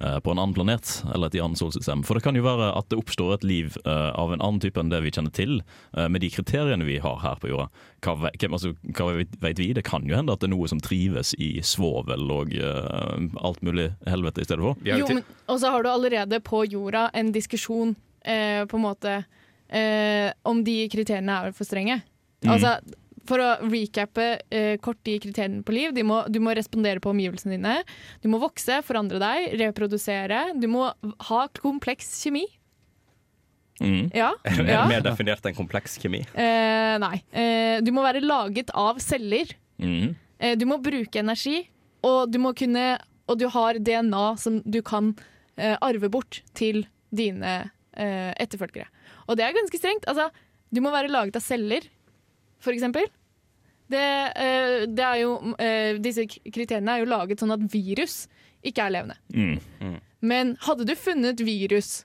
eh, 0.00 0.18
på 0.20 0.32
en 0.32 0.38
annen 0.38 0.54
planet 0.54 1.00
eller 1.14 1.30
et 1.30 1.40
annet 1.40 1.60
solsystem. 1.60 2.04
For 2.06 2.18
det 2.18 2.24
kan 2.24 2.36
jo 2.36 2.44
være 2.44 2.70
at 2.76 2.90
det 2.90 2.98
oppstår 3.00 3.38
et 3.38 3.46
liv 3.46 3.78
eh, 3.84 4.10
av 4.10 4.34
en 4.34 4.40
annen 4.40 4.60
type 4.62 4.80
enn 4.80 4.92
det 4.92 5.02
vi 5.04 5.12
kjenner 5.14 5.34
til, 5.34 5.60
eh, 5.96 6.08
med 6.08 6.24
de 6.24 6.30
kriteriene 6.32 6.86
vi 6.86 7.00
har 7.02 7.20
her 7.24 7.40
på 7.40 7.50
jorda. 7.52 7.68
Hva, 8.04 8.32
altså, 8.32 8.74
hva 8.96 9.10
vet 9.18 9.34
vet 9.42 9.60
vi? 9.60 9.72
Det 9.76 9.84
kan 9.86 10.06
jo 10.08 10.16
hende 10.16 10.32
at 10.32 10.42
det 10.42 10.50
er 10.50 10.54
noe 10.54 10.68
som 10.70 10.80
trives 10.82 11.34
i 11.38 11.52
svovel 11.66 12.30
og 12.32 12.54
eh, 12.56 13.26
alt 13.40 13.64
mulig 13.66 13.90
helvete 14.08 14.44
i 14.44 14.48
stedet 14.48 14.64
for. 14.64 14.80
Jo, 14.86 15.02
jo 15.02 15.10
men, 15.10 15.24
og 15.50 15.60
så 15.62 15.74
har 15.74 15.84
du 15.84 15.90
allerede 15.92 16.40
på 16.44 16.64
jorda 16.68 17.08
en 17.16 17.32
diskusjon 17.34 17.94
eh, 18.24 18.64
på 18.68 18.80
en 18.80 18.86
måte 18.86 19.20
eh, 19.72 20.30
om 20.48 20.64
de 20.66 20.82
kriteriene 20.92 21.38
er 21.46 21.56
for 21.56 21.68
strenge. 21.68 22.00
Mm. 22.44 22.52
Altså, 22.54 22.76
for 23.28 23.42
å 23.42 23.50
recappe 23.62 24.26
eh, 24.50 24.76
kort 24.82 25.00
de 25.06 25.16
kriteriene 25.22 25.64
på 25.66 25.74
liv, 25.74 25.92
de 25.94 26.04
må, 26.06 26.22
du 26.32 26.40
må 26.42 26.54
respondere 26.56 27.02
på 27.02 27.12
omgivelsene 27.12 27.56
dine. 27.56 27.76
Du 28.24 28.30
må 28.32 28.40
vokse, 28.42 28.80
forandre 28.86 29.20
deg, 29.22 29.52
reprodusere. 29.60 30.48
Du 30.58 30.66
må 30.72 30.88
ha 31.28 31.42
kompleks 31.60 32.12
kjemi. 32.24 32.46
Mm. 33.80 34.10
Ja. 34.14 34.34
Er 34.50 34.66
ja. 34.68 34.84
mer 34.88 35.04
definert 35.04 35.46
enn 35.48 35.56
kompleks 35.56 35.96
kjemi. 36.00 36.22
Eh, 36.34 36.96
nei. 37.00 37.16
Eh, 37.32 37.78
du 37.84 37.92
må 37.96 38.04
være 38.04 38.24
laget 38.24 38.72
av 38.76 39.00
celler. 39.02 39.54
Mm. 39.80 40.16
Eh, 40.40 40.56
du 40.60 40.66
må 40.68 40.80
bruke 40.82 41.22
energi, 41.22 41.62
og 42.06 42.32
du 42.32 42.40
må 42.40 42.54
kunne 42.56 42.98
Og 43.30 43.36
du 43.38 43.44
har 43.46 43.78
DNA 43.78 44.22
som 44.42 44.56
du 44.66 44.80
kan 44.82 45.12
eh, 45.54 45.76
arve 45.78 46.08
bort 46.10 46.40
til 46.58 46.80
dine 47.14 47.52
eh, 47.94 48.32
etterfølgere. 48.42 48.88
Og 49.30 49.38
det 49.38 49.46
er 49.46 49.56
ganske 49.56 49.78
strengt. 49.78 50.06
Altså, 50.10 50.28
du 50.74 50.82
må 50.82 50.92
være 50.94 51.10
laget 51.12 51.38
av 51.38 51.44
celler, 51.44 51.86
for 52.62 52.74
eksempel. 52.74 53.06
Det, 53.90 54.06
eh, 54.38 54.86
det 54.86 55.06
er 55.06 55.18
jo, 55.24 55.32
eh, 55.58 55.98
disse 56.02 56.26
kriteriene 56.28 56.94
er 56.94 57.04
jo 57.04 57.10
laget 57.10 57.42
sånn 57.42 57.54
at 57.54 57.64
virus 57.72 58.24
ikke 58.66 58.86
er 58.86 58.94
levende. 58.94 59.16
Mm. 59.34 59.98
Men 60.20 60.56
hadde 60.66 60.86
du 60.86 60.94
funnet 60.98 61.40
virus 61.42 62.04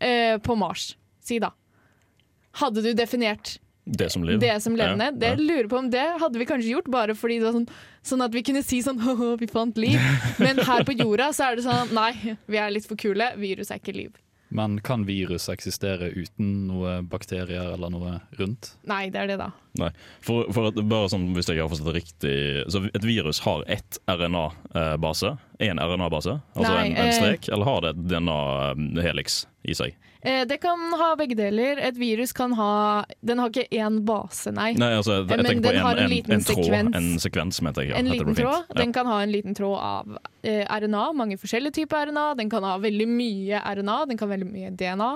eh, 0.00 0.38
på 0.42 0.56
Mars, 0.58 0.94
si 1.22 1.38
da, 1.42 1.52
hadde 2.62 2.82
du 2.82 2.94
definert 2.96 3.58
Det 3.84 4.10
som 4.12 4.22
det 4.22 4.56
som 4.62 4.76
levende. 4.76 5.10
Ja, 5.10 5.10
Det 5.10 5.28
ja. 5.28 5.36
lurer 5.36 5.68
på 5.68 5.78
om 5.78 5.90
det 5.90 6.06
hadde 6.20 6.38
vi 6.38 6.46
kanskje 6.46 6.74
gjort, 6.74 6.90
bare 6.90 7.14
fordi 7.14 7.38
det 7.40 7.46
var 7.48 7.56
sånn, 7.58 7.68
sånn 8.06 8.24
at 8.26 8.34
vi 8.34 8.42
kunne 8.46 8.62
si 8.62 8.80
sånn 8.82 9.00
Å, 9.10 9.36
vi 9.38 9.48
fant 9.50 9.78
liv. 9.78 9.98
Men 10.42 10.58
her 10.66 10.86
på 10.86 10.94
jorda 10.98 11.30
så 11.36 11.50
er 11.50 11.58
det 11.58 11.66
sånn 11.66 11.94
nei, 11.96 12.12
vi 12.46 12.58
er 12.60 12.74
litt 12.74 12.86
for 12.90 12.98
kule, 13.00 13.32
virus 13.40 13.70
er 13.70 13.82
ikke 13.82 13.96
liv. 13.96 14.12
Men 14.50 14.80
kan 14.82 15.04
virus 15.06 15.46
eksistere 15.52 16.10
uten 16.10 16.66
noe 16.66 16.96
bakterier 17.06 17.70
eller 17.74 17.92
noe 17.94 18.16
rundt? 18.38 18.72
Nei, 18.90 19.04
det 19.14 19.22
er 19.22 19.30
det, 19.30 19.36
da. 19.38 19.50
Nei. 19.78 19.90
For, 20.26 20.50
for 20.54 20.70
at, 20.72 20.80
bare 20.90 21.10
sånn, 21.12 21.28
Hvis 21.36 21.46
jeg 21.46 21.62
har 21.62 21.70
forstått 21.70 21.92
det 21.92 22.00
riktig 22.00 22.32
Så 22.74 22.80
Et 22.90 23.04
virus 23.06 23.38
har 23.44 23.62
ett 23.70 24.00
RNA-base? 24.10 25.36
Én 25.62 25.78
RNA-base? 25.78 26.40
Altså 26.56 26.72
Nei, 26.74 26.88
en, 26.90 26.96
en 26.98 27.28
eh. 27.30 27.50
Eller 27.54 27.68
har 27.68 27.84
det 27.84 27.92
et 27.94 28.02
DNA-helix 28.10 29.44
i 29.70 29.76
seg? 29.78 29.94
Eh, 30.22 30.42
det 30.44 30.58
kan 30.60 30.78
ha 31.00 31.14
begge 31.16 31.36
deler. 31.38 31.78
Et 31.80 31.96
virus 31.96 32.32
kan 32.36 32.52
ha 32.52 33.04
Den 33.24 33.38
har 33.40 33.48
ikke 33.48 33.68
én 33.72 34.00
base, 34.04 34.52
nei. 34.52 34.74
Nei, 34.76 34.90
altså, 34.98 35.20
jeg, 35.22 35.28
jeg 35.30 35.42
Men 35.46 35.62
den 35.62 35.76
en, 35.76 35.80
har 35.86 35.96
en 35.96 36.04
en, 36.04 36.10
liten 36.12 36.36
en 36.36 36.44
tråd. 36.44 36.64
sekvens. 36.64 36.96
En 36.98 37.08
sekvens, 37.22 37.60
mente 37.64 37.84
jeg. 37.86 37.94
Ja, 37.94 37.96
En 38.02 38.10
liten 38.12 38.36
tråd. 38.36 38.68
Den 38.76 38.92
kan 38.92 39.06
ha 39.08 39.22
en 39.24 39.32
liten 39.32 39.56
tråd 39.56 39.78
av 39.80 40.18
eh, 40.44 40.64
RNA, 40.68 41.06
mange 41.16 41.38
forskjellige 41.40 41.78
typer 41.80 42.10
RNA. 42.10 42.26
Den 42.42 42.50
kan 42.52 42.66
ha 42.68 42.76
veldig 42.82 43.08
mye 43.08 43.62
RNA, 43.64 43.98
den 44.12 44.20
kan 44.20 44.28
ha 44.28 44.36
veldig 44.36 44.50
mye 44.52 44.70
DNA. 44.76 45.10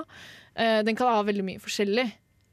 Eh, 0.55 0.79
den 0.87 0.95
kan 0.95 1.13
ha 1.13 1.23
veldig 1.27 1.45
mye 1.53 1.61
forskjellig. 1.61 2.07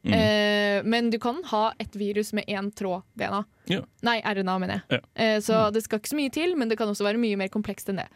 Mm. 0.04 0.12
Eh, 0.18 0.82
men 0.84 1.10
du 1.10 1.18
kan 1.22 1.38
ha 1.52 1.72
et 1.78 1.94
virus 1.96 2.32
med 2.34 2.44
én 2.50 2.72
tråd 2.74 3.04
DNA. 3.14 3.44
Ja. 3.70 3.80
Nei, 4.02 4.18
RNA, 4.20 4.58
mener 4.58 4.80
jeg. 4.80 4.98
Ja. 4.98 5.02
Mm. 5.06 5.20
Eh, 5.24 5.36
så 5.46 5.64
det 5.72 5.84
skal 5.86 6.02
ikke 6.02 6.10
så 6.12 6.18
mye 6.18 6.32
til, 6.34 6.56
men 6.58 6.68
det 6.68 6.76
kan 6.80 6.90
også 6.90 7.06
være 7.06 7.22
mye 7.22 7.38
mer 7.38 7.52
komplekst 7.54 7.88
enn 7.92 8.02
det. 8.02 8.08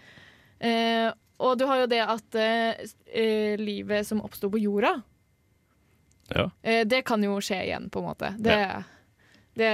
Eh, 0.60 1.08
og 1.38 1.58
du 1.60 1.64
har 1.68 1.82
jo 1.82 1.86
det 1.90 2.00
at 2.04 2.34
eh, 2.40 2.84
eh, 3.12 3.56
livet 3.60 4.06
som 4.08 4.22
oppsto 4.24 4.48
på 4.52 4.60
jorda, 4.62 4.94
Ja. 6.34 6.50
eh, 6.62 6.84
det 6.88 7.04
kan 7.06 7.22
jo 7.22 7.36
skje 7.40 7.62
igjen, 7.66 7.90
på 7.90 8.00
en 8.00 8.08
måte. 8.08 8.32
Det, 8.38 8.56
det, 9.54 9.72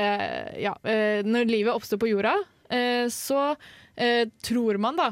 ja. 0.62 0.74
eh, 0.84 1.22
når 1.24 1.46
livet 1.48 1.74
oppsto 1.74 1.98
på 1.98 2.10
jorda, 2.10 2.34
eh, 2.68 3.06
så 3.08 3.56
eh, 3.96 4.28
tror 4.42 4.78
man 4.82 4.96
da 5.00 5.08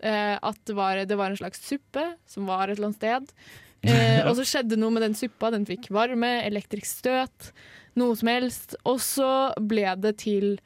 eh, 0.00 0.38
at 0.40 0.58
det 0.66 0.74
var, 0.78 1.04
det 1.06 1.16
var 1.18 1.30
en 1.30 1.36
slags 1.40 1.62
suppe 1.66 2.04
som 2.26 2.46
var 2.46 2.68
et 2.68 2.78
eller 2.78 2.92
annet 2.92 3.02
sted. 3.02 3.32
Eh, 3.78 4.24
og 4.26 4.32
så 4.34 4.42
skjedde 4.42 4.74
noe 4.74 4.90
med 4.90 5.04
den 5.04 5.12
suppa. 5.14 5.52
Den 5.54 5.62
fikk 5.64 5.84
varme, 5.94 6.26
elektrisk 6.42 6.88
støt, 6.98 7.52
noe 7.94 8.16
som 8.18 8.26
helst. 8.26 8.74
Og 8.90 8.98
så 8.98 9.28
ble 9.62 9.84
det 10.02 10.16
til 10.18 10.56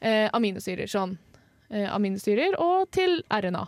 eh, 0.00 0.30
aminosyrer. 0.32 0.88
Sånn 0.88 1.12
eh, 1.68 1.84
aminosyrer 1.92 2.56
og 2.56 2.86
til 2.96 3.18
RNA. 3.28 3.66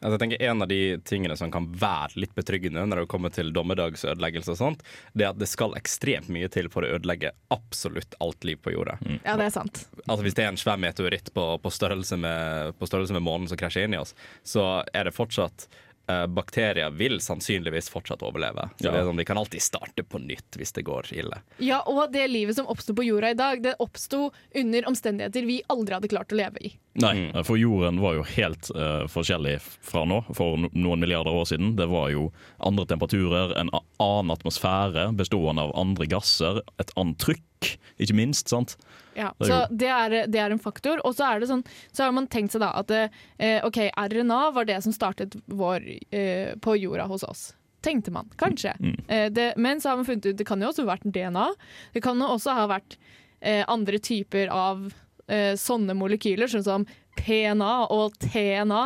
Altså, 0.00 0.12
jeg 0.16 0.22
tenker 0.24 0.42
En 0.50 0.62
av 0.62 0.68
de 0.68 0.80
tingene 1.08 1.36
som 1.38 1.50
kan 1.52 1.66
være 1.72 2.20
litt 2.20 2.34
betryggende 2.36 2.84
når 2.86 3.02
det 3.02 3.08
kommer 3.12 3.32
til 3.32 3.52
dommedagsødeleggelse, 3.56 4.52
og 4.52 4.60
sånt, 4.60 4.84
det 5.16 5.24
er 5.26 5.32
at 5.32 5.40
det 5.40 5.48
skal 5.50 5.76
ekstremt 5.78 6.28
mye 6.32 6.50
til 6.52 6.68
for 6.72 6.84
å 6.84 6.92
ødelegge 6.98 7.32
absolutt 7.54 8.14
alt 8.20 8.44
liv 8.44 8.60
på 8.62 8.74
jorda. 8.74 8.98
Ja, 9.24 9.36
det 9.40 9.48
er 9.48 9.54
sant. 9.56 9.86
Altså 10.06 10.22
Hvis 10.26 10.36
det 10.36 10.44
er 10.44 10.52
en 10.52 10.60
svær 10.60 10.78
meteoritt 10.80 11.32
på, 11.34 11.48
på, 11.62 11.72
størrelse 11.72 12.18
med, 12.20 12.76
på 12.78 12.88
størrelse 12.90 13.16
med 13.16 13.24
månen 13.26 13.48
som 13.50 13.58
krasjer 13.60 13.88
inn 13.88 13.96
i 13.96 14.00
oss, 14.02 14.14
så 14.46 14.84
er 14.92 15.08
det 15.08 15.16
fortsatt 15.16 15.66
eh, 16.10 16.26
Bakterier 16.30 16.92
vil 16.94 17.18
sannsynligvis 17.24 17.88
fortsatt 17.92 18.22
overleve. 18.26 18.68
Så 18.76 18.86
Ja. 18.88 18.92
det 18.92 19.00
er 19.00 19.08
sånn, 19.10 19.16
Vi 19.22 19.24
kan 19.24 19.40
alltid 19.40 19.62
starte 19.64 20.04
på 20.04 20.20
nytt 20.22 20.60
hvis 20.60 20.72
det 20.76 20.84
går 20.86 21.12
ille. 21.16 21.40
Ja, 21.58 21.80
og 21.86 22.12
det 22.12 22.28
livet 22.30 22.56
som 22.56 22.68
oppsto 22.70 22.94
på 22.94 23.06
jorda 23.06 23.30
i 23.32 23.38
dag, 23.38 23.62
det 23.62 23.76
oppsto 23.82 24.30
under 24.54 24.88
omstendigheter 24.92 25.46
vi 25.46 25.62
aldri 25.72 25.94
hadde 25.98 26.12
klart 26.12 26.32
å 26.32 26.36
leve 26.44 26.62
i. 26.68 26.76
Nei, 27.02 27.44
for 27.46 27.58
jorden 27.60 28.00
var 28.00 28.16
jo 28.18 28.26
helt 28.36 28.70
uh, 28.76 29.04
forskjellig 29.10 29.56
fra 29.64 30.04
nå, 30.08 30.22
for 30.36 30.60
noen 30.66 31.02
milliarder 31.02 31.34
år 31.34 31.48
siden. 31.50 31.74
Det 31.78 31.88
var 31.90 32.10
jo 32.14 32.30
andre 32.64 32.86
temperaturer, 32.88 33.56
en 33.60 33.72
annen 33.74 34.32
atmosfære 34.34 35.10
bestående 35.18 35.66
av 35.66 35.74
andre 35.78 36.08
gasser, 36.10 36.62
et 36.82 36.94
annet 36.96 37.20
trykk, 37.22 37.72
ikke 38.02 38.16
minst. 38.16 38.48
sant? 38.52 38.76
Ja, 39.16 39.32
Det 39.40 39.50
så 39.50 39.60
det 39.70 39.92
er, 39.92 40.16
det 40.28 40.40
er 40.40 40.54
en 40.54 40.62
faktor. 40.62 41.00
Og 41.08 41.16
så 41.18 41.28
er 41.28 41.40
det 41.40 41.50
sånn, 41.50 41.64
så 41.92 42.06
har 42.06 42.16
man 42.16 42.28
tenkt 42.32 42.56
seg 42.56 42.64
da 42.64 42.72
at 42.80 42.92
uh, 42.92 43.60
OK, 43.66 43.82
RNA 43.92 44.40
var 44.56 44.68
det 44.68 44.80
som 44.84 44.94
startet 44.94 45.38
vår 45.46 45.84
uh, 45.84 46.56
på 46.60 46.76
jorda 46.80 47.08
hos 47.12 47.24
oss. 47.26 47.50
Tenkte 47.86 48.10
man, 48.10 48.30
kanskje. 48.36 48.72
Mm. 48.80 49.04
Eh, 49.08 49.32
det, 49.32 49.52
men 49.56 49.80
så 49.80 49.88
har 49.88 49.96
man 49.96 50.04
funnet 50.04 50.26
ut 50.26 50.36
det 50.36 50.46
kan 50.48 50.62
jo 50.62 50.72
også 50.72 50.82
ha 50.82 50.94
vært 50.96 51.06
DNA. 51.14 51.46
Det 51.94 52.02
kan 52.02 52.18
jo 52.18 52.30
også 52.34 52.56
ha 52.56 52.64
vært 52.70 52.96
eh, 53.40 53.62
andre 53.68 54.00
typer 54.02 54.50
av 54.50 54.88
eh, 55.28 55.52
sånne 55.58 55.96
molekyler, 55.98 56.50
sånn 56.50 56.64
som 56.66 56.86
PNA 57.18 57.74
og 57.94 58.16
TNA. 58.22 58.84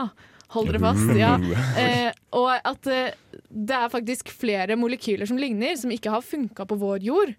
Hold 0.50 0.72
dere 0.72 0.82
fast. 0.82 1.12
Ja. 1.18 1.36
Eh, 1.78 2.10
og 2.34 2.50
at 2.66 2.88
eh, 2.90 3.14
det 3.50 3.76
er 3.76 3.92
faktisk 3.92 4.32
flere 4.34 4.76
molekyler 4.78 5.28
som 5.30 5.38
ligner, 5.38 5.76
som 5.78 5.92
ikke 5.94 6.10
har 6.10 6.26
funka 6.26 6.66
på 6.66 6.78
vår 6.80 7.06
jord, 7.06 7.34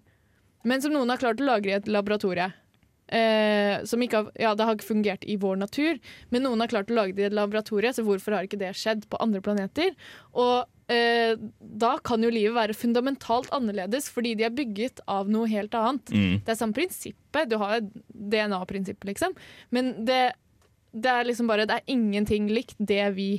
men 0.64 0.82
som 0.82 0.94
noen 0.94 1.10
har 1.12 1.20
klart 1.20 1.42
å 1.42 1.48
lagre 1.48 1.74
i 1.74 1.76
et 1.76 1.90
laboratorie. 1.90 2.48
Eh, 3.12 3.82
som 3.84 4.00
ikke 4.00 4.22
har, 4.22 4.28
ja, 4.40 4.54
det 4.56 4.64
har 4.64 4.76
ikke 4.78 4.88
fungert 4.88 5.24
i 5.28 5.34
vår 5.36 5.58
natur, 5.60 5.98
men 6.32 6.46
noen 6.46 6.62
har 6.64 6.70
klart 6.72 6.88
å 6.88 6.96
lage 6.96 7.12
det 7.18 7.26
i 7.26 7.28
et 7.28 7.36
laboratorie, 7.36 7.90
så 7.92 8.04
hvorfor 8.06 8.32
har 8.32 8.46
ikke 8.46 8.60
det 8.62 8.70
skjedd 8.78 9.04
på 9.12 9.20
andre 9.20 9.42
planeter? 9.44 9.90
Og 10.32 10.64
eh, 10.92 11.34
da 11.60 11.90
kan 12.08 12.24
jo 12.24 12.30
livet 12.32 12.56
være 12.56 12.76
fundamentalt 12.78 13.52
annerledes, 13.52 14.08
fordi 14.14 14.32
de 14.40 14.46
er 14.48 14.54
bygget 14.56 15.02
av 15.12 15.28
noe 15.32 15.50
helt 15.52 15.76
annet. 15.76 16.08
Mm. 16.08 16.38
Det 16.40 16.54
er 16.54 16.60
samme 16.62 16.78
prinsippet, 16.78 17.52
du 17.52 17.58
har 17.60 17.84
DNA-prinsippet, 17.84 19.10
liksom, 19.12 19.36
men 19.76 19.92
det, 20.08 20.22
det 20.96 21.12
er 21.12 21.28
liksom 21.28 21.52
bare 21.52 21.68
Det 21.68 21.82
er 21.82 21.92
ingenting 21.92 22.48
likt 22.48 22.80
det 22.80 23.04
vi, 23.18 23.30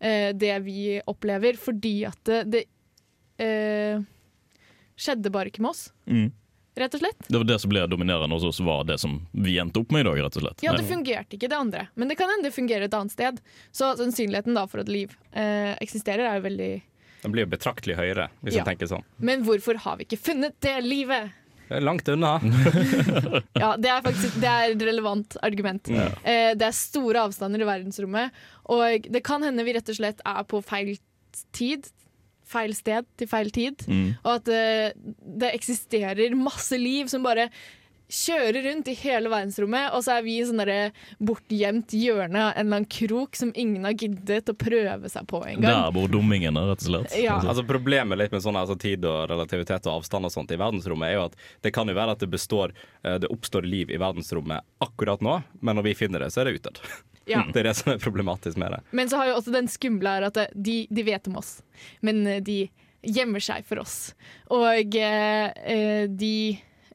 eh, 0.00 0.32
det 0.32 0.56
vi 0.64 1.02
opplever, 1.04 1.60
fordi 1.60 1.98
at 2.08 2.24
det, 2.24 2.42
det 2.54 2.64
eh, 3.44 4.00
skjedde 4.96 5.36
bare 5.36 5.52
ikke 5.52 5.68
med 5.68 5.74
oss, 5.76 5.90
Mm. 6.08 6.30
Rett 6.76 6.94
og 6.96 7.00
slett. 7.02 7.28
Det 7.28 7.38
var 7.40 7.46
det 7.48 7.58
som 7.62 7.70
ble 7.72 7.86
dominerende 7.90 8.36
hos 8.36 8.44
oss, 8.50 8.60
var 8.64 8.84
det 8.88 8.98
som 9.02 9.18
vi 9.32 9.56
endte 9.62 9.80
opp 9.80 9.90
med 9.94 10.04
i 10.04 10.08
dag, 10.10 10.20
rett 10.26 10.36
og 10.36 10.44
slett. 10.46 10.62
Ja, 10.66 10.74
det 10.76 10.84
fungerte 10.88 11.38
ikke, 11.38 11.48
det 11.52 11.56
andre. 11.58 11.86
Men 11.94 12.08
det 12.12 12.18
kan 12.20 12.28
hende 12.32 12.48
det 12.50 12.54
fungerer 12.56 12.86
et 12.88 12.94
annet 12.98 13.14
sted. 13.16 13.40
Så 13.72 13.94
sannsynligheten 13.98 14.54
da 14.58 14.66
for 14.70 14.82
at 14.84 14.88
liv 14.92 15.14
eh, 15.32 15.72
eksisterer, 15.80 16.26
er 16.28 16.38
jo 16.40 16.46
veldig 16.50 16.70
Den 17.24 17.32
blir 17.34 17.46
jo 17.46 17.50
betraktelig 17.56 17.96
høyere, 17.98 18.28
hvis 18.44 18.54
Ja. 18.54 18.62
man 18.64 18.74
tenker 18.74 18.86
sånn. 18.92 19.04
Men 19.18 19.42
hvorfor 19.48 19.80
har 19.86 19.96
vi 19.98 20.04
ikke 20.06 20.20
funnet 20.20 20.54
det 20.60 20.76
livet? 20.84 21.32
Det 21.66 21.80
er 21.80 21.82
langt 21.82 22.06
unna. 22.12 22.36
Ja, 23.58 23.72
det 23.80 23.88
er 23.90 24.02
faktisk 24.04 24.36
det 24.38 24.46
er 24.52 24.74
et 24.76 24.82
relevant 24.86 25.36
argument. 25.42 25.88
Ja. 25.90 26.04
Eh, 26.22 26.52
det 26.54 26.68
er 26.68 26.76
store 26.76 27.24
avstander 27.26 27.64
i 27.64 27.66
verdensrommet, 27.66 28.30
og 28.70 29.08
det 29.10 29.22
kan 29.26 29.42
hende 29.42 29.64
vi 29.66 29.74
rett 29.74 29.88
og 29.90 29.98
slett 29.98 30.20
er 30.24 30.44
på 30.46 30.60
feil 30.62 30.92
tid. 31.56 31.88
Feil 32.46 32.76
sted 32.78 33.08
til 33.18 33.30
feil 33.30 33.50
tid. 33.54 33.86
Mm. 33.90 34.14
Og 34.22 34.32
at 34.38 34.52
uh, 34.52 35.14
det 35.42 35.50
eksisterer 35.54 36.36
masse 36.38 36.78
liv 36.78 37.10
som 37.10 37.26
bare 37.26 37.48
kjører 38.12 38.62
rundt 38.68 38.88
i 38.88 38.94
hele 39.00 39.30
verdensrommet, 39.32 39.90
og 39.96 40.04
så 40.06 40.16
er 40.16 40.26
vi 40.26 40.36
i 40.38 40.44
sånn 40.46 40.62
bortgjemt 41.26 41.94
hjørne 41.96 42.42
av 42.42 42.52
en 42.52 42.66
eller 42.66 42.80
annen 42.80 42.88
krok 42.90 43.38
som 43.38 43.50
ingen 43.58 43.86
har 43.88 43.96
giddet 43.98 44.52
å 44.52 44.54
prøve 44.58 45.10
seg 45.10 45.26
på 45.30 45.42
engang. 45.46 45.66
Der 45.66 45.96
bor 45.96 46.10
dummingene, 46.12 46.66
rett 46.70 46.84
og 46.84 46.90
slett. 46.90 47.16
Ja. 47.18 47.40
Altså 47.42 47.66
Problemet 47.66 48.20
litt 48.20 48.34
med 48.34 48.44
sånn 48.44 48.58
altså, 48.58 48.78
tid 48.80 49.04
og 49.08 49.26
relativitet 49.32 49.88
og 49.90 50.00
avstand 50.00 50.28
og 50.28 50.34
sånt 50.34 50.54
i 50.54 50.60
verdensrommet, 50.60 51.10
er 51.10 51.18
jo 51.18 51.26
at 51.26 51.36
det 51.66 51.74
kan 51.74 51.90
jo 51.90 51.98
være 51.98 52.14
at 52.16 52.22
det 52.22 52.30
består 52.30 52.72
eh, 53.02 53.18
Det 53.22 53.30
oppstår 53.32 53.66
liv 53.66 53.90
i 53.90 54.00
verdensrommet 54.00 54.64
akkurat 54.84 55.22
nå, 55.24 55.40
men 55.60 55.78
når 55.78 55.90
vi 55.90 55.98
finner 55.98 56.22
det, 56.22 56.30
så 56.34 56.42
er 56.42 56.50
det 56.50 56.60
utdødd. 56.60 56.82
Ja. 57.26 57.40
Det 57.52 57.58
er 57.58 57.70
det 57.72 57.74
som 57.74 57.88
er 57.90 57.96
problematisk 57.98 58.54
med 58.62 58.70
det. 58.70 58.80
Men 58.94 59.08
så 59.10 59.18
har 59.18 59.32
jo 59.32 59.38
også 59.40 59.50
den 59.50 59.66
skumle 59.66 60.12
her 60.14 60.28
at 60.28 60.38
de, 60.54 60.76
de 60.86 61.02
vet 61.02 61.26
om 61.26 61.40
oss, 61.40 61.56
men 62.06 62.20
eh, 62.30 62.38
de 62.38 62.68
gjemmer 63.06 63.42
seg 63.42 63.66
for 63.66 63.82
oss. 63.82 64.14
Og 64.54 64.94
eh, 64.94 65.50
eh, 65.66 66.06
de 66.06 66.36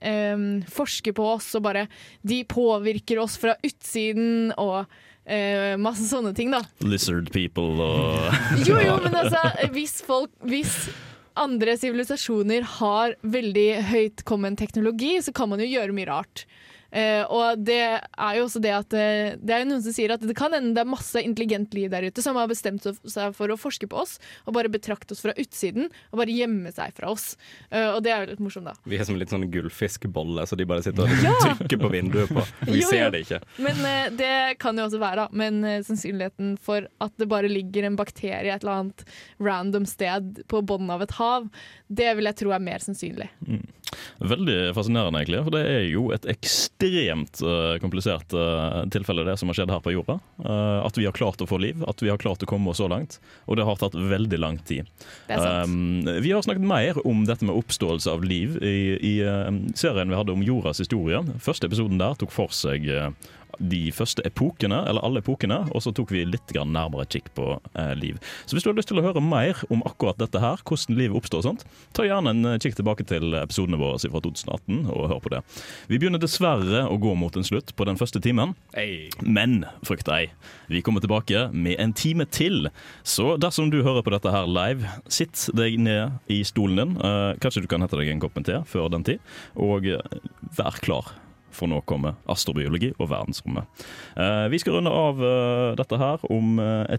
eh, 0.02 0.44
forsker 0.72 1.16
på 1.18 1.30
oss 1.38 1.54
og 1.58 1.66
bare 1.70 1.88
De 2.26 2.42
påvirker 2.48 3.22
oss 3.22 3.38
fra 3.42 3.56
utsiden 3.66 4.52
og 4.58 4.84
uh, 4.86 5.78
masse 5.82 6.08
sånne 6.10 6.34
ting, 6.38 6.52
da. 6.54 6.64
Lizard 6.86 7.32
people 7.34 7.78
og 7.82 8.36
Jo, 8.68 8.80
jo, 8.82 8.98
men 9.04 9.16
altså, 9.24 9.42
hvis 9.76 10.00
folk 10.06 10.34
Hvis 10.48 10.90
andre 11.40 11.78
sivilisasjoner 11.80 12.66
har 12.80 13.16
veldig 13.24 13.70
høytkommen 13.88 14.58
teknologi, 14.60 15.14
så 15.24 15.32
kan 15.36 15.48
man 15.48 15.62
jo 15.64 15.70
gjøre 15.70 15.96
mye 15.96 16.10
rart. 16.10 16.44
Eh, 16.92 17.24
og 17.32 17.62
det 17.64 17.78
er 17.80 18.34
jo 18.36 18.44
også 18.50 18.60
det 18.60 18.72
at 18.76 18.94
eh, 19.00 19.38
Det 19.40 19.54
er 19.56 19.62
jo 19.64 19.68
noen 19.70 19.84
som 19.86 19.94
sier 19.96 20.12
at 20.12 20.24
det 20.28 20.36
kan 20.36 20.52
hende 20.52 20.74
det 20.76 20.82
er 20.84 20.90
masse 20.92 21.22
intelligent 21.24 21.72
liv 21.78 21.88
der 21.94 22.04
ute 22.04 22.20
som 22.26 22.36
har 22.36 22.50
bestemt 22.52 22.84
seg 22.84 23.32
for 23.38 23.54
å 23.54 23.56
forske 23.60 23.88
på 23.88 24.02
oss 24.02 24.18
og 24.44 24.54
bare 24.58 24.68
betrakte 24.72 25.16
oss 25.16 25.22
fra 25.24 25.32
utsiden 25.40 25.88
og 26.12 26.20
bare 26.20 26.36
gjemme 26.36 26.74
seg 26.76 26.92
fra 26.98 27.14
oss. 27.14 27.38
Eh, 27.70 27.88
og 27.96 28.02
det 28.04 28.12
er 28.12 28.26
jo 28.26 28.32
litt 28.34 28.44
morsomt, 28.44 28.68
da. 28.68 28.76
Vi 28.92 29.00
er 29.00 29.08
som 29.08 29.16
litt 29.20 29.32
sånn 29.32 29.48
gullfiskbolle, 29.54 30.44
så 30.50 30.58
de 30.60 30.68
bare 30.68 30.84
sitter 30.84 31.08
og 31.08 31.24
Ja! 31.26 31.36
trykker 31.56 31.80
på 31.86 31.92
vinduet 31.96 32.34
på. 32.36 32.44
Vi 32.68 32.82
Jo, 32.82 32.84
jo. 32.84 32.90
ser 32.92 33.14
det 33.16 33.24
ikke. 33.26 33.42
Men 33.64 33.82
det 34.20 34.34
kan 34.62 34.78
jo 34.78 34.90
også 34.90 35.00
være, 35.02 35.26
da. 35.26 35.28
Men 35.44 35.62
sannsynligheten 35.88 36.56
for 36.62 36.90
at 37.04 37.16
det 37.22 37.30
bare 37.32 37.50
ligger 37.52 37.88
en 37.88 37.96
bakterie 38.00 38.52
et 38.52 38.64
eller 38.66 38.82
annet 38.84 39.06
random 39.40 39.86
sted 39.90 40.44
på 40.52 40.62
bunnen 40.68 40.92
av 40.94 41.04
et 41.06 41.16
hav, 41.18 41.48
det 41.88 42.12
vil 42.18 42.28
jeg 42.30 42.40
tro 42.44 42.52
er 42.56 42.64
mer 42.64 42.84
sannsynlig. 42.84 43.30
Veldig 44.22 44.58
fascinerende, 44.76 45.22
egentlig. 45.22 45.42
For 45.46 45.56
det 45.56 45.62
er 45.68 45.86
jo 45.90 46.08
et 46.16 46.28
ekstremt 46.32 47.42
uh, 47.46 47.76
komplisert 47.84 48.36
uh, 48.38 48.84
tilfelle, 48.94 49.26
det 49.28 49.38
som 49.42 49.52
har 49.52 49.60
skjedd 49.60 49.74
her 49.74 49.84
på 49.84 49.96
jorda. 49.96 50.20
Uh, 50.42 50.80
at 50.86 51.00
vi 51.00 51.08
har 51.08 51.16
klart 51.18 51.42
å 51.44 51.50
få 51.50 51.60
liv, 51.62 51.82
at 51.90 52.04
vi 52.04 52.12
har 52.12 52.22
klart 52.22 52.44
å 52.46 52.50
komme 52.50 52.72
oss 52.72 52.82
så 52.82 52.90
langt. 52.92 53.20
Og 53.48 53.60
det 53.60 53.68
har 53.68 53.80
tatt 53.82 53.98
veldig 53.98 54.42
lang 54.42 54.62
tid. 54.68 54.90
Um, 55.30 56.06
vi 56.24 56.34
har 56.34 56.46
snakket 56.46 56.66
mer 56.66 57.02
om 57.08 57.26
dette 57.28 57.48
med 57.48 57.58
oppståelse 57.58 58.12
av 58.14 58.26
liv 58.26 58.58
i, 58.62 58.96
i 58.96 59.16
serien 59.78 60.12
vi 60.12 60.18
hadde 60.18 60.36
om 60.36 60.46
jordas 60.46 60.82
historie. 60.84 61.22
Første 61.42 61.70
episoden 61.70 62.02
der 62.02 62.18
tok 62.20 62.34
for 62.34 62.54
seg 62.56 62.88
de 63.60 63.84
første 63.96 64.24
epokene, 64.28 64.82
eller 64.88 65.04
alle 65.06 65.22
epokene, 65.24 65.64
og 65.72 65.84
så 65.86 65.94
tok 65.96 66.14
vi 66.14 66.24
litt 66.28 66.54
grann 66.54 66.74
nærmere 66.76 67.08
kikk 67.12 67.32
på 67.38 67.54
eh, 67.74 67.94
liv. 68.00 68.20
Så 68.46 68.56
hvis 68.56 68.66
du 68.66 68.72
har 68.72 68.78
lyst 68.78 68.92
til 68.92 69.02
å 69.02 69.06
høre 69.06 69.24
mer 69.24 69.60
om 69.74 69.84
akkurat 69.88 70.20
dette 70.22 70.42
her, 70.42 70.62
hvordan 70.68 70.98
livet 70.98 71.18
oppstår 71.18 71.44
og 71.44 71.48
sånt, 71.50 71.66
ta 71.98 72.06
gjerne 72.08 72.34
en 72.36 72.54
eh, 72.54 72.60
kikk 72.62 72.80
tilbake 72.80 73.08
til 73.10 73.36
episodene 73.42 73.80
våre 73.82 74.00
fra 74.02 74.24
2018 74.24 74.90
og 74.92 75.10
hør 75.12 75.22
på 75.24 75.34
det. 75.36 75.44
Vi 75.92 76.00
begynner 76.02 76.22
dessverre 76.22 76.86
å 76.90 77.00
gå 77.02 77.16
mot 77.20 77.36
en 77.38 77.48
slutt 77.48 77.76
på 77.76 77.88
den 77.88 78.00
første 78.00 78.22
timen, 78.24 78.56
men 79.22 79.62
frykt 79.88 80.10
ei, 80.12 80.32
vi 80.72 80.82
kommer 80.86 81.04
tilbake 81.04 81.50
med 81.54 81.80
en 81.82 81.94
time 81.98 82.26
til. 82.26 82.70
Så 83.04 83.36
dersom 83.42 83.72
du 83.72 83.82
hører 83.86 84.06
på 84.06 84.14
dette 84.14 84.32
her 84.34 84.50
live, 84.50 84.88
sitt 85.12 85.48
deg 85.58 85.80
ned 85.82 86.32
i 86.32 86.42
stolen 86.48 86.80
din. 86.80 86.96
Eh, 86.98 87.34
kanskje 87.42 87.66
du 87.66 87.70
kan 87.72 87.84
hente 87.84 88.00
deg 88.00 88.12
en 88.12 88.24
kopp 88.24 88.38
med 88.38 88.48
te 88.50 88.62
før 88.70 88.92
den 88.94 89.06
tid, 89.08 89.22
og 89.60 89.88
eh, 89.90 90.22
vær 90.58 90.80
klar. 90.84 91.14
For 91.56 91.70
nå 91.72 91.82
kommer 91.90 92.18
astrobiologi 92.32 92.92
og 92.98 93.10
verdensrommet. 93.12 93.86
Eh, 94.16 94.48
vi 94.52 94.60
skal 94.62 94.78
runde 94.78 94.94
av 94.96 95.22
eh, 95.26 95.74
dette 95.80 96.00
her 96.02 96.26
om 96.32 96.60
eh, 96.64 96.98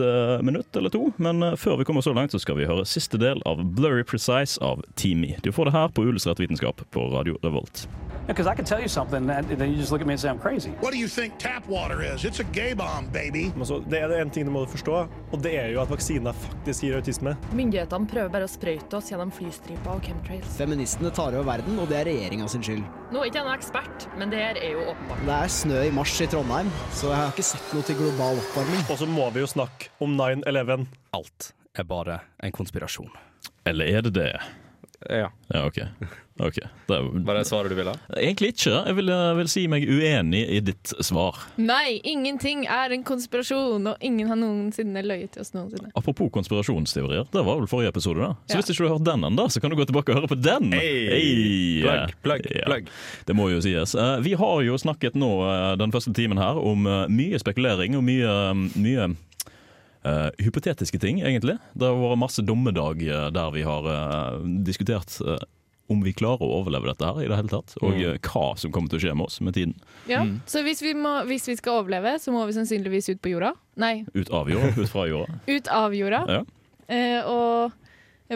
et 0.00 0.40
lite 0.40 0.42
minutt 0.42 0.76
eller 0.76 0.90
to, 0.90 1.12
men 1.16 1.42
uh, 1.42 1.56
før 1.56 1.76
vi 1.76 1.84
kommer 1.84 2.00
så 2.00 2.12
langt, 2.12 2.32
så 2.32 2.38
skal 2.38 2.56
vi 2.56 2.66
høre 2.66 2.84
siste 2.84 3.18
del 3.18 3.42
av 3.46 3.62
Blurry 3.74 4.04
Precise 4.04 4.60
av 4.60 4.82
Teamy. 4.94 5.36
Du 5.42 5.52
får 5.52 5.64
det 5.64 5.72
her 5.72 5.88
på 5.88 6.04
Illustrert 6.08 6.40
vitenskap 6.40 6.80
på 6.90 7.10
Radio 7.10 7.38
Revolt. 7.42 7.88
Because 8.26 8.46
I 8.46 8.54
can 8.54 8.64
tell 8.64 8.80
you 8.80 8.88
something, 8.88 9.28
and 9.30 9.48
then 9.48 9.70
you 9.72 9.76
just 9.76 9.90
look 9.90 10.00
at 10.00 10.06
me 10.06 10.12
and 10.12 10.20
say 10.20 10.28
I'm 10.28 10.38
crazy. 10.38 10.70
What 10.80 10.92
do 10.92 10.98
you 10.98 11.08
think 11.08 11.38
tap 11.38 11.66
water 11.68 12.00
is? 12.14 12.24
It's 12.24 12.38
a 12.38 12.44
gay 12.52 12.74
bomb, 12.74 13.12
baby. 13.12 13.50
Altså, 13.58 13.82
det 13.90 13.98
er 13.98 14.08
det 14.08 14.20
en 14.20 14.30
ting 14.30 14.46
du 14.46 14.52
må 14.54 14.64
forstå, 14.66 15.08
og 15.32 15.42
det 15.42 15.56
er 15.58 15.72
jo 15.72 15.80
at 15.82 15.90
vaksiner 15.90 16.32
faktisk 16.32 16.84
gir 16.84 17.00
autisme. 17.00 17.34
Myndighetene 17.50 18.06
prøver 18.06 18.30
bare 18.30 18.46
å 18.46 18.52
sprøyte 18.52 19.00
oss 19.00 19.10
gjennom 19.10 19.34
flystriper 19.34 19.96
og 19.96 20.06
chemtrails. 20.06 20.54
Feministene 20.60 21.10
tar 21.10 21.34
over 21.34 21.48
verden, 21.48 21.78
og 21.82 21.90
det 21.90 22.02
er 22.04 22.10
regjeringa 22.12 22.46
sin 22.52 22.62
skyld. 22.62 22.86
Nå 23.10 23.24
er 23.24 23.32
ikke 23.32 23.40
jeg 23.40 23.48
noen 23.48 23.58
ekspert, 23.58 24.10
men 24.20 24.30
det 24.30 24.44
her 24.44 24.62
er 24.62 24.76
jo 24.76 24.86
åpenbart. 24.92 25.24
Det 25.26 25.38
er 25.40 25.54
snø 25.58 25.86
i 25.88 25.94
mars 25.98 26.18
i 26.20 26.30
Trondheim, 26.30 26.70
så 26.94 27.10
jeg 27.10 27.22
har 27.24 27.34
ikke 27.34 27.50
sett 27.50 27.74
noe 27.74 27.88
til 27.88 27.98
global 27.98 28.44
oppvarming. 28.44 28.84
Og 28.86 29.02
så 29.02 29.10
må 29.10 29.26
vi 29.34 29.42
jo 29.42 29.50
snakke 29.58 29.89
om 29.98 30.16
9-11. 30.20 30.86
Alt 31.12 31.52
er 31.78 31.84
bare 31.84 32.20
en 32.42 32.52
konspirasjon. 32.52 33.10
Eller 33.66 33.86
er 33.98 34.02
det 34.02 34.14
det? 34.14 34.32
Ja. 35.08 35.30
Ja, 35.48 35.62
OK. 35.64 35.78
okay. 36.44 36.66
Det 36.86 36.92
er, 36.96 37.06
Var 37.24 37.34
det 37.38 37.46
svaret 37.48 37.70
du 37.72 37.74
ville 37.78 37.92
ha? 37.94 38.16
Egentlig 38.20 38.50
ikke. 38.52 38.72
Jeg 38.84 38.96
vil, 38.98 39.08
vil 39.38 39.48
si 39.48 39.62
meg 39.72 39.86
uenig 39.88 40.42
i 40.52 40.58
ditt 40.60 40.92
svar. 41.00 41.38
Nei, 41.56 42.00
ingenting 42.04 42.66
er 42.68 42.92
en 42.92 43.04
konspirasjon, 43.08 43.86
og 43.94 44.04
ingen 44.04 44.28
har 44.28 44.36
noensinne 44.36 45.00
løyet 45.06 45.32
til 45.36 45.40
oss 45.44 45.54
noensinne. 45.56 45.88
Apropos 45.96 46.28
konspirasjonsteorier, 46.34 47.24
det 47.32 47.44
var 47.46 47.62
vel 47.62 47.70
forrige 47.70 47.94
episode. 47.94 48.20
da 48.20 48.34
Så 48.44 48.58
Ja. 48.58 48.60
hvis 48.60 48.70
ikke 48.74 48.82
du 48.84 48.88
har 48.90 48.98
hørt 48.98 49.08
den 49.08 49.24
ennå, 49.30 49.48
så 49.48 49.60
kan 49.62 49.70
du 49.72 49.76
gå 49.80 49.86
tilbake 49.88 50.12
og 50.12 50.20
høre 50.20 50.28
på 50.34 50.40
den. 50.42 50.72
Hey! 50.76 51.80
Plugg, 51.82 52.14
plugg, 52.22 52.50
Ja. 52.56 52.66
plugg. 52.68 52.88
Det 53.24 53.36
må 53.36 53.48
jo 53.54 53.60
sies. 53.64 53.94
Eh, 53.94 54.20
Vi 54.20 54.34
har 54.34 54.60
jo 54.68 54.76
snakket 54.76 55.14
nå 55.16 55.32
eh, 55.48 55.76
den 55.80 55.90
første 55.92 56.12
timen 56.12 56.36
her 56.36 56.60
om 56.60 56.86
eh, 56.86 57.06
mye 57.08 57.38
spekulering 57.40 57.96
og 57.96 58.04
mye, 58.04 58.70
mye 58.76 59.16
eh, 60.04 60.28
hypotetiske 60.44 61.00
ting, 61.02 61.20
egentlig. 61.22 61.58
Det 61.74 61.88
har 61.88 61.96
vært 62.00 62.20
masse 62.22 62.42
dommedag 62.46 63.02
uh, 63.08 63.30
der 63.34 63.50
vi 63.54 63.62
har 63.66 63.86
uh, 63.88 64.44
diskutert 64.66 65.18
om 65.90 66.04
vi 66.06 66.12
klarer 66.14 66.46
å 66.46 66.60
overleve 66.60 66.86
dette 66.92 67.02
her 67.02 67.16
i 67.18 67.26
det 67.26 67.34
hele 67.34 67.50
tatt, 67.50 67.72
og 67.82 67.96
Mm. 67.98 68.18
hva 68.22 68.44
som 68.56 68.70
kommer 68.70 68.88
til 68.92 69.00
å 69.00 69.02
skje 69.02 69.14
med 69.18 69.26
oss 69.26 69.40
med 69.42 69.56
tiden. 69.56 69.74
Ja, 70.06 70.22
Så 70.46 70.62
hvis 70.62 70.82
vi, 70.82 70.92
må, 70.94 71.24
hvis 71.26 71.48
vi 71.50 71.56
skal 71.58 71.80
overleve, 71.82 72.12
så 72.22 72.30
må 72.30 72.44
vi 72.46 72.54
sannsynligvis 72.54 73.08
ut 73.10 73.20
på 73.20 73.32
jorda. 73.32 73.54
Nei, 73.76 74.04
Ut 74.14 74.30
av 74.30 74.46
jorda, 74.48 74.70
ut 74.78 74.88
fra 74.88 75.08
jorda. 75.10 75.40
ut 75.56 75.66
av 75.74 75.94
jorda. 75.98 76.20
Ja. 76.28 76.44
Eh, 76.86 77.26
og 77.26 77.72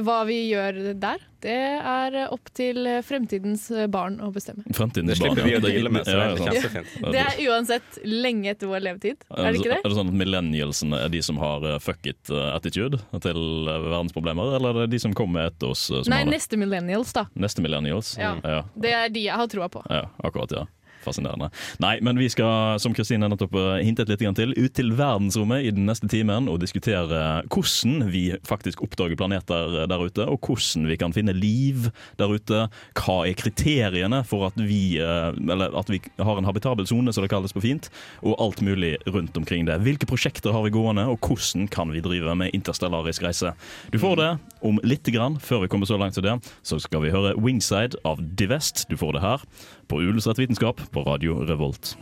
hva 0.03 0.25
vi 0.27 0.41
gjør 0.49 0.79
der, 0.99 1.23
det 1.45 1.55
er 1.55 2.15
opp 2.33 2.49
til 2.57 2.81
fremtidens 3.05 3.67
barn 3.93 4.17
å 4.25 4.31
bestemme. 4.35 4.65
Fremtidens 4.75 5.13
Det 5.13 5.19
slipper 5.21 5.43
barn, 5.43 5.51
vi 5.51 5.57
å 5.59 5.63
deale 5.63 5.93
med, 5.93 6.07
så 6.09 6.15
det 6.17 6.25
er 6.25 6.33
Ja, 6.35 6.55
kjempefint. 6.57 6.95
Det 7.15 7.21
er 7.23 7.41
uansett 7.53 7.99
lenge 8.09 8.51
etter 8.55 8.71
vår 8.71 8.83
levetid, 8.89 9.23
er 9.31 9.51
det 9.53 9.61
ikke 9.61 9.71
det? 9.75 9.79
Er 9.85 9.93
det 9.93 9.99
sånn 10.01 10.11
at 10.11 10.19
millennialsene 10.25 11.03
er 11.05 11.13
de 11.15 11.21
som 11.23 11.39
har 11.43 11.67
eh, 11.69 11.79
fuck 11.85 12.09
it-attitude 12.11 12.99
til 13.23 13.43
eh, 13.69 13.81
verdensproblemer, 13.87 14.57
eller 14.59 14.81
er 14.81 14.87
det 14.89 14.97
de 14.97 15.03
som 15.05 15.15
kommer 15.15 15.51
etter 15.53 15.71
oss 15.75 15.87
eh, 15.93 16.01
som 16.03 16.11
Nei, 16.11 16.23
har 16.25 16.31
det? 16.33 16.39
neste 16.41 16.59
millennials, 16.59 17.13
da. 17.15 17.27
Neste 17.47 17.63
millennials? 17.63 18.15
Ja. 18.19 18.35
ja. 18.43 18.63
Det 18.75 18.95
er 18.97 19.13
de 19.15 19.27
jeg 19.29 19.37
har 19.39 19.53
troa 19.53 19.69
på. 19.71 19.85
Ja, 19.93 20.09
akkurat, 20.25 20.57
ja. 20.59 20.65
Fascinerende. 21.05 21.51
Nei, 21.83 21.97
men 22.05 22.19
vi 22.21 22.29
skal, 22.33 22.79
som 22.83 22.95
Kristine 22.97 23.29
nettopp 23.31 23.55
eh, 23.59 23.83
hintet 23.85 24.11
litt 24.11 24.23
til, 24.39 24.55
ut 24.57 24.75
til 24.77 24.93
verdensrommet 24.97 25.67
i 25.67 25.73
den 25.75 25.87
neste 25.89 26.09
timen 26.11 26.49
og 26.51 26.61
diskutere 26.63 27.43
hvordan 27.53 28.09
vi 28.13 28.25
faktisk 28.47 28.83
oppdager 28.85 29.19
planeter 29.21 29.83
eh, 29.83 29.89
der 29.91 30.05
ute, 30.05 30.27
og 30.29 30.41
hvordan 30.45 30.89
vi 30.91 30.99
kan 31.01 31.15
finne 31.17 31.35
liv 31.37 31.91
der 32.21 32.33
ute. 32.33 32.67
Hva 32.99 33.19
er 33.29 33.37
kriteriene 33.39 34.23
for 34.29 34.49
at 34.49 34.59
vi, 34.59 34.97
eh, 35.03 35.31
at 35.35 35.93
vi 35.93 36.01
har 36.19 36.41
en 36.41 36.49
habitabel 36.49 36.89
sone, 36.89 37.13
som 37.13 37.25
det 37.25 37.33
kalles 37.33 37.55
på 37.55 37.65
fint, 37.65 37.91
og 38.25 38.39
alt 38.43 38.65
mulig 38.65 38.97
rundt 39.09 39.37
omkring 39.37 39.69
det. 39.69 39.81
Hvilke 39.85 40.09
prosjekter 40.09 40.55
har 40.55 40.65
vi 40.67 40.75
gående, 40.75 41.07
og 41.11 41.21
hvordan 41.25 41.69
kan 41.73 41.93
vi 41.95 42.03
drive 42.05 42.35
med 42.39 42.55
interstellarisk 42.57 43.25
reise? 43.27 43.55
Du 43.93 44.01
får 44.03 44.19
det 44.21 44.31
om 44.65 44.81
litt 44.87 45.07
grann. 45.13 45.39
Før 45.43 45.65
vi 45.65 45.71
kommer 45.73 45.89
så 45.89 45.99
langt 46.01 46.17
til 46.19 46.25
det, 46.27 46.39
så 46.65 46.81
skal 46.83 47.05
vi 47.05 47.13
høre 47.15 47.35
Wingside 47.41 48.01
av 48.09 48.23
Divest. 48.39 48.87
Du 48.89 48.97
får 49.01 49.17
det 49.17 49.25
her 49.25 49.45
på 49.89 50.01
Ulesrett 50.03 50.41
vitenskap 50.41 50.81
på 50.93 51.05
Radio 51.07 51.39
Revolt. 51.49 51.95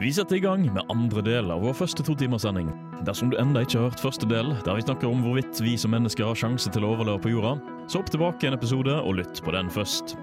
Vi 0.00 0.12
setter 0.12 0.36
i 0.36 0.42
gang 0.42 0.64
med 0.74 0.88
andre 0.90 1.22
del 1.22 1.52
av 1.52 1.60
vår 1.62 1.76
første 1.76 2.02
to 2.02 2.14
timers 2.18 2.42
sending. 2.46 2.70
Dersom 3.06 3.30
du 3.30 3.36
ennå 3.38 3.62
ikke 3.62 3.78
har 3.78 3.90
hørt 3.90 4.02
første 4.02 4.26
del, 4.26 4.54
der 4.64 4.78
vi 4.78 4.84
snakker 4.86 5.10
om 5.10 5.20
hvorvidt 5.22 5.60
vi 5.62 5.76
som 5.78 5.92
mennesker 5.94 6.26
har 6.26 6.38
sjanse 6.38 6.72
til 6.72 6.86
å 6.86 6.94
overleve 6.94 7.20
på 7.22 7.32
jorda, 7.34 7.58
så 7.86 8.00
hopp 8.00 8.10
tilbake 8.10 8.48
en 8.48 8.56
episode 8.56 8.96
og 8.98 9.18
lytt 9.20 9.42
på 9.44 9.54
den 9.54 9.70
først. 9.70 10.16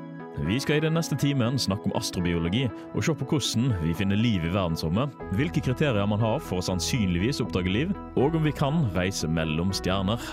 Vi 0.47 0.59
skal 0.59 0.80
i 0.80 0.84
den 0.86 0.95
neste 0.95 1.17
timen 1.20 1.57
snakke 1.59 1.89
om 1.89 1.95
astrobiologi 1.99 2.65
og 2.93 3.01
se 3.03 3.15
på 3.17 3.28
hvordan 3.28 3.74
vi 3.82 3.95
finner 3.97 4.20
liv 4.20 4.45
i 4.45 4.53
verdensrommet, 4.53 5.15
hvilke 5.36 5.63
kriterier 5.63 6.07
man 6.07 6.22
har 6.24 6.39
for 6.43 6.61
å 6.61 6.65
sannsynligvis 6.70 7.41
oppdage 7.43 7.72
liv, 7.72 7.91
og 8.15 8.38
om 8.39 8.47
vi 8.47 8.55
kan 8.55 8.86
reise 8.95 9.28
mellom 9.30 9.74
stjerner. 9.76 10.24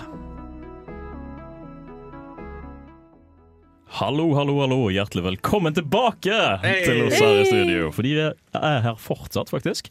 Hallo, 3.87 4.33
hallo, 4.35 4.59
hallo, 4.59 4.77
hjertelig 4.91 5.23
velkommen 5.23 5.73
tilbake 5.73 6.35
til 6.83 7.05
oss 7.05 7.15
her 7.21 7.39
i 7.39 7.45
studio. 7.47 7.87
For 7.95 8.03
de 8.03 8.17
er 8.19 8.81
her 8.83 8.97
fortsatt, 8.99 9.47
faktisk. 9.53 9.87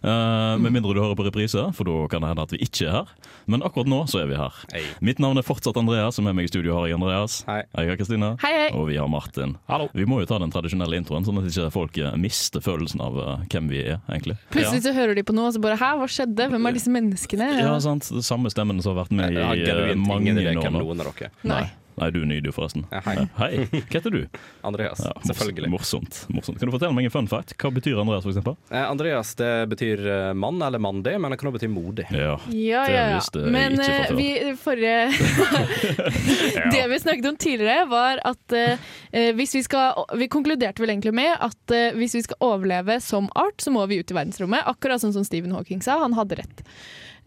Uh, 0.00 0.56
med 0.62 0.72
mindre 0.72 0.94
du 0.96 1.00
hører 1.02 1.16
på 1.18 1.26
reprise, 1.26 1.60
for 1.76 1.84
da 1.84 1.96
kan 2.08 2.22
det 2.22 2.30
hende 2.30 2.44
at 2.46 2.54
vi 2.54 2.60
ikke 2.64 2.86
er 2.86 2.94
her. 2.94 3.10
Men 3.50 3.64
akkurat 3.66 3.90
nå 3.90 3.98
så 4.08 4.22
er 4.22 4.30
vi 4.30 4.38
her. 4.38 4.54
Hey. 4.70 4.86
Mitt 5.04 5.18
navn 5.20 5.36
er 5.42 5.44
fortsatt 5.44 5.76
Andreas, 5.76 6.20
og 6.22 6.28
med 6.28 6.38
meg 6.38 6.46
i 6.46 6.52
studio 6.52 6.78
har 6.78 6.86
jeg 6.88 6.96
Andreas. 6.96 7.40
Hei. 7.50 7.58
Jeg 7.74 7.92
er 7.92 7.98
Kristina. 8.00 8.30
Hei, 8.44 8.52
hei. 8.54 8.70
Og 8.78 8.86
vi 8.88 9.00
har 9.02 9.10
Martin. 9.12 9.56
Hallo. 9.68 9.90
Vi 9.98 10.06
må 10.08 10.22
jo 10.22 10.30
ta 10.30 10.38
den 10.40 10.54
tradisjonelle 10.54 11.02
introen, 11.02 11.26
sånn 11.26 11.42
at 11.42 11.50
ikke 11.50 11.68
folk 11.74 12.00
eh, 12.00 12.14
mister 12.22 12.64
følelsen 12.64 13.02
av 13.04 13.18
eh, 13.18 13.44
hvem 13.50 13.68
vi 13.74 13.82
er, 13.82 14.00
egentlig. 14.08 14.38
Plutselig 14.54 14.86
så 14.86 14.94
hører 14.96 15.18
de 15.18 15.26
på 15.26 15.36
noe 15.36 15.50
og 15.50 15.58
så 15.58 15.64
bare 15.66 15.76
Hæ, 15.80 15.90
hva 15.98 16.08
skjedde? 16.08 16.48
Hvem 16.54 16.70
er 16.70 16.78
disse 16.78 16.94
menneskene? 16.94 17.50
Ja, 17.60 17.74
sant. 17.82 18.08
Det 18.14 18.24
samme 18.24 18.54
stemmen 18.54 18.80
som 18.80 18.94
har 18.94 19.02
vært 19.02 19.18
med 19.20 19.36
i 19.36 19.98
mange 20.00 20.38
år 20.38 20.54
nå. 20.70 20.70
noen 20.78 21.02
av 21.02 21.10
dere 21.10 21.28
er. 21.28 21.38
Nei. 21.50 21.64
Nei, 22.00 22.08
du 22.14 22.22
er 22.22 22.26
ny, 22.30 22.38
du, 22.40 22.48
forresten. 22.56 22.86
Ja, 22.90 23.00
hei. 23.04 23.16
Hei. 23.36 23.50
Hva 23.74 23.98
heter 23.98 24.14
du? 24.14 24.20
Andreas, 24.70 25.02
Ja, 25.04 25.12
mors- 25.18 25.28
selvfølgelig. 25.30 25.70
Morsomt, 25.72 26.20
morsomt. 26.32 26.58
Kan 26.60 26.70
du 26.70 26.74
fortelle 26.74 26.96
meg 26.96 27.06
en 27.10 27.12
fun 27.12 27.28
fact? 27.28 27.52
Hva 27.60 27.70
betyr 27.76 28.00
Andreas, 28.00 28.24
eksempel? 28.30 28.56
Eh, 28.72 28.82
Andreas 28.88 29.34
det 29.38 29.50
betyr 29.74 30.02
eh, 30.08 30.30
mann 30.32 30.62
eller 30.64 30.80
mandig, 30.80 31.14
men 31.20 31.30
det 31.34 31.38
kan 31.40 31.50
også 31.50 31.58
bety 31.60 31.68
modig. 31.74 32.06
Ja, 32.10 32.38
Ja, 32.48 32.84
ja, 32.88 33.04
ja. 33.14 33.20
det 33.36 33.44
Men 33.52 33.76
eh, 33.84 34.10
vi, 34.16 34.28
forrige 34.56 35.10
Det 36.72 36.88
vi 36.88 37.00
snakket 37.00 37.26
om 37.26 37.36
tidligere, 37.36 37.84
var 37.90 38.20
at 38.24 38.52
eh, 38.56 38.78
eh, 39.12 39.30
hvis 39.36 39.54
vi 39.54 39.62
skal 39.66 40.04
Vi 40.18 40.28
konkluderte 40.32 40.82
vel 40.82 40.92
egentlig 40.94 41.14
med 41.16 41.34
at 41.36 41.74
eh, 41.76 41.92
hvis 41.98 42.14
vi 42.18 42.22
skal 42.26 42.40
overleve 42.40 43.00
som 43.04 43.28
art, 43.38 43.60
så 43.60 43.72
må 43.74 43.84
vi 43.90 44.00
ut 44.00 44.10
i 44.10 44.16
verdensrommet. 44.16 44.64
Akkurat 44.70 45.02
sånn 45.02 45.14
som 45.14 45.24
Stephen 45.26 45.52
Hawking 45.56 45.82
sa. 45.84 45.98
Han 46.02 46.16
hadde 46.16 46.40
rett. 46.40 46.64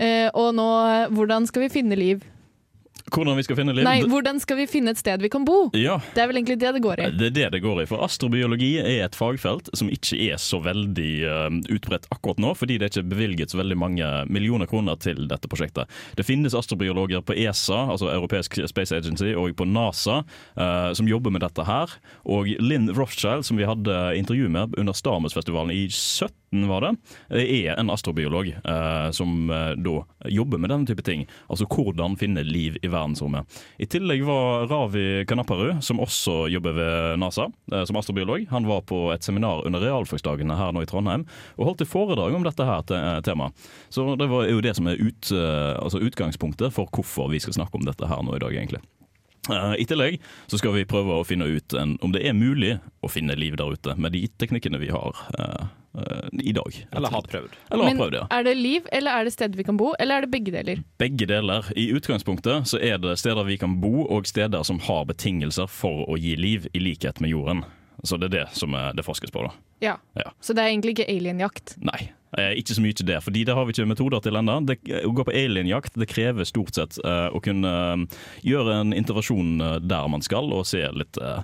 Eh, 0.02 0.30
og 0.34 0.54
nå, 0.58 0.68
eh, 0.90 1.08
hvordan 1.14 1.46
skal 1.50 1.68
vi 1.68 1.74
finne 1.74 1.98
liv? 2.00 2.24
Hvordan 3.14 3.38
vi 3.38 3.46
skal 3.46 3.58
finne 3.60 3.76
liv? 3.76 3.86
Nei, 3.86 4.02
hvordan 4.10 4.40
skal 4.42 4.58
vi 4.60 4.68
finne 4.70 4.94
et 4.94 5.00
sted 5.00 5.22
vi 5.24 5.30
kan 5.34 5.46
bo? 5.48 5.70
Ja, 5.78 6.00
Det 6.16 6.24
er 6.24 6.30
vel 6.32 6.42
egentlig 6.42 6.60
det 6.62 6.74
det 6.78 6.82
går 6.84 7.02
i. 7.04 7.10
Det 7.18 7.30
er 7.30 7.36
det 7.38 7.48
det 7.56 7.62
går 7.64 7.84
i. 7.84 7.88
For 7.90 8.04
astrobiologi 8.06 8.72
er 8.82 9.06
et 9.06 9.18
fagfelt 9.18 9.70
som 9.78 9.92
ikke 9.94 10.20
er 10.32 10.42
så 10.42 10.60
veldig 10.64 11.12
eh, 11.30 11.60
utbredt 11.74 12.10
akkurat 12.14 12.42
nå, 12.42 12.54
fordi 12.58 12.80
det 12.80 12.88
er 12.90 12.94
ikke 12.94 13.14
bevilget 13.14 13.54
så 13.54 13.62
veldig 13.62 13.78
mange 13.80 14.12
millioner 14.34 14.70
kroner 14.70 15.00
til 15.02 15.28
dette 15.30 15.50
prosjektet. 15.52 15.92
Det 16.18 16.26
finnes 16.28 16.58
astrobiologer 16.58 17.24
på 17.26 17.38
ESA, 17.38 17.86
altså 17.94 18.12
Europeisk 18.14 18.60
Space 18.70 18.96
Agency, 18.96 19.34
og 19.38 19.56
på 19.60 19.68
NASA, 19.70 20.22
eh, 20.58 20.92
som 20.98 21.10
jobber 21.10 21.34
med 21.34 21.46
dette 21.46 21.68
her. 21.68 21.98
Og 22.26 22.50
Lynn 22.60 22.92
Rothschild, 22.94 23.46
som 23.48 23.60
vi 23.60 23.68
hadde 23.70 24.00
intervju 24.20 24.50
med 24.50 24.78
under 24.78 24.94
Stamus-festivalen 24.98 25.74
i 25.74 25.86
17 25.90 26.43
var 26.70 26.86
det, 26.86 26.92
er 27.44 27.74
en 27.76 27.92
astrobiolog 27.94 28.50
eh, 28.54 29.10
som 29.16 29.50
eh, 29.52 29.74
da 29.80 29.96
jobber 30.30 30.62
med 30.62 30.72
denne 30.74 30.90
type 30.90 31.06
ting. 31.06 31.26
Altså 31.48 31.68
hvordan 31.70 32.18
finne 32.20 32.44
liv 32.46 32.78
i 32.82 32.92
verdensrommet. 32.92 33.50
I 33.82 33.88
tillegg 33.90 34.24
var 34.28 34.68
Ravi 34.72 35.26
Kanaparu, 35.30 35.82
som 35.82 36.02
også 36.04 36.48
jobber 36.54 36.78
ved 36.78 37.20
NASA 37.24 37.50
eh, 37.74 37.84
som 37.90 38.00
astrobiolog, 38.00 38.48
han 38.52 38.68
var 38.70 38.86
på 38.90 39.06
et 39.14 39.26
seminar 39.26 39.66
under 39.68 39.84
realfagsdagene 39.84 40.58
her 40.60 40.74
nå 40.76 40.84
i 40.84 40.90
Trondheim 40.90 41.26
og 41.58 41.70
holdt 41.70 41.86
et 41.86 41.92
foredrag 41.92 42.36
om 42.38 42.46
dette 42.46 42.68
her 42.68 42.86
te 42.88 43.00
temaet. 43.26 43.68
Så 43.94 44.06
det 44.20 44.30
var 44.32 44.48
jo 44.50 44.62
det 44.64 44.76
som 44.78 44.90
er 44.90 45.00
ut, 45.02 45.32
eh, 45.34 45.74
altså 45.80 46.02
utgangspunktet 46.04 46.74
for 46.76 46.90
hvorfor 46.94 47.32
vi 47.34 47.42
skal 47.44 47.58
snakke 47.58 47.80
om 47.80 47.88
dette 47.88 48.10
her 48.10 48.24
nå 48.26 48.38
i 48.38 48.44
dag, 48.44 48.56
egentlig. 48.56 48.84
Eh, 49.50 49.76
I 49.82 49.86
tillegg 49.86 50.20
så 50.48 50.60
skal 50.60 50.76
vi 50.78 50.86
prøve 50.88 51.20
å 51.20 51.24
finne 51.28 51.48
ut 51.52 51.76
en, 51.76 51.98
om 52.06 52.14
det 52.16 52.24
er 52.24 52.36
mulig 52.38 52.78
å 53.04 53.12
finne 53.12 53.36
liv 53.36 53.58
der 53.60 53.74
ute 53.76 53.96
med 54.00 54.16
de 54.16 54.24
teknikkene 54.40 54.80
vi 54.80 54.88
har 54.94 55.20
uh, 55.36 55.66
uh, 56.00 56.30
i 56.40 56.54
dag. 56.56 56.78
Eller 56.96 57.12
har 57.12 57.28
prøvd. 57.28 57.58
Eller 57.68 57.90
har 57.90 58.00
prøvd, 58.00 58.18
ja. 58.22 58.24
er 58.32 58.48
det 58.48 58.56
liv, 58.56 58.88
eller 58.96 59.20
er 59.20 59.28
det 59.28 59.36
steder 59.36 59.60
vi 59.60 59.68
kan 59.68 59.80
bo, 59.80 59.92
eller 60.00 60.22
er 60.22 60.28
det 60.28 60.32
begge 60.32 60.56
deler? 60.56 60.84
Begge 61.02 61.28
deler. 61.28 61.68
I 61.76 61.90
utgangspunktet 61.98 62.72
så 62.72 62.80
er 62.80 63.02
det 63.04 63.18
steder 63.20 63.44
vi 63.50 63.60
kan 63.60 63.82
bo, 63.84 64.08
og 64.08 64.30
steder 64.32 64.64
som 64.68 64.80
har 64.88 65.04
betingelser 65.12 65.68
for 65.68 66.08
å 66.08 66.20
gi 66.20 66.38
liv, 66.40 66.70
i 66.72 66.84
likhet 66.84 67.20
med 67.24 67.36
jorden. 67.36 67.66
Så 68.04 68.20
det 68.20 68.28
er 68.34 68.36
det 68.44 68.48
som 68.58 68.74
er- 68.76 68.94
det 68.94 69.06
forskes 69.06 69.32
på, 69.32 69.46
da. 69.48 69.54
Ja. 69.82 69.98
Ja. 70.16 70.32
Så 70.42 70.54
det 70.54 70.64
er 70.64 70.72
egentlig 70.74 70.96
ikke 70.98 71.08
alienjakt. 71.08 71.78
Nei, 71.80 72.12
eh, 72.38 72.52
ikke 72.60 72.76
så 72.76 72.82
mye 72.84 72.94
det, 73.06 73.24
fordi 73.24 73.46
det 73.46 73.56
har 73.56 73.66
vi 73.66 73.72
ikke 73.72 73.88
metoder 73.88 74.22
til 74.22 74.34
ennå. 74.36 74.60
Å 74.60 75.14
gå 75.16 75.24
på 75.24 75.34
alienjakt 75.34 75.94
det 75.96 76.10
krever 76.12 76.44
stort 76.46 76.76
sett 76.76 77.00
uh, 77.06 77.30
å 77.32 77.42
kunne 77.42 77.72
eh, 78.04 78.06
gjøre 78.44 78.82
en 78.82 78.94
intervensjon 78.94 79.62
eh, 79.62 79.80
der 79.80 80.08
man 80.08 80.22
skal, 80.22 80.52
og 80.52 80.66
se 80.66 80.84
litt 80.92 81.18
uh, 81.22 81.44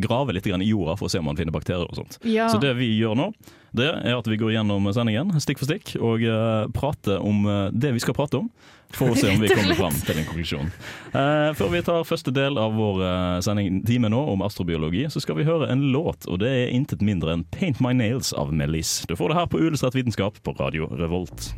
grave 0.00 0.32
litt 0.32 0.44
grann 0.44 0.62
i 0.62 0.70
jorda 0.70 0.96
for 0.96 1.06
å 1.06 1.10
se 1.10 1.18
om 1.18 1.26
man 1.28 1.36
finner 1.36 1.52
bakterier 1.52 1.84
og 1.84 1.98
sånt. 1.98 2.18
Ja. 2.24 2.48
Så 2.48 2.60
det 2.62 2.72
vi 2.78 2.88
gjør 2.96 3.16
nå, 3.18 3.32
det 3.76 3.90
er 3.92 4.16
at 4.16 4.28
vi 4.30 4.38
går 4.40 4.54
gjennom 4.54 4.88
sendingen 4.96 5.34
stikk 5.42 5.60
for 5.60 5.68
stikk 5.68 5.96
og 6.00 6.22
eh, 6.24 6.64
prater 6.76 7.20
om 7.20 7.44
eh, 7.44 7.66
det 7.76 7.92
vi 7.96 8.00
skal 8.00 8.16
prate 8.16 8.40
om, 8.40 8.48
for 8.94 9.12
å 9.12 9.16
se 9.18 9.30
om 9.32 9.42
vi 9.42 9.50
kommer 9.50 9.76
fram 9.78 9.96
til 10.06 10.20
en 10.20 10.26
konklusjon. 10.28 10.70
Uh, 11.12 11.50
før 11.58 11.72
vi 11.72 11.82
tar 11.86 12.06
første 12.08 12.32
del 12.34 12.58
av 12.60 12.74
vår 12.76 13.02
eh, 13.06 13.38
sending 13.44 13.80
time 13.86 14.10
nå 14.12 14.20
om 14.32 14.44
astrobiologi, 14.46 15.04
så 15.12 15.22
skal 15.22 15.38
vi 15.40 15.46
høre 15.48 15.68
en 15.72 15.88
låt, 15.94 16.28
og 16.30 16.40
det 16.42 16.50
er 16.52 16.74
intet 16.74 17.04
mindre 17.04 17.34
enn 17.34 17.44
'Paint 17.52 17.80
My 17.84 17.92
Nails' 17.96 18.34
av 18.36 18.52
Melis. 18.54 19.04
Du 19.08 19.16
får 19.16 19.32
det 19.32 19.38
her 19.40 19.48
på 19.52 19.60
Uillustrert 19.62 19.96
vitenskap 19.98 20.40
på 20.42 20.56
Radio 20.60 20.88
Revolt. 20.96 21.52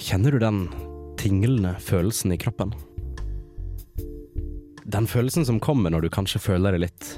Kjenner 0.00 0.32
du 0.32 0.40
den 0.40 0.62
tinglende 1.20 1.74
følelsen 1.82 2.32
i 2.32 2.38
kroppen? 2.40 2.72
Den 4.90 5.06
følelsen 5.06 5.44
som 5.46 5.60
kommer 5.60 5.92
når 5.92 6.06
du 6.06 6.10
kanskje 6.10 6.40
føler 6.42 6.74
deg 6.74 6.88
litt 6.88 7.10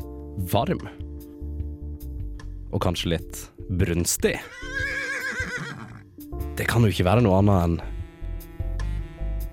varm. 0.53 0.83
Og 2.73 2.83
kanskje 2.83 3.15
litt 3.15 3.45
brunstig. 3.71 4.35
Det 6.57 6.67
kan 6.69 6.85
jo 6.85 6.93
ikke 6.93 7.07
være 7.09 7.25
noe 7.25 7.39
annet 7.41 7.65
enn 7.65 7.81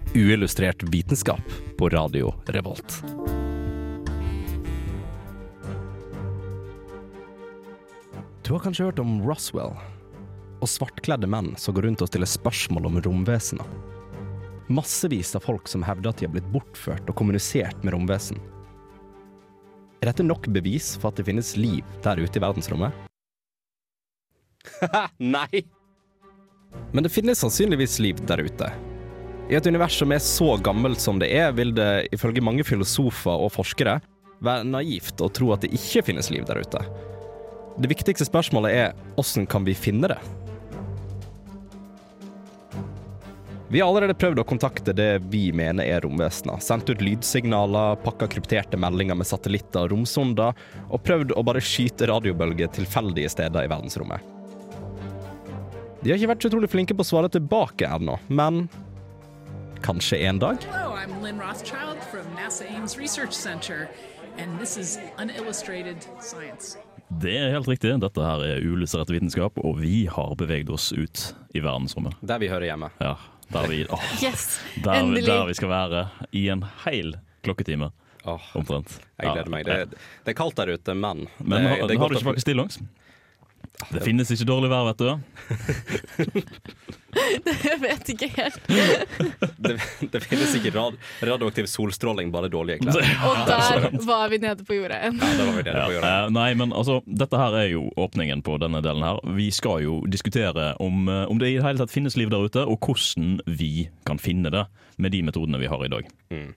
uillustrert 0.09 0.83
vitenskap 0.91 1.53
på 1.77 1.89
Radio 1.93 2.33
Revolt. 2.51 2.97
Du 8.43 8.51
har 8.55 8.63
kanskje 8.65 8.89
hørt 8.89 8.99
om 8.99 9.21
Roswell 9.23 9.75
og 10.59 10.67
svartkledde 10.67 11.29
menn 11.29 11.53
som 11.61 11.77
går 11.77 11.87
rundt 11.87 12.03
og 12.03 12.09
stiller 12.11 12.27
spørsmål 12.27 12.89
om 12.89 12.99
romvesener. 13.05 13.71
Massevis 14.67 15.35
av 15.37 15.45
folk 15.45 15.71
som 15.71 15.85
hevder 15.85 16.11
at 16.11 16.19
de 16.19 16.27
har 16.27 16.35
blitt 16.35 16.51
bortført 16.51 17.07
og 17.07 17.15
kommunisert 17.15 17.79
med 17.85 17.95
romvesen. 17.95 18.41
Er 20.01 20.11
dette 20.11 20.25
nok 20.25 20.51
bevis 20.51 20.97
for 20.99 21.13
at 21.13 21.19
det 21.21 21.29
finnes 21.29 21.55
liv 21.55 21.85
der 22.03 22.19
ute 22.19 22.41
i 22.41 22.43
verdensrommet? 22.43 22.91
Nei! 25.37 25.63
Men 26.91 27.05
det 27.05 27.13
finnes 27.13 27.39
sannsynligvis 27.41 27.99
liv 27.99 28.21
der 28.27 28.41
ute. 28.45 28.71
I 29.49 29.57
et 29.57 29.67
univers 29.67 29.97
som 29.97 30.11
er 30.13 30.21
så 30.21 30.55
gammelt 30.61 31.01
som 31.01 31.19
det 31.21 31.31
er, 31.33 31.51
vil 31.57 31.73
det 31.73 32.09
ifølge 32.13 32.43
mange 32.45 32.65
filosofer 32.65 33.33
og 33.33 33.53
forskere 33.55 33.99
være 34.45 34.67
naivt 34.69 35.21
å 35.21 35.29
tro 35.33 35.51
at 35.53 35.65
det 35.65 35.73
ikke 35.75 36.05
finnes 36.11 36.29
liv 36.33 36.45
der 36.47 36.61
ute. 36.61 36.83
Det 37.79 37.89
viktigste 37.89 38.27
spørsmålet 38.27 38.75
er 38.75 38.93
hvordan 39.15 39.47
kan 39.49 39.65
vi 39.65 39.77
finne 39.77 40.11
det? 40.11 40.19
Vi 43.69 43.81
har 43.81 43.89
allerede 43.89 44.17
prøvd 44.17 44.41
å 44.41 44.47
kontakte 44.49 44.95
det 44.97 45.19
vi 45.29 45.51
mener 45.53 45.85
er 45.85 46.01
romvesener. 46.01 46.57
Sendt 46.57 46.89
ut 46.89 47.03
lydsignaler, 47.05 47.99
pakka 48.01 48.25
krypterte 48.33 48.79
meldinger 48.81 49.19
med 49.19 49.29
satellitter 49.29 49.85
og 49.85 49.93
romsonder, 49.93 50.57
og 50.89 51.03
prøvd 51.05 51.35
å 51.37 51.45
bare 51.45 51.61
skyte 51.61 52.09
radiobølger 52.09 52.73
tilfeldige 52.73 53.29
steder 53.29 53.67
i 53.67 53.69
verdensrommet. 53.69 54.38
De 55.99 56.11
har 56.11 56.15
ikke 56.15 56.29
vært 56.31 56.43
så 56.45 56.49
utrolig 56.51 56.69
flinke 56.71 56.95
på 56.95 57.03
å 57.03 57.07
svare 57.09 57.29
tilbake 57.33 57.87
ennå, 57.91 58.13
men 58.31 58.67
kanskje 59.83 60.21
en 60.29 60.37
dag? 60.39 60.61
Hello, 60.71 60.93
I'm 60.95 61.17
Lynn 61.23 61.41
Rothschild 61.43 61.99
from 62.07 62.27
NASA 62.37 62.67
Ames 62.71 62.95
Research 62.97 63.35
Center, 63.35 63.89
and 64.37 64.55
this 64.61 64.77
is 64.79 64.97
Unillustrated 65.19 66.05
Science. 66.23 66.77
Det 67.19 67.33
er 67.35 67.51
helt 67.51 67.67
riktig. 67.67 67.91
Dette 67.99 68.23
her 68.23 68.43
er 68.45 68.63
ulysserett 68.63 69.11
vitenskap, 69.11 69.59
og 69.59 69.81
vi 69.81 70.05
har 70.07 70.35
beveget 70.39 70.71
oss 70.71 70.91
ut 70.93 71.23
i 71.57 71.59
verdensrommet. 71.65 72.15
Der 72.23 72.39
vi 72.39 72.47
hører 72.51 72.69
hjemme. 72.69 72.91
Ja, 73.01 73.17
der 73.51 73.67
vi, 73.67 73.81
oh, 73.91 74.05
Yes, 74.23 74.53
der, 74.77 75.01
endelig. 75.01 75.25
der 75.27 75.49
vi 75.49 75.57
skal 75.57 75.73
være 75.73 76.05
i 76.31 76.45
en 76.53 76.63
hel 76.85 77.17
klokketime. 77.43 77.91
Omtrent. 78.29 78.99
Jeg 79.17 79.33
gleder 79.33 79.51
meg. 79.51 79.65
Det, 79.65 79.99
det 80.23 80.31
er 80.31 80.37
kaldt 80.37 80.59
der 80.59 80.75
ute, 80.77 80.93
men 80.95 81.25
Men 81.41 81.55
det, 81.63 81.69
har, 81.71 81.87
det 81.89 81.97
har 81.97 82.11
du 82.11 82.19
ikke 82.19 82.29
faktisk 82.29 82.45
stillongs? 82.47 82.79
Det 83.89 84.01
finnes 84.03 84.29
ikke 84.33 84.45
dårlig 84.49 84.69
vær, 84.71 84.89
vet 84.89 84.99
du. 84.99 85.09
det 87.47 87.75
vet 87.81 88.09
ikke 88.13 88.27
helt. 88.35 88.59
det, 89.65 89.77
det 90.11 90.21
finnes 90.25 90.51
ikke 90.59 90.73
rad, 90.75 90.97
radioaktiv 91.25 91.69
solstråling, 91.71 92.31
bare 92.33 92.51
dårlige 92.51 92.83
klær. 92.83 92.99
Og 93.29 93.39
der 93.49 93.87
var 94.05 94.27
vi 94.33 94.41
nede 94.43 94.65
på 94.67 94.77
jorda 94.77 94.99
igjen. 94.99 95.21
Ja, 95.23 95.31
der 95.39 95.47
var 95.47 95.55
vi 95.55 95.63
nede 95.63 95.85
på 95.85 95.95
jorda. 95.95 96.11
Eh, 96.11 96.33
nei, 96.35 96.49
men 96.59 96.75
altså, 96.75 96.99
dette 97.07 97.39
her 97.39 97.55
er 97.61 97.69
jo 97.71 97.85
åpningen 97.99 98.43
på 98.45 98.59
denne 98.61 98.83
delen 98.85 99.05
her. 99.05 99.23
Vi 99.39 99.47
skal 99.55 99.85
jo 99.85 100.01
diskutere 100.11 100.73
om, 100.83 101.07
eh, 101.07 101.23
om 101.31 101.41
det 101.41 101.53
i 101.53 101.57
det 101.57 101.65
hele 101.65 101.81
tatt 101.81 101.95
finnes 101.95 102.19
liv 102.19 102.29
der 102.33 102.45
ute, 102.45 102.67
og 102.67 102.83
hvordan 102.83 103.39
vi 103.47 103.87
kan 104.09 104.21
finne 104.21 104.51
det 104.53 104.67
med 104.99 105.15
de 105.15 105.23
metodene 105.23 105.61
vi 105.61 105.71
har 105.71 105.85
i 105.85 105.91
dag. 105.91 106.11
Mm. 106.35 106.51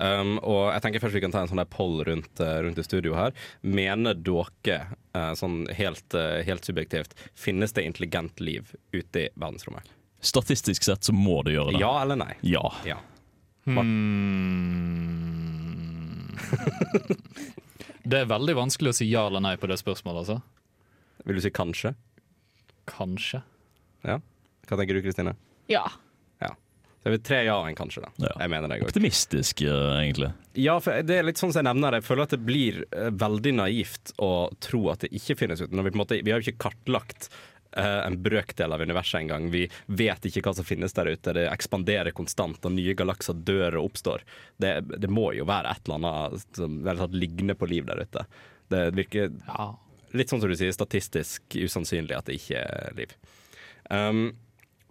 Um, 0.00 0.36
og 0.44 0.72
jeg 0.74 0.82
tenker 0.84 1.00
først 1.00 1.16
vi 1.16 1.22
kan 1.24 1.32
ta 1.32 1.40
en 1.44 1.50
sånn 1.50 1.60
der 1.62 1.68
poll 1.72 2.02
rundt, 2.04 2.40
eh, 2.42 2.58
rundt 2.66 2.78
i 2.80 2.84
studio 2.84 3.14
her. 3.16 3.32
Mener 3.62 4.14
dere, 4.14 4.78
eh, 5.16 5.32
sånn 5.38 5.66
helt, 5.72 6.14
eh, 6.14 6.42
helt 6.44 6.68
subjektivt, 6.68 7.16
finnes 7.34 7.72
det 7.72 7.86
intelligent 7.88 8.40
liv 8.40 8.74
ute 8.92 9.26
i 9.26 9.28
verdensrommet? 9.36 9.88
Statistisk 10.20 10.84
sett 10.84 11.06
så 11.06 11.12
må 11.16 11.42
det 11.44 11.54
gjøre 11.56 11.72
det. 11.76 11.80
Ja 11.80 12.02
eller 12.02 12.16
nei? 12.20 12.34
Ja. 12.42 12.64
Ja. 12.84 13.00
Det 18.06 18.20
er 18.20 18.28
veldig 18.30 18.54
vanskelig 18.54 18.92
å 18.92 18.94
si 19.00 19.08
ja 19.10 19.26
eller 19.26 19.42
nei 19.42 19.56
på 19.58 19.66
det 19.70 19.80
spørsmålet, 19.80 20.22
altså. 20.22 20.42
Vil 21.26 21.38
du 21.38 21.42
si 21.42 21.50
kanskje? 21.50 21.94
Kanskje. 22.86 23.42
Ja. 24.06 24.20
Hva 24.68 24.78
tenker 24.78 24.94
du, 24.94 25.02
Kristine? 25.02 25.34
Ja. 25.72 25.88
Ja. 27.06 27.08
Så 27.08 27.12
er 27.12 27.14
vi 27.14 27.22
tre 27.22 27.36
ja 27.46 27.54
og 27.60 27.68
en 27.68 27.76
kanskje, 27.78 28.02
da. 28.02 28.30
Jeg 28.40 28.50
mener 28.50 28.66
det, 28.68 28.80
også. 28.80 28.90
Optimistisk, 28.90 29.60
eh, 29.62 29.90
egentlig. 30.00 30.32
Ja, 30.58 30.78
for 30.82 31.02
det 31.06 31.18
er 31.20 31.26
litt 31.28 31.38
sånn 31.38 31.52
som 31.54 31.62
jeg 31.62 31.68
nevner, 31.68 31.94
det. 31.94 32.00
jeg 32.00 32.08
føler 32.08 32.26
at 32.26 32.32
det 32.34 32.40
blir 32.42 32.80
eh, 32.90 33.10
veldig 33.14 33.52
naivt 33.60 34.10
å 34.18 34.30
tro 34.58 34.80
at 34.90 35.04
det 35.04 35.12
ikke 35.14 35.36
finnes 35.38 35.62
ut. 35.62 35.70
Når 35.70 35.86
vi, 35.86 35.92
på 35.92 35.94
en 35.94 36.02
måte, 36.02 36.18
vi 36.26 36.32
har 36.34 36.42
jo 36.42 36.50
ikke 36.50 36.64
kartlagt 36.66 37.28
eh, 37.76 38.00
en 38.08 38.16
brøkdel 38.24 38.74
av 38.74 38.82
universet 38.82 39.20
engang. 39.20 39.46
Vi 39.54 39.68
vet 39.86 40.26
ikke 40.26 40.42
hva 40.48 40.56
som 40.58 40.66
finnes 40.66 40.96
der 40.98 41.12
ute. 41.12 41.36
Det 41.36 41.44
ekspanderer 41.52 42.16
konstant, 42.16 42.58
og 42.66 42.74
nye 42.74 42.96
galakser 42.98 43.38
dør 43.38 43.78
og 43.78 43.92
oppstår. 43.92 44.24
Det, 44.58 44.72
det 44.98 45.12
må 45.12 45.28
jo 45.36 45.46
være 45.46 45.76
et 45.76 45.86
eller 45.86 46.00
annet 46.00 46.58
som 46.58 46.80
sånn, 46.90 47.14
ligner 47.14 47.54
på 47.54 47.68
liv 47.70 47.86
der 47.86 48.02
ute. 48.02 48.24
Det 48.74 48.82
virker 48.98 49.30
litt 50.16 50.34
sånn 50.34 50.42
som 50.42 50.50
du 50.50 50.56
sier, 50.58 50.74
statistisk 50.74 51.54
usannsynlig 51.54 52.18
at 52.18 52.26
det 52.26 52.40
ikke 52.40 52.66
er 52.66 52.98
liv. 52.98 53.14
Um, 53.94 54.32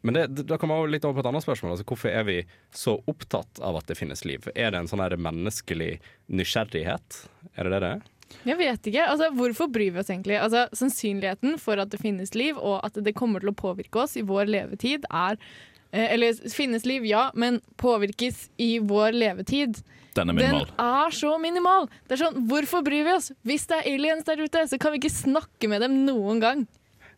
men 0.06 0.14
det, 0.14 0.44
da 0.46 0.58
kommer 0.62 0.84
vi 0.86 0.94
litt 0.94 1.06
over 1.08 1.18
på 1.18 1.24
et 1.24 1.30
annet 1.32 1.46
spørsmål. 1.46 1.72
Altså, 1.74 1.86
hvorfor 1.90 2.12
er 2.14 2.26
vi 2.28 2.36
så 2.76 3.00
opptatt 3.10 3.62
av 3.66 3.80
at 3.80 3.88
det 3.90 3.98
finnes 3.98 4.22
liv? 4.28 4.46
Er 4.54 4.70
det 4.70 4.84
en 4.84 4.90
sånn 4.92 5.02
her 5.02 5.16
menneskelig 5.18 5.96
nysgjerrighet? 6.30 7.24
Er 7.56 7.66
det 7.66 7.74
det 7.74 7.80
det 7.82 7.90
er? 7.96 8.04
Jeg 8.46 8.60
vet 8.60 8.90
ikke. 8.92 9.08
Altså, 9.10 9.32
hvorfor 9.34 9.72
bryr 9.74 9.96
vi 9.96 10.02
oss 10.04 10.12
egentlig? 10.14 10.38
Altså, 10.38 10.68
sannsynligheten 10.78 11.58
for 11.62 11.82
at 11.82 11.90
det 11.94 12.02
finnes 12.04 12.36
liv, 12.38 12.58
og 12.58 12.86
at 12.86 13.02
det 13.02 13.16
kommer 13.18 13.42
til 13.42 13.50
å 13.54 13.58
påvirke 13.58 14.04
oss 14.06 14.14
i 14.20 14.26
vår 14.26 14.46
levetid, 14.52 15.10
er 15.10 15.42
eh, 15.90 16.14
Eller 16.14 16.38
finnes 16.54 16.86
liv, 16.86 17.06
ja, 17.10 17.32
men 17.34 17.62
påvirkes 17.82 18.50
i 18.62 18.76
vår 18.86 19.18
levetid. 19.18 19.82
Den 20.16 20.30
er 20.30 20.38
minimal. 20.38 20.70
Den 20.70 20.96
er 21.02 21.18
så 21.18 21.36
minimal. 21.42 21.90
Det 22.06 22.20
er 22.20 22.26
sånn, 22.28 22.42
Hvorfor 22.50 22.86
bryr 22.86 23.10
vi 23.10 23.18
oss? 23.18 23.34
Hvis 23.42 23.66
det 23.72 23.82
er 23.82 23.94
aliens 23.96 24.30
der 24.30 24.46
ute, 24.46 24.68
så 24.70 24.78
kan 24.78 24.94
vi 24.94 25.02
ikke 25.02 25.18
snakke 25.18 25.70
med 25.72 25.82
dem 25.82 26.04
noen 26.06 26.42
gang. 26.44 26.68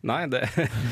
Nei, 0.06 0.24
det 0.30 0.46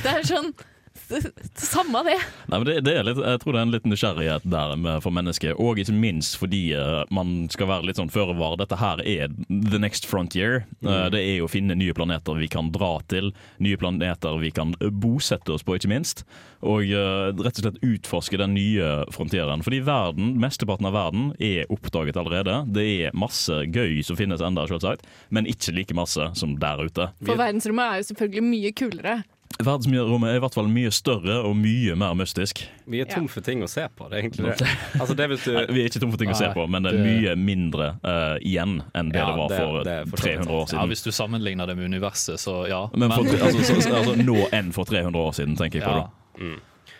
Det 0.04 0.12
er 0.12 0.26
sånn 0.26 0.52
Samme 1.56 2.02
det. 2.06 2.16
Nei, 2.50 2.58
men 2.58 2.66
det, 2.68 2.76
det 2.86 2.94
er 2.98 3.06
litt, 3.06 3.20
jeg 3.22 3.40
tror 3.42 3.54
det 3.56 3.60
er 3.60 3.66
en 3.66 3.74
liten 3.74 3.92
nysgjerrighet 3.92 4.46
der 4.52 4.74
for 5.04 5.14
mennesket, 5.14 5.54
og 5.60 5.78
ikke 5.80 5.94
minst 5.96 6.36
fordi 6.40 6.62
eh, 6.76 7.02
man 7.14 7.46
skal 7.52 7.68
være 7.70 7.88
litt 7.88 8.00
sånn 8.00 8.10
føre 8.12 8.34
var. 8.38 8.56
Dette 8.60 8.78
her 8.80 9.02
er 9.04 9.32
the 9.48 9.80
next 9.82 10.08
frontier. 10.10 10.64
Eh, 10.82 10.86
Mm. 10.96 11.10
det 11.12 11.20
er 11.20 11.42
å 11.44 11.48
finne 11.50 11.74
nye 11.76 11.92
planeter 11.96 12.36
vi 12.38 12.46
kan 12.50 12.68
dra 12.74 12.96
til, 13.10 13.32
nye 13.62 13.76
planeter 13.80 14.36
vi 14.40 14.50
kan 14.54 14.72
bosette 15.02 15.50
oss 15.52 15.64
på, 15.66 15.74
ikke 15.76 15.90
minst. 15.90 16.22
Og 16.66 16.86
eh, 16.88 17.30
rett 17.36 17.58
og 17.60 17.64
slett 17.64 17.80
utforske 17.84 18.38
den 18.40 18.54
nye 18.56 18.88
frontieren. 19.14 19.62
Fordi 19.66 19.80
verden, 19.86 20.34
mesteparten 20.42 20.88
av 20.88 20.94
verden 20.96 21.28
er 21.42 21.68
oppdaget 21.72 22.16
allerede. 22.20 22.60
Det 22.74 22.86
er 23.06 23.16
masse 23.18 23.60
gøy 23.72 24.00
som 24.06 24.18
finnes 24.18 24.42
enda, 24.44 24.64
selvsagt, 24.70 25.04
men 25.34 25.48
ikke 25.50 25.74
like 25.76 25.96
masse 25.98 26.30
som 26.38 26.56
der 26.62 26.84
ute. 26.86 27.10
For 27.26 27.36
verdensrommet 27.38 27.86
er 27.96 28.00
jo 28.02 28.08
selvfølgelig 28.12 28.46
mye 28.46 28.72
kulere. 28.78 29.16
Verdensrommet 29.56 30.28
er 30.34 30.36
i 30.36 30.40
hvert 30.44 30.56
fall 30.56 30.66
mye 30.68 30.90
større 30.92 31.38
og 31.48 31.54
mye 31.56 31.94
mer 31.96 32.12
mystisk. 32.18 32.60
Vi 32.84 33.00
er 33.00 33.08
tom 33.08 33.24
for 33.32 33.40
ting 33.46 33.62
å 33.64 33.68
se 33.70 33.86
på, 33.88 34.08
det 34.12 34.18
er 34.18 34.24
egentlig 34.26 34.50
det. 34.60 34.68
Altså, 35.00 35.16
det 35.16 35.28
hvis 35.32 35.46
du 35.46 35.52
Nei, 35.56 35.62
vi 35.72 35.80
er 35.80 35.88
ikke 35.88 36.02
tom 36.02 36.12
for 36.12 36.20
ting 36.20 36.32
å 36.34 36.36
se 36.36 36.50
på, 36.52 36.66
men 36.68 36.84
det 36.84 36.92
er 36.92 37.00
mye 37.06 37.32
mindre 37.40 37.88
uh, 38.04 38.36
igjen 38.44 38.82
enn 38.92 39.12
det 39.14 39.22
Ja, 39.22 39.30
det 39.32 39.38
var 39.40 39.54
for 39.56 39.88
det 39.88 39.96
vidt 40.10 40.20
300 40.20 40.52
år 40.52 40.60
Ja, 40.60 40.68
siden. 40.74 40.92
Hvis 40.92 41.04
du 41.06 41.10
sammenligner 41.16 41.70
det 41.70 41.78
med 41.78 41.88
universet, 41.88 42.42
så 42.42 42.58
ja. 42.68 42.82
Men 42.92 43.14
for, 43.16 43.32
altså, 43.32 43.64
så, 43.64 43.78
så- 43.80 43.96
altså, 44.02 44.16
nå 44.20 44.36
enn 44.52 44.72
for 44.76 44.84
300 44.92 45.24
år 45.24 45.32
siden, 45.40 45.56
tenker 45.56 45.80
jeg 45.80 45.88
på. 45.88 45.96
ja. 46.04 46.08
Mm. 46.36 46.58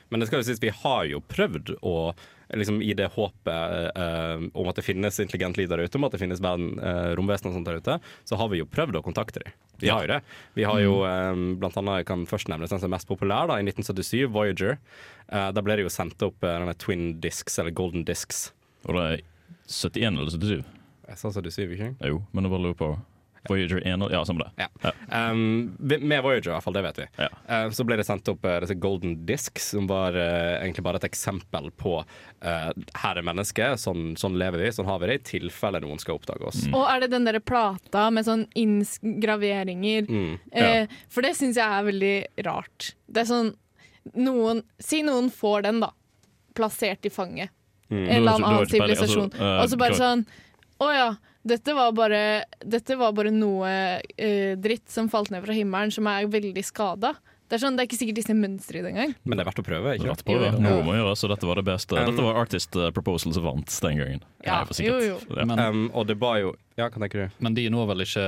Men 0.09 0.23
det 0.23 0.29
skal 0.31 0.39
jo 0.41 0.47
sies, 0.47 0.61
vi 0.63 0.71
har 0.71 1.05
jo 1.11 1.19
prøvd 1.29 1.75
å 1.83 1.97
liksom 2.55 2.83
I 2.83 2.95
det 2.95 3.09
håpet 3.15 3.99
eh, 3.99 4.45
om 4.53 4.69
at 4.71 4.79
det 4.79 4.85
finnes 4.87 5.21
intelligent 5.23 5.57
liv 5.59 5.69
der 5.71 5.83
ute, 5.83 5.99
om 5.99 6.07
at 6.07 6.15
det 6.15 6.21
finnes 6.23 6.43
verden, 6.43 6.77
eh, 6.79 7.13
romvesen 7.19 7.51
og 7.51 7.57
sånt 7.57 7.69
der 7.69 7.81
ute, 7.81 7.99
så 8.29 8.39
har 8.39 8.51
vi 8.53 8.61
jo 8.61 8.69
prøvd 8.71 9.01
å 9.01 9.05
kontakte 9.07 9.43
dem. 9.43 9.57
Vi 9.83 9.91
har 9.93 10.07
jo 10.07 10.13
det. 10.15 10.21
Vi 10.57 10.65
har 10.69 10.81
jo 10.81 11.01
eh, 11.09 11.43
blant 11.61 11.81
annet, 11.81 12.03
jeg 12.03 12.11
kan 12.13 12.27
først 12.31 12.53
nevne 12.53 12.69
den 12.69 12.79
som 12.79 12.89
er 12.89 12.95
mest 12.97 13.11
populær, 13.11 13.51
da, 13.51 13.59
i 13.59 13.67
1977, 13.67 14.29
Voyager. 14.33 14.79
Eh, 15.29 15.51
da 15.53 15.65
ble 15.65 15.79
det 15.79 15.89
jo 15.89 15.93
sendt 15.93 16.23
opp 16.27 16.47
eh, 16.47 16.55
denne 16.63 16.77
Twin 16.79 17.09
Discs, 17.25 17.59
eller 17.59 17.75
Golden 17.77 18.07
Discs. 18.09 18.51
Og 18.87 18.97
det 18.97 19.05
er 19.11 19.27
71 19.67 20.23
eller 20.23 20.33
77? 20.39 20.73
Jeg 21.07 21.21
sa 21.21 21.31
77, 21.31 21.77
ikke 21.77 21.93
Jo, 22.11 22.23
men 22.35 22.47
det 22.47 22.51
bare 22.51 22.65
lurer 22.65 22.79
på 22.79 22.95
Voyager 23.49 23.81
1 23.87 24.03
og- 24.03 24.11
Ja, 24.13 24.25
samme 24.25 24.45
det. 24.45 24.67
Ja. 24.83 24.93
Um, 25.31 25.77
med 25.81 26.23
Voyager, 26.23 26.51
i 26.51 26.55
hvert 26.55 26.63
fall, 26.65 26.73
det 26.77 26.83
vet 26.87 26.99
vi. 27.03 27.07
Ja. 27.19 27.29
Uh, 27.49 27.71
så 27.71 27.85
ble 27.87 27.97
det 28.01 28.07
sendt 28.07 28.29
opp 28.29 28.45
uh, 28.45 28.59
disse 28.61 28.75
golden 28.83 29.27
discs, 29.27 29.71
som 29.75 29.87
var 29.91 30.13
uh, 30.17 30.63
egentlig 30.63 30.85
bare 30.87 30.97
et 31.03 31.09
eksempel 31.11 31.71
på 31.77 31.99
uh, 32.01 32.71
her 33.03 33.17
er 33.17 33.23
mennesket, 33.27 33.79
sånn, 33.83 34.15
sånn 34.21 34.39
lever 34.39 34.63
vi, 34.65 34.73
sånn 34.77 34.87
har 34.91 34.99
vi 35.03 35.07
det, 35.13 35.19
i 35.21 35.25
tilfelle 35.39 35.81
noen 35.81 35.99
skal 36.03 36.19
oppdage 36.19 36.47
oss. 36.47 36.65
Mm. 36.67 36.75
Og 36.79 36.87
er 36.91 37.01
det 37.05 37.11
den 37.15 37.25
der 37.29 37.39
plata 37.41 38.09
med 38.11 38.27
sånn 38.27 38.47
inngraveringer? 38.55 40.07
Mm. 40.09 40.39
Eh, 40.53 40.87
for 41.13 41.23
det 41.27 41.35
syns 41.39 41.57
jeg 41.59 41.67
er 41.67 41.87
veldig 41.87 42.17
rart. 42.47 42.93
Det 43.09 43.23
er 43.25 43.31
sånn 43.31 43.53
noen, 44.15 44.63
Si 44.79 45.01
noen 45.03 45.31
får 45.35 45.63
den, 45.67 45.81
da. 45.83 45.91
Plassert 46.57 47.05
i 47.07 47.11
fanget. 47.13 47.51
Mm. 47.91 48.03
En 48.03 48.17
eller 48.17 48.31
er 48.31 48.35
annen 48.35 48.59
altså, 48.61 48.77
sivilisasjon. 48.77 49.33
eh, 49.35 49.63
Og 49.63 49.69
så 49.71 49.77
bare 49.79 49.95
sånn 49.95 50.25
Å 50.83 50.87
ja. 50.93 51.09
Dette 51.47 51.75
var 51.79 51.93
bare, 51.95 52.21
dette 52.67 52.97
var 52.99 53.15
bare 53.15 53.31
noe 53.31 53.71
uh, 54.03 54.53
dritt 54.59 54.91
som 54.91 55.09
falt 55.13 55.31
ned 55.31 55.45
fra 55.47 55.55
himmelen, 55.55 55.95
som 55.95 56.09
er 56.11 56.27
veldig 56.31 56.65
skada. 56.67 57.15
Det 57.47 57.55
er 57.55 57.61
sånn, 57.63 57.77
det 57.79 57.85
er 57.85 57.87
ikke 57.87 57.97
sikkert 58.01 58.17
de 58.19 58.23
ser 58.27 58.35
mønsteret 58.35 58.81
i 58.81 58.83
det 58.83 58.91
engang. 58.91 59.13
Men 59.23 59.39
det 59.39 59.45
er 59.45 59.47
verdt 59.47 59.61
å 59.63 59.65
prøve, 59.69 59.91
ikke 59.95 60.09
sant? 60.11 60.23
på 60.27 60.35
det. 60.43 60.49
Noe 60.59 60.81
må 60.83 60.97
gjøres, 60.97 61.21
og 61.23 61.31
dette 61.31 61.47
var 61.47 61.61
det 61.61 61.63
beste. 61.69 61.95
Dette 62.09 62.25
var 62.27 62.39
Artist 62.41 62.75
eh, 62.75 62.89
Proposal 62.97 63.37
som 63.37 63.45
vant 63.45 63.77
den 63.85 64.01
gangen. 64.01 64.25
Ja, 64.43 64.57
Nei, 64.57 64.65
for 64.67 64.75
sikkert. 64.75 65.05
jo, 65.05 65.13
jo. 65.13 65.37
Ja. 65.39 65.45
Men, 65.47 65.63
Um, 65.67 65.85
og 65.95 66.09
det 66.11 66.17
var 66.19 66.41
jo 66.43 66.51
Ja, 66.77 66.89
hva 66.91 66.99
tenker 67.05 67.23
du? 67.23 67.37
men 67.47 67.55
de 67.55 67.69
når 67.71 67.87
vel 67.93 68.03
ikke 68.03 68.25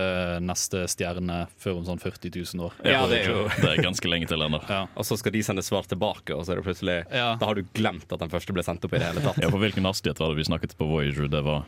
neste 0.47 0.85
stjerne 0.91 1.41
før 1.59 1.81
om 1.81 1.89
sånn 1.91 1.99
40 1.99 2.31
000 2.55 2.63
år? 2.69 2.79
Ja, 2.87 3.03
det 3.11 3.19
er 3.25 3.33
jo 3.35 3.43
Det 3.59 3.73
er 3.73 3.83
ganske 3.83 4.09
lenge 4.15 4.31
til 4.31 4.47
ennå. 4.47 4.63
Ja. 4.71 4.85
Og 4.95 5.07
så 5.11 5.19
skal 5.19 5.35
de 5.35 5.43
sende 5.51 5.67
svar 5.67 5.91
tilbake, 5.91 6.39
og 6.39 6.47
så 6.47 6.55
er 6.55 6.63
det 6.63 6.69
plutselig 6.71 7.01
Ja. 7.11 7.33
Da 7.43 7.51
har 7.51 7.59
du 7.59 7.67
glemt 7.75 8.07
at 8.15 8.23
den 8.23 8.31
første 8.31 8.55
ble 8.55 8.63
sendt 8.67 8.87
opp 8.87 8.95
i 8.95 9.03
det 9.03 9.11
hele 9.11 9.27
tatt. 9.27 9.43
Ja, 9.43 9.51
for 9.51 9.59
hvilken 9.67 9.91
hastighet 9.91 10.23
var 10.23 10.31
det 10.31 10.39
vi 10.45 10.47
snakket 10.47 10.79
på 10.79 10.87
Voyager? 10.95 11.27
Det 11.35 11.43
var 11.43 11.67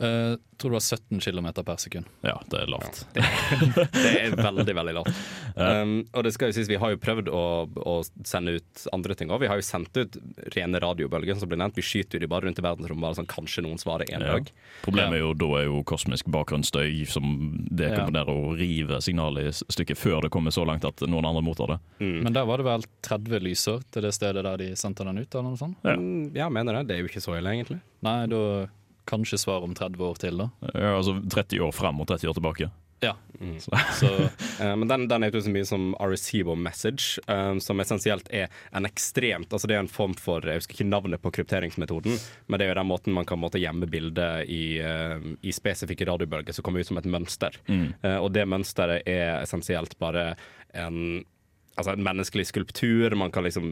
Eh, 0.00 0.36
tror 0.60 0.70
det 0.72 0.76
var 0.78 0.80
17 0.80 1.20
km 1.20 1.46
per 1.64 1.76
sekund. 1.80 2.06
Ja, 2.24 2.34
det 2.52 2.58
er 2.62 2.68
lavt. 2.72 3.02
Det 3.14 4.10
er 4.20 4.36
veldig, 4.36 4.74
veldig 4.80 4.94
lavt. 5.00 5.14
Um, 5.60 6.06
og 6.14 6.22
det 6.24 6.30
skal 6.32 6.48
jo 6.48 6.54
sies, 6.56 6.68
vi 6.70 6.76
har 6.80 6.92
jo 6.94 6.98
prøvd 7.02 7.26
å, 7.34 7.40
å 7.68 7.94
sende 8.24 8.52
ut 8.60 8.82
andre 8.94 9.16
ting 9.18 9.32
òg. 9.34 9.40
Vi 9.42 9.48
har 9.50 9.58
jo 9.58 9.64
sendt 9.66 9.96
ut 9.98 10.14
rene 10.54 10.78
radiobølger, 10.80 11.36
som 11.36 11.50
ble 11.50 11.58
nevnt. 11.58 11.76
Vi 11.76 11.82
skyter 11.84 12.16
jo 12.16 12.22
de 12.22 12.28
bare 12.30 12.46
rundt 12.46 12.60
i 12.62 12.64
verdensrommet, 12.64 13.02
bare 13.02 13.18
sånn 13.18 13.28
kanskje 13.28 13.64
noen 13.66 13.80
svarer 13.82 14.06
en 14.14 14.22
Ja. 14.24 14.36
dag. 14.38 14.48
Problemet 14.86 15.18
er 15.18 15.24
jo 15.24 15.34
da 15.34 15.48
er 15.58 15.66
jo 15.66 15.82
kosmisk 15.90 16.30
bakgrunnsstøy 16.32 17.02
som 17.10 17.26
dekomponerer 17.66 18.30
Ja. 18.30 18.38
og 18.46 18.56
river 18.62 19.02
signalet 19.04 19.50
i 19.50 19.74
stykket 19.74 19.98
før 20.00 20.22
det 20.24 20.30
kommer 20.32 20.54
så 20.54 20.64
langt 20.64 20.86
at 20.88 21.02
noen 21.10 21.28
andre 21.28 21.42
mottar 21.44 21.74
det. 21.74 21.78
Mm. 22.00 22.22
Men 22.22 22.32
der 22.38 22.46
var 22.48 22.62
det 22.62 22.68
vel 22.70 22.86
30 23.10 23.44
lyser 23.50 23.82
til 23.90 24.06
det 24.06 24.14
stedet 24.16 24.46
der 24.46 24.56
de 24.62 24.70
sendte 24.80 25.04
den 25.04 25.18
ut? 25.18 25.34
eller 25.34 25.50
noe 25.50 25.60
sånt? 25.60 25.76
Ja. 25.84 25.96
Mm, 25.98 26.30
jeg 26.32 26.52
mener 26.56 26.78
det. 26.78 26.86
Det 26.88 26.96
er 26.96 27.02
jo 27.04 27.10
ikke 27.10 27.26
så 27.26 27.36
ille, 27.36 27.52
egentlig. 27.58 27.80
Nei, 28.06 28.18
da 28.32 28.68
kanskje 29.10 29.40
svar 29.42 29.66
om 29.66 29.74
30 29.76 30.06
år 30.06 30.22
til, 30.22 30.44
da. 30.44 30.70
Ja, 30.74 30.94
altså 31.00 31.18
30 31.20 31.66
år 31.66 31.74
frem 31.74 32.00
og 32.00 32.08
30 32.10 32.30
år 32.30 32.38
tilbake. 32.38 32.70
Ja. 33.00 33.16
Mm. 33.40 33.60
Så 33.60 33.70
Eh, 34.60 34.76
men 34.76 34.88
den, 34.88 35.06
den 35.08 35.24
er 35.24 35.32
jo 35.32 35.40
så 35.40 35.48
mye 35.48 35.64
som 35.64 35.94
a 35.96 36.06
receiver 36.10 36.56
message, 36.56 37.16
eh, 37.32 37.54
som 37.64 37.80
essensielt 37.80 38.28
er 38.28 38.50
en 38.76 38.84
ekstremt 38.84 39.52
Altså 39.52 39.70
det 39.70 39.78
er 39.78 39.80
en 39.80 39.88
form 39.88 40.12
for 40.12 40.44
Jeg 40.44 40.60
husker 40.60 40.76
ikke 40.76 40.90
navnet 40.90 41.22
på 41.22 41.32
krypteringsmetoden, 41.32 42.18
men 42.46 42.60
det 42.60 42.66
er 42.66 42.74
jo 42.74 42.76
den 42.82 42.90
måten 42.90 43.16
man 43.16 43.24
kan 43.24 43.40
måtte 43.40 43.62
gjemme 43.62 43.88
bildet 43.88 44.50
i, 44.52 44.82
uh, 44.84 45.16
i 45.40 45.54
spesifikke 45.56 46.04
radiobølger 46.10 46.52
som 46.52 46.66
kommer 46.66 46.84
ut 46.84 46.90
som 46.90 47.00
et 47.00 47.08
mønster. 47.08 47.56
Mm. 47.72 47.86
Eh, 48.04 48.18
og 48.20 48.34
det 48.36 48.44
mønsteret 48.52 49.08
er 49.08 49.40
essensielt 49.40 49.96
bare 50.02 50.34
en 50.76 51.24
Altså 51.78 51.94
en 51.94 52.02
menneskelig 52.04 52.44
skulptur. 52.50 53.14
Man 53.16 53.30
kan 53.32 53.46
liksom 53.46 53.70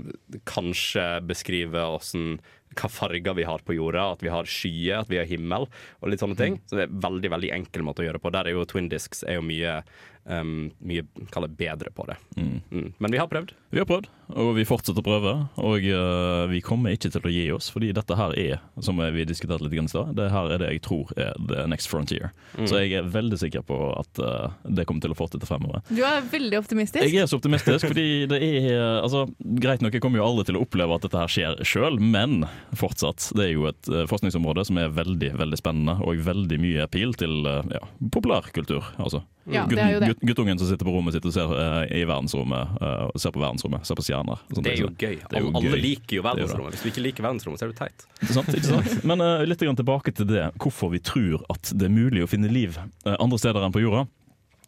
kanskje 0.49 1.03
beskrive 1.29 1.83
hvordan, 1.83 2.39
hva 2.77 2.91
farger 2.93 3.37
vi 3.39 3.47
har 3.49 3.65
på 3.65 3.77
jorda. 3.77 4.11
At 4.17 4.25
vi 4.25 4.33
har 4.33 4.49
skyer, 4.49 5.01
at 5.03 5.11
vi 5.11 5.21
har 5.21 5.29
himmel 5.29 5.69
og 5.69 6.13
litt 6.13 6.23
sånne 6.23 6.39
ting. 6.39 6.61
Så 6.69 6.79
det 6.79 6.89
er 6.89 7.01
veldig 7.07 7.33
veldig 7.37 7.53
enkel 7.57 7.87
måte 7.87 8.05
å 8.05 8.09
gjøre 8.09 8.21
det 8.21 8.25
på. 8.27 8.35
Der 8.35 8.51
er 8.51 8.57
jo 8.57 8.67
Twin 8.69 8.91
Discs 8.93 9.25
er 9.25 9.39
jo 9.39 9.47
mye, 9.47 9.81
um, 10.29 10.69
mye 10.79 11.05
kaller 11.35 11.51
bedre 11.53 11.93
på 11.95 12.07
det. 12.09 12.19
Mm. 12.37 12.61
Mm. 12.71 12.93
Men 12.99 13.15
vi 13.15 13.21
har 13.21 13.29
prøvd. 13.31 13.55
Vi 13.75 13.83
har 13.83 13.89
prøvd, 13.89 14.09
og 14.41 14.51
vi 14.57 14.67
fortsetter 14.69 15.03
å 15.03 15.07
prøve. 15.07 15.35
Og 15.61 15.89
uh, 15.89 16.45
vi 16.53 16.63
kommer 16.65 16.95
ikke 16.95 17.11
til 17.13 17.29
å 17.29 17.33
gi 17.33 17.47
oss, 17.55 17.71
fordi 17.73 17.91
dette 17.97 18.17
her 18.19 18.35
er, 18.39 18.63
som 18.85 19.01
vi 19.01 19.27
diskuterte 19.29 19.67
litt 19.67 19.77
i 19.77 19.87
stad, 19.91 20.15
det 20.19 20.31
her 20.33 20.55
er 20.55 20.63
det 20.63 20.73
jeg 20.77 20.85
tror 20.89 21.13
er 21.17 21.37
the 21.51 21.67
next 21.71 21.91
frontier. 21.91 22.33
Mm. 22.57 22.67
Så 22.71 22.83
jeg 22.83 22.97
er 23.01 23.11
veldig 23.13 23.41
sikker 23.41 23.65
på 23.69 23.79
at 23.97 24.23
uh, 24.23 24.55
det 24.65 24.87
kommer 24.89 25.05
til 25.05 25.15
å 25.15 25.19
fortsette 25.19 25.49
fremover. 25.49 25.85
Du 25.91 26.03
er 26.07 26.25
veldig 26.33 26.61
optimistisk. 26.61 27.05
Jeg 27.05 27.25
er 27.25 27.31
så 27.31 27.41
optimistisk, 27.41 27.89
fordi 27.89 28.27
det 28.31 28.41
er 28.45 28.71
altså, 29.03 29.27
Greit 29.59 29.83
nok, 29.83 29.95
jeg 29.95 30.03
kommer 30.05 30.21
jo 30.21 30.27
aldri 30.27 30.49
til 30.49 30.59
å 30.59 30.63
oppleve 30.65 30.97
at 30.97 31.05
dette 31.07 31.21
her 31.21 31.33
skjer 31.33 31.63
sjøl, 31.67 31.99
men 32.03 32.43
fortsatt. 32.77 33.31
Det 33.37 33.49
er 33.49 33.53
jo 33.55 33.67
et 33.71 33.91
eh, 33.91 34.07
forskningsområde 34.11 34.65
som 34.69 34.79
er 34.81 34.93
veldig 34.95 35.33
veldig 35.39 35.59
spennende, 35.61 35.99
og 36.05 36.23
veldig 36.27 36.61
mye 36.63 36.87
pil 36.93 37.15
til 37.19 37.47
eh, 37.49 37.75
ja, 37.75 37.83
populærkultur. 38.15 38.93
Altså. 38.99 39.23
Ja, 39.49 39.65
det 39.69 39.81
er 39.81 39.95
jo 39.95 40.01
det. 40.03 40.11
Gutt, 40.21 40.29
guttungen 40.29 40.59
som 40.59 40.69
sitter 40.69 40.87
på 40.87 40.93
rommet 40.93 41.15
sitt 41.15 41.27
og 41.29 41.35
ser 41.35 41.53
uh, 41.53 41.85
i 41.91 42.05
verdensrommet, 42.09 42.77
uh, 42.83 43.09
ser 43.19 43.35
på 43.35 43.43
verdensrommet, 43.43 43.87
ser 43.87 43.99
på 43.99 44.05
stjerner. 44.07 44.45
Det 44.51 44.73
er 44.73 44.83
jo 44.83 44.91
gøy. 44.93 45.17
er 45.19 45.43
jo 45.45 45.53
Alle, 45.53 45.73
gøy. 45.73 45.81
liker 45.83 46.19
jo 46.19 46.23
er 46.23 46.29
verdensrommet. 46.31 46.77
Hvis 46.77 46.85
du 46.85 46.93
ikke 46.93 47.05
liker 47.07 47.27
verdensrommet, 47.27 47.61
så 47.61 47.67
er 47.69 47.73
du 47.73 47.79
teit. 47.79 48.07
Ikke 48.23 48.37
sant? 48.37 48.53
Ikke 48.55 48.69
sant? 48.69 48.95
Men 49.11 49.25
uh, 49.25 49.43
litt 49.49 49.65
grann 49.65 49.79
tilbake 49.79 50.15
til 50.15 50.31
det, 50.31 50.47
hvorfor 50.63 50.93
vi 50.95 51.03
tror 51.03 51.43
at 51.53 51.73
det 51.75 51.89
er 51.89 51.95
mulig 51.95 52.25
å 52.25 52.31
finne 52.31 52.51
liv 52.53 52.79
andre 53.09 53.39
steder 53.41 53.65
enn 53.65 53.75
på 53.75 53.83
jorda. 53.83 54.07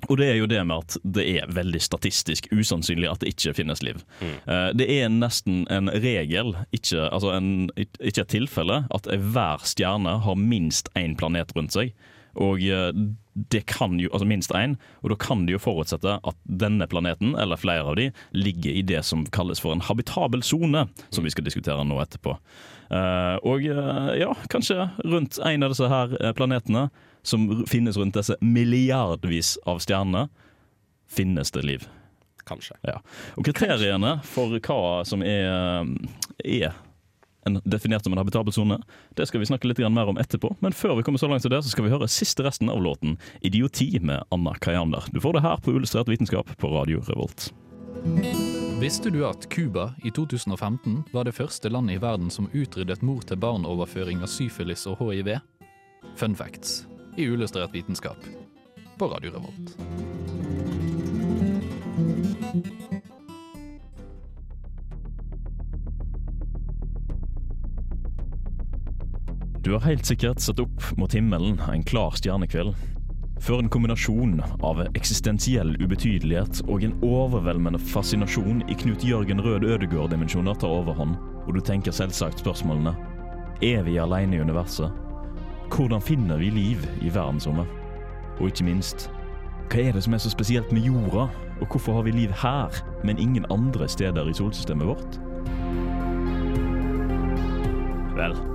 Og 0.09 0.16
det 0.16 0.30
er 0.30 0.38
jo 0.38 0.46
det 0.48 0.61
med 0.64 0.80
at 0.80 0.96
det 1.05 1.26
er 1.28 1.51
veldig 1.53 1.80
statistisk 1.84 2.46
usannsynlig 2.55 3.11
at 3.11 3.20
det 3.20 3.34
ikke 3.34 3.53
finnes 3.59 3.82
liv. 3.84 3.98
Mm. 4.22 4.36
Det 4.80 4.86
er 4.94 5.11
nesten 5.12 5.66
en 5.68 5.90
regel, 5.92 6.55
ikke, 6.72 7.03
altså 7.11 7.34
en, 7.34 7.68
ikke 7.76 8.24
et 8.24 8.32
tilfelle, 8.32 8.78
at 8.96 9.11
hver 9.11 9.66
stjerne 9.68 10.16
har 10.24 10.40
minst 10.40 10.88
én 10.96 11.18
planet 11.20 11.53
rundt 11.53 11.76
seg. 11.76 11.92
Og 12.39 12.62
eh, 12.62 12.91
det 13.51 13.62
kan 13.70 13.99
jo, 14.01 14.11
altså 14.12 14.26
minst 14.28 14.53
én, 14.55 14.76
og 15.03 15.12
da 15.12 15.18
kan 15.20 15.47
det 15.47 15.55
jo 15.55 15.62
forutsette 15.62 16.18
at 16.18 16.41
denne 16.45 16.87
planeten, 16.91 17.35
eller 17.39 17.61
flere 17.61 17.87
av 17.87 17.97
de, 17.99 18.11
ligger 18.37 18.74
i 18.74 18.83
det 18.87 19.03
som 19.07 19.24
kalles 19.35 19.62
for 19.62 19.74
en 19.74 19.85
habitabel 19.87 20.43
sone, 20.47 20.87
som 21.11 21.26
vi 21.26 21.33
skal 21.33 21.47
diskutere 21.47 21.87
nå 21.87 22.01
etterpå. 22.03 22.37
Eh, 22.91 23.37
og 23.47 23.66
eh, 23.66 24.11
ja, 24.20 24.35
kanskje 24.53 24.91
rundt 25.05 25.41
en 25.47 25.66
av 25.66 25.74
disse 25.74 25.91
her 25.91 26.18
planetene, 26.39 26.89
som 27.22 27.64
finnes 27.68 27.99
rundt 28.01 28.16
disse 28.16 28.37
milliardvis 28.41 29.57
av 29.68 29.83
stjernene, 29.85 30.28
finnes 31.11 31.51
det 31.53 31.64
liv. 31.66 31.89
Kanskje. 32.49 32.76
Ja. 32.87 33.01
Og 33.39 33.45
kriteriene 33.47 34.16
for 34.26 34.57
hva 34.57 35.03
som 35.07 35.22
er, 35.26 35.85
er 36.41 36.78
en, 37.47 37.61
definert 37.64 38.05
som 38.05 38.12
en 38.12 38.18
habitabel 38.18 38.53
sone, 38.53 38.80
det 39.16 39.26
skal 39.28 39.41
vi 39.41 39.49
snakke 39.49 39.68
litt 39.68 39.78
mer 39.78 40.11
om 40.12 40.18
etterpå. 40.20 40.57
Men 40.61 40.72
før 40.76 40.97
vi 40.99 41.03
kommer 41.07 41.18
så 41.18 41.28
langt 41.30 41.43
til 41.47 41.53
det, 41.53 41.62
så 41.64 41.72
skal 41.72 41.86
vi 41.86 41.93
høre 41.93 42.09
siste 42.09 42.45
resten 42.45 42.70
av 42.70 42.82
låten 42.82 43.18
'Idioti' 43.43 44.01
med 44.01 44.24
Anna 44.30 44.55
Kayander. 44.55 45.05
Du 45.12 45.20
får 45.20 45.32
det 45.32 45.43
her 45.43 45.57
på 45.57 45.72
Illustrert 45.72 46.09
vitenskap 46.09 46.57
på 46.59 46.68
Radio 46.68 47.01
Revolt. 47.01 47.53
Visste 48.80 49.11
du 49.11 49.26
at 49.26 49.49
Cuba 49.51 49.95
i 50.05 50.11
2015 50.11 51.05
var 51.12 51.24
det 51.24 51.34
første 51.36 51.68
landet 51.68 51.95
i 51.95 52.01
verden 52.01 52.30
som 52.30 52.49
utryddet 52.53 53.03
mor-til-barn-overføring 53.03 54.22
av 54.22 54.26
syfilis 54.32 54.86
og 54.86 55.03
hiv? 55.05 55.36
Fun 56.16 56.36
facts 56.36 56.86
i 57.16 57.28
Uillustrert 57.28 57.74
vitenskap 57.74 58.16
på 58.99 59.09
Radio 59.09 59.36
Revolt. 59.36 59.76
Du 69.70 69.74
har 69.74 69.80
helt 69.80 70.06
sikkert 70.06 70.40
sett 70.40 70.58
opp 70.58 70.82
mot 70.98 71.12
himmelen 71.14 71.60
en 71.72 71.82
klar 71.86 72.10
stjernekveld. 72.18 72.72
Før 73.38 73.60
en 73.62 73.68
kombinasjon 73.70 74.40
av 74.66 74.80
eksistensiell 74.98 75.76
ubetydelighet 75.78 76.64
og 76.66 76.82
en 76.82 76.96
overveldende 77.06 77.78
fascinasjon 77.78 78.64
i 78.66 78.74
Knut 78.80 79.06
Jørgen 79.06 79.38
Rød 79.46 79.68
Ødegård-dimensjoner 79.70 80.58
tar 80.58 80.74
overhånd, 80.74 81.14
og 81.46 81.54
du 81.54 81.62
tenker 81.62 81.94
selvsagt 81.94 82.42
spørsmålene 82.42 82.96
Er 83.62 83.86
vi 83.86 83.94
alene 84.02 84.40
i 84.40 84.42
universet? 84.42 84.90
Hvordan 85.70 86.02
finner 86.02 86.42
vi 86.42 86.50
liv 86.50 86.82
i 86.98 87.14
verdensrommet? 87.14 87.70
Og 88.40 88.50
ikke 88.50 88.66
minst, 88.72 89.06
hva 89.70 89.86
er 89.86 89.94
det 89.94 90.02
som 90.02 90.18
er 90.18 90.26
så 90.26 90.34
spesielt 90.34 90.74
med 90.74 90.82
jorda 90.82 91.30
Og 91.60 91.66
hvorfor 91.70 92.00
har 92.00 92.08
vi 92.10 92.18
liv 92.18 92.34
her, 92.42 92.82
men 93.06 93.22
ingen 93.22 93.46
andre 93.54 93.86
steder 93.86 94.26
i 94.26 94.34
solsystemet 94.34 94.96
vårt? 94.96 95.20
Vel, 98.18 98.49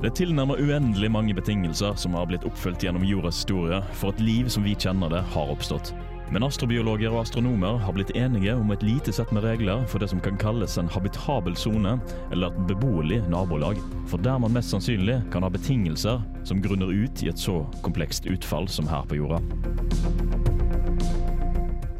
det 0.00 0.08
er 0.08 0.14
tilnærmet 0.16 0.62
uendelig 0.64 1.10
mange 1.12 1.34
betingelser 1.36 1.92
som 2.00 2.14
har 2.16 2.24
blitt 2.30 2.46
oppfylt 2.48 2.80
gjennom 2.80 3.02
jordas 3.04 3.42
historie 3.42 3.82
for 4.00 4.14
at 4.14 4.22
liv 4.24 4.48
som 4.48 4.64
vi 4.64 4.72
kjenner 4.72 5.12
det, 5.12 5.20
har 5.34 5.52
oppstått. 5.52 5.92
Men 6.32 6.46
astrobiologer 6.46 7.10
og 7.10 7.24
astronomer 7.24 7.76
har 7.82 7.92
blitt 7.92 8.14
enige 8.16 8.54
om 8.56 8.70
et 8.72 8.84
lite 8.86 9.12
sett 9.12 9.32
med 9.36 9.44
regler 9.44 9.82
for 9.90 10.00
det 10.00 10.08
som 10.12 10.22
kan 10.24 10.38
kalles 10.40 10.78
en 10.80 10.88
habitabel 10.88 11.58
sone, 11.58 11.98
eller 12.32 12.48
et 12.48 12.62
beboelig 12.70 13.18
nabolag. 13.28 13.80
For 14.08 14.22
der 14.24 14.38
man 14.40 14.54
mest 14.56 14.72
sannsynlig 14.72 15.18
kan 15.34 15.44
ha 15.44 15.52
betingelser 15.52 16.22
som 16.48 16.62
grunner 16.64 16.88
ut 16.88 17.20
i 17.20 17.28
et 17.28 17.44
så 17.44 17.60
komplekst 17.84 18.30
utfall 18.30 18.70
som 18.72 18.88
her 18.88 19.04
på 19.10 19.20
jorda. 19.20 19.42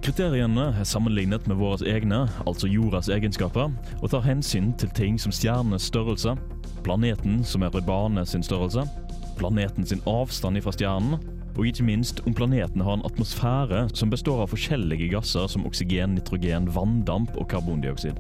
Kriteriene 0.01 0.70
er 0.80 0.86
sammenlignet 0.88 1.44
med 1.44 1.59
våre 1.61 1.84
egne, 1.84 2.22
altså 2.48 2.70
jordas 2.72 3.11
egenskaper, 3.12 3.68
og 4.01 4.09
tar 4.09 4.24
hensyn 4.24 4.70
til 4.80 4.88
ting 4.96 5.18
som 5.20 5.32
stjernenes 5.34 5.90
størrelse, 5.90 6.32
planeten 6.86 7.42
som 7.44 7.66
er 7.66 7.76
i 7.76 7.82
bane 7.84 8.24
sin 8.24 8.40
størrelse, 8.42 8.86
planeten 9.36 9.84
sin 9.84 10.01
avstand 10.09 10.62
fra 10.64 10.72
stjernen, 10.72 11.20
og 11.53 11.66
ikke 11.68 11.84
minst 11.84 12.22
om 12.24 12.32
planeten 12.32 12.80
har 12.80 12.96
en 12.96 13.05
atmosfære 13.05 13.90
som 13.92 14.09
består 14.09 14.40
av 14.46 14.55
forskjellige 14.55 15.11
gasser 15.12 15.51
som 15.53 15.68
oksygen, 15.68 16.16
nitrogen, 16.16 16.72
vanndamp 16.72 17.36
og 17.36 17.51
karbondioksid. 17.53 18.16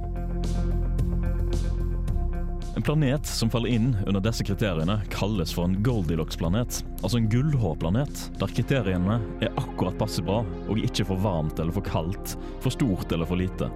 En 2.76 2.82
planet 2.82 3.26
som 3.26 3.50
faller 3.50 3.68
inn 3.68 3.96
under 4.06 4.22
disse 4.22 4.44
kriteriene, 4.46 5.00
kalles 5.10 5.50
for 5.54 5.66
en 5.66 5.82
Goldilocks-planet. 5.82 6.84
Altså 7.02 7.18
en 7.18 7.28
gullhårplanet, 7.30 8.22
der 8.38 8.52
kriteriene 8.54 9.16
er 9.42 9.56
akkurat 9.58 9.98
passe 9.98 10.22
bra, 10.22 10.44
og 10.68 10.78
ikke 10.78 11.08
for 11.08 11.18
varmt 11.18 11.58
eller 11.58 11.74
for 11.74 11.86
kaldt, 11.86 12.36
for 12.62 12.70
stort 12.70 13.10
eller 13.10 13.26
for 13.26 13.42
lite. 13.42 13.70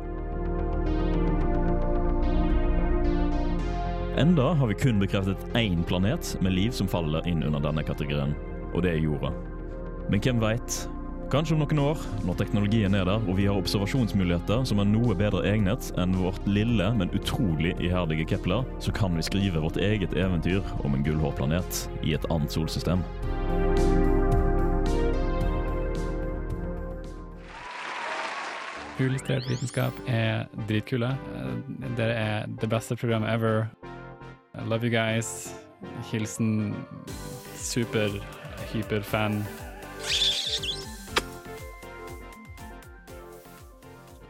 Enda 4.23 4.53
har 4.55 4.71
vi 4.71 4.79
kun 4.79 5.03
bekreftet 5.03 5.43
én 5.59 5.83
planet 5.83 6.37
med 6.41 6.55
liv 6.55 6.71
som 6.71 6.87
faller 6.87 7.27
inn 7.27 7.43
under 7.43 7.65
denne 7.65 7.83
kategorien, 7.83 8.37
og 8.71 8.87
det 8.87 8.95
er 8.95 9.03
jorda. 9.03 9.35
Men 10.07 10.23
hvem 10.23 10.39
veit? 10.39 10.85
Kanskje 11.33 11.57
om 11.57 11.63
noen 11.65 11.79
år, 11.81 12.01
når 12.29 12.37
teknologien 12.39 12.95
er 12.95 13.07
der 13.09 13.23
og 13.25 13.39
vi 13.39 13.47
har 13.49 13.57
observasjonsmuligheter 13.57 14.67
som 14.69 14.79
er 14.79 14.87
noe 14.87 15.17
bedre 15.19 15.41
egnet 15.49 15.89
enn 15.99 16.13
vårt 16.21 16.45
lille, 16.47 16.91
men 16.95 17.11
utrolig 17.17 17.73
iherdige 17.83 18.27
Kepler, 18.35 18.63
så 18.79 18.93
kan 18.95 19.17
vi 19.17 19.25
skrive 19.25 19.63
vårt 19.65 19.81
eget 19.81 20.13
eventyr 20.15 20.61
om 20.85 20.95
en 20.95 21.03
gullhårplanet 21.07 21.89
i 22.05 22.15
et 22.15 22.27
annet 22.31 22.53
solsystem. 22.55 23.03
Uillustrert 29.01 29.49
vitenskap 29.51 29.97
er 30.07 30.45
dritkule. 30.69 31.11
Dere 31.99 32.15
er 32.15 32.47
det 32.61 32.71
beste 32.71 32.95
programmet 33.01 33.33
ever. 33.33 33.67
I 34.55 34.69
love 34.69 34.87
you 34.87 34.93
guys. 34.93 35.55
Hilsen 36.13 36.77
super, 37.57 38.09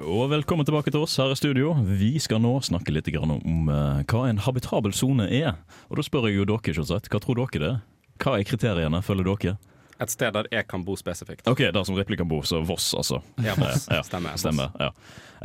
Og 0.05 0.27
velkommen 0.29 0.67
tilbake 0.69 0.93
til 0.93 1.01
oss 1.01 1.15
her 1.17 1.31
i 1.33 1.37
studio. 1.39 1.71
Vi 1.81 2.19
skal 2.21 2.43
nå 2.45 2.59
snakke 2.67 2.93
litt 2.93 3.07
om 3.17 3.71
eh, 3.73 4.03
hva 4.05 4.25
en 4.29 4.41
habitabel 4.45 4.93
sone 4.93 5.31
er. 5.33 5.55
Og 5.89 5.97
da 5.97 6.05
spør 6.05 6.29
jeg 6.29 6.43
jo 6.43 6.45
dere, 6.51 6.75
selvsagt. 6.77 7.09
Hva 7.09 7.21
tror 7.25 7.41
dere 7.41 7.61
det 7.63 7.71
er? 7.71 7.79
Hva 8.21 8.35
er 8.37 8.45
kriteriene, 8.45 9.01
følger 9.01 9.31
dere? 9.31 9.55
Et 10.01 10.11
sted 10.11 10.33
der 10.35 10.49
jeg 10.51 10.67
kan 10.71 10.83
bo 10.85 10.97
spesifikt. 10.99 11.47
Ok, 11.51 11.61
der 11.73 11.85
som 11.87 11.95
Ripley 11.95 12.17
kan 12.19 12.29
bo, 12.29 12.41
så 12.43 12.63
Voss, 12.67 12.93
altså. 12.99 13.21
Ja, 13.45 13.55
Voss. 13.59 13.87
Ja, 13.91 14.03
Stemmer. 14.03 14.37
Stemmer, 14.41 14.73
ja. 14.81 14.91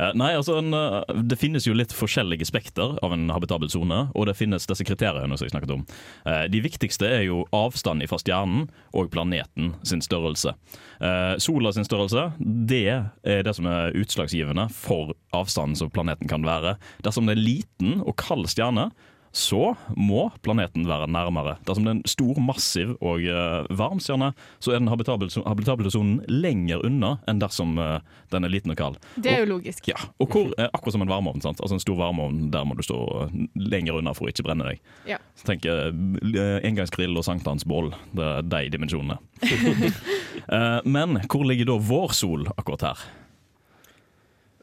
Eh, 0.00 0.12
Nei, 0.16 0.30
altså 0.34 0.56
en, 0.58 0.72
eh, 0.74 1.02
Det 1.28 1.36
finnes 1.38 1.66
jo 1.66 1.74
litt 1.76 1.92
forskjellige 1.92 2.46
spekter 2.48 2.96
av 3.04 3.12
en 3.12 3.28
habitabel 3.30 3.68
sone, 3.70 4.10
og 4.14 4.26
det 4.26 4.36
finnes 4.38 4.66
disse 4.66 4.84
kriteriene 4.86 5.36
som 5.38 5.46
jeg 5.46 5.52
snakket 5.54 5.74
om. 5.74 5.84
Eh, 6.26 6.46
De 6.48 6.60
viktigste 6.64 7.06
er 7.06 7.22
jo 7.28 7.44
avstand 7.52 8.02
fra 8.08 8.18
stjernen 8.18 8.68
og 8.94 9.10
planeten 9.10 9.74
sin 9.84 10.00
størrelse. 10.00 10.54
Eh, 11.00 11.36
Sola 11.38 11.72
sin 11.72 11.84
størrelse 11.84 12.32
det 12.40 12.82
er 12.88 13.42
det 13.42 13.54
som 13.56 13.66
er 13.66 13.92
utslagsgivende 13.92 14.68
for 14.72 15.14
avstanden 15.36 15.76
som 15.76 15.90
planeten 15.90 16.28
kan 16.28 16.42
være. 16.42 16.76
Dersom 17.02 17.26
det 17.26 17.36
er 17.36 17.42
liten 17.44 18.00
og 18.02 18.16
kald 18.16 18.46
stjerne, 18.50 18.90
så 19.32 19.74
må 19.94 20.28
planeten 20.42 20.86
være 20.88 21.06
nærmere. 21.10 21.56
Dersom 21.66 21.84
det 21.86 21.92
er 21.92 21.98
en 21.98 22.10
stor, 22.10 22.40
massiv 22.42 22.96
og 22.98 23.22
eh, 23.22 23.68
varm 23.78 24.00
stjerne, 24.02 24.32
så 24.58 24.74
er 24.74 24.80
den 24.80 24.90
habitable, 24.90 25.90
sonen 25.92 26.18
lenger 26.26 26.82
unna 26.86 27.16
enn 27.30 27.42
dersom 27.42 27.78
eh, 27.78 28.00
den 28.34 28.46
er 28.46 28.52
liten 28.52 28.74
og 28.74 28.80
kald. 28.80 28.98
Det 29.16 29.32
er 29.34 29.44
jo 29.44 29.52
logisk. 29.52 29.86
Ja, 29.90 29.98
og 30.18 30.34
hvor, 30.34 30.50
Akkurat 30.70 30.96
som 30.96 31.04
en 31.04 31.12
varmeovn. 31.12 31.42
sant? 31.44 31.62
Altså 31.62 31.78
En 31.78 31.82
stor 31.82 31.98
varmeovn, 32.00 32.48
der 32.50 32.66
må 32.66 32.76
du 32.78 32.82
stå 32.86 32.98
eh, 33.24 33.38
lenger 33.54 34.00
unna 34.00 34.14
for 34.16 34.26
å 34.26 34.34
ikke 34.34 34.46
brenne 34.48 34.66
deg. 34.72 34.82
Ja. 35.08 35.20
Så 35.38 35.46
tenk 35.52 35.66
engangsgrill 35.70 37.14
og 37.16 37.26
sankthansbål. 37.26 37.94
Det 38.18 38.26
er 38.26 38.50
de 38.50 38.74
dimensjonene. 38.74 39.20
Men 40.96 41.20
hvor 41.30 41.46
ligger 41.46 41.70
da 41.70 41.78
vår 41.90 42.14
sol 42.16 42.48
akkurat 42.56 42.90
her? 42.90 43.08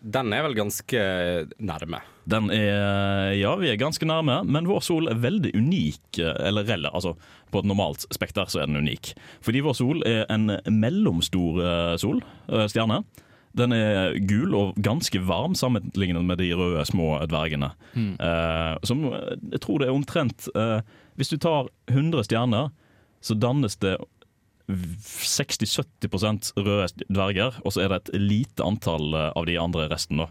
Den 0.08 0.32
er 0.32 0.45
vel 0.45 0.55
ganske 0.55 1.01
nærme. 1.60 1.99
Den 2.28 2.49
er, 2.51 3.34
ja, 3.36 3.53
vi 3.60 3.70
er 3.72 3.80
ganske 3.80 4.08
nærme, 4.08 4.39
men 4.47 4.68
vår 4.68 4.82
sol 4.84 5.10
er 5.12 5.20
veldig 5.20 5.51
unik. 5.55 6.20
Eller 6.24 6.68
relle, 6.68 6.91
altså 6.93 7.16
på 7.51 7.62
et 7.62 7.68
normalt 7.68 8.08
spekter 8.16 8.49
så 8.51 8.62
er 8.62 8.70
den 8.70 8.82
unik. 8.84 9.14
Fordi 9.43 9.64
vår 9.64 9.78
sol 9.78 10.03
er 10.08 10.26
en 10.34 10.51
mellomstor 10.72 11.62
eh, 11.64 11.93
sol, 11.99 12.22
eh, 12.51 12.68
stjerne. 12.72 13.01
Den 13.58 13.74
er 13.74 14.18
gul 14.30 14.53
og 14.55 14.78
ganske 14.84 15.22
varm 15.26 15.55
sammenlignet 15.58 16.26
med 16.26 16.39
de 16.41 16.51
røde 16.55 16.84
små 16.86 17.16
dvergene. 17.30 17.72
Mm. 17.95 18.14
Eh, 18.20 18.74
som 18.88 19.08
jeg 19.08 19.62
tror 19.64 19.82
det 19.82 19.88
er 19.88 19.95
omtrent 19.95 20.49
eh, 20.53 20.80
Hvis 21.18 21.32
du 21.34 21.39
tar 21.41 21.72
100 21.89 22.28
stjerner, 22.28 22.70
så 23.22 23.34
dannes 23.34 23.80
det 23.82 23.95
60-70% 24.70 26.51
røde 26.57 27.05
dverger, 27.07 27.57
og 27.63 27.74
så 27.74 27.84
er 27.86 27.93
det 27.93 28.01
et 28.01 28.20
lite 28.20 28.65
antall 28.65 29.13
eh, 29.15 29.32
av 29.38 29.47
de 29.47 29.57
andre 29.61 29.88
resten. 29.91 30.18
da. 30.24 30.28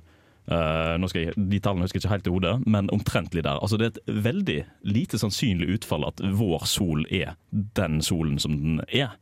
Eh, 0.46 0.92
nå 1.02 1.08
skal 1.10 1.24
jeg, 1.26 1.34
de 1.50 1.58
tallene 1.62 1.86
husker 1.86 1.98
jeg 1.98 2.04
ikke 2.06 2.14
helt 2.14 2.28
i 2.30 2.34
hodet, 2.36 2.54
men 2.70 2.90
omtrentlig 2.94 3.42
der. 3.46 3.58
Altså 3.58 3.78
Det 3.80 3.86
er 3.88 3.94
et 3.96 4.24
veldig 4.26 4.58
lite 4.86 5.18
sannsynlig 5.18 5.70
utfall 5.78 6.06
at 6.06 6.22
vår 6.22 6.66
sol 6.70 7.06
er 7.10 7.34
den 7.50 8.00
solen 8.04 8.38
som 8.42 8.54
den 8.60 8.82
er. 8.88 9.16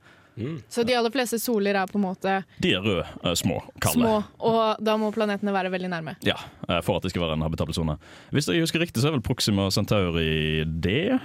Så 0.69 0.83
de 0.83 0.97
aller 0.99 1.13
fleste 1.15 1.39
soler 1.39 1.77
er 1.79 1.87
på 1.87 1.95
en 1.95 2.09
måte 2.09 2.33
De 2.59 2.73
er 2.75 2.83
røde, 2.83 3.05
eh, 3.23 3.37
små, 3.39 3.61
kalde. 3.79 4.03
små, 4.03 4.17
og 4.43 4.83
da 4.83 4.97
må 4.99 5.13
planetene 5.15 5.55
være 5.55 5.71
veldig 5.71 5.91
nærme. 5.93 6.17
Ja, 6.27 6.35
For 6.83 6.97
at 6.99 7.07
det 7.07 7.13
skal 7.15 7.23
være 7.23 7.37
en 7.39 7.47
habitabel 7.47 7.77
sone. 7.77 7.95
Hvis 8.35 8.51
jeg 8.51 8.65
husker 8.65 8.83
riktig, 8.83 9.01
så 9.01 9.09
er 9.13 9.15
vel 9.17 9.23
Proxima 9.23 9.69
Centauri 9.71 10.65
det. 10.67 11.21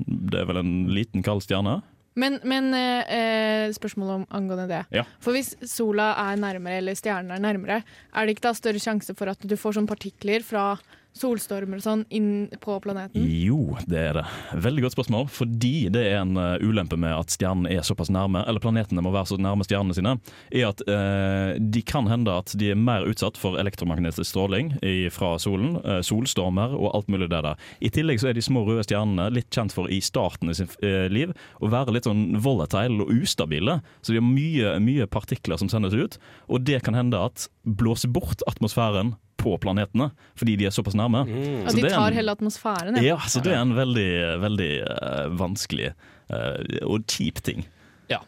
Det 0.00 0.40
er 0.40 0.48
vel 0.48 0.62
en 0.62 0.72
liten 0.88 1.22
kald 1.22 1.44
stjerne? 1.44 1.82
Men, 2.16 2.38
men 2.48 2.72
eh, 2.74 3.12
eh, 3.12 3.72
spørsmålet 3.76 4.22
om 4.22 4.26
angående 4.38 4.66
det. 4.70 4.82
Ja. 4.96 5.04
For 5.20 5.36
hvis 5.36 5.52
sola 5.68 6.12
er 6.26 6.38
nærmere, 6.40 6.80
eller 6.80 6.96
stjernen 6.96 7.34
er 7.36 7.42
nærmere, 7.44 7.82
er 7.84 8.26
det 8.26 8.36
ikke 8.36 8.46
da 8.48 8.54
større 8.56 8.80
sjanse 8.82 9.16
for 9.18 9.32
at 9.32 9.44
du 9.44 9.56
får 9.60 9.76
sånne 9.76 9.90
partikler 9.90 10.44
fra 10.46 10.70
solstormer 11.16 11.80
og 11.80 11.84
sånn 11.84 12.04
inn 12.14 12.30
på 12.62 12.76
planeten? 12.84 13.24
Jo, 13.24 13.76
det 13.88 14.00
er 14.00 14.18
det. 14.20 14.24
Veldig 14.64 14.84
godt 14.84 14.96
spørsmål. 14.96 15.28
Fordi 15.32 15.88
det 15.92 16.04
er 16.10 16.20
en 16.20 16.36
eh, 16.40 16.62
ulempe 16.64 16.98
med 17.00 17.14
at 17.14 17.32
stjernene 17.34 17.72
er 17.72 17.86
såpass 17.86 18.10
nærme, 18.12 18.44
eller 18.46 18.62
planetene 18.62 19.04
må 19.04 19.12
være 19.14 19.32
så 19.32 19.40
nærme 19.40 19.66
stjernene 19.66 19.96
sine, 19.96 20.16
er 20.52 20.68
at 20.70 20.82
eh, 20.90 21.56
de 21.60 21.82
kan 21.86 22.08
hende 22.10 22.34
at 22.34 22.54
de 22.58 22.70
er 22.72 22.80
mer 22.80 23.06
utsatt 23.08 23.40
for 23.40 23.60
elektromagnetisk 23.60 24.28
stråling 24.28 24.74
fra 25.14 25.34
solen, 25.42 25.76
eh, 25.82 26.00
solstormer 26.06 26.74
og 26.76 26.90
alt 26.96 27.10
mulig 27.12 27.30
det 27.32 27.42
der. 27.46 27.60
I 27.80 27.92
tillegg 27.92 28.22
så 28.22 28.30
er 28.30 28.38
de 28.38 28.44
små 28.44 28.64
røde 28.66 28.86
stjernene 28.86 29.28
litt 29.34 29.50
kjent 29.54 29.74
for 29.74 29.90
i 29.92 30.00
starten 30.04 30.52
i 30.52 30.56
sin 30.56 30.70
liv 31.12 31.32
å 31.62 31.70
være 31.72 31.94
litt 31.94 32.06
sånn 32.08 32.38
volatile 32.42 33.04
og 33.04 33.12
ustabile. 33.12 33.80
Så 34.02 34.12
de 34.12 34.20
har 34.20 34.26
mye, 34.26 34.76
mye 34.82 35.06
partikler 35.10 35.60
som 35.60 35.70
sendes 35.72 35.94
ut, 35.96 36.18
og 36.50 36.66
det 36.66 36.82
kan 36.86 36.96
hende 36.98 37.20
at 37.28 37.48
blåser 37.66 38.12
bort 38.12 38.44
atmosfæren 38.50 39.14
på 39.46 39.54
planetene, 39.62 40.10
fordi 40.38 40.56
de 40.60 40.66
er 40.68 40.74
såpass 40.74 40.98
nærme. 40.98 41.22
Mm. 41.30 41.62
Så 41.70 41.76
de 41.78 41.86
tar 41.86 42.10
en- 42.10 42.18
hele 42.18 42.34
atmosfæren. 42.34 42.98
ja, 43.04 43.16
så 43.30 43.42
det 43.44 43.54
er 43.54 43.62
en 43.62 43.76
veldig, 43.78 44.10
veldig 44.42 44.70
uh, 44.82 45.26
vanskelig 45.38 45.92
uh, 46.30 46.58
og 46.86 47.06
kjip 47.06 47.38
ting. 47.46 47.64
Ja. 48.10 48.20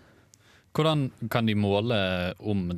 Hvordan 0.78 1.08
kan 1.32 1.50
de 1.50 1.58
måle 1.58 1.98
om 2.38 2.68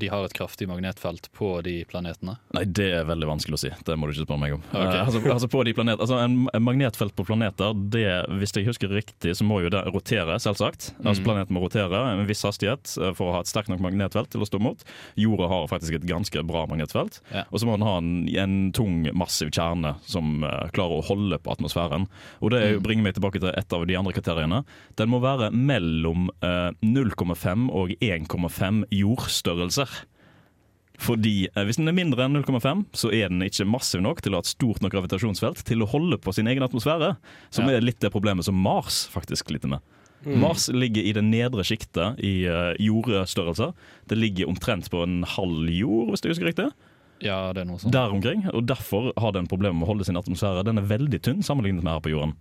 de 0.00 0.10
har 0.12 0.26
et 0.26 0.36
kraftig 0.36 0.68
magnetfelt 0.70 1.30
på 1.36 1.52
de 1.66 1.80
planetene? 1.90 2.36
Nei, 2.56 2.64
det 2.66 2.90
er 3.00 3.08
veldig 3.08 3.30
vanskelig 3.30 3.58
å 3.58 3.62
si. 3.64 3.72
Det 3.86 3.96
må 3.98 4.08
du 4.08 4.14
ikke 4.14 4.26
spørre 4.26 4.44
meg 4.44 4.58
om. 4.58 4.66
Okay. 4.72 4.98
Uh, 4.98 5.04
altså, 5.06 5.22
altså 5.36 5.50
på 5.52 5.64
de 5.68 5.76
planet, 5.76 6.00
altså 6.00 6.18
en, 6.22 6.42
en 6.50 6.66
magnetfelt 6.66 7.14
på 7.16 7.26
planeter, 7.28 7.76
det, 7.94 8.06
hvis 8.40 8.56
jeg 8.56 8.68
husker 8.68 8.92
riktig, 8.92 9.36
så 9.38 9.46
må 9.46 9.62
jo 9.64 9.72
det 9.72 9.84
rotere, 9.94 10.40
selvsagt. 10.42 10.92
Altså 11.04 11.20
Mm. 11.20 11.26
Planeten 11.26 11.56
må 11.56 11.62
rotere 11.64 12.00
en 12.14 12.26
viss 12.28 12.42
hastighet 12.46 12.94
eh, 13.00 13.12
for 13.16 13.30
å 13.30 13.36
ha 13.36 13.42
et 13.44 13.50
sterkt 13.50 13.70
nok 13.72 13.82
magnetfelt 13.84 14.30
til 14.32 14.44
å 14.44 14.48
stå 14.48 14.60
mot. 14.62 14.82
Jorda 15.20 15.48
har 15.50 15.68
faktisk 15.70 15.98
et 15.98 16.06
ganske 16.08 16.42
bra 16.48 16.64
magnetfelt. 16.70 17.20
Ja. 17.34 17.44
Og 17.50 17.60
så 17.60 17.68
må 17.68 17.76
den 17.76 17.86
ha 17.86 17.96
en, 18.00 18.12
en 18.40 18.56
tung, 18.76 19.04
massiv 19.16 19.52
kjerne 19.54 19.96
som 20.08 20.44
uh, 20.46 20.68
klarer 20.74 21.00
å 21.00 21.06
holde 21.10 21.40
på 21.42 21.52
atmosfæren. 21.52 22.08
Og 22.40 22.54
det 22.54 22.62
er 22.64 22.80
bringer 22.82 23.06
meg 23.06 23.16
tilbake 23.18 23.42
til 23.42 23.52
et 23.52 23.76
av 23.76 23.86
de 23.88 23.98
andre 23.98 24.14
kriteriene. 24.16 24.62
Den 25.00 25.12
må 25.12 25.20
være 25.22 25.50
mellom 25.54 26.30
uh, 26.44 26.70
0,5 26.84 27.68
og 27.76 27.94
1,5 28.00 28.82
jordstørrelser. 28.94 29.89
Fordi 31.00 31.46
eh, 31.48 31.64
hvis 31.64 31.78
den 31.80 31.88
er 31.88 31.96
mindre 31.96 32.26
enn 32.26 32.36
0,5, 32.36 32.82
så 32.92 33.08
er 33.14 33.30
den 33.32 33.40
ikke 33.46 33.64
massiv 33.68 34.02
nok 34.04 34.20
til 34.20 34.34
å 34.34 34.40
ha 34.40 34.44
et 34.44 34.50
stort 34.50 34.82
nok 34.84 34.92
gravitasjonsfelt 34.92 35.62
til 35.64 35.80
å 35.80 35.88
holde 35.88 36.18
på 36.20 36.34
sin 36.36 36.50
egen 36.50 36.64
atmosfære. 36.66 37.14
Som 37.50 37.70
Ja. 37.70 37.78
er 37.78 37.86
litt 37.86 38.00
det 38.04 38.12
problemet 38.12 38.44
som 38.44 38.58
Mars 38.60 39.06
faktisk 39.12 39.48
sliter 39.48 39.72
med. 39.72 39.80
Mm. 40.26 40.36
Mars 40.42 40.68
ligger 40.68 41.00
i 41.00 41.14
det 41.16 41.24
nedre 41.24 41.64
sjiktet 41.64 42.18
i 42.20 42.44
uh, 42.44 42.74
jordstørrelse. 42.76 43.70
Det 44.12 44.18
ligger 44.18 44.50
omtrent 44.52 44.90
på 44.92 45.00
en 45.02 45.22
halv 45.24 45.70
jord, 45.72 46.10
hvis 46.12 46.20
jeg 46.26 46.34
husker 46.34 46.50
riktig. 46.50 46.68
Ja, 47.24 47.52
det 47.56 47.62
er 47.62 47.68
noe 47.70 47.80
sånt. 47.80 47.92
Der 47.96 48.12
omkring, 48.12 48.44
og 48.52 48.66
Derfor 48.68 49.14
har 49.16 49.32
den 49.32 49.48
problemer 49.48 49.78
med 49.80 49.88
å 49.88 49.92
holde 49.94 50.04
sin 50.04 50.20
atmosfære. 50.20 50.66
Den 50.68 50.80
er 50.80 50.88
veldig 50.88 51.22
tynn 51.24 51.40
sammenlignet 51.44 51.84
med 51.84 51.94
her 51.94 52.04
på 52.04 52.12
jorden. 52.12 52.36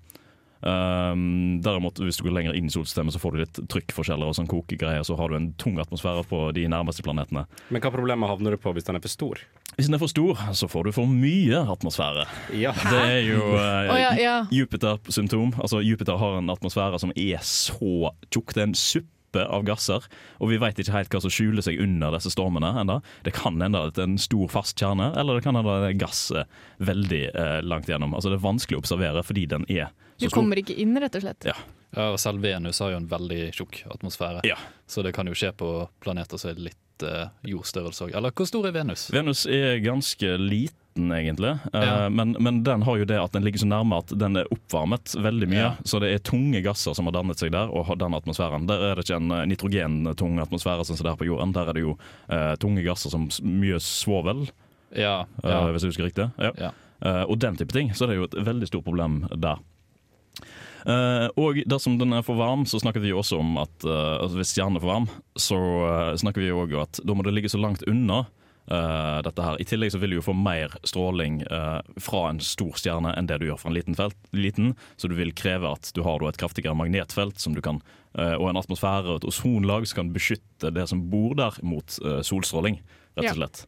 Um, 0.60 1.62
derimot, 1.64 2.00
hvis 2.04 2.18
du 2.20 2.26
går 2.26 2.36
lenger 2.36 2.58
inn 2.58 2.68
i 2.68 2.74
solsystemet, 2.74 3.16
så 3.16 3.22
får 3.22 3.36
du 3.36 3.42
litt 3.44 3.60
trykkforskjeller 3.72 4.28
og 4.28 4.36
sånn 4.36 4.50
kokegreier. 4.50 5.06
Så 5.08 5.16
har 5.20 5.32
du 5.32 5.38
en 5.38 5.52
tung 5.62 5.80
atmosfære 5.80 6.26
på 6.28 6.42
de 6.56 6.66
nærmeste 6.72 7.06
planetene. 7.06 7.46
Men 7.70 7.84
hva 7.84 7.94
problemet 7.94 8.32
havner 8.32 8.56
du 8.56 8.62
på 8.62 8.74
hvis 8.76 8.88
den 8.88 9.00
er 9.00 9.04
for 9.04 9.14
stor? 9.14 9.44
Hvis 9.78 9.88
den 9.88 9.96
er 9.96 10.02
for 10.02 10.12
stor, 10.12 10.42
så 10.58 10.68
får 10.72 10.90
du 10.90 10.96
for 10.98 11.08
mye 11.08 11.62
atmosfære. 11.76 12.26
Ja. 12.60 12.74
Det 12.76 13.06
er 13.06 13.22
jo 13.30 13.46
uh, 13.54 13.94
oh, 13.94 14.00
ja, 14.00 14.12
ja. 14.20 14.36
Jupiter-symptom. 14.52 15.56
Altså 15.62 15.80
Jupiter 15.86 16.20
har 16.20 16.42
en 16.42 16.52
atmosfære 16.52 17.00
som 17.00 17.16
er 17.16 17.40
så 17.46 18.12
tjukk. 18.28 18.52
Det 18.52 18.66
er 18.66 18.70
en 18.72 18.76
suppe 18.76 19.16
av 19.46 19.62
gasser, 19.62 20.02
og 20.42 20.50
vi 20.50 20.58
vet 20.58 20.80
ikke 20.82 20.96
helt 20.96 21.14
hva 21.14 21.20
som 21.22 21.30
skjuler 21.30 21.62
seg 21.62 21.78
under 21.84 22.16
disse 22.16 22.32
stormene 22.34 22.72
enda. 22.82 22.98
Det 23.24 23.36
kan 23.38 23.62
hende 23.62 23.78
at 23.78 23.94
det 23.94 24.02
er 24.02 24.10
en 24.10 24.20
stor, 24.20 24.48
fast 24.50 24.82
kjerne, 24.82 25.12
eller 25.22 25.38
det 25.38 25.46
kan 25.46 25.54
hende 25.54 25.70
at 25.70 25.86
det 25.86 25.92
er 25.94 26.00
gass 26.02 26.24
veldig 26.82 27.22
eh, 27.30 27.60
langt 27.62 27.92
gjennom. 27.92 28.16
Altså 28.18 28.34
Det 28.34 28.40
er 28.40 28.48
vanskelig 28.48 28.80
å 28.80 28.82
observere 28.82 29.22
fordi 29.22 29.46
den 29.54 29.70
er 29.70 29.94
Du 30.20 30.28
så 30.30 30.36
kommer 30.36 30.60
ikke 30.62 30.76
inn, 30.78 30.96
rett 31.00 31.16
og 31.16 31.24
slett. 31.26 31.46
Ja. 31.50 31.56
Ja, 31.96 32.12
og 32.14 32.20
Selv 32.22 32.44
Venus 32.46 32.78
har 32.84 32.92
jo 32.94 32.98
en 33.02 33.08
veldig 33.10 33.48
tjukk 33.58 33.80
atmosfære, 33.90 34.44
så 34.86 35.02
det 35.04 35.14
kan 35.16 35.26
jo 35.26 35.34
skje 35.34 35.50
på 35.58 35.70
planeter 36.04 36.38
som 36.38 36.52
er 36.52 36.60
litt 36.68 37.02
eh, 37.08 37.32
jordstørrelse 37.50 38.06
òg. 38.06 38.12
Eller 38.20 38.30
hvor 38.38 38.46
stor 38.46 38.68
er 38.70 38.76
Venus? 38.76 39.08
Venus 39.10 39.46
er 39.50 39.80
ganske 39.82 40.36
liten, 40.38 41.10
egentlig. 41.16 41.56
Eh, 41.74 41.82
Ja. 41.88 42.10
men, 42.14 42.36
men 42.40 42.60
den 42.68 42.84
har 42.86 42.98
jo 43.02 43.06
det 43.10 43.18
at 43.18 43.32
den 43.34 43.42
ligger 43.48 43.64
så 43.64 43.70
nærme 43.72 43.98
at 44.04 44.14
den 44.22 44.38
er 44.38 44.46
oppvarmet 44.54 45.16
veldig 45.18 45.48
mye. 45.50 45.64
Ja. 45.64 45.72
Så 45.84 45.98
det 46.04 46.12
er 46.14 46.22
tunge 46.30 46.62
gasser 46.62 46.94
som 46.94 47.10
har 47.10 47.16
dannet 47.18 47.40
seg 47.42 47.56
der, 47.56 47.72
og 47.74 47.88
har 47.90 47.98
den 47.98 48.14
atmosfæren. 48.14 48.68
Der 48.70 48.86
er 48.92 48.96
det 49.00 49.08
ikke 49.08 49.18
en 49.18 49.32
eh, 49.32 49.46
nitrogentung 49.50 50.38
atmosfære 50.46 50.86
sånn 50.86 51.00
som 51.00 51.08
det 51.10 51.16
er 51.16 51.22
på 51.24 51.30
jorden. 51.32 51.56
Der 51.58 51.72
er 51.74 51.74
det 51.80 51.86
jo 51.88 51.96
eh, 52.30 52.54
tunge 52.62 52.84
gasser 52.86 53.10
som 53.10 53.26
mye 53.42 53.80
svovel, 53.82 54.46
Ja, 54.94 55.24
ja. 55.42 55.66
hvis 55.72 55.82
jeg 55.88 55.96
husker 55.96 56.06
riktig. 56.12 56.30
Ja. 56.38 56.70
Uh, 57.02 57.24
og 57.32 57.38
den 57.40 57.56
type 57.56 57.72
ting. 57.74 57.94
Så 57.96 58.06
det 58.06 58.14
er 58.18 58.22
jo 58.22 58.30
et 58.30 58.34
veldig 58.46 58.68
stort 58.68 58.84
problem 58.86 59.22
der. 59.40 59.58
Eh, 60.86 61.28
og 61.40 61.60
dersom 61.70 61.98
den 62.00 62.16
er 62.16 62.26
for 62.26 62.40
varm, 62.40 62.66
så 62.70 62.80
snakker 62.82 63.04
vi 63.04 63.14
også 63.16 63.42
om 63.42 63.58
at 63.62 63.86
eh, 63.88 64.18
altså 64.24 64.40
hvis 64.40 64.54
stjernen 64.56 64.80
er 64.80 64.84
for 64.84 64.94
varm, 64.94 65.08
så 65.40 65.60
eh, 65.90 66.18
snakker 66.22 66.44
vi 66.44 66.52
òg 66.56 66.76
om 66.76 66.84
at 66.86 67.02
da 67.04 67.16
må 67.16 67.26
det 67.28 67.36
ligge 67.36 67.52
så 67.52 67.62
langt 67.62 67.86
unna 67.90 68.26
Uh, 68.70 69.18
dette 69.26 69.42
her. 69.42 69.56
I 69.58 69.66
tillegg 69.66 69.90
så 69.90 69.98
vil 69.98 70.12
du 70.14 70.20
jo 70.20 70.24
få 70.28 70.34
mer 70.38 70.76
stråling 70.86 71.40
uh, 71.50 71.80
fra 71.98 72.20
en 72.30 72.38
stor 72.44 72.76
stjerne 72.78 73.16
enn 73.18 73.26
det 73.26 73.40
du 73.42 73.48
gjør 73.48 73.58
fra 73.58 73.72
en 73.72 73.74
liten, 73.74 73.96
felt, 73.98 74.18
liten, 74.30 74.76
så 74.94 75.10
du 75.10 75.16
vil 75.18 75.32
kreve 75.34 75.72
at 75.74 75.90
du 75.98 76.04
har 76.06 76.22
et 76.28 76.38
kraftigere 76.38 76.78
magnetfelt 76.78 77.42
som 77.42 77.56
du 77.58 77.64
kan, 77.66 77.80
uh, 78.14 78.36
og 78.36 78.52
en 78.52 78.60
atmosfære 78.62 79.10
og 79.10 79.24
et 79.24 79.28
ozonlag 79.32 79.90
som 79.90 80.04
kan 80.04 80.12
beskytte 80.14 80.70
det 80.76 80.86
som 80.92 81.02
bor 81.10 81.34
der 81.40 81.58
mot 81.66 81.98
solstråling, 82.22 82.78
rett 83.18 83.32
og 83.32 83.40
slett. 83.40 83.64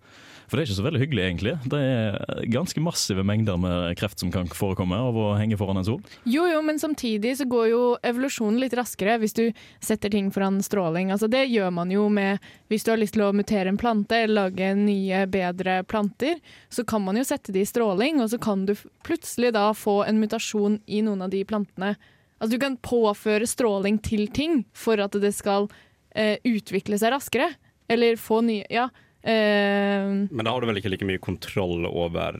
For 0.51 0.59
det 0.59 0.65
er 0.65 0.67
ikke 0.67 0.75
så 0.81 0.83
veldig 0.83 0.99
hyggelig, 0.99 1.21
egentlig. 1.23 1.51
Det 1.71 1.77
er 1.79 2.41
ganske 2.51 2.81
massive 2.83 3.23
mengder 3.23 3.55
med 3.55 3.93
kreft 3.95 4.19
som 4.19 4.33
kan 4.33 4.49
forekomme 4.51 4.97
av 4.99 5.15
å 5.15 5.27
henge 5.39 5.55
foran 5.55 5.79
en 5.79 5.85
sol. 5.87 6.01
Jo, 6.27 6.43
jo, 6.51 6.57
men 6.67 6.81
samtidig 6.81 7.37
så 7.39 7.45
går 7.47 7.69
jo 7.69 7.83
evolusjonen 8.03 8.57
litt 8.59 8.75
raskere 8.75 9.15
hvis 9.21 9.37
du 9.37 9.45
setter 9.79 10.11
ting 10.11 10.27
foran 10.35 10.57
stråling. 10.59 11.13
Altså, 11.15 11.29
det 11.31 11.45
gjør 11.47 11.69
man 11.71 11.93
jo 11.95 12.09
med 12.11 12.43
Hvis 12.67 12.83
du 12.83 12.91
har 12.91 12.99
lyst 12.99 13.15
til 13.15 13.23
å 13.23 13.33
mutere 13.35 13.71
en 13.71 13.79
plante 13.79 14.17
eller 14.25 14.49
lage 14.49 14.73
nye, 14.75 15.21
bedre 15.31 15.77
planter, 15.87 16.41
så 16.67 16.83
kan 16.87 17.03
man 17.03 17.15
jo 17.19 17.23
sette 17.27 17.55
de 17.55 17.63
i 17.63 17.67
stråling, 17.67 18.19
og 18.23 18.29
så 18.31 18.39
kan 18.41 18.65
du 18.67 18.73
plutselig 19.07 19.53
da 19.55 19.69
få 19.75 20.01
en 20.03 20.19
mutasjon 20.19 20.81
i 20.87 20.99
noen 21.03 21.23
av 21.23 21.31
de 21.31 21.45
plantene. 21.47 21.93
Altså, 22.41 22.57
du 22.57 22.59
kan 22.59 22.75
påføre 22.83 23.47
stråling 23.47 24.01
til 24.03 24.27
ting 24.35 24.65
for 24.75 24.99
at 24.99 25.15
det 25.15 25.31
skal 25.37 25.69
eh, 26.11 26.43
utvikle 26.43 26.99
seg 26.99 27.15
raskere. 27.15 27.53
Eller 27.91 28.19
få 28.19 28.41
nye 28.43 28.67
Ja. 28.71 28.89
Eh, 29.23 30.27
Men 30.31 30.43
da 30.45 30.51
har 30.51 30.61
du 30.61 30.67
vel 30.69 30.79
ikke 30.81 30.91
like 30.93 31.05
mye 31.07 31.21
kontroll 31.21 31.85
over, 31.89 32.39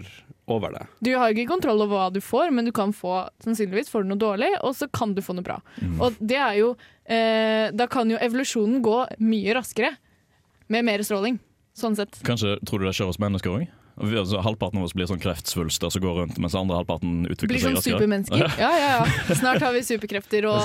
over 0.52 0.74
det? 0.76 0.86
Du 1.06 1.12
har 1.18 1.34
ikke 1.34 1.48
kontroll 1.52 1.82
over 1.86 1.96
hva 1.98 2.08
du 2.14 2.22
får, 2.24 2.52
men 2.54 2.66
du 2.66 2.72
kan 2.76 2.94
få 2.96 3.28
sannsynligvis 3.44 3.92
får 3.94 4.04
du 4.08 4.14
noe 4.14 4.22
dårlig, 4.22 4.50
og 4.66 4.74
så 4.78 4.90
kan 4.92 5.14
du 5.18 5.22
få 5.26 5.36
noe 5.38 5.46
bra. 5.46 5.60
Og 6.02 6.18
det 6.20 6.40
er 6.42 6.58
jo 6.62 6.72
uh, 6.74 7.68
Da 7.76 7.88
kan 7.92 8.10
jo 8.10 8.18
evolusjonen 8.22 8.82
gå 8.86 8.98
mye 9.20 9.54
raskere 9.60 9.94
med 10.72 10.86
mer 10.88 11.04
stråling. 11.04 11.38
Sånn 11.78 11.96
sett. 11.96 12.18
Kanskje 12.28 12.58
tror 12.68 12.80
du 12.82 12.86
det 12.90 12.96
skjer 12.98 13.08
hos 13.12 13.20
mennesker 13.22 13.54
òg? 13.54 13.70
Altså, 14.02 14.40
halvparten 14.42 14.80
av 14.80 14.86
oss 14.88 14.94
blir 14.96 15.06
sånn 15.06 15.20
kreftsvulster 15.22 15.92
som 15.94 16.02
går 16.02 16.16
rundt, 16.22 16.38
mens 16.42 16.56
andre 16.58 16.78
halvparten 16.80 17.26
utvikler 17.28 17.52
Blir 17.52 17.60
seg 17.62 17.68
sånn 17.68 17.76
raskere. 17.78 18.00
supermennesker. 18.00 18.56
Ja, 18.64 18.70
ja, 18.80 18.92
ja. 19.04 19.36
Snart 19.38 19.62
har 19.62 19.76
vi 19.76 19.82
superkrefter 19.86 20.48
og 20.50 20.64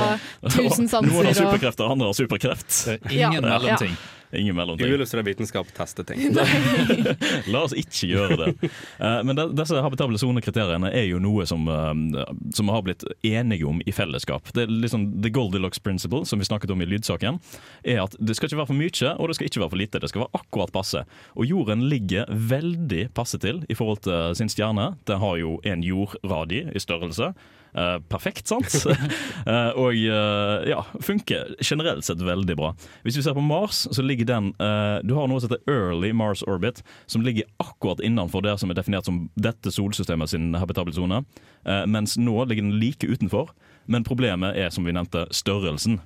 tusen 0.55 0.87
sanser. 0.89 1.11
Noen 1.11 1.27
har 1.29 1.35
og- 1.35 1.41
superkrefter, 1.43 1.91
andre 1.91 2.07
har 2.09 2.17
superkreft. 2.17 2.79
ingen 3.11 3.21
Ja. 3.37 3.41
mellomting. 3.43 3.97
Ingen 4.37 4.57
mellomting. 4.57 4.91
Uillustrert 4.91 5.27
vitenskap 5.27 5.69
tester 5.77 6.05
ting. 6.07 6.21
La 7.53 7.63
oss 7.67 7.75
ikke 7.77 8.11
gjøre 8.11 8.39
det. 8.41 8.71
Eh, 8.99 9.21
Men 9.27 9.41
disse 9.57 9.81
habitable 9.83 10.21
sonekriteriene 10.21 10.91
er 10.93 11.07
jo 11.09 11.21
noe 11.23 11.47
som, 11.49 11.67
eh, 11.69 12.25
som 12.57 12.71
har 12.73 12.85
blitt 12.87 13.05
enige 13.27 13.67
om 13.69 13.81
i 13.87 13.95
fellesskap. 13.95 14.53
Det 14.57 14.67
er 14.67 14.73
liksom 14.73 15.09
The 15.25 15.33
Goldilocks 15.35 15.83
principle, 15.83 16.25
som 16.27 16.43
vi 16.43 16.49
snakket 16.49 16.73
om 16.75 16.83
i 16.85 16.89
lydsaken, 16.89 17.41
er 17.85 18.03
at 18.05 18.17
det 18.21 18.37
skal 18.37 18.51
ikke 18.51 18.61
være 18.63 18.71
for 18.73 18.81
mye, 18.81 19.13
og 19.17 19.29
det 19.29 19.39
skal 19.39 19.51
ikke 19.51 19.63
være 19.65 19.75
for 19.75 19.83
lite. 19.83 20.03
Det 20.03 20.13
skal 20.13 20.25
være 20.27 20.41
akkurat 20.43 20.75
passe. 20.75 21.05
Og 21.37 21.47
jorden 21.49 21.87
ligger 21.91 22.27
veldig 22.31 23.09
passe 23.17 23.39
til 23.43 23.65
i 23.69 23.77
forhold 23.79 24.05
til 24.07 24.35
sin 24.39 24.53
stjerne. 24.53 24.93
Den 25.09 25.23
har 25.23 25.37
jo 25.41 25.59
en 25.65 25.85
jordradi 25.87 26.67
i 26.75 26.83
størrelse. 26.83 27.33
Eh, 27.77 27.99
perfekt, 28.09 28.49
sant? 28.49 28.73
uh, 29.45 29.71
og 29.83 29.93
uh, 29.93 30.65
ja, 30.65 30.81
funker 31.05 31.53
generelt 31.61 32.07
sett 32.07 32.23
veldig 32.25 32.57
bra. 32.57 32.71
Hvis 33.05 33.19
vi 33.19 33.25
ser 33.27 33.37
på 33.37 33.45
Mars, 33.45 33.83
så 33.93 34.05
ligger 34.05 34.29
den 34.29 34.49
eh, 34.63 35.03
Du 35.05 35.13
har 35.19 35.29
noe 35.29 35.43
som 35.43 35.51
heter 35.51 35.69
early 35.69 36.13
Mars 36.17 36.41
orbit, 36.49 36.81
som 37.07 37.25
ligger 37.27 37.45
akkurat 37.61 38.01
innenfor 38.01 38.45
det 38.47 38.57
som 38.63 38.73
er 38.73 38.79
definert 38.79 39.09
som 39.09 39.27
dette 39.37 39.73
solsystemet 39.75 40.33
sin 40.33 40.55
habitable 40.57 40.95
sone. 40.97 41.21
Eh, 41.69 41.85
mens 41.91 42.17
nå 42.17 42.39
ligger 42.47 42.65
den 42.65 42.79
like 42.81 43.05
utenfor. 43.07 43.53
Men 43.93 44.07
problemet 44.09 44.57
er, 44.57 44.73
som 44.73 44.89
vi 44.89 44.97
nevnte, 44.97 45.27
størrelsen. 45.37 46.01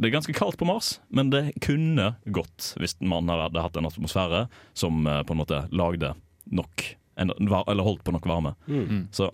Det 0.00 0.08
er 0.08 0.16
ganske 0.16 0.34
kaldt 0.34 0.56
på 0.58 0.66
Mars, 0.66 0.96
men 1.12 1.28
det 1.30 1.44
kunne 1.62 2.14
gått 2.24 2.72
hvis 2.80 2.96
man 3.04 3.28
hadde 3.28 3.60
hatt 3.60 3.76
en 3.76 3.86
atmosfære 3.86 4.46
som 4.72 5.04
på 5.04 5.34
en 5.34 5.38
måte 5.42 5.66
lagde 5.70 6.14
nok 6.48 6.88
Eller 7.20 7.84
holdt 7.84 8.02
på 8.02 8.14
nok 8.16 8.26
varme. 8.26 8.54
Mm. 8.66 9.12
Så 9.12 9.28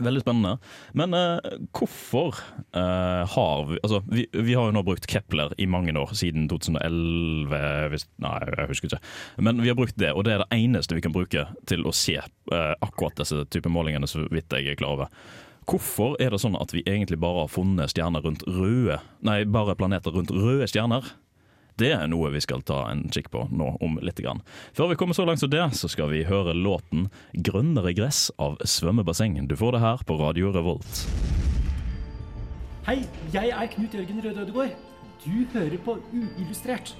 Veldig 0.00 0.22
spennende. 0.22 0.56
Men 0.96 1.12
eh, 1.16 1.52
hvorfor 1.76 2.38
eh, 2.72 3.28
har 3.28 3.64
vi 3.68 3.78
Altså, 3.82 4.00
vi, 4.08 4.24
vi 4.32 4.54
har 4.56 4.70
jo 4.70 4.74
nå 4.76 4.82
brukt 4.86 5.06
Kepler 5.10 5.52
i 5.60 5.66
mange 5.68 5.92
år, 5.98 6.14
siden 6.16 6.46
2011 6.48 7.60
hvis, 7.92 8.06
Nei, 8.24 8.38
jeg 8.56 8.70
husker 8.70 8.88
ikke. 8.88 9.02
Men 9.44 9.60
vi 9.60 9.68
har 9.68 9.76
brukt 9.76 9.98
det, 10.00 10.14
og 10.16 10.24
det 10.24 10.36
er 10.36 10.44
det 10.44 10.56
eneste 10.56 10.96
vi 10.96 11.04
kan 11.04 11.14
bruke 11.14 11.44
til 11.68 11.84
å 11.84 11.92
se 11.96 12.16
eh, 12.22 12.74
akkurat 12.80 13.20
disse 13.20 13.44
typer 13.52 13.72
målingene, 13.72 14.08
så 14.08 14.24
vidt 14.32 14.54
jeg 14.56 14.72
er 14.72 14.80
klar 14.80 14.96
over. 14.96 15.12
Hvorfor 15.68 16.16
er 16.22 16.32
det 16.32 16.40
sånn 16.42 16.56
at 16.58 16.72
vi 16.74 16.82
egentlig 16.88 17.20
bare 17.22 17.44
har 17.44 17.52
funnet 17.52 17.92
stjerner 17.92 18.24
rundt 18.24 18.42
røde 18.48 18.96
Nei, 19.22 19.42
bare 19.46 19.76
planeter 19.78 20.14
rundt 20.14 20.32
røde 20.34 20.66
stjerner? 20.70 21.12
Det 21.80 21.92
er 21.96 22.08
noe 22.10 22.30
vi 22.34 22.40
skal 22.44 22.62
ta 22.66 22.84
en 22.90 23.06
kikk 23.12 23.30
på 23.32 23.46
nå 23.50 23.76
om 23.80 23.98
litt. 24.02 24.20
Grann. 24.22 24.42
Før 24.76 24.90
vi 24.92 24.96
kommer 25.00 25.16
så 25.16 25.24
langt 25.24 25.40
som 25.40 25.50
det, 25.50 25.62
så 25.74 25.88
skal 25.90 26.10
vi 26.12 26.24
høre 26.28 26.52
låten 26.54 27.08
'Grønnere 27.32 27.94
gress' 27.96 28.30
av 28.38 28.58
Svømmebasseng. 28.60 29.40
Du 29.48 29.56
får 29.56 29.72
det 29.72 29.80
her 29.80 30.04
på 30.06 30.18
Radio 30.20 30.52
Revolt. 30.52 31.06
Hei, 32.86 33.06
jeg 33.32 33.48
er 33.50 33.70
Knut 33.72 33.94
Jørgen 33.94 34.20
Røde 34.24 34.42
Ødegård. 34.42 34.76
Du 35.24 35.46
hører 35.54 35.78
på 35.78 35.96
Uillustrert, 36.12 36.96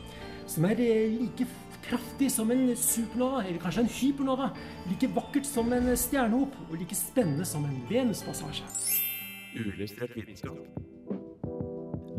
som 0.47 0.65
er 0.65 0.79
eh, 0.81 1.11
like 1.21 1.47
kraftig 1.83 2.31
som 2.31 2.51
en 2.51 2.77
supernova, 2.77 3.43
eller 3.45 3.59
kanskje 3.61 3.85
en 3.85 3.91
hypernova. 3.91 4.53
Like 4.89 5.11
vakkert 5.15 5.47
som 5.47 5.73
en 5.73 5.91
stjernehop, 5.97 6.57
og 6.71 6.79
like 6.79 6.95
spennende 6.95 7.45
som 7.45 7.65
en 7.65 7.83
Venuspassasje. 7.91 8.65
Uillustrert 9.59 10.17
vitenskap. 10.17 10.92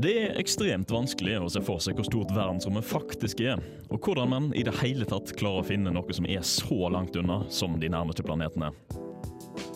Det 0.04 0.14
er 0.20 0.34
ekstremt 0.36 0.90
vanskelig 0.92 1.38
å 1.40 1.46
se 1.48 1.62
for 1.64 1.80
seg 1.80 1.96
hvor 1.96 2.04
stort 2.04 2.32
verdensrommet 2.36 2.84
faktisk 2.84 3.40
er, 3.40 3.62
og 3.88 4.04
hvordan 4.04 4.28
man 4.34 4.50
i 4.52 4.66
det 4.68 4.74
hele 4.82 5.06
tatt 5.08 5.32
klarer 5.40 5.62
å 5.62 5.68
finne 5.70 5.94
noe 5.96 6.16
som 6.16 6.28
er 6.28 6.44
så 6.44 6.90
langt 6.92 7.16
unna 7.16 7.38
som 7.48 7.78
de 7.80 7.88
nærmeste 7.94 8.26
planetene. 8.28 8.74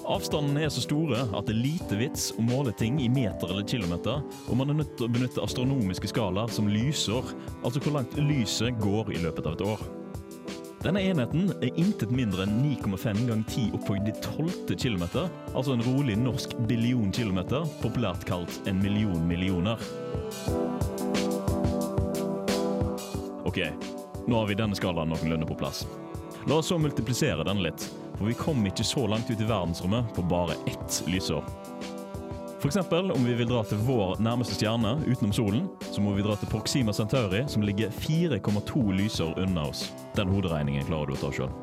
Avstandene 0.07 0.65
er 0.65 0.73
så 0.73 0.83
store 0.83 1.21
at 1.31 1.47
det 1.47 1.55
er 1.55 1.61
lite 1.61 1.99
vits 2.01 2.33
å 2.35 2.43
måle 2.43 2.73
ting 2.75 2.99
i 2.99 3.07
meter 3.07 3.53
eller 3.53 3.63
kilometer, 3.71 4.19
og 4.19 4.59
man 4.59 4.73
er 4.73 4.81
nødt 4.81 4.97
til 4.99 5.07
å 5.07 5.13
benytte 5.15 5.45
astronomiske 5.47 6.11
skalaer 6.11 6.51
som 6.51 6.67
lysår, 6.71 7.31
altså 7.61 7.85
hvor 7.85 7.95
langt 7.95 8.19
lyset 8.19 8.75
går 8.83 9.15
i 9.15 9.23
løpet 9.23 9.47
av 9.47 9.55
et 9.55 9.65
år. 9.69 9.87
Denne 10.83 11.01
enheten 11.01 11.49
er 11.57 11.73
intet 11.81 12.11
mindre 12.13 12.43
enn 12.45 12.59
9,5 12.61 13.23
ganger 13.25 13.45
10 13.49 13.71
opphøyd 13.79 14.09
i 14.11 14.13
12. 14.21 14.75
kilometer, 14.77 15.25
altså 15.57 15.73
en 15.73 15.81
rolig 15.81 16.13
norsk 16.21 16.53
billion 16.69 17.09
kilometer, 17.11 17.65
populært 17.81 18.27
kalt 18.29 18.59
en 18.69 18.77
million 18.83 19.23
millioner. 19.27 19.81
Ok, 23.47 23.63
nå 24.27 24.37
har 24.37 24.51
vi 24.51 24.59
denne 24.59 24.77
skalaen 24.77 25.09
noenlunde 25.09 25.49
på 25.49 25.57
plass. 25.57 25.87
La 26.45 26.59
oss 26.61 26.69
så 26.69 26.77
multiplisere 26.77 27.47
den 27.47 27.63
litt, 27.65 27.89
for 28.19 28.29
vi 28.29 28.37
kom 28.37 28.61
ikke 28.69 28.85
så 28.85 29.07
langt 29.09 29.31
ut 29.33 29.41
i 29.41 29.49
verdensrommet 29.49 30.13
på 30.13 30.29
bare 30.29 30.59
ett 30.69 31.01
lysår. 31.09 31.41
Eksempel, 32.65 33.11
om 33.11 33.25
vi 33.25 33.33
vil 33.33 33.47
dra 33.47 33.59
til 33.63 33.77
vår 33.85 34.17
nærmeste 34.17 34.55
stjerne 34.57 34.95
utenom 35.05 35.31
solen, 35.35 35.67
så 35.93 36.01
må 36.01 36.15
vi 36.17 36.23
dra 36.25 36.33
til 36.35 36.49
Proxima 36.49 36.93
Centauri, 36.93 37.43
som 37.47 37.61
ligger 37.61 37.93
4,2 37.93 38.81
lysår 38.97 39.37
unna 39.43 39.67
oss. 39.69 39.85
Den 40.17 40.31
hoderegningen 40.33 40.87
klarer 40.89 41.07
du 41.07 41.13
å 41.13 41.19
ta 41.21 41.29
sjøl. 41.31 41.53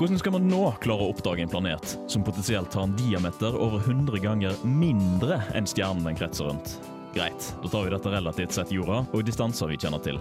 Hvordan 0.00 0.18
skal 0.18 0.34
man 0.34 0.48
nå 0.48 0.62
klare 0.82 1.04
å 1.04 1.10
oppdage 1.12 1.44
en 1.44 1.52
planet 1.52 1.92
som 2.10 2.24
potensielt 2.26 2.74
har 2.74 2.88
en 2.88 2.96
diameter 2.96 3.54
over 3.54 3.84
100 3.84 4.22
ganger 4.24 4.56
mindre 4.64 5.42
enn 5.54 5.68
stjernen 5.68 6.08
den 6.08 6.16
kretser 6.18 6.48
rundt? 6.48 6.78
Greit, 7.12 7.50
da 7.60 7.70
tar 7.70 7.84
vi 7.84 7.92
dette 7.92 8.14
relativt 8.14 8.56
sett 8.56 8.72
jorda 8.72 9.02
og 9.12 9.26
distanser 9.28 9.68
vi 9.68 9.76
kjenner 9.78 10.00
til. 10.02 10.18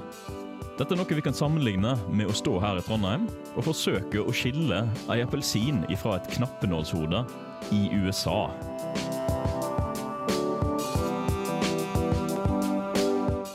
Dette 0.75 0.91
er 0.91 0.99
noe 0.99 1.17
vi 1.17 1.23
kan 1.23 1.35
sammenligne 1.35 1.95
med 2.11 2.27
å 2.27 2.35
stå 2.35 2.59
her 2.61 2.81
i 2.81 2.83
Trondheim 2.83 3.25
og 3.55 3.63
forsøke 3.69 4.21
å 4.21 4.35
skille 4.35 4.83
ei 5.13 5.23
appelsin 5.23 5.85
ifra 5.89 6.19
et 6.19 6.29
knappenålshode 6.35 7.23
i 7.69 7.89
USA. 7.93 8.49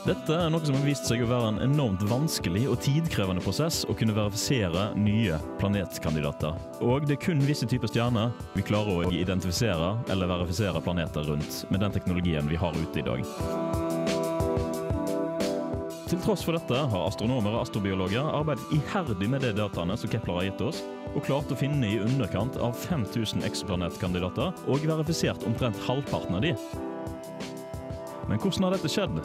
Dette 0.06 0.36
er 0.38 0.52
noe 0.54 0.62
som 0.62 0.76
har 0.78 0.84
vist 0.86 1.08
seg 1.08 1.24
å 1.24 1.26
være 1.26 1.48
en 1.50 1.56
enormt 1.64 2.04
vanskelig 2.06 2.62
og 2.70 2.78
tidkrevende 2.84 3.42
prosess 3.42 3.80
å 3.90 3.94
kunne 3.98 4.14
verifisere 4.14 4.92
nye 4.94 5.40
planetkandidater. 5.58 6.54
Og 6.78 7.08
det 7.08 7.16
er 7.16 7.24
kun 7.24 7.42
visse 7.42 7.66
typer 7.66 7.90
stjerner 7.90 8.30
vi 8.54 8.62
klarer 8.68 9.02
å 9.02 9.10
identifisere 9.10 9.96
eller 10.12 10.30
verifisere 10.30 10.84
planeter 10.84 11.26
rundt 11.26 11.64
med 11.74 11.82
den 11.82 11.98
teknologien 11.98 12.46
vi 12.46 12.62
har 12.62 12.78
ute 12.78 13.02
i 13.02 13.06
dag. 13.10 13.85
Til 16.06 16.20
tross 16.22 16.44
for 16.46 16.54
dette 16.54 16.78
har 16.90 17.08
astronomer 17.08 17.56
og 17.56 17.64
astrobiologer 17.64 18.28
arbeidet 18.30 18.68
iherdig 18.76 19.26
med 19.26 19.42
de 19.42 19.48
dataene 19.58 19.96
som 19.98 20.10
Kepler 20.12 20.36
har 20.38 20.44
gitt 20.46 20.60
oss, 20.62 20.78
og 21.10 21.24
klart 21.26 21.50
å 21.50 21.58
finne 21.58 21.88
i 21.88 21.98
underkant 21.98 22.54
av 22.62 22.76
5000 22.78 23.42
eksoplanetkandidater 23.48 24.54
og 24.70 24.86
verifisert 24.86 25.42
omtrent 25.50 25.80
halvparten 25.88 26.38
av 26.38 26.46
de. 26.46 26.52
Men 28.30 28.38
hvordan 28.38 28.68
har 28.68 28.76
dette 28.76 28.92
skjedd? 28.92 29.18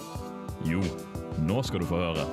Jo, 0.66 0.82
nå 1.46 1.62
skal 1.70 1.86
du 1.86 1.90
få 1.92 2.02
høre. 2.02 2.26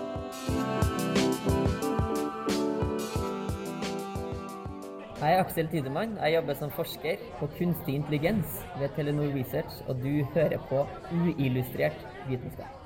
Jeg 5.19 5.35
er 5.35 5.43
Aksel 5.43 5.69
Tidemann. 5.69 6.17
Jeg 6.23 6.39
jobber 6.39 6.57
som 6.57 6.73
forsker 6.73 7.29
på 7.37 7.53
kunstig 7.61 8.01
intelligens 8.01 8.61
ved 8.81 8.97
Telenor 8.97 9.29
Research, 9.37 9.83
og 9.93 10.01
du 10.01 10.23
hører 10.33 10.61
på 10.73 10.87
uillustrert 11.13 12.01
vitenskap. 12.33 12.78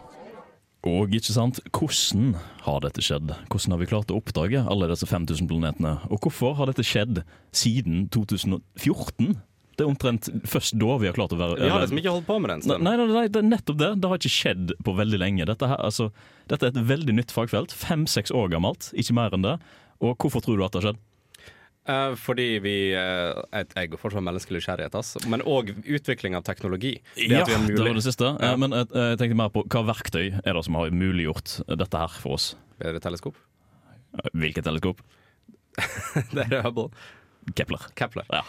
Og 0.88 1.12
ikke 1.14 1.30
sant, 1.30 1.60
hvordan 1.70 2.32
har 2.64 2.80
dette 2.82 3.02
skjedd? 3.04 3.30
Hvordan 3.52 3.74
har 3.76 3.80
vi 3.82 3.86
klart 3.86 4.10
å 4.10 4.18
oppdage 4.18 4.64
alle 4.66 4.88
disse 4.90 5.06
5000 5.06 5.46
planetene? 5.50 5.94
Og 6.10 6.26
hvorfor 6.26 6.56
har 6.58 6.70
dette 6.70 6.82
skjedd 6.86 7.22
siden 7.54 8.08
2014? 8.10 9.36
Det 9.72 9.86
er 9.86 9.88
omtrent 9.88 10.26
først 10.48 10.74
da 10.76 10.96
vi 11.00 11.08
har 11.08 11.14
klart 11.16 11.32
å 11.32 11.38
være 11.38 11.56
Vi 11.62 11.70
har 11.70 11.84
liksom 11.84 12.00
ikke 12.02 12.16
holdt 12.16 12.26
på 12.26 12.40
med 12.42 12.50
det 12.50 12.56
en 12.58 12.64
stund. 12.66 12.84
Nei, 12.84 12.96
nei, 12.98 13.06
nei, 13.14 13.24
det 13.32 13.40
er 13.40 13.46
nettopp 13.46 13.78
det. 13.78 13.92
Det 14.02 14.10
har 14.10 14.20
ikke 14.20 14.34
skjedd 14.34 14.74
på 14.84 14.96
veldig 14.98 15.22
lenge. 15.22 15.46
Dette, 15.48 15.70
her, 15.70 15.78
altså, 15.86 16.10
dette 16.50 16.68
er 16.68 16.74
et 16.74 16.90
veldig 16.90 17.16
nytt 17.16 17.32
fagfelt. 17.32 17.72
Fem-seks 17.78 18.34
år 18.34 18.50
gammelt, 18.52 18.90
ikke 18.98 19.16
mer 19.16 19.38
enn 19.38 19.46
det. 19.46 19.56
Og 20.02 20.18
hvorfor 20.18 20.44
tror 20.44 20.58
du 20.58 20.66
at 20.66 20.74
det 20.74 20.82
har 20.82 20.90
skjedd? 20.90 21.02
Eh, 21.82 22.12
fordi 22.14 22.60
vi 22.62 22.74
uh, 22.94 23.42
Jeg 23.74 23.90
går 23.90 23.98
fortsatt 23.98 24.22
menneskelig 24.22 24.60
nysgjerrighet, 24.60 24.94
ass. 24.94 25.16
men 25.26 25.42
òg 25.42 25.72
utvikling 25.82 26.36
av 26.38 26.44
teknologi. 26.46 26.94
Det 27.16 27.26
ja, 27.26 27.42
er 27.42 27.66
det 27.66 27.80
var 27.80 27.98
det 27.98 28.04
siste. 28.06 28.28
Ja. 28.36 28.52
Eh, 28.52 28.58
Men 28.60 28.76
jeg, 28.76 28.90
jeg 28.94 29.18
tenkte 29.18 29.38
mer 29.40 29.50
på 29.54 29.64
hva 29.66 29.82
verktøy 29.90 30.28
er 30.30 30.52
det 30.54 30.62
som 30.68 30.78
har 30.78 30.94
muliggjort 30.94 31.58
dette 31.66 32.04
her 32.04 32.20
for 32.22 32.38
oss? 32.38 32.52
Det 32.78 33.02
teleskop? 33.02 33.38
Hvilket 34.30 34.66
teleskop? 34.66 35.02
det 36.36 36.46
er 36.46 36.62
Hubble. 36.62 36.92
Kepler. 37.56 37.90
Kepler. 37.98 38.28
Ja. 38.30 38.44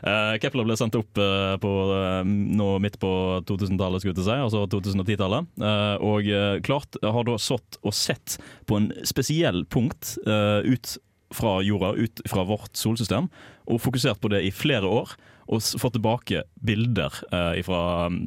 Uh, 0.00 0.36
Kepler 0.40 0.64
ble 0.64 0.76
sendt 0.78 0.96
opp 0.96 1.18
uh, 1.20 1.56
på, 1.60 1.70
uh, 1.92 2.22
nå 2.24 2.68
midt 2.80 2.96
på 3.02 3.10
2000-tallet, 3.48 4.00
skulle 4.00 4.16
jeg 4.16 4.24
si, 4.24 4.36
altså 4.46 4.62
2010-tallet. 4.72 5.50
Eh, 5.60 6.04
og 6.06 6.30
klart 6.64 6.96
har 7.02 7.26
da 7.28 7.36
satt 7.40 7.76
og 7.82 7.92
sett 7.96 8.38
på 8.68 8.80
en 8.80 8.88
spesiell 9.04 9.64
punkt 9.68 10.16
ut 10.24 10.96
fra 11.34 11.60
jorda, 11.62 11.94
ut 11.96 12.20
fra 12.30 12.44
vårt 12.46 12.76
solsystem, 12.78 13.30
og 13.66 13.80
fokusert 13.82 14.20
på 14.22 14.30
det 14.32 14.44
i 14.46 14.52
flere 14.54 14.86
år. 14.86 15.16
Og 15.46 15.62
fått 15.78 15.94
tilbake 15.94 16.40
bilder 16.66 17.14
eh, 17.30 17.62
fra, 17.62 17.80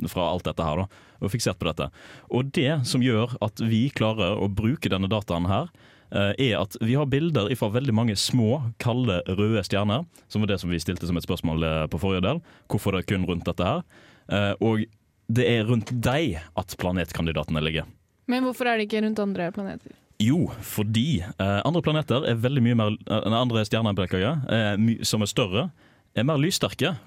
fra 0.07 0.27
alt 0.31 0.45
dette 0.47 0.63
her, 0.63 0.85
da, 0.85 1.05
og 1.19 1.31
fiksert 1.33 1.59
på 1.59 1.67
dette. 1.67 1.89
Og 2.31 2.51
det 2.55 2.77
som 2.87 3.03
gjør 3.03 3.33
at 3.43 3.59
vi 3.59 3.89
klarer 3.91 4.39
å 4.39 4.47
bruke 4.47 4.87
denne 4.91 5.09
dataen 5.11 5.49
her, 5.51 5.67
eh, 6.15 6.31
er 6.39 6.53
at 6.61 6.77
vi 6.79 6.95
har 6.95 7.09
bilder 7.11 7.51
fra 7.59 7.67
veldig 7.75 7.95
mange 7.97 8.15
små, 8.15 8.61
kalde, 8.79 9.19
røde 9.27 9.65
stjerner. 9.67 10.07
Som 10.31 10.45
var 10.45 10.53
det 10.53 10.61
som 10.63 10.71
vi 10.71 10.79
stilte 10.79 11.09
som 11.11 11.19
et 11.19 11.27
spørsmål 11.27 11.67
eh, 11.67 11.83
på 11.91 11.99
forrige 11.99 12.23
del. 12.23 12.39
Hvorfor 12.71 12.95
det 12.95 13.03
er 13.03 13.11
kun 13.11 13.27
rundt 13.27 13.43
dette 13.51 13.67
her. 13.67 13.83
Eh, 14.31 14.53
Og 14.63 14.87
det 15.29 15.45
er 15.45 15.67
rundt 15.67 15.91
deg 15.91 16.39
at 16.57 16.77
planetkandidatene 16.79 17.61
ligger. 17.67 17.83
Men 18.31 18.47
hvorfor 18.47 18.69
er 18.69 18.79
det 18.79 18.87
ikke 18.87 19.03
rundt 19.03 19.19
andre 19.19 19.51
planeter? 19.51 19.91
Jo, 20.19 20.49
fordi 20.61 21.21
eh, 21.23 21.59
andre 21.63 21.81
planeter 21.85 22.25
er 22.27 22.39
veldig 22.43 22.63
mye 22.65 22.75
mer 22.75 22.97
eh, 23.07 23.29
Andre 23.39 23.63
stjerner 23.67 23.95
eh, 24.03 24.97
som 25.07 25.23
er 25.23 25.31
større, 25.31 25.69
er 26.15 26.27
mer 26.27 26.41
lyssterke. 26.41 26.97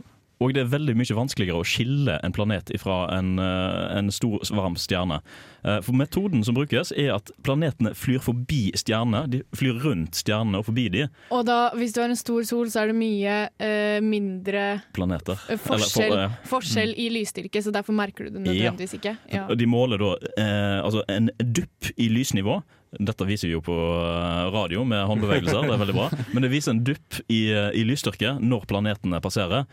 Og 0.43 0.51
det 0.57 0.65
er 0.65 0.71
veldig 0.73 0.95
mye 0.99 1.15
vanskeligere 1.15 1.61
å 1.63 1.67
skille 1.67 2.17
en 2.27 2.33
planet 2.35 2.73
fra 2.83 3.05
en, 3.15 3.37
eh, 3.39 3.99
en 3.99 4.09
stor, 4.11 4.41
varm 4.57 4.75
stjerne. 4.81 5.21
Eh, 5.63 5.79
For 5.87 5.95
metoden 5.95 6.43
som 6.43 6.57
brukes, 6.57 6.91
er 6.99 7.13
at 7.15 7.31
planetene 7.47 7.93
flyr 7.95 8.19
forbi 8.25 8.73
stjernene. 8.75 9.27
De 9.31 9.43
flyr 9.55 9.79
rundt 9.85 10.19
stjernene 10.19 10.59
og 10.59 10.67
forbi 10.67 10.89
de 10.91 11.05
Og 11.31 11.45
da, 11.47 11.71
hvis 11.79 11.95
du 11.95 12.01
har 12.03 12.11
en 12.11 12.19
stor 12.19 12.43
sol, 12.49 12.67
så 12.73 12.83
er 12.83 12.91
det 12.91 12.99
mye 12.99 13.37
eh, 13.61 14.01
mindre 14.03 14.83
planeter. 14.97 15.39
Forskjell, 15.63 15.77
Eller 15.77 15.95
for- 15.95 16.19
ja. 16.25 16.29
forskjell 16.57 16.95
i 16.99 17.09
lysstyrke, 17.15 17.63
så 17.63 17.71
derfor 17.71 17.95
merker 17.95 18.27
du 18.27 18.31
det 18.41 18.47
nødvendigvis 18.49 18.99
ikke. 18.99 19.17
Ja. 19.31 19.47
De 19.55 19.67
måler 19.67 19.99
da 20.03 20.15
eh, 20.37 20.79
altså 20.83 21.05
en 21.09 21.31
dupp 21.39 21.93
i 21.97 22.09
lysnivå. 22.09 22.63
Dette 22.93 23.25
viser 23.25 23.49
vi 23.49 23.57
jo 23.57 23.63
på 23.65 23.73
eh, 23.73 24.51
radio 24.53 24.85
med 24.85 25.07
håndbevegelser, 25.09 25.65
det 25.65 25.77
er 25.77 25.81
veldig 25.81 25.97
bra. 25.97 26.11
Men 26.35 26.45
det 26.45 26.53
viser 26.53 26.75
en 26.75 26.85
dupp 26.85 27.23
i, 27.33 27.47
eh, 27.49 27.71
i 27.79 27.87
lysstyrke 27.89 28.37
når 28.43 28.67
planetene 28.69 29.21
passerer. 29.25 29.65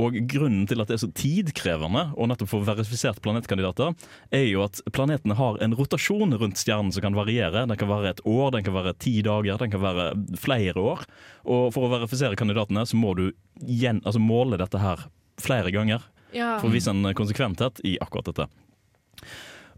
Og 0.00 0.16
grunnen 0.24 0.64
til 0.68 0.80
at 0.80 0.88
det 0.88 0.96
er 0.96 1.02
så 1.02 1.10
tidkrevende 1.12 2.06
å 2.16 2.26
nettopp 2.30 2.48
få 2.48 2.62
verifisert 2.64 3.20
planetkandidater, 3.24 3.92
er 4.32 4.46
jo 4.46 4.62
at 4.64 4.80
planetene 4.96 5.36
har 5.36 5.58
en 5.60 5.76
rotasjon 5.76 6.32
rundt 6.40 6.60
stjernen 6.60 6.94
som 6.96 7.04
kan 7.04 7.16
variere. 7.16 7.66
Den 7.68 7.76
kan 7.76 7.90
være 7.90 8.14
et 8.14 8.24
år, 8.24 8.54
den 8.56 8.64
kan 8.64 8.76
være 8.78 8.96
ti 8.96 9.18
dager, 9.26 9.60
den 9.60 9.74
kan 9.74 9.84
være 9.84 10.08
flere 10.40 10.80
år. 10.80 11.04
Og 11.44 11.68
for 11.76 11.84
å 11.84 11.92
verifisere 11.92 12.40
kandidatene 12.40 12.86
så 12.88 12.96
må 12.96 13.12
du 13.18 13.26
gjen, 13.60 14.00
altså 14.06 14.22
måle 14.22 14.56
dette 14.60 14.80
her 14.80 15.04
flere 15.42 15.74
ganger. 15.74 16.08
Ja. 16.32 16.56
For 16.56 16.70
å 16.70 16.72
vise 16.72 16.92
en 16.92 17.04
konsekventhet 17.16 17.84
i 17.84 17.98
akkurat 18.00 18.32
dette. 18.32 18.48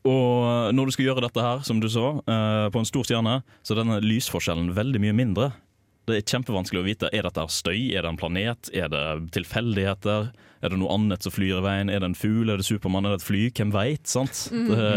Og 0.04 0.74
når 0.76 0.88
du 0.88 0.94
skal 0.94 1.06
gjøre 1.08 1.24
dette 1.24 1.44
her, 1.44 1.62
som 1.64 1.78
du 1.80 1.88
så, 1.88 2.18
eh, 2.28 2.66
på 2.70 2.80
en 2.80 2.88
stor 2.88 3.06
stjerne, 3.08 3.38
så 3.64 3.72
er 3.72 3.80
denne 3.80 4.02
lysforskjellen 4.04 4.74
veldig 4.76 5.00
mye 5.00 5.16
mindre. 5.16 5.52
Det 6.04 6.18
er 6.18 6.26
kjempevanskelig 6.28 6.82
å 6.82 6.84
vite. 6.84 7.08
Er 7.16 7.24
dette 7.24 7.40
her 7.40 7.48
støy? 7.48 7.94
Er 7.96 8.04
det 8.04 8.10
en 8.10 8.20
planet? 8.20 8.68
Er 8.76 8.90
det 8.92 9.30
tilfeldigheter? 9.32 10.28
Er 10.60 10.72
det 10.72 10.78
noe 10.80 10.92
annet 10.92 11.24
som 11.24 11.32
flyr 11.32 11.62
i 11.62 11.64
veien? 11.64 11.88
Er 11.88 12.00
det 12.04 12.10
en 12.10 12.18
fugl? 12.18 12.52
Er 12.52 12.60
det 12.60 12.66
Supermann? 12.68 13.08
Er 13.08 13.16
det 13.16 13.22
et 13.22 13.28
fly? 13.28 13.42
Hvem 13.56 13.72
veit? 13.72 14.04
sant? 14.08 14.44
Mm. 14.52 14.68
Det, 14.68 14.90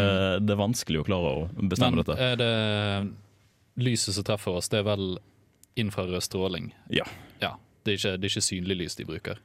det 0.44 0.56
er 0.56 0.60
vanskelig 0.60 1.00
å 1.00 1.08
klare 1.08 1.32
å 1.32 1.48
bestemme 1.62 1.96
Men 1.96 2.04
dette. 2.04 2.20
er 2.20 2.36
det 2.42 2.52
lyset 3.88 4.18
som 4.18 4.26
treffer 4.28 4.60
oss, 4.60 4.68
det 4.74 4.82
er 4.82 4.88
vel 4.90 5.18
infrarød 5.80 6.24
stråling? 6.26 6.74
Ja. 6.92 7.06
ja 7.40 7.54
det, 7.86 7.94
er 7.94 8.00
ikke, 8.02 8.16
det 8.18 8.28
er 8.28 8.34
ikke 8.34 8.48
synlig 8.50 8.80
lys 8.82 9.00
de 9.00 9.08
bruker. 9.08 9.40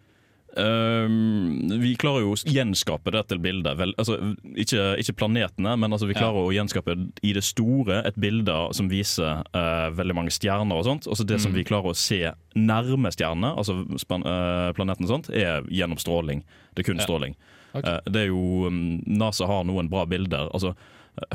Ehm, 0.57 1.81
vi 1.81 1.95
klarer 2.01 2.25
jo 2.25 2.33
å 2.35 2.39
gjenskape 2.45 3.13
dette 3.15 3.39
bildet. 3.43 3.77
Vel, 3.79 3.95
altså, 4.01 4.19
ikke, 4.59 4.83
ikke 5.01 5.15
planetene, 5.23 5.75
men 5.81 5.93
altså, 5.95 6.09
vi 6.11 6.17
klarer 6.19 6.43
å 6.45 6.53
gjenskape 6.55 6.97
i 7.25 7.33
det 7.37 7.45
store 7.47 8.03
et 8.09 8.19
bilde 8.21 8.55
som 8.77 8.91
viser 8.93 9.43
uh, 9.57 9.89
veldig 9.97 10.17
mange 10.19 10.35
stjerner 10.35 10.77
og 10.77 10.85
sånt. 10.89 11.09
Altså, 11.09 11.27
det 11.29 11.41
som 11.41 11.53
Mm. 11.53 11.57
vi 11.57 11.65
klarer 11.69 11.93
å 11.93 11.97
se 11.97 12.21
nærme 12.57 13.11
stjernene, 13.13 13.55
altså 13.57 13.81
uh, 13.83 14.73
planeten 14.77 15.05
og 15.05 15.11
sånt, 15.11 15.31
er 15.31 15.63
gjennom 15.69 15.99
stråling. 16.01 16.45
Det 16.75 16.85
er 16.85 16.93
kun 16.93 17.01
Ja. 17.01 17.05
stråling. 17.07 17.35
Ok. 17.75 17.85
Eh, 17.89 18.01
det 18.05 18.21
er 18.23 18.27
jo 18.29 18.67
um, 18.69 19.03
NASA 19.07 19.47
har 19.47 19.65
noen 19.65 19.89
bra 19.89 20.05
bilder. 20.07 20.49
Altså, 20.53 20.75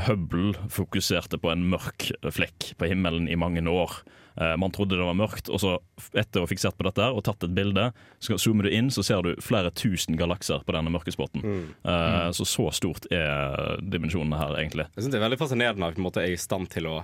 Hubble 0.08 0.54
fokuserte 0.70 1.38
på 1.38 1.52
en 1.52 1.70
mørk 1.70 2.12
flekk 2.34 2.74
på 2.78 2.88
himmelen 2.90 3.28
i 3.30 3.36
mange 3.36 3.62
år. 3.62 3.92
Eh, 4.38 4.56
Man 4.58 4.72
trodde 4.72 4.98
det 4.98 5.06
var 5.06 5.18
mørkt, 5.18 5.50
og 5.50 5.60
så 5.62 5.78
etter 6.14 6.42
å 6.42 6.46
ha 6.46 6.50
fiksert 6.50 6.78
på 6.78 6.86
dette 6.88 7.02
her 7.02 7.16
og 7.18 7.24
tatt 7.26 7.44
et 7.44 7.56
bilde, 7.58 7.92
så 8.20 8.38
zoomer 8.38 8.68
du 8.68 8.74
inn, 8.76 8.90
så 8.94 9.04
ser 9.06 9.22
du 9.26 9.36
flere 9.42 9.72
tusen 9.72 10.18
galakser 10.20 10.64
på 10.66 10.76
denne 10.76 10.94
mørke 10.94 11.14
spotten. 11.14 11.42
Mm. 11.44 11.64
Eh, 11.84 12.32
Så 12.38 12.46
så 12.46 12.68
stort 12.74 13.08
er 13.12 13.80
dimensjonene 13.82 14.38
her, 14.38 14.58
egentlig. 14.62 14.88
Jeg 14.96 15.04
synes 15.04 15.12
Det 15.12 15.22
er 15.22 15.26
veldig 15.30 15.40
fascinerende 15.42 15.88
at 15.88 15.96
vi 15.96 16.02
på 16.02 16.06
en 16.06 16.10
måte 16.12 16.22
er 16.24 16.34
i 16.34 16.38
stand 16.38 16.70
til 16.70 16.86
å 16.88 17.04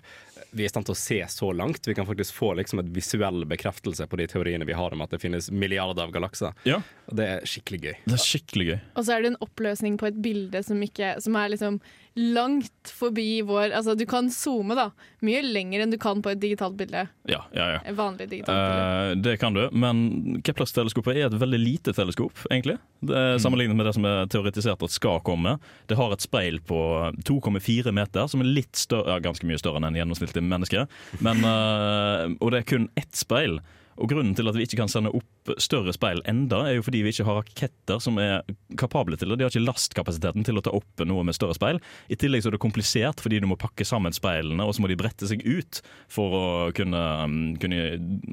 vi 0.53 0.63
er 0.63 0.69
i 0.69 0.69
stand 0.69 0.85
til 0.85 0.93
å 0.93 0.99
se 0.99 1.17
så 1.33 1.49
langt. 1.55 1.87
Vi 1.87 1.95
kan 1.97 2.05
faktisk 2.05 2.35
få 2.37 2.51
liksom 2.59 2.79
et 2.83 2.91
visuell 2.93 3.43
bekreftelse 3.49 4.05
på 4.09 4.19
de 4.19 4.27
teoriene 4.29 4.67
vi 4.69 4.75
har 4.77 4.93
om 4.93 5.01
at 5.01 5.09
det 5.09 5.21
finnes 5.23 5.49
milliarder 5.49 6.03
av 6.05 6.13
galakser. 6.13 6.53
Ja. 6.69 6.81
Det 7.09 7.25
er 7.25 7.47
skikkelig 7.49 7.79
gøy. 7.81 7.95
Det 8.05 8.13
er 8.13 8.21
skikkelig 8.21 8.67
gøy. 8.67 8.79
Og 8.95 9.07
så 9.07 9.15
er 9.15 9.23
det 9.23 9.31
en 9.33 9.39
oppløsning 9.41 9.97
på 9.97 10.09
et 10.11 10.21
bilde 10.21 10.61
som, 10.65 10.81
ikke, 10.85 11.15
som 11.25 11.37
er 11.39 11.49
liksom 11.55 11.79
langt 12.15 12.91
forbi 12.93 13.41
vår 13.41 13.71
Altså, 13.73 13.95
du 13.97 14.05
kan 14.05 14.29
zoome 14.31 14.75
da 14.77 14.89
mye 15.25 15.41
lenger 15.45 15.83
enn 15.83 15.93
du 15.93 15.97
kan 16.01 16.21
på 16.21 16.33
et 16.33 16.41
digitalt 16.41 16.75
bilde. 16.77 17.05
Ja, 17.29 17.39
ja, 17.55 17.67
ja. 17.75 17.79
Et 17.89 17.97
vanlig 17.97 18.27
digitalt 18.29 18.53
bilde. 18.53 18.83
Eh, 18.83 19.15
det 19.23 19.35
kan 19.41 19.55
du, 19.55 19.63
men 19.71 20.41
Kepler-teleskopet 20.45 21.17
er 21.17 21.27
et 21.29 21.37
veldig 21.41 21.59
lite 21.61 21.93
teleskop, 21.95 22.45
egentlig. 22.51 22.77
Det 23.01 23.17
er 23.17 23.39
Sammenlignet 23.41 23.79
med 23.79 23.87
det 23.87 23.95
som 23.97 24.05
er 24.07 24.27
teoretisert 24.31 24.83
at 24.85 24.93
skal 24.93 25.23
komme. 25.25 25.57
Det 25.89 25.97
har 25.97 26.13
et 26.13 26.23
speil 26.25 26.59
på 26.67 26.79
2,4 27.25 27.93
meter, 27.95 28.27
som 28.29 28.43
er 28.43 28.51
litt 28.61 28.75
større, 28.77 29.15
ja, 29.15 29.23
ganske 29.23 29.47
mye 29.49 29.61
større 29.61 29.81
enn 29.81 29.89
en 29.89 30.01
gjennomsnittlig 30.01 30.43
menneske. 30.45 30.85
Men, 31.23 31.41
eh, 31.47 32.35
og 32.39 32.53
det 32.53 32.61
er 32.61 32.69
kun 32.75 32.91
ett 32.99 33.15
speil. 33.17 33.61
Og 34.01 34.09
Grunnen 34.09 34.33
til 34.37 34.49
at 34.49 34.57
vi 34.57 34.65
ikke 34.65 34.79
kan 34.79 34.91
sende 34.91 35.11
opp 35.13 35.53
større 35.61 35.93
speil 35.95 36.21
enda, 36.29 36.63
er 36.67 36.77
jo 36.77 36.85
fordi 36.85 37.03
vi 37.05 37.13
ikke 37.13 37.25
har 37.27 37.39
raketter 37.41 38.01
som 38.03 38.17
er 38.21 38.41
kapable 38.79 39.17
til 39.19 39.31
det. 39.31 39.39
De 39.39 39.45
har 39.45 39.53
ikke 39.53 39.65
lastkapasiteten 39.65 40.45
til 40.47 40.59
å 40.59 40.63
ta 40.65 40.73
opp 40.75 41.03
noe 41.07 41.25
med 41.27 41.37
større 41.37 41.57
speil. 41.57 41.81
I 42.09 42.17
tillegg 42.19 42.43
så 42.43 42.51
er 42.51 42.57
det 42.57 42.63
komplisert 42.63 43.23
fordi 43.23 43.41
du 43.43 43.49
må 43.49 43.59
pakke 43.59 43.85
sammen 43.87 44.15
speilene, 44.15 44.65
og 44.65 44.75
så 44.75 44.83
må 44.83 44.91
de 44.91 44.99
brette 44.99 45.29
seg 45.29 45.43
ut 45.45 45.81
for 46.11 46.37
å 46.37 46.45
kunne, 46.75 47.01
um, 47.23 47.39
kunne 47.61 47.81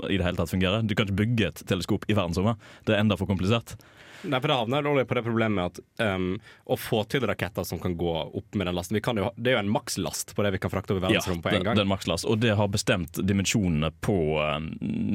i 0.09 0.17
det 0.17 0.25
hele 0.25 0.39
tatt 0.39 0.53
fungere. 0.53 0.85
Du 0.87 0.95
kan 0.95 1.09
ikke 1.09 1.23
bygge 1.25 1.51
et 1.51 1.65
teleskop 1.69 2.07
i 2.09 2.17
verdensrommet. 2.17 2.61
Det 2.87 2.97
er 2.97 3.05
enda 3.05 3.19
for 3.21 3.31
komplisert. 3.31 3.77
Nei, 4.25 4.41
for 4.41 4.51
Det 4.51 4.57
havner 4.57 4.85
dårlig 4.85 5.07
på 5.09 5.17
det 5.19 5.25
problemet 5.25 5.81
at 5.81 6.07
um, 6.17 6.35
å 6.67 6.77
få 6.79 7.03
til 7.11 7.25
raketter 7.29 7.65
som 7.67 7.81
kan 7.83 7.95
gå 7.99 8.15
opp 8.37 8.59
med 8.59 8.69
den 8.69 8.77
lasten 8.77 8.97
vi 8.99 9.03
kan 9.05 9.17
jo, 9.17 9.31
Det 9.37 9.53
er 9.53 9.59
jo 9.59 9.63
en 9.65 9.73
makslast 9.73 10.35
på 10.37 10.45
det 10.45 10.53
vi 10.57 10.61
kan 10.63 10.73
frakte 10.73 10.95
over 10.95 11.07
verdensrommet 11.07 11.45
på 11.45 11.53
det, 11.53 11.61
en 11.61 11.69
gang. 11.69 11.79
det 11.79 11.85
er 11.85 11.89
en 11.89 11.93
makslast, 11.95 12.29
og 12.29 12.41
det 12.43 12.55
har 12.59 12.69
bestemt 12.73 13.21
dimensjonene 13.27 13.93
på, 14.05 14.17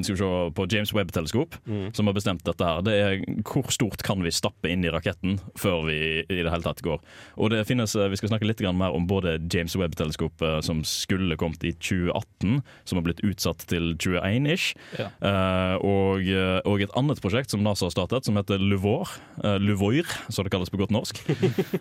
skal 0.05 0.15
vi 0.15 0.19
se, 0.21 0.31
på 0.55 0.67
James 0.71 0.93
Webb-teleskop. 0.95 1.57
Mm. 1.65 1.93
Som 1.97 2.09
har 2.09 2.15
bestemt 2.17 2.43
dette 2.47 2.65
her. 2.65 2.81
Det 2.85 2.95
er 2.95 3.23
hvor 3.45 3.69
stort 3.73 4.03
kan 4.05 4.23
vi 4.23 4.31
stappe 4.33 4.69
inn 4.71 4.85
i 4.85 4.91
raketten 4.93 5.37
før 5.59 5.85
vi 5.89 5.97
i 6.23 6.39
det 6.41 6.49
hele 6.49 6.65
tatt 6.65 6.81
går. 6.85 7.01
Og 7.37 7.51
det 7.53 7.65
finnes, 7.69 7.95
eh, 7.95 8.09
Vi 8.09 8.17
skal 8.19 8.29
snakke 8.31 8.47
litt 8.47 8.61
mer 8.65 8.95
om 8.95 9.07
både 9.07 9.37
James 9.51 9.75
Webb-teleskopet 9.75 10.63
som 10.63 10.83
skulle 10.87 11.37
kommet 11.37 11.63
i 11.63 11.73
2018, 11.73 12.61
som 12.85 12.97
har 12.97 13.03
blitt 13.03 13.23
utsatt 13.25 13.65
til 13.67 13.93
21-ish, 13.95 14.75
Ja. 14.97 15.09
uh, 15.21 15.75
og, 15.83 16.21
eh, 16.21 16.61
og 16.65 16.81
et 16.81 16.93
annet 16.95 17.19
prosjekt 17.21 17.51
som 17.51 17.63
NASA 17.63 17.85
har 17.89 17.91
startet, 17.91 18.25
som 18.25 18.35
heter 18.39 18.61
Luvor, 18.61 18.94
eh, 19.43 19.57
Luvoir, 19.61 20.07
som 20.29 20.45
det 20.45 20.53
kalles 20.53 20.71
på 20.73 20.79
godt 20.81 20.93
norsk. 20.95 21.21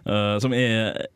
Uh, 0.05 0.37
som 0.43 0.55
er 0.57 1.07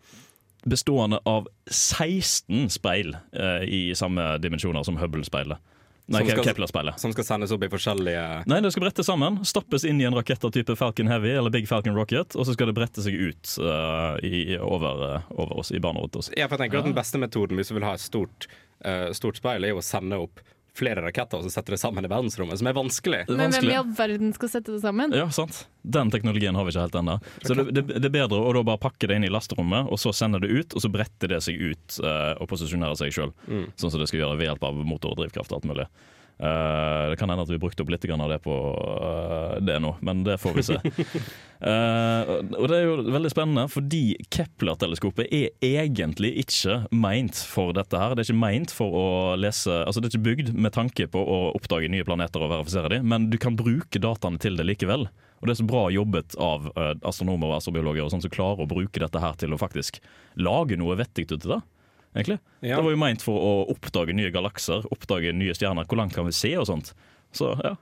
bestående 0.68 1.20
av 1.28 1.48
16 1.70 2.68
speil 2.74 3.14
uh, 3.16 3.64
i 3.64 3.94
samme 3.98 4.36
dimensjoner 4.42 4.86
som 4.86 4.98
Hubble-speilet. 5.00 5.60
Nei, 6.08 6.22
Som 6.24 6.42
skal-. 6.42 6.92
Som 6.96 7.12
skal 7.12 7.24
sendes 7.26 7.50
opp 7.52 7.64
i 7.66 7.68
forskjellige 7.68 8.22
Nei, 8.48 8.62
det 8.64 8.70
skal 8.72 8.86
brettes 8.86 9.06
sammen. 9.10 9.42
Stappes 9.44 9.84
inn 9.84 10.00
i 10.00 10.06
en 10.08 10.16
rakett 10.16 10.44
av 10.44 10.54
type 10.56 10.72
Falcon 10.80 11.10
Heavy 11.10 11.34
eller 11.36 11.52
Big 11.52 11.68
Falcon 11.68 11.96
Rocket, 11.98 12.32
og 12.32 12.48
så 12.48 12.54
skal 12.56 12.70
det 12.70 12.78
brette 12.78 13.04
seg 13.04 13.12
ut 13.12 13.50
uh, 13.60 14.16
i, 14.24 14.56
over, 14.56 15.02
uh, 15.04 15.34
over 15.36 15.60
oss, 15.60 15.72
i 15.72 15.80
banen 15.84 16.00
rundt 16.00 16.16
oss. 16.16 16.30
Ja, 16.32 16.48
for 16.48 16.56
jeg 16.56 16.64
tenker 16.64 16.80
at 16.80 16.88
Den 16.88 16.96
beste 16.96 17.20
metoden 17.20 17.60
hvis 17.60 17.68
du 17.68 17.76
vil 17.76 17.84
ha 17.84 17.92
et 17.98 18.04
stort, 18.04 18.48
uh, 18.86 19.10
stort 19.16 19.36
speil, 19.42 19.68
er 19.68 19.76
å 19.76 19.84
sende 19.84 20.16
opp 20.24 20.40
flere 20.78 21.02
raketter 21.04 21.40
og 21.40 21.46
så 21.46 21.52
setter 21.52 21.74
det 21.74 21.80
sammen 21.82 22.06
i 22.06 22.10
verdensrommet, 22.10 22.60
som 22.60 22.70
er 22.70 22.76
vanskelig. 22.76 23.24
Men 23.28 23.44
vanskelig. 23.48 23.52
Men 23.52 23.56
hvem 23.58 23.72
i 23.74 23.78
all 23.80 23.92
verden 23.98 24.34
skal 24.36 24.52
sette 24.52 24.74
det 24.74 24.82
sammen? 24.84 25.14
Ja, 25.16 25.28
sant. 25.34 25.64
Den 25.82 26.12
teknologien 26.14 26.58
har 26.58 26.66
vi 26.66 26.74
ikke 26.74 26.86
helt 26.86 26.98
ennå. 27.00 27.18
Så 27.42 27.56
det, 27.58 27.66
det, 27.76 27.86
det 27.96 28.10
er 28.10 28.14
bedre 28.14 28.40
å 28.42 28.52
da 28.56 28.64
bare 28.66 28.82
pakke 28.82 29.10
det 29.10 29.18
inn 29.18 29.26
i 29.28 29.32
lasterommet, 29.32 29.90
og 29.90 30.00
så 30.00 30.12
sende 30.16 30.42
det 30.44 30.50
ut, 30.52 30.76
og 30.76 30.84
så 30.84 30.92
bretter 30.92 31.34
det 31.34 31.40
seg 31.46 31.58
ut 31.58 31.98
eh, 32.02 32.34
og 32.38 32.50
posisjonerer 32.50 32.98
seg 33.00 33.14
sjøl. 33.14 33.34
Mm. 33.48 33.66
Sånn 33.80 33.94
som 33.94 34.02
det 34.02 34.10
skal 34.10 34.24
gjøre 34.24 34.38
ved 34.40 34.50
hjelp 34.50 34.68
av 34.68 34.80
motor 34.86 35.14
og 35.14 35.22
drivkraft 35.22 35.54
og 35.54 35.60
alt 35.60 35.70
mulig. 35.72 35.88
Eh, 36.38 37.10
det 37.10 37.16
kan 37.18 37.30
hende 37.30 37.42
at 37.42 37.50
vi 37.50 37.58
brukte 37.58 37.82
opp 37.82 37.90
litt 37.90 38.04
av 38.14 38.30
det 38.30 38.38
på 38.44 38.54
uh, 38.54 39.58
det 39.58 39.80
nå, 39.82 39.96
men 40.06 40.20
det 40.22 40.36
får 40.38 40.52
vi 40.54 40.62
se. 40.68 40.76
uh, 40.78 42.30
og 42.60 42.68
det 42.70 42.76
er 42.76 42.84
jo 42.84 42.98
veldig 43.10 43.32
spennende, 43.32 43.64
fordi 43.72 44.02
Kepler-teleskopet 44.30 45.32
er 45.34 45.48
egentlig 45.66 46.30
ikke 46.44 46.84
meint 46.94 47.40
for 47.42 47.74
dette 47.74 47.98
her. 47.98 48.14
Det 48.14 48.22
er 48.22 48.28
ikke 48.30 48.44
meint 48.44 48.74
for 48.74 48.94
å 48.94 49.08
lese 49.38 49.80
Altså 49.82 50.00
det 50.00 50.08
er 50.08 50.14
ikke 50.14 50.28
bygd 50.28 50.52
med 50.54 50.74
tanke 50.76 51.08
på 51.10 51.22
å 51.22 51.38
oppdage 51.56 51.90
nye 51.90 52.06
planeter 52.06 52.44
og 52.44 52.52
verifisere 52.52 52.92
dem, 52.94 53.08
men 53.10 53.26
du 53.32 53.38
kan 53.42 53.58
bruke 53.58 53.98
dataene 54.02 54.38
til 54.42 54.58
det 54.58 54.68
likevel. 54.68 55.08
Og 55.38 55.46
det 55.46 55.54
er 55.54 55.60
så 55.60 55.66
bra 55.66 55.84
jobbet 55.94 56.34
av 56.42 56.70
astronomer 57.06 57.50
og 57.50 57.58
astrobiologer 57.58 58.02
og 58.02 58.10
sånn 58.14 58.24
som 58.24 58.32
klarer 58.34 58.62
å 58.64 58.70
bruke 58.70 59.02
dette 59.02 59.22
her 59.22 59.36
til 59.38 59.54
å 59.54 59.58
faktisk 59.60 60.00
lage 60.38 60.78
noe 60.78 60.98
vettig 60.98 61.28
ut 61.28 61.36
av 61.38 61.52
det. 61.52 61.60
Egentlig. 62.16 62.38
Ja. 62.64 62.76
Det 62.78 62.84
var 62.88 62.94
jo 62.94 63.00
meint 63.02 63.22
for 63.22 63.36
å 63.38 63.52
oppdage 63.74 64.14
nye 64.16 64.30
galakser, 64.34 64.86
oppdage 64.94 65.34
nye 65.36 65.54
stjerner. 65.54 65.84
Hvor 65.88 66.00
langt 66.00 66.14
kan 66.16 66.26
vi 66.26 66.32
se 66.36 66.54
og 66.58 66.66
sånt. 66.70 66.94
Så 67.36 67.52
ja, 67.62 67.74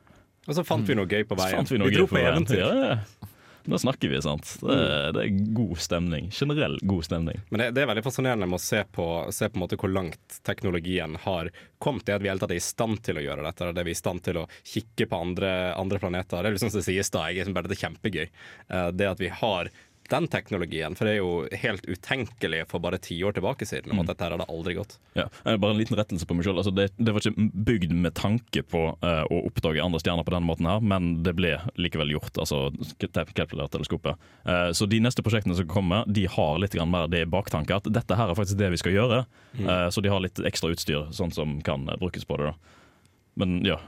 Og 0.48 0.54
så 0.54 0.64
fant 0.66 0.86
vi 0.88 0.94
noe 0.98 1.06
gøy 1.08 1.24
på 1.26 1.38
veien. 1.38 1.64
Vi, 1.66 1.78
vi 1.78 1.94
dro 1.96 2.06
på 2.10 2.16
på 2.16 2.22
eventyr. 2.24 2.60
Ja, 2.60 2.74
ja. 2.92 3.32
Nå 3.66 3.78
snakker 3.82 4.06
vi, 4.12 4.20
sant. 4.22 4.46
Det, 4.62 4.74
er- 4.78 5.08
det 5.16 5.22
er 5.24 5.38
god 5.56 5.78
stemning. 5.82 6.28
Generell 6.30 6.76
god 6.86 7.02
stemning. 7.08 7.40
Men 7.50 7.58
det, 7.64 7.66
det 7.74 7.82
er 7.82 7.88
veldig 7.90 8.04
fascinerende 8.06 8.46
med 8.46 8.60
å 8.60 8.62
se 8.62 8.84
på, 8.94 9.06
se 9.34 9.48
på 9.50 9.66
hvor 9.72 9.90
langt 9.90 10.36
teknologien 10.46 11.16
har 11.24 11.50
kommet. 11.82 12.04
Det 12.06 12.14
at 12.14 12.22
vi 12.22 12.30
tatt 12.38 12.54
er 12.54 12.60
i 12.60 12.62
stand 12.62 13.00
til 13.02 13.18
å 13.18 13.24
gjøre 13.24 13.42
dette. 13.42 13.72
Det 13.74 13.82
er 13.82 13.88
vi 13.88 13.96
i 13.96 13.98
stand 13.98 14.22
til 14.22 14.38
å 14.38 14.46
kikke 14.62 15.08
på 15.10 15.18
andre, 15.18 15.50
andre 15.74 15.98
planeter. 15.98 16.42
Det 16.46 16.52
er 16.52 16.58
liksom 16.60 16.70
som 16.76 16.78
det 16.78 16.86
sies 16.92 17.10
da, 17.10 17.24
jeg 17.34 17.42
er 17.42 17.50
bare 17.58 17.66
det 17.66 17.74
er 17.80 17.82
kjempegøy. 17.88 18.26
Eh, 18.70 18.88
Det 18.94 19.10
at 19.10 19.18
vi 19.24 19.32
har 19.42 19.72
den 20.12 20.28
teknologien. 20.32 20.96
For 20.98 21.08
det 21.08 21.16
er 21.16 21.20
jo 21.20 21.60
helt 21.64 21.86
utenkelig 21.88 22.64
for 22.70 22.82
bare 22.84 23.00
ti 23.02 23.18
år 23.24 23.36
tilbake 23.36 23.68
siden 23.68 23.94
om 23.94 24.02
at 24.02 24.10
dette 24.12 24.26
her 24.26 24.36
hadde 24.36 24.48
aldri 24.52 24.76
gått. 24.78 24.96
Ja, 25.18 25.28
eh, 25.44 25.56
bare 25.56 25.74
en 25.74 25.80
liten 25.80 25.98
rettelse 25.98 26.28
på 26.28 26.36
meg 26.38 26.46
selv. 26.46 26.62
Altså 26.62 26.74
det, 26.74 26.88
det 26.96 27.14
var 27.14 27.24
ikke 27.24 27.48
bygd 27.70 27.94
med 27.94 28.16
tanke 28.18 28.62
på 28.66 28.84
uh, 29.02 29.24
å 29.32 29.42
oppdage 29.48 29.82
andre 29.82 30.00
stjerner 30.02 30.26
på 30.26 30.34
denne 30.34 30.48
måten, 30.48 30.68
her, 30.70 30.84
men 30.84 31.20
det 31.26 31.36
ble 31.38 31.56
likevel 31.80 32.14
gjort. 32.16 32.38
altså 32.42 32.70
Kepler-teleskopet. 33.02 34.22
Uh, 34.48 34.70
så 34.76 34.88
de 34.90 35.00
neste 35.02 35.24
prosjektene 35.26 35.56
som 35.58 35.70
kommer, 35.70 36.06
de 36.06 36.26
har 36.30 36.60
litt 36.62 36.76
grann 36.76 36.92
mer 36.92 37.10
det 37.10 37.24
i 37.24 37.30
baktanke. 37.30 37.80
At 37.80 37.90
dette 37.92 38.18
her 38.18 38.30
er 38.30 38.38
faktisk 38.38 38.60
det 38.60 38.72
vi 38.74 38.82
skal 38.82 38.96
gjøre. 38.96 39.24
Mm. 39.56 39.66
Uh, 39.66 39.88
så 39.90 40.04
de 40.04 40.12
har 40.12 40.22
litt 40.22 40.40
ekstra 40.46 40.72
utstyr 40.74 41.08
sånn 41.16 41.32
som 41.34 41.58
kan 41.66 41.88
eh, 41.88 41.98
brukes 42.00 42.24
på 42.24 42.38
det. 42.40 42.52
da. 42.52 42.54
Men 43.40 43.60
ja. 43.66 43.80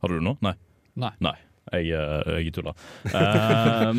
Har 0.00 0.08
du 0.08 0.18
det 0.18 0.24
nå? 0.24 0.36
Nei. 0.44 0.54
Nei. 1.00 1.12
Nei. 1.20 1.36
Jeg, 1.70 1.90
eh, 1.94 2.30
jeg 2.40 2.52
tuller. 2.54 2.74
Eh, 3.06 3.90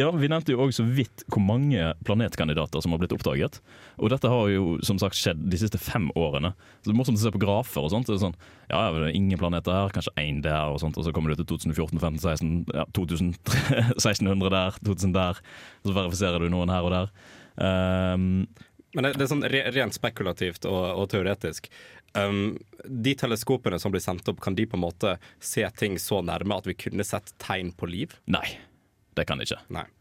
ja, 0.00 0.08
vi 0.14 0.30
nevnte 0.30 0.54
jo 0.54 0.62
også 0.64 0.82
så 0.82 0.86
vidt 0.96 1.24
hvor 1.28 1.42
mange 1.44 1.90
planetkandidater 2.08 2.80
som 2.84 2.94
har 2.94 3.02
blitt 3.02 3.12
oppdaget. 3.16 3.60
Og 4.00 4.10
dette 4.12 4.30
har 4.30 4.50
jo 4.52 4.78
som 4.86 4.98
sagt 5.00 5.18
skjedd 5.18 5.42
de 5.52 5.60
siste 5.60 5.80
fem 5.80 6.08
årene. 6.18 6.54
Så 6.80 6.88
det 6.88 6.94
er 6.94 6.98
morsomt 6.98 7.20
å 7.20 7.24
se 7.26 7.34
på 7.34 7.42
grafer 7.42 7.84
og 7.84 7.92
sånt. 7.92 8.08
Det 8.08 8.16
er 8.16 8.22
sånn, 8.24 8.36
ja, 8.70 8.82
det 8.94 9.10
er 9.10 9.16
ingen 9.18 9.40
planeter 9.40 9.76
her, 9.76 9.94
kanskje 9.94 10.14
én 10.20 10.42
der, 10.44 10.72
og 10.72 10.80
sånt, 10.82 10.98
og 11.00 11.06
så 11.06 11.12
kommer 11.14 11.32
du 11.32 11.42
til 11.42 11.50
2014, 11.54 12.00
15, 12.00 12.20
16, 12.24 12.52
ja, 12.74 12.86
2000, 12.96 13.34
1600 14.00 14.54
der, 14.58 14.78
2000 14.84 15.16
der. 15.16 15.42
Og 15.82 15.90
så 15.90 15.98
verifiserer 16.00 16.44
du 16.44 16.52
noen 16.52 16.72
her 16.72 16.86
og 16.88 16.94
der. 16.96 17.12
Um, 17.54 18.46
Men 18.96 19.06
det, 19.06 19.16
det 19.18 19.26
er 19.26 19.30
sånn 19.30 19.46
re, 19.50 19.60
rent 19.74 19.96
spekulativt 19.96 20.66
og, 20.70 20.84
og 21.02 21.10
teoretisk. 21.12 21.68
Um, 22.14 22.58
de 22.84 23.14
teleskopene 23.18 23.80
som 23.82 23.90
blir 23.94 24.02
sendt 24.04 24.28
opp, 24.30 24.40
kan 24.44 24.54
de 24.54 24.66
på 24.70 24.78
en 24.78 24.84
måte 24.84 25.16
se 25.42 25.64
ting 25.78 25.98
så 25.98 26.20
nærme 26.22 26.60
at 26.60 26.68
vi 26.68 26.76
kunne 26.78 27.06
sett 27.06 27.34
tegn 27.42 27.72
på 27.74 27.88
liv? 27.90 28.14
Nei. 28.30 28.46
Det 29.14 29.28
kan 29.28 29.38
de 29.38 29.46
ikke. 29.46 29.60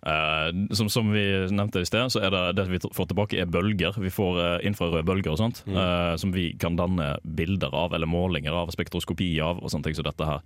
Eh, 0.10 0.48
som, 0.74 0.88
som 0.90 1.12
vi 1.14 1.22
nevnte 1.54 1.84
i 1.84 1.86
sted, 1.86 2.10
så 2.10 2.24
er 2.26 2.32
det 2.34 2.40
det 2.58 2.64
vi 2.72 2.80
får 2.82 3.12
tilbake 3.12 3.38
er 3.44 3.46
bølger. 3.46 3.94
Vi 4.02 4.10
får 4.10 4.40
uh, 4.42 4.66
infrarøde 4.66 5.06
bølger 5.06 5.36
og 5.36 5.38
sånt, 5.38 5.62
Mm. 5.70 5.76
uh, 5.78 6.16
som 6.18 6.34
vi 6.34 6.48
kan 6.58 6.76
danne 6.80 7.12
bilder 7.22 7.70
av, 7.78 7.94
eller 7.94 8.10
målinger 8.10 8.56
av, 8.58 8.72
spektroskopi 8.74 9.30
av, 9.46 9.62
og 9.62 9.70
sånne 9.70 9.86
ting 9.86 9.98
som 10.00 10.08
dette 10.08 10.26
her. 10.26 10.42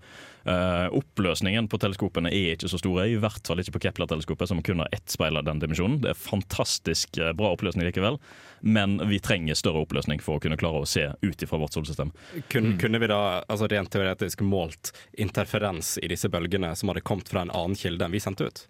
Eh, 0.48 0.88
oppløsningen 0.96 1.66
på 1.68 1.76
teleskopene 1.82 2.30
er 2.32 2.54
ikke 2.56 2.70
så 2.72 2.80
store, 2.80 3.04
i 3.12 3.18
hvert 3.20 3.44
fall 3.44 3.60
ikke 3.60 3.74
på 3.76 3.82
Kepler-teleskopet, 3.84 4.48
som 4.48 4.62
kun 4.64 4.80
har 4.80 4.94
ett 4.96 5.12
speil 5.12 5.36
av 5.36 5.44
den 5.44 5.60
dimensjonen. 5.60 6.00
Det 6.06 6.14
er 6.14 6.20
fantastisk 6.20 7.20
eh, 7.20 7.34
bra 7.36 7.52
oppløsning 7.52 7.84
likevel, 7.84 8.16
men 8.64 8.96
vi 9.10 9.20
trenger 9.20 9.60
større 9.60 9.84
oppløsning 9.84 10.24
for 10.24 10.38
å 10.38 10.44
kunne 10.46 10.60
klare 10.60 10.86
å 10.86 10.88
se 10.88 11.10
ut 11.20 11.44
ifra 11.44 11.60
vårt 11.60 11.76
solsystem. 11.76 12.14
Kun, 12.54 12.78
Kunne 12.80 13.04
vi 13.04 13.12
da 13.12 13.20
altså 13.44 13.68
rent 13.68 13.92
teoretisk 13.92 14.46
målt 14.48 14.94
interferens 15.20 15.98
i 16.00 16.08
disse 16.14 16.32
bølgene 16.32 16.72
som 16.80 16.94
hadde 16.94 17.04
kommet 17.04 17.28
fra 17.28 17.44
en 17.44 17.52
annen 17.52 17.76
kilde 17.76 18.08
enn 18.08 18.16
vi 18.16 18.24
sendte 18.24 18.48
ut? 18.48 18.64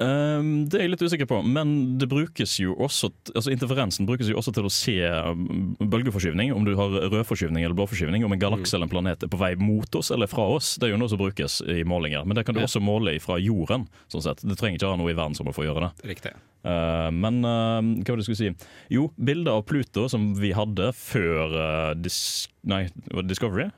Um, 0.00 0.64
det 0.70 0.78
er 0.78 0.86
jeg 0.86 0.92
litt 0.94 1.02
usikker 1.04 1.28
på, 1.28 1.38
men 1.44 1.98
det 2.00 2.06
brukes 2.08 2.54
jo 2.62 2.72
også 2.80 3.10
altså 3.34 3.52
interferensen 3.52 4.06
brukes 4.08 4.30
jo 4.30 4.38
også 4.40 4.54
til 4.56 4.64
å 4.64 4.72
se 4.72 4.94
um, 5.04 5.74
bølgeforskyvning, 5.76 6.54
om 6.56 6.64
du 6.64 6.72
har 6.78 6.94
rødforskyvning 7.12 7.66
eller 7.66 7.76
blåforskyvning, 7.76 8.24
om 8.24 8.32
en 8.32 8.40
galakse 8.40 8.78
eller 8.78 8.88
en 8.88 8.94
planet 8.94 9.26
er 9.26 9.32
på 9.32 9.40
vei 9.40 9.52
mot 9.60 10.00
oss 10.00 10.08
eller 10.14 10.30
fra 10.30 10.46
oss. 10.56 10.72
Det 10.80 10.88
er 10.88 10.94
jo 10.94 11.02
noe 11.02 11.12
som 11.12 11.20
brukes 11.20 11.60
i 11.68 11.84
målinger, 11.84 12.24
men 12.24 12.38
det 12.38 12.46
kan 12.48 12.56
du 12.56 12.62
også 12.64 12.80
måle 12.80 13.18
fra 13.20 13.36
jorden. 13.42 13.90
sånn 14.08 14.24
sett. 14.24 14.40
Du 14.40 14.56
trenger 14.56 14.80
ikke 14.80 14.94
ha 14.94 15.00
noe 15.02 15.12
i 15.12 15.18
verdensrommet 15.18 15.56
for 15.56 15.66
å 15.66 15.68
gjøre 15.68 15.90
det. 15.90 16.08
Riktig. 16.14 16.32
Uh, 16.64 17.12
men 17.12 17.44
uh, 17.44 17.80
hva 17.80 18.14
var 18.14 18.16
det 18.16 18.24
jeg 18.24 18.30
skulle 18.30 18.40
si? 18.40 18.72
Jo, 18.96 19.10
bildet 19.20 19.52
av 19.52 19.64
Pluto 19.68 20.08
som 20.12 20.30
vi 20.40 20.54
hadde 20.56 20.94
før 20.96 21.56
uh, 21.60 21.92
dis 21.96 22.48
nei, 22.64 22.86
Discovery, 23.28 23.68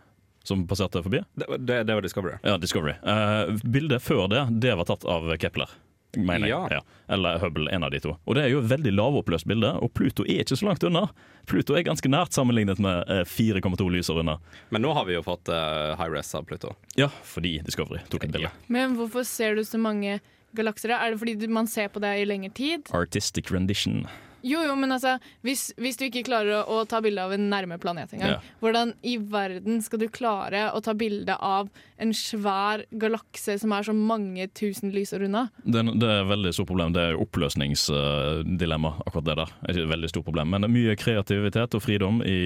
som 0.46 0.68
passerte 0.70 1.02
forbi. 1.02 1.26
Det, 1.34 1.50
det, 1.58 1.82
det 1.90 1.98
var 1.98 2.06
Discovery. 2.06 2.38
Ja, 2.46 2.60
Discovery. 2.62 2.94
Bildet 3.62 4.02
før 4.06 4.28
det, 4.30 4.46
det 4.62 4.78
var 4.78 4.86
tatt 4.86 5.06
av 5.06 5.34
Kepler. 5.42 5.70
Mener 6.16 6.48
jeg. 6.48 6.52
Ja. 6.52 6.80
Ja. 6.80 7.14
Eller 7.14 7.39
Hubble, 7.40 7.70
en 7.72 7.84
av 7.86 7.93
de 7.94 8.01
to. 8.05 8.16
Og 8.24 8.36
Det 8.36 8.44
er 8.44 8.52
jo 8.52 8.60
et 8.60 8.68
veldig 8.70 8.93
lavoppløst 8.93 9.48
bilde, 9.48 9.70
og 9.80 9.93
Pluto 9.97 10.26
er 10.26 10.43
ikke 10.44 10.59
så 10.59 10.68
langt 10.68 10.84
unna. 10.84 11.06
Pluto 11.48 11.76
er 11.76 11.86
ganske 11.86 12.10
nært 12.12 12.36
sammenlignet 12.36 12.82
med 12.82 13.09
eh, 13.09 13.24
4,2 13.28 13.89
lysår 13.97 14.20
unna. 14.22 14.36
Men 14.70 14.84
nå 14.84 14.93
har 14.97 15.09
vi 15.09 15.16
jo 15.16 15.24
fått 15.24 15.48
uh, 15.52 15.94
high 15.98 16.12
res 16.12 16.34
av 16.39 16.44
Pluto. 16.48 16.74
Ja, 17.01 17.09
fordi 17.24 17.59
Discovery 17.64 18.02
tok 18.12 18.28
et 18.28 18.36
bilde. 18.36 18.52
Men 18.72 18.98
hvorfor 18.98 19.26
ser 19.28 19.56
du 19.56 19.64
så 19.66 19.80
mange 19.80 20.20
galakser? 20.56 20.93
Er 20.97 21.14
det 21.14 21.22
fordi 21.22 21.48
man 21.48 21.70
ser 21.70 21.89
på 21.93 22.02
det 22.05 22.12
i 22.20 22.28
lengre 22.28 22.52
tid? 22.55 22.93
Artistic 22.97 23.51
rendition. 23.52 24.05
Jo, 24.43 24.60
jo, 24.66 24.74
men 24.77 24.90
altså, 24.93 25.16
hvis, 25.47 25.69
hvis 25.78 25.97
du 26.01 26.05
ikke 26.09 26.24
klarer 26.27 26.60
å, 26.60 26.81
å 26.82 26.85
ta 26.90 27.01
bilde 27.05 27.23
av 27.23 27.32
en 27.36 27.48
nærme 27.52 27.78
planet 27.82 28.12
engang, 28.16 28.36
Ja. 28.36 28.55
hvordan 28.62 28.94
i 29.06 29.16
verden 29.19 29.81
skal 29.82 29.98
du 30.02 30.09
klare 30.09 30.64
å 30.74 30.81
ta 30.82 30.94
bilde 30.98 31.36
av 31.39 31.69
en 32.02 32.12
svær 32.16 32.82
galakse 32.98 33.59
som 33.62 33.73
er 33.77 33.82
så 33.86 33.94
mange 33.94 34.48
tusen 34.59 34.90
lysår 34.94 35.27
unna? 35.28 35.44
Det, 35.64 35.78
er- 35.85 35.94
det 35.98 36.09
er 36.10 36.23
et 36.24 36.31
veldig 36.32 36.52
stort 36.56 36.70
problem. 36.73 36.93
Det 36.97 37.02
er 37.12 37.20
oppløsningsdilemma, 37.23 38.93
akkurat 39.06 39.24
det 39.28 39.36
der. 39.39 39.52
Ikke 39.69 39.85
et 39.85 39.93
veldig 39.93 40.10
stort 40.12 40.27
problem, 40.27 40.51
men 40.52 40.64
det 40.64 40.70
er 40.70 40.74
mye 40.77 40.97
kreativitet 40.98 41.77
og 41.78 41.82
fridom 41.85 42.20
i, 42.27 42.39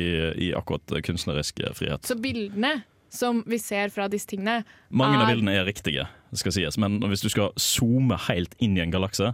i 0.49 0.53
akkurat 0.57 0.97
kunstnerisk 1.07 1.63
frihet. 1.77 2.07
Så 2.07 2.17
bildene 2.21 2.83
som 3.17 3.43
vi 3.47 3.59
ser 3.63 3.89
fra 3.95 4.09
disse 4.13 4.27
tingene, 4.29 4.61
Mange 4.91 5.17
av 5.21 5.29
er 5.29 5.35
bildene 5.35 5.55
er 5.61 5.65
riktige, 5.69 6.09
skal 6.37 6.53
sies, 6.53 6.77
men 6.83 6.99
hvis 7.09 7.23
du 7.25 7.31
skal 7.33 7.53
zoome 7.61 8.19
helt 8.27 8.57
inn 8.61 8.77
i 8.77 8.83
en 8.83 8.93
galakse 8.93 9.31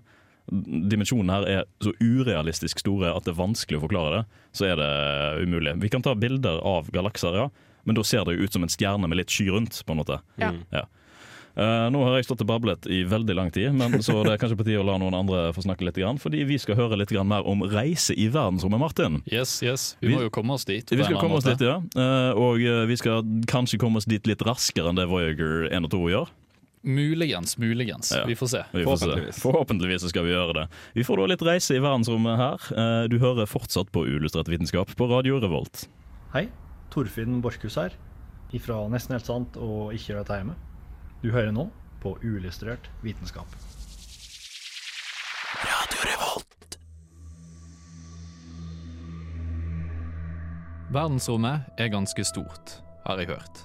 Dimensjonene 0.50 1.36
her 1.36 1.44
er 1.48 1.66
så 1.84 1.92
urealistisk 2.02 2.82
store 2.82 3.12
at 3.14 3.24
det 3.26 3.34
er 3.34 3.38
vanskelig 3.42 3.78
å 3.78 3.84
forklare 3.84 4.16
det. 4.16 4.22
Så 4.56 4.66
er 4.68 4.80
det 4.80 4.88
umulig. 5.46 5.76
Vi 5.84 5.92
kan 5.92 6.02
ta 6.02 6.14
bilder 6.18 6.58
av 6.66 6.90
galakser, 6.92 7.36
ja, 7.38 7.46
men 7.84 7.94
da 7.98 8.02
ser 8.06 8.24
det 8.26 8.36
jo 8.38 8.44
ut 8.48 8.52
som 8.52 8.62
en 8.66 8.72
stjerne 8.72 9.08
med 9.08 9.18
litt 9.22 9.30
sky 9.32 9.48
rundt. 9.54 9.82
på 9.86 9.94
en 9.94 10.02
måte. 10.02 10.20
Ja. 10.42 10.52
Ja. 10.74 10.86
Uh, 11.52 11.90
nå 11.92 12.00
har 12.06 12.14
jeg 12.16 12.24
stått 12.24 12.40
og 12.40 12.48
bablet 12.48 12.86
i 12.88 13.02
veldig 13.04 13.34
lang 13.36 13.50
tid, 13.52 13.74
men 13.76 13.98
så 14.00 14.22
det 14.24 14.32
er 14.32 14.38
kanskje 14.40 14.56
på 14.56 14.64
tide 14.64 14.80
å 14.80 14.86
la 14.88 14.94
noen 14.96 15.12
andre 15.18 15.50
få 15.52 15.60
snakke 15.66 15.84
litt. 15.84 15.98
Grann, 16.00 16.16
fordi 16.16 16.46
vi 16.48 16.56
skal 16.56 16.78
høre 16.78 16.96
litt 16.96 17.12
mer 17.28 17.44
om 17.44 17.60
reise 17.68 18.16
i 18.16 18.24
verdensrommet, 18.32 18.80
Martin. 18.80 19.18
Yes, 19.28 19.58
yes. 19.62 19.96
Vi, 20.00 20.08
Vi- 20.08 20.14
må 20.16 20.22
jo 20.24 20.30
komme 20.32 20.54
oss 20.56 20.64
dit. 20.64 20.88
Vi 20.88 21.04
skal 21.04 21.20
komme 21.20 21.36
oss 21.36 21.44
måte. 21.44 21.58
dit, 21.58 21.68
ja. 21.68 21.76
Uh, 21.92 22.32
Og 22.40 22.56
uh, 22.64 22.86
vi 22.88 22.96
skal 22.96 23.20
kanskje 23.46 23.78
komme 23.78 24.00
oss 24.00 24.08
dit 24.08 24.24
litt 24.26 24.40
raskere 24.40 24.88
enn 24.88 24.96
det 24.96 25.04
Voyager 25.12 25.68
1 25.68 25.84
og 25.84 25.92
2 25.92 26.00
gjør. 26.14 26.32
Muligens, 26.82 27.58
muligens. 27.58 28.12
Ja. 28.16 28.24
Vi 28.26 28.34
får 28.36 28.46
se. 28.46 28.64
Vi 28.72 28.84
får 28.84 28.96
se. 28.96 29.04
Forhåpentligvis. 29.06 29.42
Forhåpentligvis 29.42 30.02
så 30.02 30.08
skal 30.10 30.24
vi 30.26 30.32
gjøre 30.34 30.52
det. 30.56 30.64
Vi 30.98 31.04
får 31.06 31.16
da 31.22 31.26
litt 31.30 31.42
reise 31.46 31.76
i 31.76 31.82
verdensrommet 31.82 32.40
her. 32.40 32.64
Eh, 32.74 33.08
Du 33.08 33.18
hører 33.22 33.46
fortsatt 33.46 33.92
på 33.94 34.02
Uillustrert 34.08 34.48
vitenskap 34.50 34.90
på 34.98 35.06
Radio 35.10 35.38
Revolt. 35.38 35.84
Hei, 36.34 36.48
Torfinn 36.90 37.40
Borchhus 37.44 37.76
her, 37.78 37.94
ifra 38.52 38.80
Nesten 38.90 39.14
helt 39.14 39.26
sant 39.28 39.56
og 39.56 39.92
Ikke 39.94 40.10
gjør 40.12 40.22
dette 40.24 40.40
hjemme. 40.40 40.56
Du 41.22 41.30
hører 41.30 41.52
nå 41.54 41.68
på 42.02 42.16
Uillustrert 42.24 42.90
vitenskap. 43.04 43.46
Radio 45.62 46.02
Revolt. 46.10 46.78
Verdensrommet 50.92 51.70
er 51.80 51.88
ganske 51.94 52.24
stort, 52.26 52.80
har 53.06 53.22
jeg 53.22 53.30
hørt. 53.30 53.62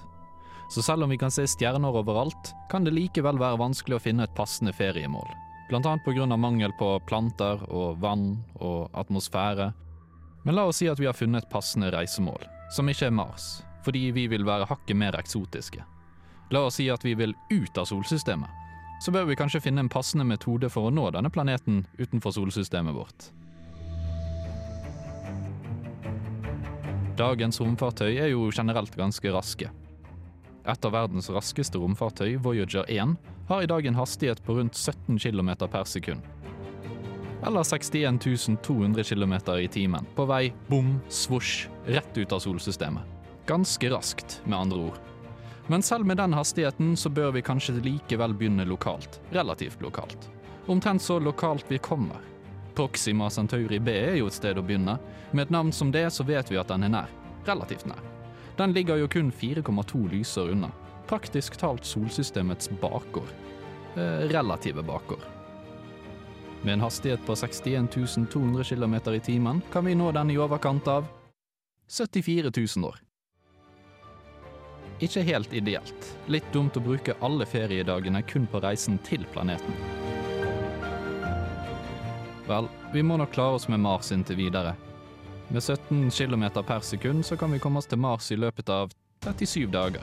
Så 0.68 0.82
selv 0.82 1.04
om 1.04 1.10
vi 1.10 1.18
kan 1.18 1.30
se 1.32 1.46
stjerner 1.48 1.96
overalt, 1.96 2.52
kan 2.70 2.84
det 2.84 2.92
likevel 2.92 3.40
være 3.40 3.60
vanskelig 3.60 3.96
å 3.96 4.02
finne 4.04 4.26
et 4.28 4.34
passende 4.36 4.74
feriemål. 4.76 5.28
Annet 5.72 6.04
pga. 6.04 6.36
mangel 6.36 6.72
på 6.78 7.00
planter 7.08 7.60
og 7.68 7.98
vann 8.00 8.44
og 8.60 8.88
atmosfære. 8.92 9.72
Men 10.44 10.54
la 10.54 10.64
oss 10.64 10.76
si 10.80 10.88
at 10.88 11.00
vi 11.00 11.06
har 11.06 11.16
funnet 11.16 11.44
et 11.44 11.50
passende 11.50 11.90
reisemål, 11.92 12.44
som 12.70 12.88
ikke 12.88 13.06
er 13.06 13.16
Mars, 13.16 13.62
fordi 13.84 14.10
vi 14.12 14.26
vil 14.28 14.44
være 14.44 14.68
hakket 14.68 14.96
mer 14.96 15.16
eksotiske. 15.16 15.84
La 16.50 16.64
oss 16.64 16.78
si 16.80 16.88
at 16.88 17.04
vi 17.04 17.14
vil 17.14 17.34
ut 17.50 17.78
av 17.78 17.84
solsystemet. 17.84 18.48
Så 19.00 19.12
bør 19.12 19.28
vi 19.28 19.36
kanskje 19.36 19.60
finne 19.60 19.84
en 19.84 19.92
passende 19.92 20.24
metode 20.24 20.68
for 20.72 20.88
å 20.88 20.92
nå 20.92 21.10
denne 21.14 21.30
planeten 21.30 21.84
utenfor 21.98 22.32
solsystemet 22.34 22.96
vårt. 22.96 23.28
Dagens 27.18 27.60
romfartøy 27.60 28.16
er 28.16 28.32
jo 28.32 28.48
generelt 28.54 28.96
ganske 28.96 29.32
raske. 29.34 29.70
Et 30.68 30.84
av 30.84 30.92
verdens 30.92 31.30
raskeste 31.32 31.80
romfartøy, 31.80 32.34
Voyager 32.44 32.84
1, 32.92 33.14
har 33.48 33.62
i 33.62 33.68
dag 33.70 33.86
en 33.86 33.96
hastighet 33.96 34.42
på 34.44 34.58
rundt 34.58 34.76
17 34.76 35.16
km 35.18 35.54
per 35.64 35.84
sekund. 35.88 36.20
Eller 37.46 37.62
61 37.64 38.18
200 38.62 39.04
km 39.04 39.34
i 39.56 39.68
timen, 39.68 40.06
på 40.14 40.26
vei 40.28 40.52
bom, 40.66 40.98
svosj, 41.08 41.68
rett 41.86 42.18
ut 42.18 42.32
av 42.32 42.42
solsystemet. 42.44 43.02
Ganske 43.46 43.90
raskt, 43.90 44.42
med 44.44 44.58
andre 44.58 44.78
ord. 44.90 44.98
Men 45.72 45.82
selv 45.82 46.04
med 46.06 46.16
den 46.16 46.36
hastigheten 46.36 46.96
så 46.96 47.08
bør 47.08 47.32
vi 47.38 47.42
kanskje 47.42 47.78
likevel 47.80 48.34
begynne 48.36 48.68
lokalt. 48.68 49.20
Relativt 49.32 49.80
lokalt. 49.82 50.28
Omtrent 50.66 51.02
så 51.02 51.16
lokalt 51.18 51.64
vi 51.68 51.78
kommer. 51.78 52.20
Proxima 52.74 53.30
Centauri 53.30 53.80
B 53.80 53.96
er 53.96 54.20
jo 54.20 54.28
et 54.28 54.36
sted 54.36 54.60
å 54.60 54.64
begynne. 54.64 54.98
Med 55.32 55.48
et 55.48 55.56
navn 55.56 55.72
som 55.72 55.92
det 55.92 56.10
så 56.12 56.28
vet 56.28 56.52
vi 56.52 56.60
at 56.60 56.68
den 56.68 56.84
er 56.84 56.96
nær. 56.98 57.18
Relativt 57.48 57.88
nær. 57.88 58.17
Den 58.58 58.72
ligger 58.72 58.96
jo 58.96 59.08
kun 59.08 59.32
4,2 59.32 60.08
lyser 60.10 60.50
unna. 60.50 60.70
Praktisk 61.06 61.56
talt 61.56 61.84
solsystemets 61.86 62.70
bakgård. 62.80 63.30
Eh, 63.96 64.02
relative 64.02 64.82
bakgård. 64.82 65.22
Med 66.62 66.72
en 66.72 66.80
hastighet 66.80 67.20
på 67.26 67.36
61 67.36 67.90
200 68.30 68.64
km 68.64 68.94
i 68.94 69.20
timen 69.20 69.62
kan 69.72 69.84
vi 69.84 69.94
nå 69.94 70.10
den 70.12 70.30
i 70.30 70.38
overkant 70.38 70.88
av 70.88 71.06
74 71.88 72.50
000 72.76 72.88
år. 72.88 72.98
Ikke 74.98 75.22
helt 75.22 75.54
ideelt. 75.54 76.10
Litt 76.26 76.50
dumt 76.52 76.76
å 76.76 76.82
bruke 76.82 77.14
alle 77.22 77.46
feriedagene 77.46 78.24
kun 78.26 78.50
på 78.50 78.60
reisen 78.60 78.98
til 79.06 79.22
planeten. 79.32 79.74
Vel, 82.48 82.66
vi 82.92 83.06
må 83.06 83.16
nok 83.22 83.30
klare 83.30 83.60
oss 83.60 83.68
med 83.70 83.80
Mars 83.86 84.10
inntil 84.12 84.42
videre. 84.42 84.74
Med 85.48 85.62
17 85.62 86.10
km 86.10 86.44
per 86.66 86.80
sekund 86.80 87.26
så 87.26 87.36
kan 87.36 87.52
vi 87.52 87.58
komme 87.58 87.78
oss 87.78 87.86
til 87.86 87.98
Mars 87.98 88.32
i 88.32 88.36
løpet 88.36 88.68
av 88.68 88.90
37 89.24 89.66
dager. 89.72 90.02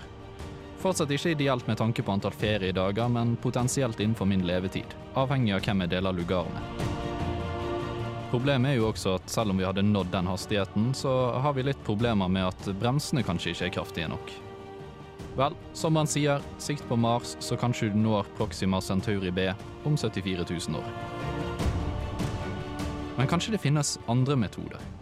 Fortsatt 0.82 1.12
ikke 1.14 1.36
ideelt 1.36 1.68
med 1.68 1.78
tanke 1.78 2.02
på 2.02 2.12
antall 2.12 2.34
feriedager, 2.34 3.10
men 3.10 3.36
potensielt 3.42 4.00
innenfor 4.00 4.26
min 4.26 4.46
levetid. 4.48 4.96
Avhengig 5.14 5.54
av 5.54 5.62
hvem 5.62 5.86
jeg 5.86 5.92
deler 5.94 6.18
lugar 6.18 6.50
med. 6.50 6.82
Problemet 8.32 8.72
er 8.72 8.80
jo 8.80 8.90
også 8.90 9.20
at 9.20 9.30
selv 9.30 9.54
om 9.54 9.62
vi 9.62 9.68
hadde 9.70 9.86
nådd 9.86 10.10
den 10.12 10.32
hastigheten, 10.34 10.90
så 10.98 11.14
har 11.46 11.54
vi 11.54 11.68
litt 11.70 11.86
problemer 11.86 12.28
med 12.28 12.50
at 12.50 12.74
bremsene 12.82 13.24
kanskje 13.24 13.54
ikke 13.54 13.70
er 13.70 13.78
kraftige 13.78 14.10
nok. 14.10 14.34
Vel, 15.38 15.54
som 15.78 15.94
man 15.94 16.10
sier, 16.10 16.42
sikt 16.58 16.90
på 16.90 16.98
Mars, 16.98 17.38
så 17.40 17.54
kanskje 17.60 17.94
du 17.94 18.02
når 18.02 18.26
Proxima 18.38 18.82
Centauri 18.82 19.30
B 19.32 19.52
om 19.86 19.94
74 19.94 20.50
000 20.50 20.82
år. 20.82 20.92
Men 23.16 23.30
kanskje 23.30 23.54
det 23.54 23.62
finnes 23.64 23.98
andre 24.10 24.36
metoder? 24.36 24.95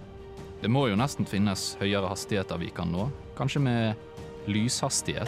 Det 0.64 0.70
må 0.72 0.86
jo 0.88 0.96
nesten 0.96 1.28
finnes 1.28 1.74
høyere 1.82 2.08
hastigheter 2.08 2.56
vi 2.62 2.70
kan 2.72 2.88
nå. 2.88 3.10
Kanskje 3.36 3.60
med 3.66 4.48
lyshastighet? 4.48 5.28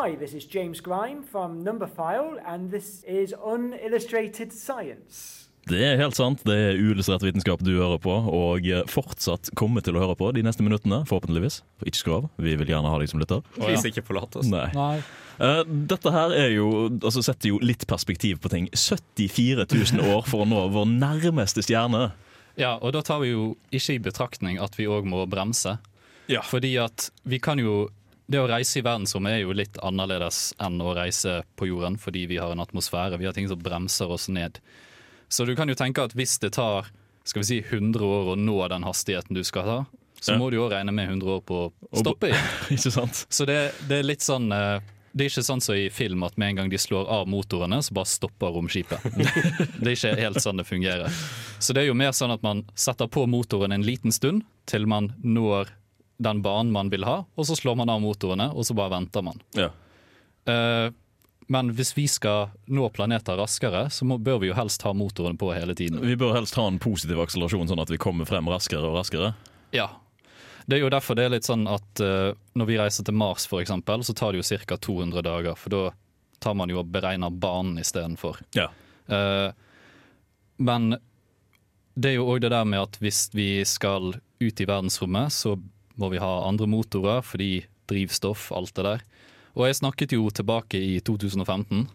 Hi, 0.00 0.16
this 0.16 0.32
is 0.32 0.46
James 0.46 0.80
Grime 0.80 1.22
from 1.22 1.62
Numberphile, 1.62 2.40
and 2.46 2.70
this 2.70 3.04
is 3.04 3.34
Unillustrated 3.44 4.50
Science. 4.50 5.48
Det 5.68 5.82
er 5.84 5.98
helt 6.00 6.16
sant. 6.16 6.40
Det 6.48 6.54
er 6.56 6.78
uillustrert 6.80 7.20
vitenskap 7.20 7.60
du 7.60 7.74
hører 7.74 8.00
på, 8.00 8.14
og 8.14 8.64
fortsatt 8.88 9.50
kommer 9.60 9.84
til 9.84 9.98
å 9.98 10.00
høre 10.00 10.16
på 10.16 10.30
de 10.32 10.46
neste 10.46 10.64
minuttene, 10.64 11.02
forhåpentligvis. 11.10 11.60
For 11.76 11.92
ikke 11.92 12.00
skru 12.00 12.14
av. 12.16 12.30
Vi 12.40 12.56
vil 12.62 12.72
gjerne 12.72 12.88
ha 12.88 13.02
deg 13.02 13.12
som 13.12 13.20
lytter. 13.20 13.44
Please 13.58 13.92
ikke 13.92 14.06
forlat 14.08 14.40
oss. 14.40 14.48
Nei. 14.48 14.96
Eh, 15.36 15.62
dette 15.92 16.16
her 16.16 16.32
er 16.32 16.48
jo, 16.54 16.72
altså 16.94 17.20
setter 17.28 17.52
jo 17.52 17.60
litt 17.60 17.84
perspektiv 17.90 18.40
på 18.40 18.54
ting. 18.56 18.72
74 18.72 19.68
000 19.68 20.16
år 20.16 20.24
for 20.32 20.46
å 20.46 20.48
nå 20.48 20.64
vår 20.80 20.88
nærmeste 20.96 21.66
stjerne. 21.68 22.06
Ja, 22.56 22.78
og 22.80 22.96
da 22.96 23.04
tar 23.04 23.20
vi 23.20 23.34
jo 23.34 23.50
ikke 23.68 23.98
i 23.98 24.04
betraktning 24.08 24.56
at 24.64 24.80
vi 24.80 24.88
òg 24.88 25.04
må 25.04 25.28
bremse. 25.28 25.76
Fordi 26.48 26.78
at 26.80 27.10
vi 27.28 27.36
kan 27.42 27.60
jo 27.60 27.90
Det 28.30 28.38
å 28.38 28.46
reise 28.46 28.78
i 28.78 28.84
verdensrommet 28.86 29.34
er 29.34 29.40
jo 29.42 29.54
litt 29.56 29.78
annerledes 29.82 30.52
enn 30.62 30.76
å 30.84 30.92
reise 30.94 31.40
på 31.58 31.66
jorden, 31.66 31.96
fordi 31.98 32.26
vi 32.30 32.36
har 32.38 32.52
en 32.54 32.62
atmosfære, 32.62 33.18
vi 33.18 33.26
har 33.26 33.34
ting 33.34 33.48
som 33.50 33.58
bremser 33.58 34.10
oss 34.14 34.28
ned. 34.30 34.60
Så 35.30 35.46
du 35.48 35.56
kan 35.58 35.68
jo 35.70 35.74
tenke 35.78 36.04
at 36.06 36.14
hvis 36.18 36.36
det 36.42 36.52
tar 36.54 36.92
skal 37.26 37.42
vi 37.42 37.48
si 37.48 37.58
100 37.62 38.00
år 38.06 38.30
å 38.32 38.36
nå 38.38 38.54
den 38.70 38.86
hastigheten 38.86 39.34
du 39.36 39.42
skal 39.46 39.66
ha, 39.66 39.78
så 40.20 40.32
Ja. 40.34 40.38
må 40.38 40.50
du 40.50 40.56
jo 40.58 40.68
regne 40.68 40.92
med 40.92 41.08
100 41.08 41.26
år 41.26 41.42
på 41.42 41.58
å 41.72 41.96
stoppe 42.02 42.28
igjen. 42.30 42.48
ikke 42.76 42.90
sant? 42.92 43.26
Så 43.32 43.46
det, 43.48 43.72
det 43.88 43.98
er 44.00 44.06
litt 44.08 44.22
sånn 44.22 44.50
eh, 44.52 44.80
Det 45.12 45.24
er 45.24 45.30
ikke 45.32 45.42
sånn 45.42 45.62
som 45.64 45.74
i 45.74 45.88
film 45.90 46.22
at 46.22 46.36
med 46.38 46.52
en 46.52 46.56
gang 46.60 46.68
de 46.70 46.78
slår 46.78 47.08
av 47.10 47.26
motorene, 47.26 47.80
så 47.82 47.94
bare 47.96 48.06
stopper 48.06 48.52
romskipet. 48.54 49.02
det 49.82 49.88
er 49.88 49.96
ikke 49.96 50.14
helt 50.20 50.38
sånn 50.44 50.60
det 50.62 50.68
fungerer. 50.68 51.10
Så 51.58 51.74
det 51.74 51.82
er 51.82 51.88
jo 51.90 51.96
mer 51.98 52.12
sånn 52.14 52.30
at 52.30 52.44
man 52.46 52.62
setter 52.78 53.08
på 53.10 53.24
motoren 53.26 53.72
en 53.74 53.82
liten 53.82 54.12
stund 54.14 54.44
til 54.70 54.86
man 54.86 55.10
når 55.24 55.72
den 56.20 56.42
banen 56.44 56.72
man 56.72 56.90
vil 56.92 57.06
ha, 57.08 57.22
og 57.24 57.46
så 57.48 57.56
slår 57.56 57.78
man 57.80 57.92
av 57.92 58.02
motorene, 58.04 58.50
og 58.52 58.66
så 58.68 58.76
bare 58.76 58.92
venter 58.92 59.24
man. 59.24 59.40
Ja. 59.56 59.70
Uh, 60.48 60.92
men 61.50 61.72
hvis 61.74 61.94
vi 61.96 62.04
skal 62.08 62.52
nå 62.70 62.86
planeter 62.94 63.40
raskere, 63.40 63.88
så 63.90 64.06
må, 64.06 64.20
bør 64.22 64.42
vi 64.42 64.50
jo 64.50 64.58
helst 64.58 64.84
ha 64.86 64.92
motoren 64.94 65.38
på 65.40 65.48
hele 65.56 65.74
tiden. 65.74 65.98
Vi 66.04 66.18
bør 66.20 66.36
helst 66.36 66.54
ha 66.60 66.66
en 66.68 66.78
positiv 66.82 67.18
akselerasjon, 67.24 67.72
sånn 67.72 67.82
at 67.82 67.90
vi 67.90 67.98
kommer 67.98 68.28
frem 68.28 68.46
raskere 68.52 68.86
og 68.86 69.00
raskere. 69.00 69.32
Ja. 69.74 69.88
Det 70.68 70.76
er 70.76 70.84
jo 70.84 70.92
derfor 70.92 71.18
det 71.18 71.26
er 71.26 71.34
litt 71.34 71.48
sånn 71.48 71.64
at 71.70 72.04
uh, 72.04 72.30
når 72.54 72.68
vi 72.68 72.78
reiser 72.78 73.08
til 73.08 73.16
Mars 73.18 73.48
for 73.50 73.64
eksempel, 73.64 74.04
så 74.06 74.14
tar 74.14 74.36
det 74.36 74.44
jo 74.44 74.60
ca. 74.62 74.78
200 74.78 75.26
dager. 75.26 75.58
For 75.58 75.74
da 75.74 75.82
tar 76.44 76.54
man 76.60 76.70
jo 76.70 76.84
og 76.84 76.92
beregner 76.92 77.32
banen 77.32 77.80
istedenfor. 77.80 78.38
Ja. 78.54 78.68
Uh, 79.10 79.50
men 80.60 80.92
det 81.98 82.12
er 82.12 82.20
jo 82.20 82.28
òg 82.30 82.44
det 82.44 82.52
der 82.54 82.68
med 82.68 82.84
at 82.84 83.00
hvis 83.02 83.26
vi 83.34 83.64
skal 83.66 84.14
ut 84.14 84.62
i 84.62 84.68
verdensrommet, 84.68 85.34
så 85.34 85.56
må 86.00 86.10
vi 86.12 86.20
ha 86.22 86.30
andre 86.48 86.68
motorer 86.70 87.22
fordi 87.26 87.66
drivstoff, 87.90 88.50
alt 88.56 88.74
det 88.78 88.86
der. 88.86 89.06
Og 89.58 89.66
jeg 89.66 89.80
snakket 89.80 90.12
jo 90.14 90.28
tilbake 90.30 90.78
i 90.78 91.00
2015. 91.02 91.88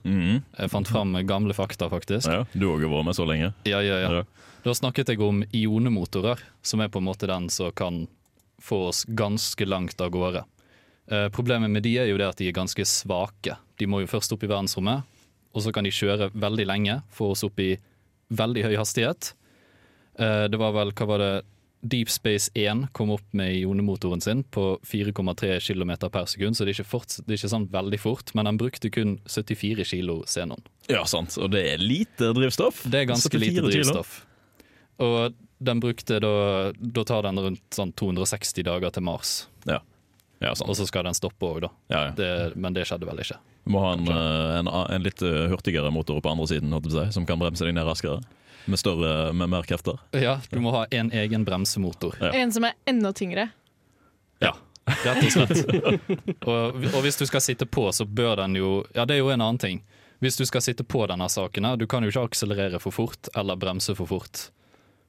Jeg 0.59 0.71
fant 0.73 0.89
fram 0.91 1.15
gamle 1.27 1.55
fakta, 1.55 1.87
faktisk. 1.89 2.27
Ja, 2.27 2.43
du 2.51 2.67
òg 2.67 2.83
har 2.83 2.91
vært 2.91 3.07
med 3.07 3.17
så 3.17 3.27
lenge. 3.27 3.53
Ja, 3.69 3.79
ja, 3.83 4.01
ja. 4.03 4.25
Da 4.65 4.73
snakket 4.75 5.13
jeg 5.13 5.21
om 5.23 5.43
ionemotorer, 5.55 6.41
som 6.65 6.83
er 6.83 6.91
på 6.91 6.99
en 6.99 7.07
måte 7.07 7.29
den 7.29 7.47
som 7.53 7.71
kan 7.71 8.07
få 8.61 8.87
oss 8.89 9.05
ganske 9.07 9.65
langt 9.67 10.01
av 10.01 10.11
gårde. 10.11 10.43
Eh, 11.07 11.27
problemet 11.29 11.69
med 11.69 11.85
de 11.85 11.95
er 12.01 12.09
jo 12.09 12.17
det 12.17 12.27
at 12.27 12.39
de 12.41 12.49
er 12.49 12.55
ganske 12.55 12.85
svake. 12.89 13.55
De 13.79 13.87
må 13.87 14.01
jo 14.01 14.09
først 14.09 14.33
opp 14.33 14.43
i 14.43 14.49
verdensrommet, 14.49 15.05
og 15.53 15.63
så 15.63 15.71
kan 15.71 15.85
de 15.85 15.93
kjøre 15.93 16.31
veldig 16.33 16.65
lenge, 16.67 16.99
få 17.13 17.31
oss 17.35 17.45
opp 17.45 17.61
i 17.61 17.75
veldig 18.35 18.65
høy 18.65 18.75
hastighet. 18.79 19.33
Eh, 20.17 20.47
det 20.49 20.59
var 20.59 20.73
vel, 20.75 20.91
hva 20.97 21.07
var 21.13 21.21
det, 21.21 21.33
Deep 21.85 22.09
Space 22.09 22.49
1 22.57 22.87
kom 22.97 23.11
opp 23.13 23.25
med 23.37 23.53
ionemotoren 23.59 24.21
sin 24.23 24.43
på 24.43 24.79
4,3 24.81 25.59
km 25.61 25.91
per 26.09 26.25
sekund, 26.25 26.57
så 26.57 26.65
det 26.65 26.73
er, 26.73 26.79
ikke 26.79 26.89
fort, 26.95 27.17
det 27.21 27.35
er 27.35 27.39
ikke 27.39 27.51
sånn 27.51 27.67
veldig 27.73 27.99
fort, 28.01 28.31
men 28.33 28.49
den 28.49 28.57
brukte 28.57 28.89
kun 28.93 29.17
74 29.29 29.85
kilo 29.91 30.21
xenon. 30.25 30.63
Ja, 30.89 31.03
sant. 31.09 31.37
Og 31.37 31.51
det 31.53 31.61
er 31.73 31.81
lite 31.81 32.31
drivstoff. 32.33 32.81
Det 32.89 33.03
er 33.03 33.09
ganske 33.11 33.29
74 33.29 33.43
lite 33.43 33.59
kilo. 33.59 33.73
drivstoff. 33.73 34.15
Og 35.05 35.35
den 35.65 35.81
brukte 35.83 36.21
da 36.23 36.31
Da 36.73 37.03
tar 37.07 37.25
den 37.27 37.39
rundt 37.39 37.75
sånn 37.75 37.91
260 37.93 38.65
dager 38.65 38.93
til 38.95 39.05
Mars. 39.05 39.35
Ja. 39.67 39.81
Ja. 40.43 40.51
Og 40.65 40.75
så 40.77 40.87
skal 40.87 41.05
den 41.07 41.15
stoppe 41.15 41.47
òg, 41.47 41.61
da. 41.67 41.69
Ja, 41.91 41.99
ja. 42.07 42.15
Det, 42.17 42.31
men 42.59 42.75
det 42.75 42.87
skjedde 42.89 43.07
vel 43.07 43.21
ikke. 43.23 43.37
Du 43.65 43.71
må 43.73 43.81
ha 43.81 43.93
en, 43.95 44.09
eh, 44.09 44.57
en, 44.59 44.69
en 44.69 45.05
litt 45.05 45.21
hurtigere 45.21 45.93
motor 45.93 46.19
på 46.21 46.33
andre 46.33 46.49
siden, 46.49 46.73
som 47.13 47.25
kan 47.29 47.39
bremse 47.41 47.65
deg 47.65 47.77
ned 47.77 47.87
raskere. 47.87 48.19
Med, 48.65 48.79
større, 48.79 49.33
med 49.33 49.49
mer 49.49 49.63
krefter. 49.63 49.99
Ja, 50.11 50.39
du 50.49 50.59
må 50.59 50.71
ha 50.73 50.85
en 50.91 51.11
egen 51.13 51.45
bremsemotor. 51.45 52.15
Ja. 52.21 52.31
En 52.33 52.53
som 52.53 52.65
er 52.65 52.73
enda 52.89 53.11
tyngre. 53.13 53.49
Ja, 54.41 54.55
rett 55.05 55.21
og 55.23 55.31
slett. 55.31 55.61
og, 56.49 56.79
og 56.93 57.01
hvis 57.05 57.19
du 57.21 57.25
skal 57.29 57.43
sitte 57.45 57.67
på, 57.69 57.85
så 57.93 58.05
bør 58.05 58.41
den 58.41 58.57
jo 58.57 58.79
Ja, 58.95 59.05
det 59.05 59.17
er 59.17 59.23
jo 59.23 59.29
en 59.33 59.41
annen 59.41 59.61
ting. 59.61 59.83
Hvis 60.23 60.37
du 60.39 60.45
skal 60.47 60.63
sitte 60.65 60.83
på 60.87 61.03
denne 61.11 61.27
saken, 61.29 61.67
her, 61.67 61.77
du 61.77 61.85
kan 61.87 62.03
jo 62.03 62.09
ikke 62.09 62.25
akselerere 62.31 62.79
for 62.81 62.95
fort 62.95 63.29
eller 63.35 63.59
bremse 63.59 63.93
for 63.97 64.09
fort. 64.09 64.47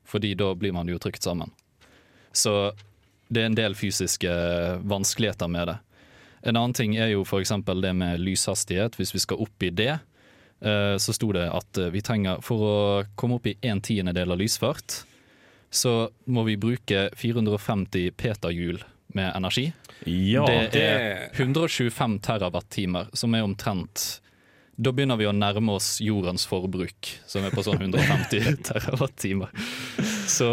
Fordi 0.06 0.34
da 0.38 0.52
blir 0.54 0.74
man 0.76 0.88
jo 0.90 0.98
trykt 1.00 1.24
sammen. 1.24 1.52
Så 2.32 2.72
det 3.28 3.42
er 3.42 3.50
en 3.50 3.58
del 3.58 3.74
fysiske 3.74 4.30
vanskeligheter 4.84 5.48
med 5.48 5.70
det. 5.70 5.78
En 6.46 6.56
annen 6.56 6.74
ting 6.76 6.96
er 6.96 7.10
jo 7.10 7.24
f.eks. 7.24 7.52
det 7.80 7.92
med 7.96 8.20
lyshastighet. 8.20 8.98
Hvis 9.00 9.14
vi 9.14 9.22
skal 9.24 9.40
opp 9.42 9.62
i 9.62 9.70
det, 9.70 9.96
så 10.98 11.12
sto 11.12 11.30
det 11.36 11.46
at 11.52 11.78
eh, 11.78 11.92
vi 11.92 12.00
trenger 12.04 12.40
For 12.44 12.64
å 12.64 12.76
komme 13.18 13.36
opp 13.36 13.48
i 13.50 13.56
en 13.68 13.82
tiendedel 13.84 14.32
av 14.32 14.40
lysfart, 14.40 15.02
så 15.70 16.08
må 16.32 16.46
vi 16.46 16.56
bruke 16.56 17.10
450 17.16 18.14
peterhjul 18.16 18.80
med 19.16 19.32
energi. 19.36 19.70
Ja, 20.08 20.46
det 20.72 20.82
er 20.82 21.28
125 21.36 22.18
terawattimer, 22.24 23.10
som 23.16 23.34
er 23.34 23.46
omtrent 23.46 24.20
Da 24.76 24.92
begynner 24.92 25.16
vi 25.16 25.24
å 25.24 25.32
nærme 25.32 25.78
oss 25.78 25.96
jordens 26.04 26.44
forbruk, 26.48 27.08
som 27.26 27.44
er 27.46 27.54
på 27.54 27.64
sånn 27.64 27.80
150 27.80 28.58
terawattimer. 28.68 29.52
Så 30.28 30.50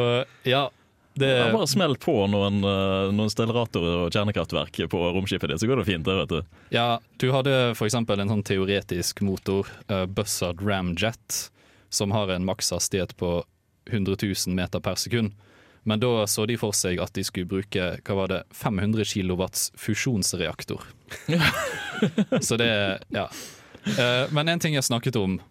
ja, 0.48 0.70
det 1.14 1.30
er 1.30 1.54
bare 1.54 1.70
smell 1.70 1.96
på 2.02 2.16
noen, 2.32 2.64
eh, 2.66 3.12
noen 3.14 3.30
stellaratorer 3.30 4.06
og 4.06 4.16
kjernekraftverk 4.16 4.80
på 4.90 5.02
romskipet 5.14 5.52
ditt, 5.52 5.62
så 5.62 5.70
går 5.70 5.82
det 5.82 5.86
fint. 5.86 6.06
det, 6.06 6.16
vet 6.24 6.30
du. 6.30 6.60
Ja, 6.74 7.00
du 7.22 7.28
hadde 7.36 7.54
f.eks. 7.76 7.96
en 8.02 8.34
sånn 8.34 8.46
teoretisk 8.46 9.22
motor, 9.22 9.70
uh, 9.92 10.06
Buzzard 10.10 10.62
Ramjet, 10.62 11.50
som 11.94 12.12
har 12.16 12.34
en 12.34 12.46
makshastighet 12.48 13.14
på 13.18 13.44
100 13.92 14.18
000 14.22 14.56
meter 14.58 14.82
per 14.82 14.98
sekund. 14.98 15.36
Men 15.84 16.00
da 16.00 16.26
så 16.28 16.48
de 16.48 16.56
for 16.58 16.74
seg 16.74 17.02
at 17.04 17.14
de 17.14 17.26
skulle 17.28 17.50
bruke 17.52 17.90
hva 18.00 18.16
var 18.18 18.32
det, 18.32 18.44
500 18.56 19.06
kilowatts 19.06 19.70
fusjonsreaktor. 19.78 20.82
så 22.48 22.58
det 22.58 22.74
Ja. 23.14 23.28
Uh, 23.84 24.32
men 24.32 24.48
en 24.48 24.62
ting 24.64 24.78
jeg 24.78 24.88
snakket 24.88 25.18
om 25.20 25.42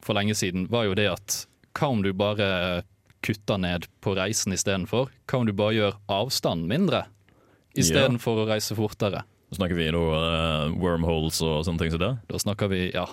for 0.00 0.16
lenge 0.16 0.34
siden, 0.38 0.68
var 0.70 0.86
jo 0.86 0.94
det 0.96 1.10
at 1.10 1.40
hva 1.76 1.90
om 1.92 2.00
du 2.02 2.12
bare 2.16 2.84
kutter 3.26 3.60
ned 3.60 3.86
på 4.04 4.14
reisen 4.18 4.54
istedenfor? 4.56 5.10
Om 5.32 5.46
du 5.48 5.52
bare 5.56 5.76
gjør 5.76 5.98
avstanden 6.10 6.70
mindre 6.70 7.04
istedenfor 7.78 8.42
å 8.42 8.48
reise 8.50 8.76
fortere? 8.78 9.24
Da 9.50 9.58
snakker 9.58 9.78
vi 9.78 9.88
noe 9.90 10.14
uh, 10.14 10.72
wormholes 10.78 11.40
og 11.42 11.64
sånne 11.66 11.82
ting 11.82 11.92
som 11.94 12.02
det. 12.02 12.10
Da 12.30 12.38
snakker 12.38 12.70
vi 12.70 12.84
ja, 12.94 13.06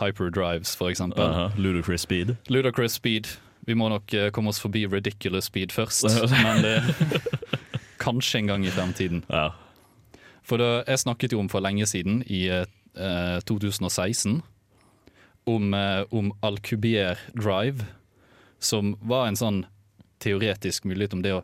hyperdrives, 0.00 0.74
for 0.76 0.90
eksempel. 0.90 1.22
-huh. 1.22 1.58
Ludicrous 1.58 2.02
speed. 2.02 2.36
Ludicrous 2.48 2.98
speed. 2.98 3.28
Vi 3.66 3.74
må 3.74 3.88
nok 3.88 4.14
uh, 4.14 4.30
komme 4.30 4.48
oss 4.48 4.60
forbi 4.60 4.86
ridiculous 4.86 5.44
speed 5.44 5.72
først, 5.72 6.04
men 6.44 6.62
det 6.62 6.82
kanskje 8.04 8.38
en 8.38 8.46
gang 8.46 8.66
i 8.66 8.70
fremtiden. 8.70 9.24
For 10.44 10.60
det, 10.60 10.84
jeg 10.88 10.98
snakket 10.98 11.32
jo 11.32 11.40
om 11.40 11.48
for 11.48 11.64
lenge 11.64 11.86
siden, 11.88 12.22
i 12.28 12.46
eh, 12.52 13.38
2016, 13.48 14.42
om, 15.46 15.74
eh, 15.74 16.02
om 16.12 16.32
Alcubierre 16.44 17.16
Drive, 17.32 17.86
som 18.64 18.94
var 19.00 19.28
en 19.28 19.38
sånn 19.38 19.64
teoretisk 20.24 20.86
mulighet 20.88 21.16
om 21.16 21.22
det 21.24 21.34
å 21.36 21.42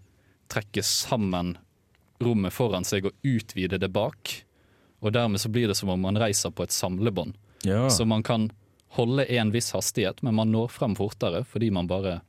trekke 0.50 0.82
sammen 0.86 1.56
rommet 2.20 2.52
foran 2.52 2.84
seg 2.84 3.08
og 3.08 3.26
utvide 3.26 3.78
det 3.80 3.90
bak. 3.92 4.40
Og 5.00 5.12
dermed 5.16 5.40
så 5.40 5.48
blir 5.52 5.68
det 5.70 5.76
som 5.78 5.92
om 5.92 6.00
man 6.00 6.18
reiser 6.20 6.52
på 6.52 6.66
et 6.66 6.74
samlebånd. 6.74 7.36
Ja. 7.64 7.88
Så 7.92 8.04
man 8.08 8.22
kan 8.22 8.50
holde 8.96 9.24
en 9.24 9.52
viss 9.54 9.72
hastighet, 9.72 10.22
men 10.22 10.34
man 10.34 10.52
når 10.52 10.72
frem 10.74 10.96
fortere 10.98 11.44
fordi 11.46 11.70
man 11.70 11.88
bare 11.90 12.20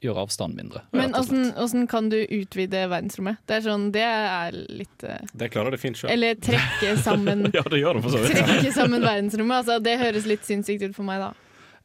gjør 0.00 0.22
avstanden 0.22 0.56
mindre. 0.56 0.80
Men 0.96 1.12
åssen 1.14 1.86
kan 1.90 2.08
du 2.08 2.16
utvide 2.24 2.86
verdensrommet? 2.88 3.42
Det 3.46 3.58
er 3.58 3.64
sånn, 3.66 3.90
det 3.92 4.04
er 4.06 4.56
litt 4.56 5.04
eh, 5.04 5.20
Det 5.36 5.50
klarer 5.52 5.76
det 5.76 5.80
fint 5.82 5.98
sjøl. 5.98 6.08
Eller 6.14 6.38
trekke 6.40 6.94
sammen 7.04 7.50
Ja, 7.56 7.62
det 7.68 7.82
gjør 7.82 7.98
det 7.98 8.04
for 8.06 8.16
så 8.16 8.22
vidt. 8.22 8.38
Trekke 8.38 8.72
sammen 8.72 9.04
verdensrommet. 9.04 9.58
Altså, 9.60 9.76
det 9.84 9.98
høres 10.00 10.28
litt 10.30 10.48
sinnssykt 10.48 10.86
ut 10.88 10.96
for 10.96 11.04
meg, 11.08 11.20
da. 11.20 11.34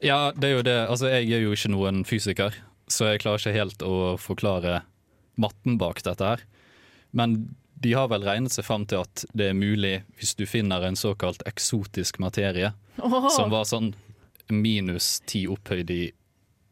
Ja, 0.03 0.31
det 0.35 0.49
er 0.49 0.57
jo 0.57 0.65
det. 0.65 0.79
Altså, 0.91 1.11
jeg 1.13 1.31
er 1.31 1.45
jo 1.45 1.53
ikke 1.55 1.71
noen 1.71 2.03
fysiker, 2.07 2.55
så 2.91 3.13
jeg 3.13 3.23
klarer 3.23 3.41
ikke 3.41 3.55
helt 3.55 3.85
å 3.85 4.15
forklare 4.21 4.81
matten 5.41 5.79
bak 5.81 6.01
dette 6.05 6.33
her. 6.33 6.43
Men 7.15 7.55
de 7.83 7.93
har 7.95 8.09
vel 8.11 8.25
regnet 8.25 8.55
seg 8.55 8.65
fram 8.67 8.85
til 8.89 9.03
at 9.03 9.25
det 9.35 9.51
er 9.51 9.57
mulig 9.57 9.99
hvis 10.19 10.35
du 10.39 10.45
finner 10.49 10.83
en 10.87 10.97
såkalt 10.99 11.43
eksotisk 11.47 12.19
materie, 12.23 12.73
oh. 12.99 13.29
som 13.35 13.51
var 13.53 13.67
sånn 13.69 13.93
minus 14.51 15.19
10 15.25 15.55
opphøyd 15.55 15.91
i 15.93 16.01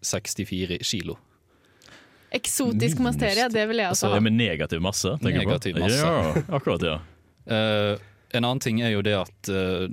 64 0.03 0.79
kilo. 0.83 1.17
Eksotisk 2.33 3.01
materie, 3.03 3.45
det 3.53 3.67
vil 3.69 3.83
jeg 3.83 3.93
også 3.93 4.07
Altså, 4.07 4.15
ha. 4.15 4.23
med 4.25 4.35
negativ 4.39 4.81
masse, 4.81 5.11
tenker 5.21 5.45
Negativ 5.45 5.77
masse. 5.77 5.99
Ja, 6.01 6.43
akkurat, 6.57 6.85
ja. 6.87 6.97
Uh, 7.45 8.01
en 8.33 8.47
annen 8.47 8.63
ting 8.63 8.81
er 8.81 8.95
jo 8.95 9.03
det 9.05 9.13
at 9.13 9.49
eh, 9.53 9.83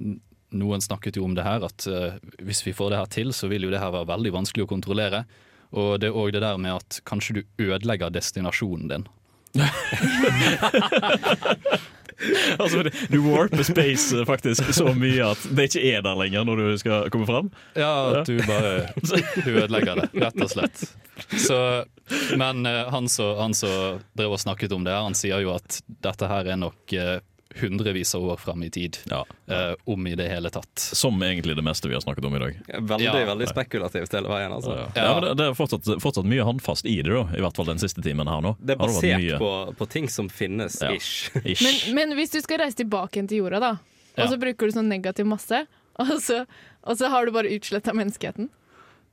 noen 0.57 0.83
snakket 0.83 1.19
jo 1.19 1.27
om 1.27 1.37
det 1.37 1.47
her, 1.47 1.65
at 1.67 1.87
eh, 1.87 2.19
hvis 2.45 2.65
vi 2.67 2.75
får 2.77 2.93
det 2.93 3.01
her 3.01 3.13
til, 3.13 3.33
så 3.37 3.51
vil 3.51 3.67
jo 3.67 3.73
det 3.73 3.83
her 3.83 3.95
være 3.95 4.11
veldig 4.11 4.35
vanskelig 4.41 4.67
å 4.67 4.71
kontrollere. 4.71 5.25
Og 5.71 6.01
det 6.03 6.11
er 6.11 6.19
òg 6.19 6.33
det 6.35 6.43
der 6.43 6.59
med 6.59 6.81
at 6.81 7.01
kanskje 7.07 7.41
du 7.41 7.71
ødelegger 7.71 8.15
destinasjonen 8.15 8.91
din. 8.91 9.09
Altså, 12.61 12.83
du 13.09 13.17
warper 13.25 13.65
space 13.65 14.19
eh, 14.19 14.27
faktisk 14.29 14.75
så 14.77 14.91
mye 14.93 15.31
at 15.33 15.45
det 15.57 15.71
ikke 15.71 15.85
er 15.89 16.03
der 16.05 16.19
lenger 16.21 16.45
når 16.45 16.61
du 16.61 16.81
skal 16.83 17.09
komme 17.13 17.29
fram. 17.29 17.49
Ja, 17.79 18.21
at 18.21 18.29
du 18.29 18.43
bare 18.45 18.91
du 19.47 19.55
ødelegger 19.55 20.03
det, 20.03 20.11
rett 20.21 20.45
og 20.45 20.53
slett. 20.53 20.83
Så, 21.41 21.57
men 22.37 22.69
eh, 22.69 22.93
han 22.93 23.09
som 23.09 23.57
drev 24.13 24.37
og 24.37 24.43
snakket 24.43 24.75
om 24.77 24.85
det, 24.85 24.93
han 24.93 25.17
sier 25.17 25.41
jo 25.45 25.55
at 25.57 25.81
dette 26.05 26.29
her 26.29 26.53
er 26.53 26.61
nok 26.61 26.97
hundrevis 27.61 28.15
av 28.15 28.23
år 28.25 28.37
fram 28.39 28.63
i 28.63 28.71
tid. 28.71 28.99
eh, 29.47 29.75
om 29.85 30.07
i 30.07 30.15
det 30.15 30.29
hele 30.29 30.51
tatt. 30.51 30.79
Som 30.79 31.19
egentlig 31.23 31.57
det 31.57 31.63
meste 31.67 31.89
vi 31.89 31.95
har 31.95 32.01
snakket 32.01 32.25
om 32.25 32.37
i 32.37 32.39
dag. 32.39 32.61
Veldig 32.79 33.05
Ja. 33.05 33.13
veldig 33.27 33.49
spekulativt 33.49 34.13
hele 34.13 34.29
veien. 34.29 34.53
Altså. 34.53 34.77
Ja, 34.95 35.15
men 35.15 35.23
det, 35.25 35.35
det 35.37 35.47
er 35.51 35.55
fortsatt, 35.55 35.89
fortsatt 36.03 36.25
mye 36.25 36.43
håndfast 36.47 36.87
i 36.87 37.03
det, 37.03 37.11
da. 37.11 37.27
I 37.37 37.41
hvert 37.43 37.57
fall 37.57 37.67
den 37.67 37.79
siste 37.83 38.03
timen 38.03 38.29
her 38.29 38.41
nå. 38.41 38.57
Det 38.61 38.77
er 38.77 38.81
basert 38.81 39.19
det 39.21 39.39
på, 39.39 39.75
på 39.77 39.89
ting 39.89 40.09
som 40.09 40.29
finnes, 40.29 40.79
Ja. 40.83 40.93
ish. 40.95 41.31
Ish. 41.45 41.63
Men, 41.93 41.95
men 41.95 42.19
hvis 42.19 42.31
du 42.31 42.41
skal 42.41 42.59
reise 42.63 42.77
tilbake 42.77 43.19
igjen 43.19 43.29
til 43.29 43.39
jorda, 43.43 43.61
da, 43.61 43.71
og 44.17 44.25
Ja. 44.25 44.27
så 44.31 44.39
bruker 44.39 44.67
du 44.71 44.73
sånn 44.79 44.89
negativ 44.89 45.27
masse, 45.27 45.67
og 46.01 46.17
så, 46.23 46.47
og 46.85 46.97
så 46.97 47.09
har 47.11 47.27
du 47.27 47.33
bare 47.33 47.51
utsletta 47.51 47.93
menneskeheten 47.93 48.49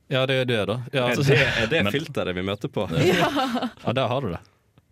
Ja, 0.08 0.24
det 0.26 0.36
er 0.40 0.44
det, 0.48 0.60
da. 0.70 0.76
Ja, 0.92 1.08
Er 1.08 1.16
altså- 1.16 1.26
det, 1.28 1.38
er 1.38 1.66
det 1.66 1.92
filteret 1.92 2.34
vi 2.34 2.40
møter 2.42 2.68
på? 2.72 2.86
Ja. 2.96 3.28
Ja, 3.84 3.92
der 3.92 4.06
har 4.08 4.20
du 4.22 4.28
det. 4.32 4.38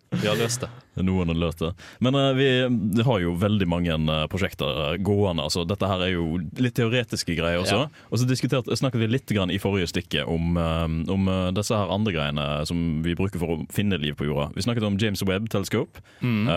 Vi 0.09 0.27
har 0.27 0.37
løst 0.39 0.63
det. 0.63 0.69
Noen 1.03 1.31
har 1.33 1.37
løst 1.37 1.59
det. 1.61 1.73
Men 2.03 2.15
uh, 2.15 2.31
vi 2.37 3.03
har 3.03 3.19
jo 3.21 3.33
veldig 3.39 3.67
mange 3.69 3.97
uh, 4.07 4.23
prosjekter 4.31 4.79
eh, 4.85 4.95
gående. 5.03 5.43
Altså, 5.43 5.65
dette 5.67 5.89
her 5.89 6.05
er 6.05 6.13
jo 6.13 6.39
litt 6.61 6.77
teoretiske 6.79 7.35
greier 7.37 7.59
også. 7.61 7.81
Ja. 7.83 8.05
Og 8.09 8.21
så 8.21 8.77
snakket 8.79 9.01
vi 9.03 9.11
litt 9.11 9.35
grann 9.35 9.51
i 9.51 9.59
forrige 9.61 9.91
stykke 9.91 10.23
om, 10.29 10.57
om 10.57 11.29
disse 11.55 11.75
her 11.75 11.91
andre 11.93 12.15
greiene 12.15 12.47
som 12.69 13.03
vi 13.05 13.15
bruker 13.19 13.41
for 13.41 13.57
å 13.57 13.59
finne 13.73 13.99
liv 14.01 14.15
på 14.17 14.29
jorda. 14.29 14.49
Vi 14.55 14.65
snakket 14.65 14.87
om 14.87 14.97
James 15.01 15.23
Webb-teleskop, 15.27 16.01
Mm. 16.21 16.47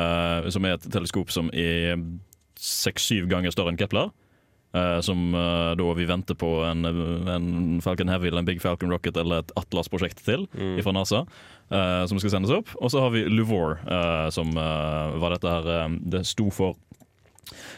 som 0.52 0.64
er 0.64 0.76
et 0.76 0.86
teleskop 0.92 1.30
som 1.30 1.50
er 1.52 1.98
seks-syv 2.60 3.28
ganger 3.30 3.52
større 3.54 3.72
enn 3.72 3.80
Kepler. 3.80 4.10
Uh, 4.70 5.00
som 5.02 5.32
uh, 5.34 5.74
da 5.74 5.86
vi 5.98 6.04
venter 6.06 6.36
på 6.38 6.48
en, 6.62 6.86
en 6.86 7.80
Falcon 7.82 8.06
Heavy 8.12 8.28
eller 8.30 8.44
en 8.44 8.46
Big 8.46 8.60
Falcon 8.62 8.92
Rocket 8.94 9.16
eller 9.18 9.42
et 9.42 9.50
Atlas-prosjekt 9.58 10.22
til 10.22 10.46
fra 10.84 10.94
NASA. 10.94 11.24
Eh, 11.70 12.04
som 12.10 12.20
skal 12.20 12.34
sendes 12.36 12.52
opp. 12.54 12.72
Og 12.80 12.92
så 12.92 13.04
har 13.04 13.14
vi 13.14 13.24
Louvore, 13.30 13.78
eh, 13.86 14.28
som 14.34 14.50
eh, 14.54 15.18
var 15.22 15.36
dette 15.36 15.54
her 15.56 15.98
Det 16.00 16.24
sto 16.28 16.50
for 16.54 16.78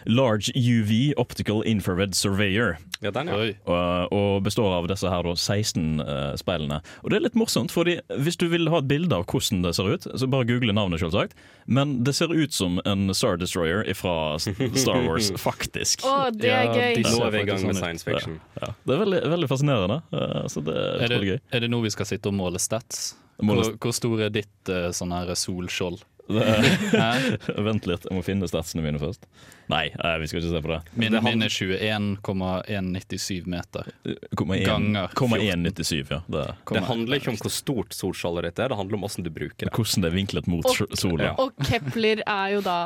Large 0.06 0.52
UV 0.56 1.12
Optical 1.20 1.62
Infrared 1.68 2.14
Surveyor. 2.18 2.78
Ja, 3.02 3.10
den, 3.10 3.26
ja. 3.32 3.52
Og, 3.66 4.12
og 4.14 4.42
består 4.46 4.76
av 4.76 4.86
disse 4.90 5.10
her 5.10 5.26
16 5.26 6.00
uh, 6.00 6.34
speilene. 6.38 6.78
Og 7.02 7.10
det 7.10 7.18
er 7.18 7.24
litt 7.24 7.38
morsomt, 7.38 7.72
fordi 7.74 7.96
hvis 8.22 8.38
du 8.38 8.46
vil 8.52 8.70
ha 8.70 8.78
et 8.78 8.88
bilde 8.90 9.16
av 9.16 9.26
hvordan 9.26 9.64
det 9.66 9.74
ser 9.74 9.90
ut, 9.90 10.06
så 10.06 10.28
bare 10.30 10.46
google 10.46 10.74
navnet, 10.76 11.02
selvsagt. 11.02 11.34
Men 11.66 11.96
det 12.06 12.14
ser 12.18 12.30
ut 12.34 12.54
som 12.54 12.78
en 12.86 13.10
Star 13.14 13.40
Destroyer 13.40 13.86
fra 13.98 14.38
Star 14.38 15.02
Wars, 15.06 15.32
faktisk. 15.48 16.06
Å, 16.06 16.28
det 16.34 16.52
er 16.52 16.70
gøy. 16.70 17.02
Nå 17.08 17.24
er 17.26 17.34
vi 17.34 17.42
i 17.42 17.48
gang 17.50 17.66
med 17.66 17.78
science 17.80 18.06
fiction. 18.06 18.38
Ja, 18.60 18.68
ja. 18.68 18.76
Det 18.86 18.94
er 18.94 19.02
veldig, 19.02 19.22
veldig 19.34 19.50
fascinerende. 19.50 19.98
Uh, 20.14 20.46
Så 20.52 20.62
det 20.66 20.76
er 20.78 21.02
Er 21.08 21.12
det, 21.16 21.20
gøy. 21.26 21.40
er 21.50 21.66
det 21.66 21.72
nå 21.72 21.82
vi 21.82 21.90
skal 21.94 22.08
sitte 22.08 22.30
og 22.30 22.38
måle 22.38 22.62
stats? 22.62 23.12
Måle 23.42 23.64
Hvor, 23.66 23.76
hvor 23.88 23.94
stor 23.96 24.20
er 24.28 24.30
ditt 24.34 24.70
uh, 24.70 24.90
sånn 24.94 25.14
her 25.14 25.34
solskjold? 25.38 26.02
Det 26.28 27.62
vent 27.68 27.86
litt, 27.88 28.04
jeg 28.08 28.14
må 28.16 28.22
finne 28.24 28.48
statsene 28.50 28.82
mine 28.84 29.00
først. 29.00 29.26
Nei, 29.72 29.86
eh, 29.90 30.16
vi 30.22 30.28
skal 30.30 30.40
ikke 30.40 30.52
se 30.52 30.62
på 30.64 30.70
det. 30.72 30.80
Min, 30.98 31.16
min 31.24 31.42
er 31.44 31.52
21,197 31.52 33.46
meter. 33.50 33.90
1, 34.06 34.18
Ganger 34.38 35.08
1,197, 35.16 36.10
ja. 36.10 36.20
Det, 36.26 36.44
Det 36.70 36.84
handler 36.88 37.14
ikke 37.18 37.32
om 37.34 37.40
hvor 37.40 37.52
stort 37.54 37.96
solskjoldet 37.96 38.50
ditt 38.50 38.58
er, 38.62 38.72
det 38.72 38.78
handler 38.78 38.94
om 38.98 39.02
hvordan 39.06 39.26
du 39.26 39.32
bruker 39.34 39.64
det. 39.66 39.74
hvordan 39.74 40.06
det 40.06 40.08
er 40.12 40.16
vinklet 40.16 40.46
mot 40.50 40.66
Og- 40.68 40.96
sola. 40.98 41.34
Og 41.42 41.48
Kepler 41.66 42.22
er 42.26 42.48
jo 42.56 42.60
da 42.66 42.78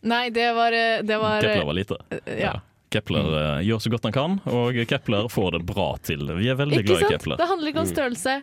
Nei, 0.00 0.30
det 0.32 0.54
var, 0.56 0.72
eh, 0.72 1.02
det 1.04 1.18
var 1.20 1.42
Kepler 1.44 1.66
var 1.68 1.76
lite. 1.76 1.96
Ja. 2.24 2.54
Kepler 2.90 3.26
mm. 3.26 3.64
gjør 3.68 3.78
så 3.84 3.90
godt 3.92 4.06
han 4.08 4.14
kan, 4.14 4.38
og 4.48 4.78
Kepler 4.88 5.28
får 5.30 5.58
det 5.58 5.60
bra 5.68 5.90
til. 6.02 6.24
Vi 6.38 6.48
er 6.50 6.56
veldig 6.58 6.80
Ikke 6.80 6.88
glad 6.88 7.04
i? 7.04 7.10
Kepler. 7.12 7.36
Det 7.36 7.48
handler 7.50 7.68
ikke 7.70 7.84
om 7.84 7.90
størrelse. 7.90 8.40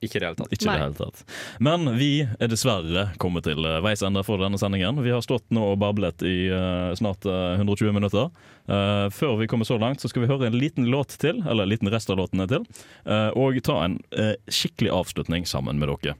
Ikke 0.00 0.18
i 0.18 0.22
det 0.22 0.28
hele 0.30 0.38
tatt. 0.38 0.52
Ikke 0.54 0.66
i 0.66 0.72
det 0.72 0.82
hele 0.82 0.98
tatt. 0.98 1.24
Men 1.64 1.92
vi 1.98 2.12
er 2.26 2.50
dessverre 2.50 3.08
kommet 3.22 3.46
til 3.48 3.64
eh, 3.66 3.80
veis 3.84 4.04
ende 4.06 4.22
for 4.26 4.40
denne 4.42 4.60
sendingen. 4.60 5.02
Vi 5.04 5.14
har 5.14 5.24
stått 5.24 5.46
nå 5.54 5.72
og 5.72 5.80
bablet 5.82 6.22
i 6.26 6.36
uh, 6.52 6.94
snart 6.98 7.26
uh, 7.28 7.56
120 7.58 7.92
minutter. 7.96 8.30
Uh, 8.68 9.08
før 9.14 9.38
vi 9.40 9.48
kommer 9.50 9.68
så 9.68 9.78
langt, 9.80 10.00
så 10.00 10.10
skal 10.10 10.24
vi 10.24 10.30
høre 10.30 10.48
en 10.48 10.58
liten 10.58 10.88
låt 10.90 11.18
til, 11.18 11.42
eller 11.48 11.64
en 11.64 11.72
liten 11.72 11.90
rest 11.92 12.10
av 12.10 12.18
låtene 12.18 12.46
til, 12.48 12.64
eh, 13.04 13.28
og 13.36 13.58
ta 13.64 13.78
en 13.84 13.98
eh, 14.16 14.34
skikkelig 14.48 14.92
avslutning 14.94 15.46
sammen 15.48 15.80
med 15.80 15.90
dere. 15.90 16.14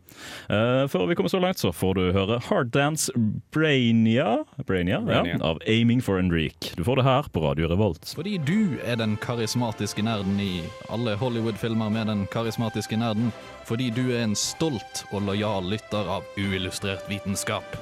Eh, 0.48 0.84
før 0.90 1.06
vi 1.08 1.16
kommer 1.18 1.32
så 1.32 1.40
langt, 1.42 1.60
så 1.62 1.72
får 1.74 1.98
du 1.98 2.02
høre 2.16 2.40
Hard 2.48 2.72
Dance 2.74 3.12
Brainia, 3.54 4.44
Brainia, 4.66 5.00
Brainia. 5.00 5.36
Ja, 5.38 5.44
av 5.44 5.62
Aiming 5.66 6.02
for 6.04 6.18
Enrique. 6.18 6.74
Du 6.76 6.84
får 6.84 7.00
det 7.00 7.06
her 7.08 7.30
på 7.32 7.44
Radio 7.44 7.68
Revolt. 7.70 8.12
Fordi 8.16 8.38
du 8.38 8.78
er 8.84 8.98
den 9.00 9.16
karismatiske 9.22 10.04
nerden 10.04 10.40
i 10.42 10.62
alle 10.92 11.16
Hollywood-filmer 11.20 11.92
med 11.92 12.10
den 12.12 12.26
karismatiske 12.32 12.98
nerden. 12.98 13.32
Fordi 13.68 13.90
du 13.92 14.06
er 14.16 14.22
en 14.24 14.36
stolt 14.38 15.02
og 15.12 15.26
lojal 15.26 15.66
lytter 15.68 16.06
av 16.08 16.24
uillustrert 16.40 17.04
vitenskap. 17.10 17.76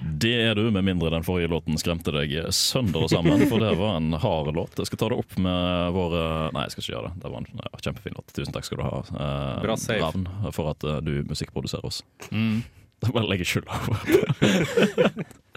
Det 0.00 0.30
er 0.44 0.54
du, 0.54 0.62
med 0.70 0.86
mindre 0.86 1.10
den 1.10 1.26
forrige 1.26 1.50
låten 1.50 1.74
skremte 1.80 2.14
deg 2.14 2.36
sønder 2.54 3.04
og 3.04 3.10
sammen. 3.10 3.42
For 3.50 3.58
det 3.60 3.74
var 3.80 3.98
en 3.98 4.14
hard 4.14 4.52
låt. 4.54 4.78
Jeg 4.78 4.92
skal 4.92 5.02
ta 5.02 5.10
det 5.10 5.18
opp 5.24 5.34
med 5.42 5.90
våre 5.96 6.22
Nei, 6.54 6.64
jeg 6.68 6.76
skal 6.76 6.84
ikke 6.84 6.94
gjøre 6.94 7.10
det. 7.10 7.22
Det 7.24 7.34
var 7.34 7.42
en 7.42 7.64
ja, 7.64 7.82
kjempefin 7.88 8.16
låt. 8.20 8.32
Tusen 8.38 8.54
takk 8.54 8.68
skal 8.68 8.80
du 8.80 8.86
ha, 8.86 9.02
eh, 9.10 9.60
Bra 9.66 9.76
safe. 9.80 10.00
Ravn, 10.06 10.30
for 10.54 10.70
at 10.70 10.86
eh, 10.86 11.02
du 11.04 11.12
musikkproduserer 11.26 11.90
oss. 11.90 12.04
Mm. 12.30 12.62
Bare 13.10 13.26
legger 13.26 13.56
skylda 13.56 13.82
over. 13.82 15.24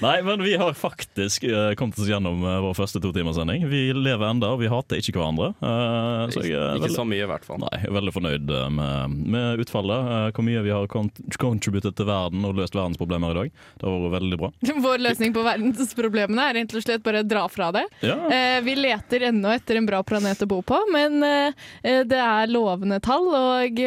Nei, 0.00 0.22
men 0.24 0.40
vi 0.42 0.54
har 0.56 0.72
faktisk 0.78 1.44
eh, 1.44 1.72
kommet 1.76 1.98
oss 2.00 2.08
gjennom 2.08 2.40
eh, 2.48 2.58
vår 2.64 2.74
første 2.78 3.00
totimerssending. 3.02 3.66
Vi 3.68 3.80
lever 3.92 4.24
enda, 4.30 4.48
og 4.54 4.62
vi 4.62 4.70
hater 4.72 5.00
ikke 5.02 5.18
hverandre. 5.18 5.50
Eh, 5.60 6.22
så 6.32 6.44
jeg 6.46 6.56
er 6.56 6.78
Ikke 6.80 6.92
så 6.94 7.04
mye, 7.04 7.24
i 7.26 7.28
hvert 7.28 7.44
fall. 7.44 7.60
Nei, 7.60 7.72
jeg 7.82 7.90
er 7.90 7.96
veldig 7.98 8.14
fornøyd 8.16 8.52
med, 8.78 9.18
med 9.34 9.64
utfallet. 9.64 10.08
Hvor 10.36 10.46
mye 10.46 10.62
vi 10.64 10.72
har 10.72 10.88
kont- 10.92 11.20
contributed 11.40 11.98
til 11.98 12.08
verden 12.08 12.46
og 12.48 12.56
løst 12.56 12.76
verdensproblemer 12.78 13.34
i 13.34 13.38
dag. 13.42 13.52
Det 13.82 13.88
har 13.88 13.98
vært 14.06 14.16
veldig 14.16 14.40
bra. 14.40 14.50
Vår 14.86 15.04
løsning 15.04 15.36
på 15.36 15.44
verdensproblemene 15.44 16.48
er 16.48 16.58
rett 16.62 16.76
og 16.80 16.86
slett 16.86 17.04
bare 17.04 17.20
å 17.24 17.28
dra 17.28 17.44
fra 17.52 17.68
det. 17.76 17.84
Ja. 18.06 18.16
Eh, 18.32 18.56
vi 18.64 18.78
leter 18.80 19.28
ennå 19.28 19.52
etter 19.52 19.80
en 19.82 19.88
bra 19.90 20.00
planet 20.06 20.40
å 20.46 20.48
bo 20.50 20.62
på, 20.66 20.78
men 20.94 21.20
det 21.20 22.16
er 22.16 22.48
lovende 22.50 22.96
tall 23.04 23.26
og 23.36 23.80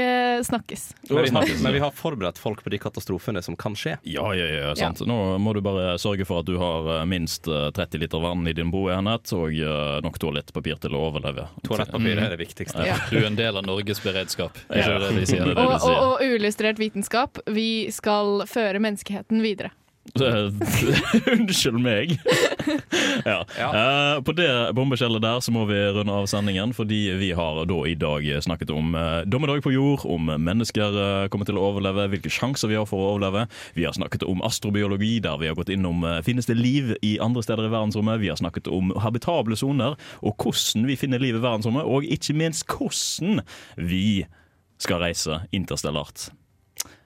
snakkes. 0.45 0.83
Men 1.09 1.23
vi, 1.25 1.31
har, 1.33 1.49
men 1.63 1.75
vi 1.75 1.81
har 1.81 1.93
forberedt 1.95 2.39
folk 2.41 2.61
på 2.65 2.71
de 2.73 2.79
katastrofene 2.81 3.41
som 3.45 3.57
kan 3.59 3.75
skje. 3.77 3.97
Ja, 4.07 4.29
ja, 4.37 4.45
ja, 4.53 4.71
sant. 4.77 5.01
Nå 5.07 5.17
må 5.41 5.53
du 5.57 5.62
bare 5.65 5.97
sørge 6.01 6.25
for 6.27 6.43
at 6.43 6.49
du 6.49 6.57
har 6.61 6.89
eh, 6.97 7.05
minst 7.09 7.47
eh, 7.47 7.69
30 7.75 8.01
liter 8.03 8.23
vann 8.23 8.47
i 8.47 8.53
din 8.55 8.71
boenhet, 8.73 9.33
og 9.35 9.53
eh, 9.53 9.99
nok 10.05 10.19
toalettpapir 10.21 10.81
til 10.83 10.97
å 10.97 11.05
overleve. 11.09 11.47
Toalettpapir 11.67 12.19
er 12.19 12.33
det 12.35 12.41
viktigste. 12.41 12.87
Ja. 12.87 12.97
Du 13.11 13.19
er 13.21 13.29
en 13.29 13.39
del 13.39 13.59
av 13.59 13.67
Norges 13.67 14.03
beredskap. 14.03 14.57
Er 14.69 14.83
Ja. 14.83 14.99
Det 14.99 15.13
det 15.13 15.21
de 15.21 15.25
sier? 15.29 15.45
Det 15.45 15.55
det 15.55 15.63
Og, 15.63 15.73
og, 15.87 16.01
og 16.07 16.21
uillustrert 16.21 16.81
vitenskap, 16.81 17.39
vi 17.47 17.91
skal 17.91 18.43
føre 18.49 18.81
menneskeheten 18.83 19.41
videre. 19.43 19.71
Unnskyld 21.33 21.79
meg. 21.79 22.11
ja. 23.25 23.39
Eh, 23.55 24.17
på 24.21 24.35
det 24.35 24.49
bombeskjellet 24.75 25.23
der 25.23 25.39
så 25.41 25.53
må 25.55 25.63
vi 25.69 25.77
runde 25.95 26.11
av 26.11 26.27
sendingen, 26.29 26.73
fordi 26.75 26.99
vi 27.17 27.31
har 27.37 27.63
da 27.69 27.77
i 27.87 27.95
dag 27.97 28.27
snakket 28.43 28.73
om 28.75 28.93
uh, 28.99 29.23
dommedag 29.25 29.63
på 29.63 29.73
jord, 29.73 30.03
om 30.05 30.27
mennesker 30.27 30.97
uh, 30.97 31.29
kommer 31.31 31.47
til 31.47 31.57
å 31.57 31.65
overleve, 31.71 32.09
hvilke 32.11 32.31
sjanser 32.33 32.69
vi 32.69 32.77
har 32.77 32.87
for 32.89 32.99
å 32.99 33.09
overleve. 33.15 33.47
Vi 33.79 33.87
har 33.87 33.95
snakket 33.95 34.27
om 34.27 34.43
astrobiologi, 34.45 35.15
der 35.23 35.39
vi 35.41 35.49
har 35.49 35.57
gått 35.57 35.71
innom 35.73 36.03
uh, 36.05 36.19
finnes 36.25 36.51
det 36.51 36.59
liv 36.59 36.93
i 37.01 37.15
andre 37.23 37.45
steder 37.45 37.69
i 37.69 37.73
verdensrommet. 37.73 38.21
Vi 38.21 38.31
har 38.33 38.39
snakket 38.43 38.69
om 38.69 38.93
habitable 39.01 39.57
soner, 39.59 39.97
og 40.21 40.35
hvordan 40.37 40.87
vi 40.91 40.99
finner 40.99 41.23
liv 41.23 41.39
i 41.39 41.43
verdensrommet, 41.43 41.87
og 41.87 42.05
ikke 42.05 42.37
minst 42.37 42.67
hvordan 42.67 43.41
vi 43.79 44.25
skal 44.83 44.99
reise 45.07 45.45
interstellart. 45.55 46.29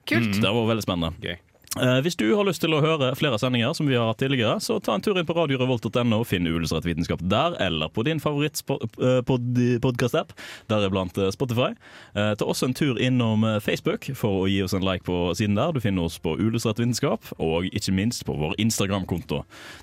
Kult. 0.08 0.42
Det 0.42 0.50
var 0.50 0.72
veldig 0.72 0.86
spennende. 0.88 1.14
Gøy. 1.22 1.38
Eh, 1.76 2.00
hvis 2.02 2.16
du 2.16 2.32
har 2.32 2.46
lyst 2.48 2.62
til 2.64 2.72
å 2.74 2.80
høre 2.82 3.12
flere 3.20 3.38
sendinger 3.42 3.74
som 3.78 3.88
vi 3.90 3.96
har 3.98 4.08
hatt 4.10 4.20
tidligere, 4.22 4.56
så 4.64 4.80
ta 4.82 4.92
en 4.96 5.02
tur 5.04 5.18
inn 5.20 5.28
på 5.28 5.36
radiorevolt.no 5.36 6.18
og 6.22 6.28
finn 6.30 6.48
Uillustrert 6.48 6.88
vitenskap 6.88 7.20
der, 7.22 7.58
eller 7.62 7.88
på 7.94 8.02
din 8.08 8.20
favorittpodkast-app, 8.24 10.30
deriblant 10.72 11.18
eh, 11.20 11.32
Spotify. 11.36 11.72
Eh, 12.16 12.34
ta 12.40 12.44
også 12.48 12.66
en 12.70 12.78
tur 12.78 12.96
innom 13.04 13.40
eh, 13.46 13.60
Facebook 13.64 14.02
for 14.18 14.32
å 14.44 14.48
gi 14.50 14.60
oss 14.66 14.76
en 14.78 14.88
like 14.88 15.06
på 15.08 15.16
siden 15.38 15.58
der. 15.60 15.70
Du 15.76 15.80
finner 15.84 16.04
oss 16.08 16.18
på 16.24 16.30
Uillustrert 16.40 16.82
vitenskap, 16.82 17.22
og 17.38 17.58
ikke 17.70 17.98
minst 18.00 18.22
på 18.26 18.34
vår 18.40 18.54
Instagram-konto. 18.64 19.38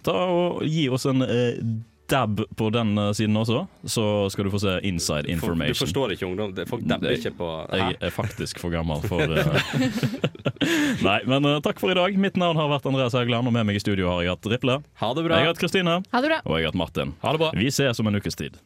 Ta 0.06 0.14
og 0.24 0.62
Gi 0.64 0.88
oss 0.92 1.06
en 1.06 1.22
eh, 1.22 1.58
dab 2.10 2.40
på 2.56 2.70
den 2.70 2.98
eh, 2.98 3.12
siden 3.16 3.36
også, 3.36 3.64
så 3.84 4.04
skal 4.30 4.44
du 4.46 4.50
få 4.52 4.60
se 4.62 4.74
inside 4.82 5.30
Information. 5.30 5.74
du 5.74 5.78
forstår 5.78 6.14
ikke 6.14 6.26
ungdom. 6.26 6.54
Folk 6.68 6.84
dabber 6.88 7.16
ikke 7.16 7.32
på 7.38 7.48
Jeg 7.72 7.96
er 8.00 8.12
faktisk 8.14 8.60
for 8.62 8.74
gammel 8.74 9.00
for 9.08 9.24
Nei, 11.08 11.18
men 11.28 11.44
uh, 11.48 11.58
takk 11.64 11.80
for 11.80 11.92
i 11.92 11.96
dag. 11.98 12.16
Mitt 12.20 12.38
navn 12.40 12.58
har 12.60 12.70
vært 12.72 12.86
Andreas 12.88 13.16
Haugland, 13.16 13.48
og 13.48 13.56
med 13.56 13.68
meg 13.68 13.80
i 13.80 13.82
studio 13.82 14.08
har 14.12 14.24
jeg 14.24 14.36
hatt 14.36 14.52
Riple. 14.54 14.78
Ha 15.00 15.10
det 15.16 15.26
bra. 15.26 15.40
Jeg 15.40 15.48
har 15.48 15.54
hatt 15.54 15.60
Kristine. 15.62 15.98
Ha 16.12 16.22
det 16.24 16.32
bra. 16.32 16.40
Og 16.44 16.58
jeg 16.58 16.66
har 16.66 16.72
hatt 16.72 16.80
Martin. 16.80 17.16
Ha 17.24 17.34
det 17.34 17.42
bra. 17.44 17.52
Vi 17.58 17.72
ses 17.74 18.00
om 18.00 18.10
en 18.10 18.20
ukes 18.20 18.38
tid. 18.38 18.60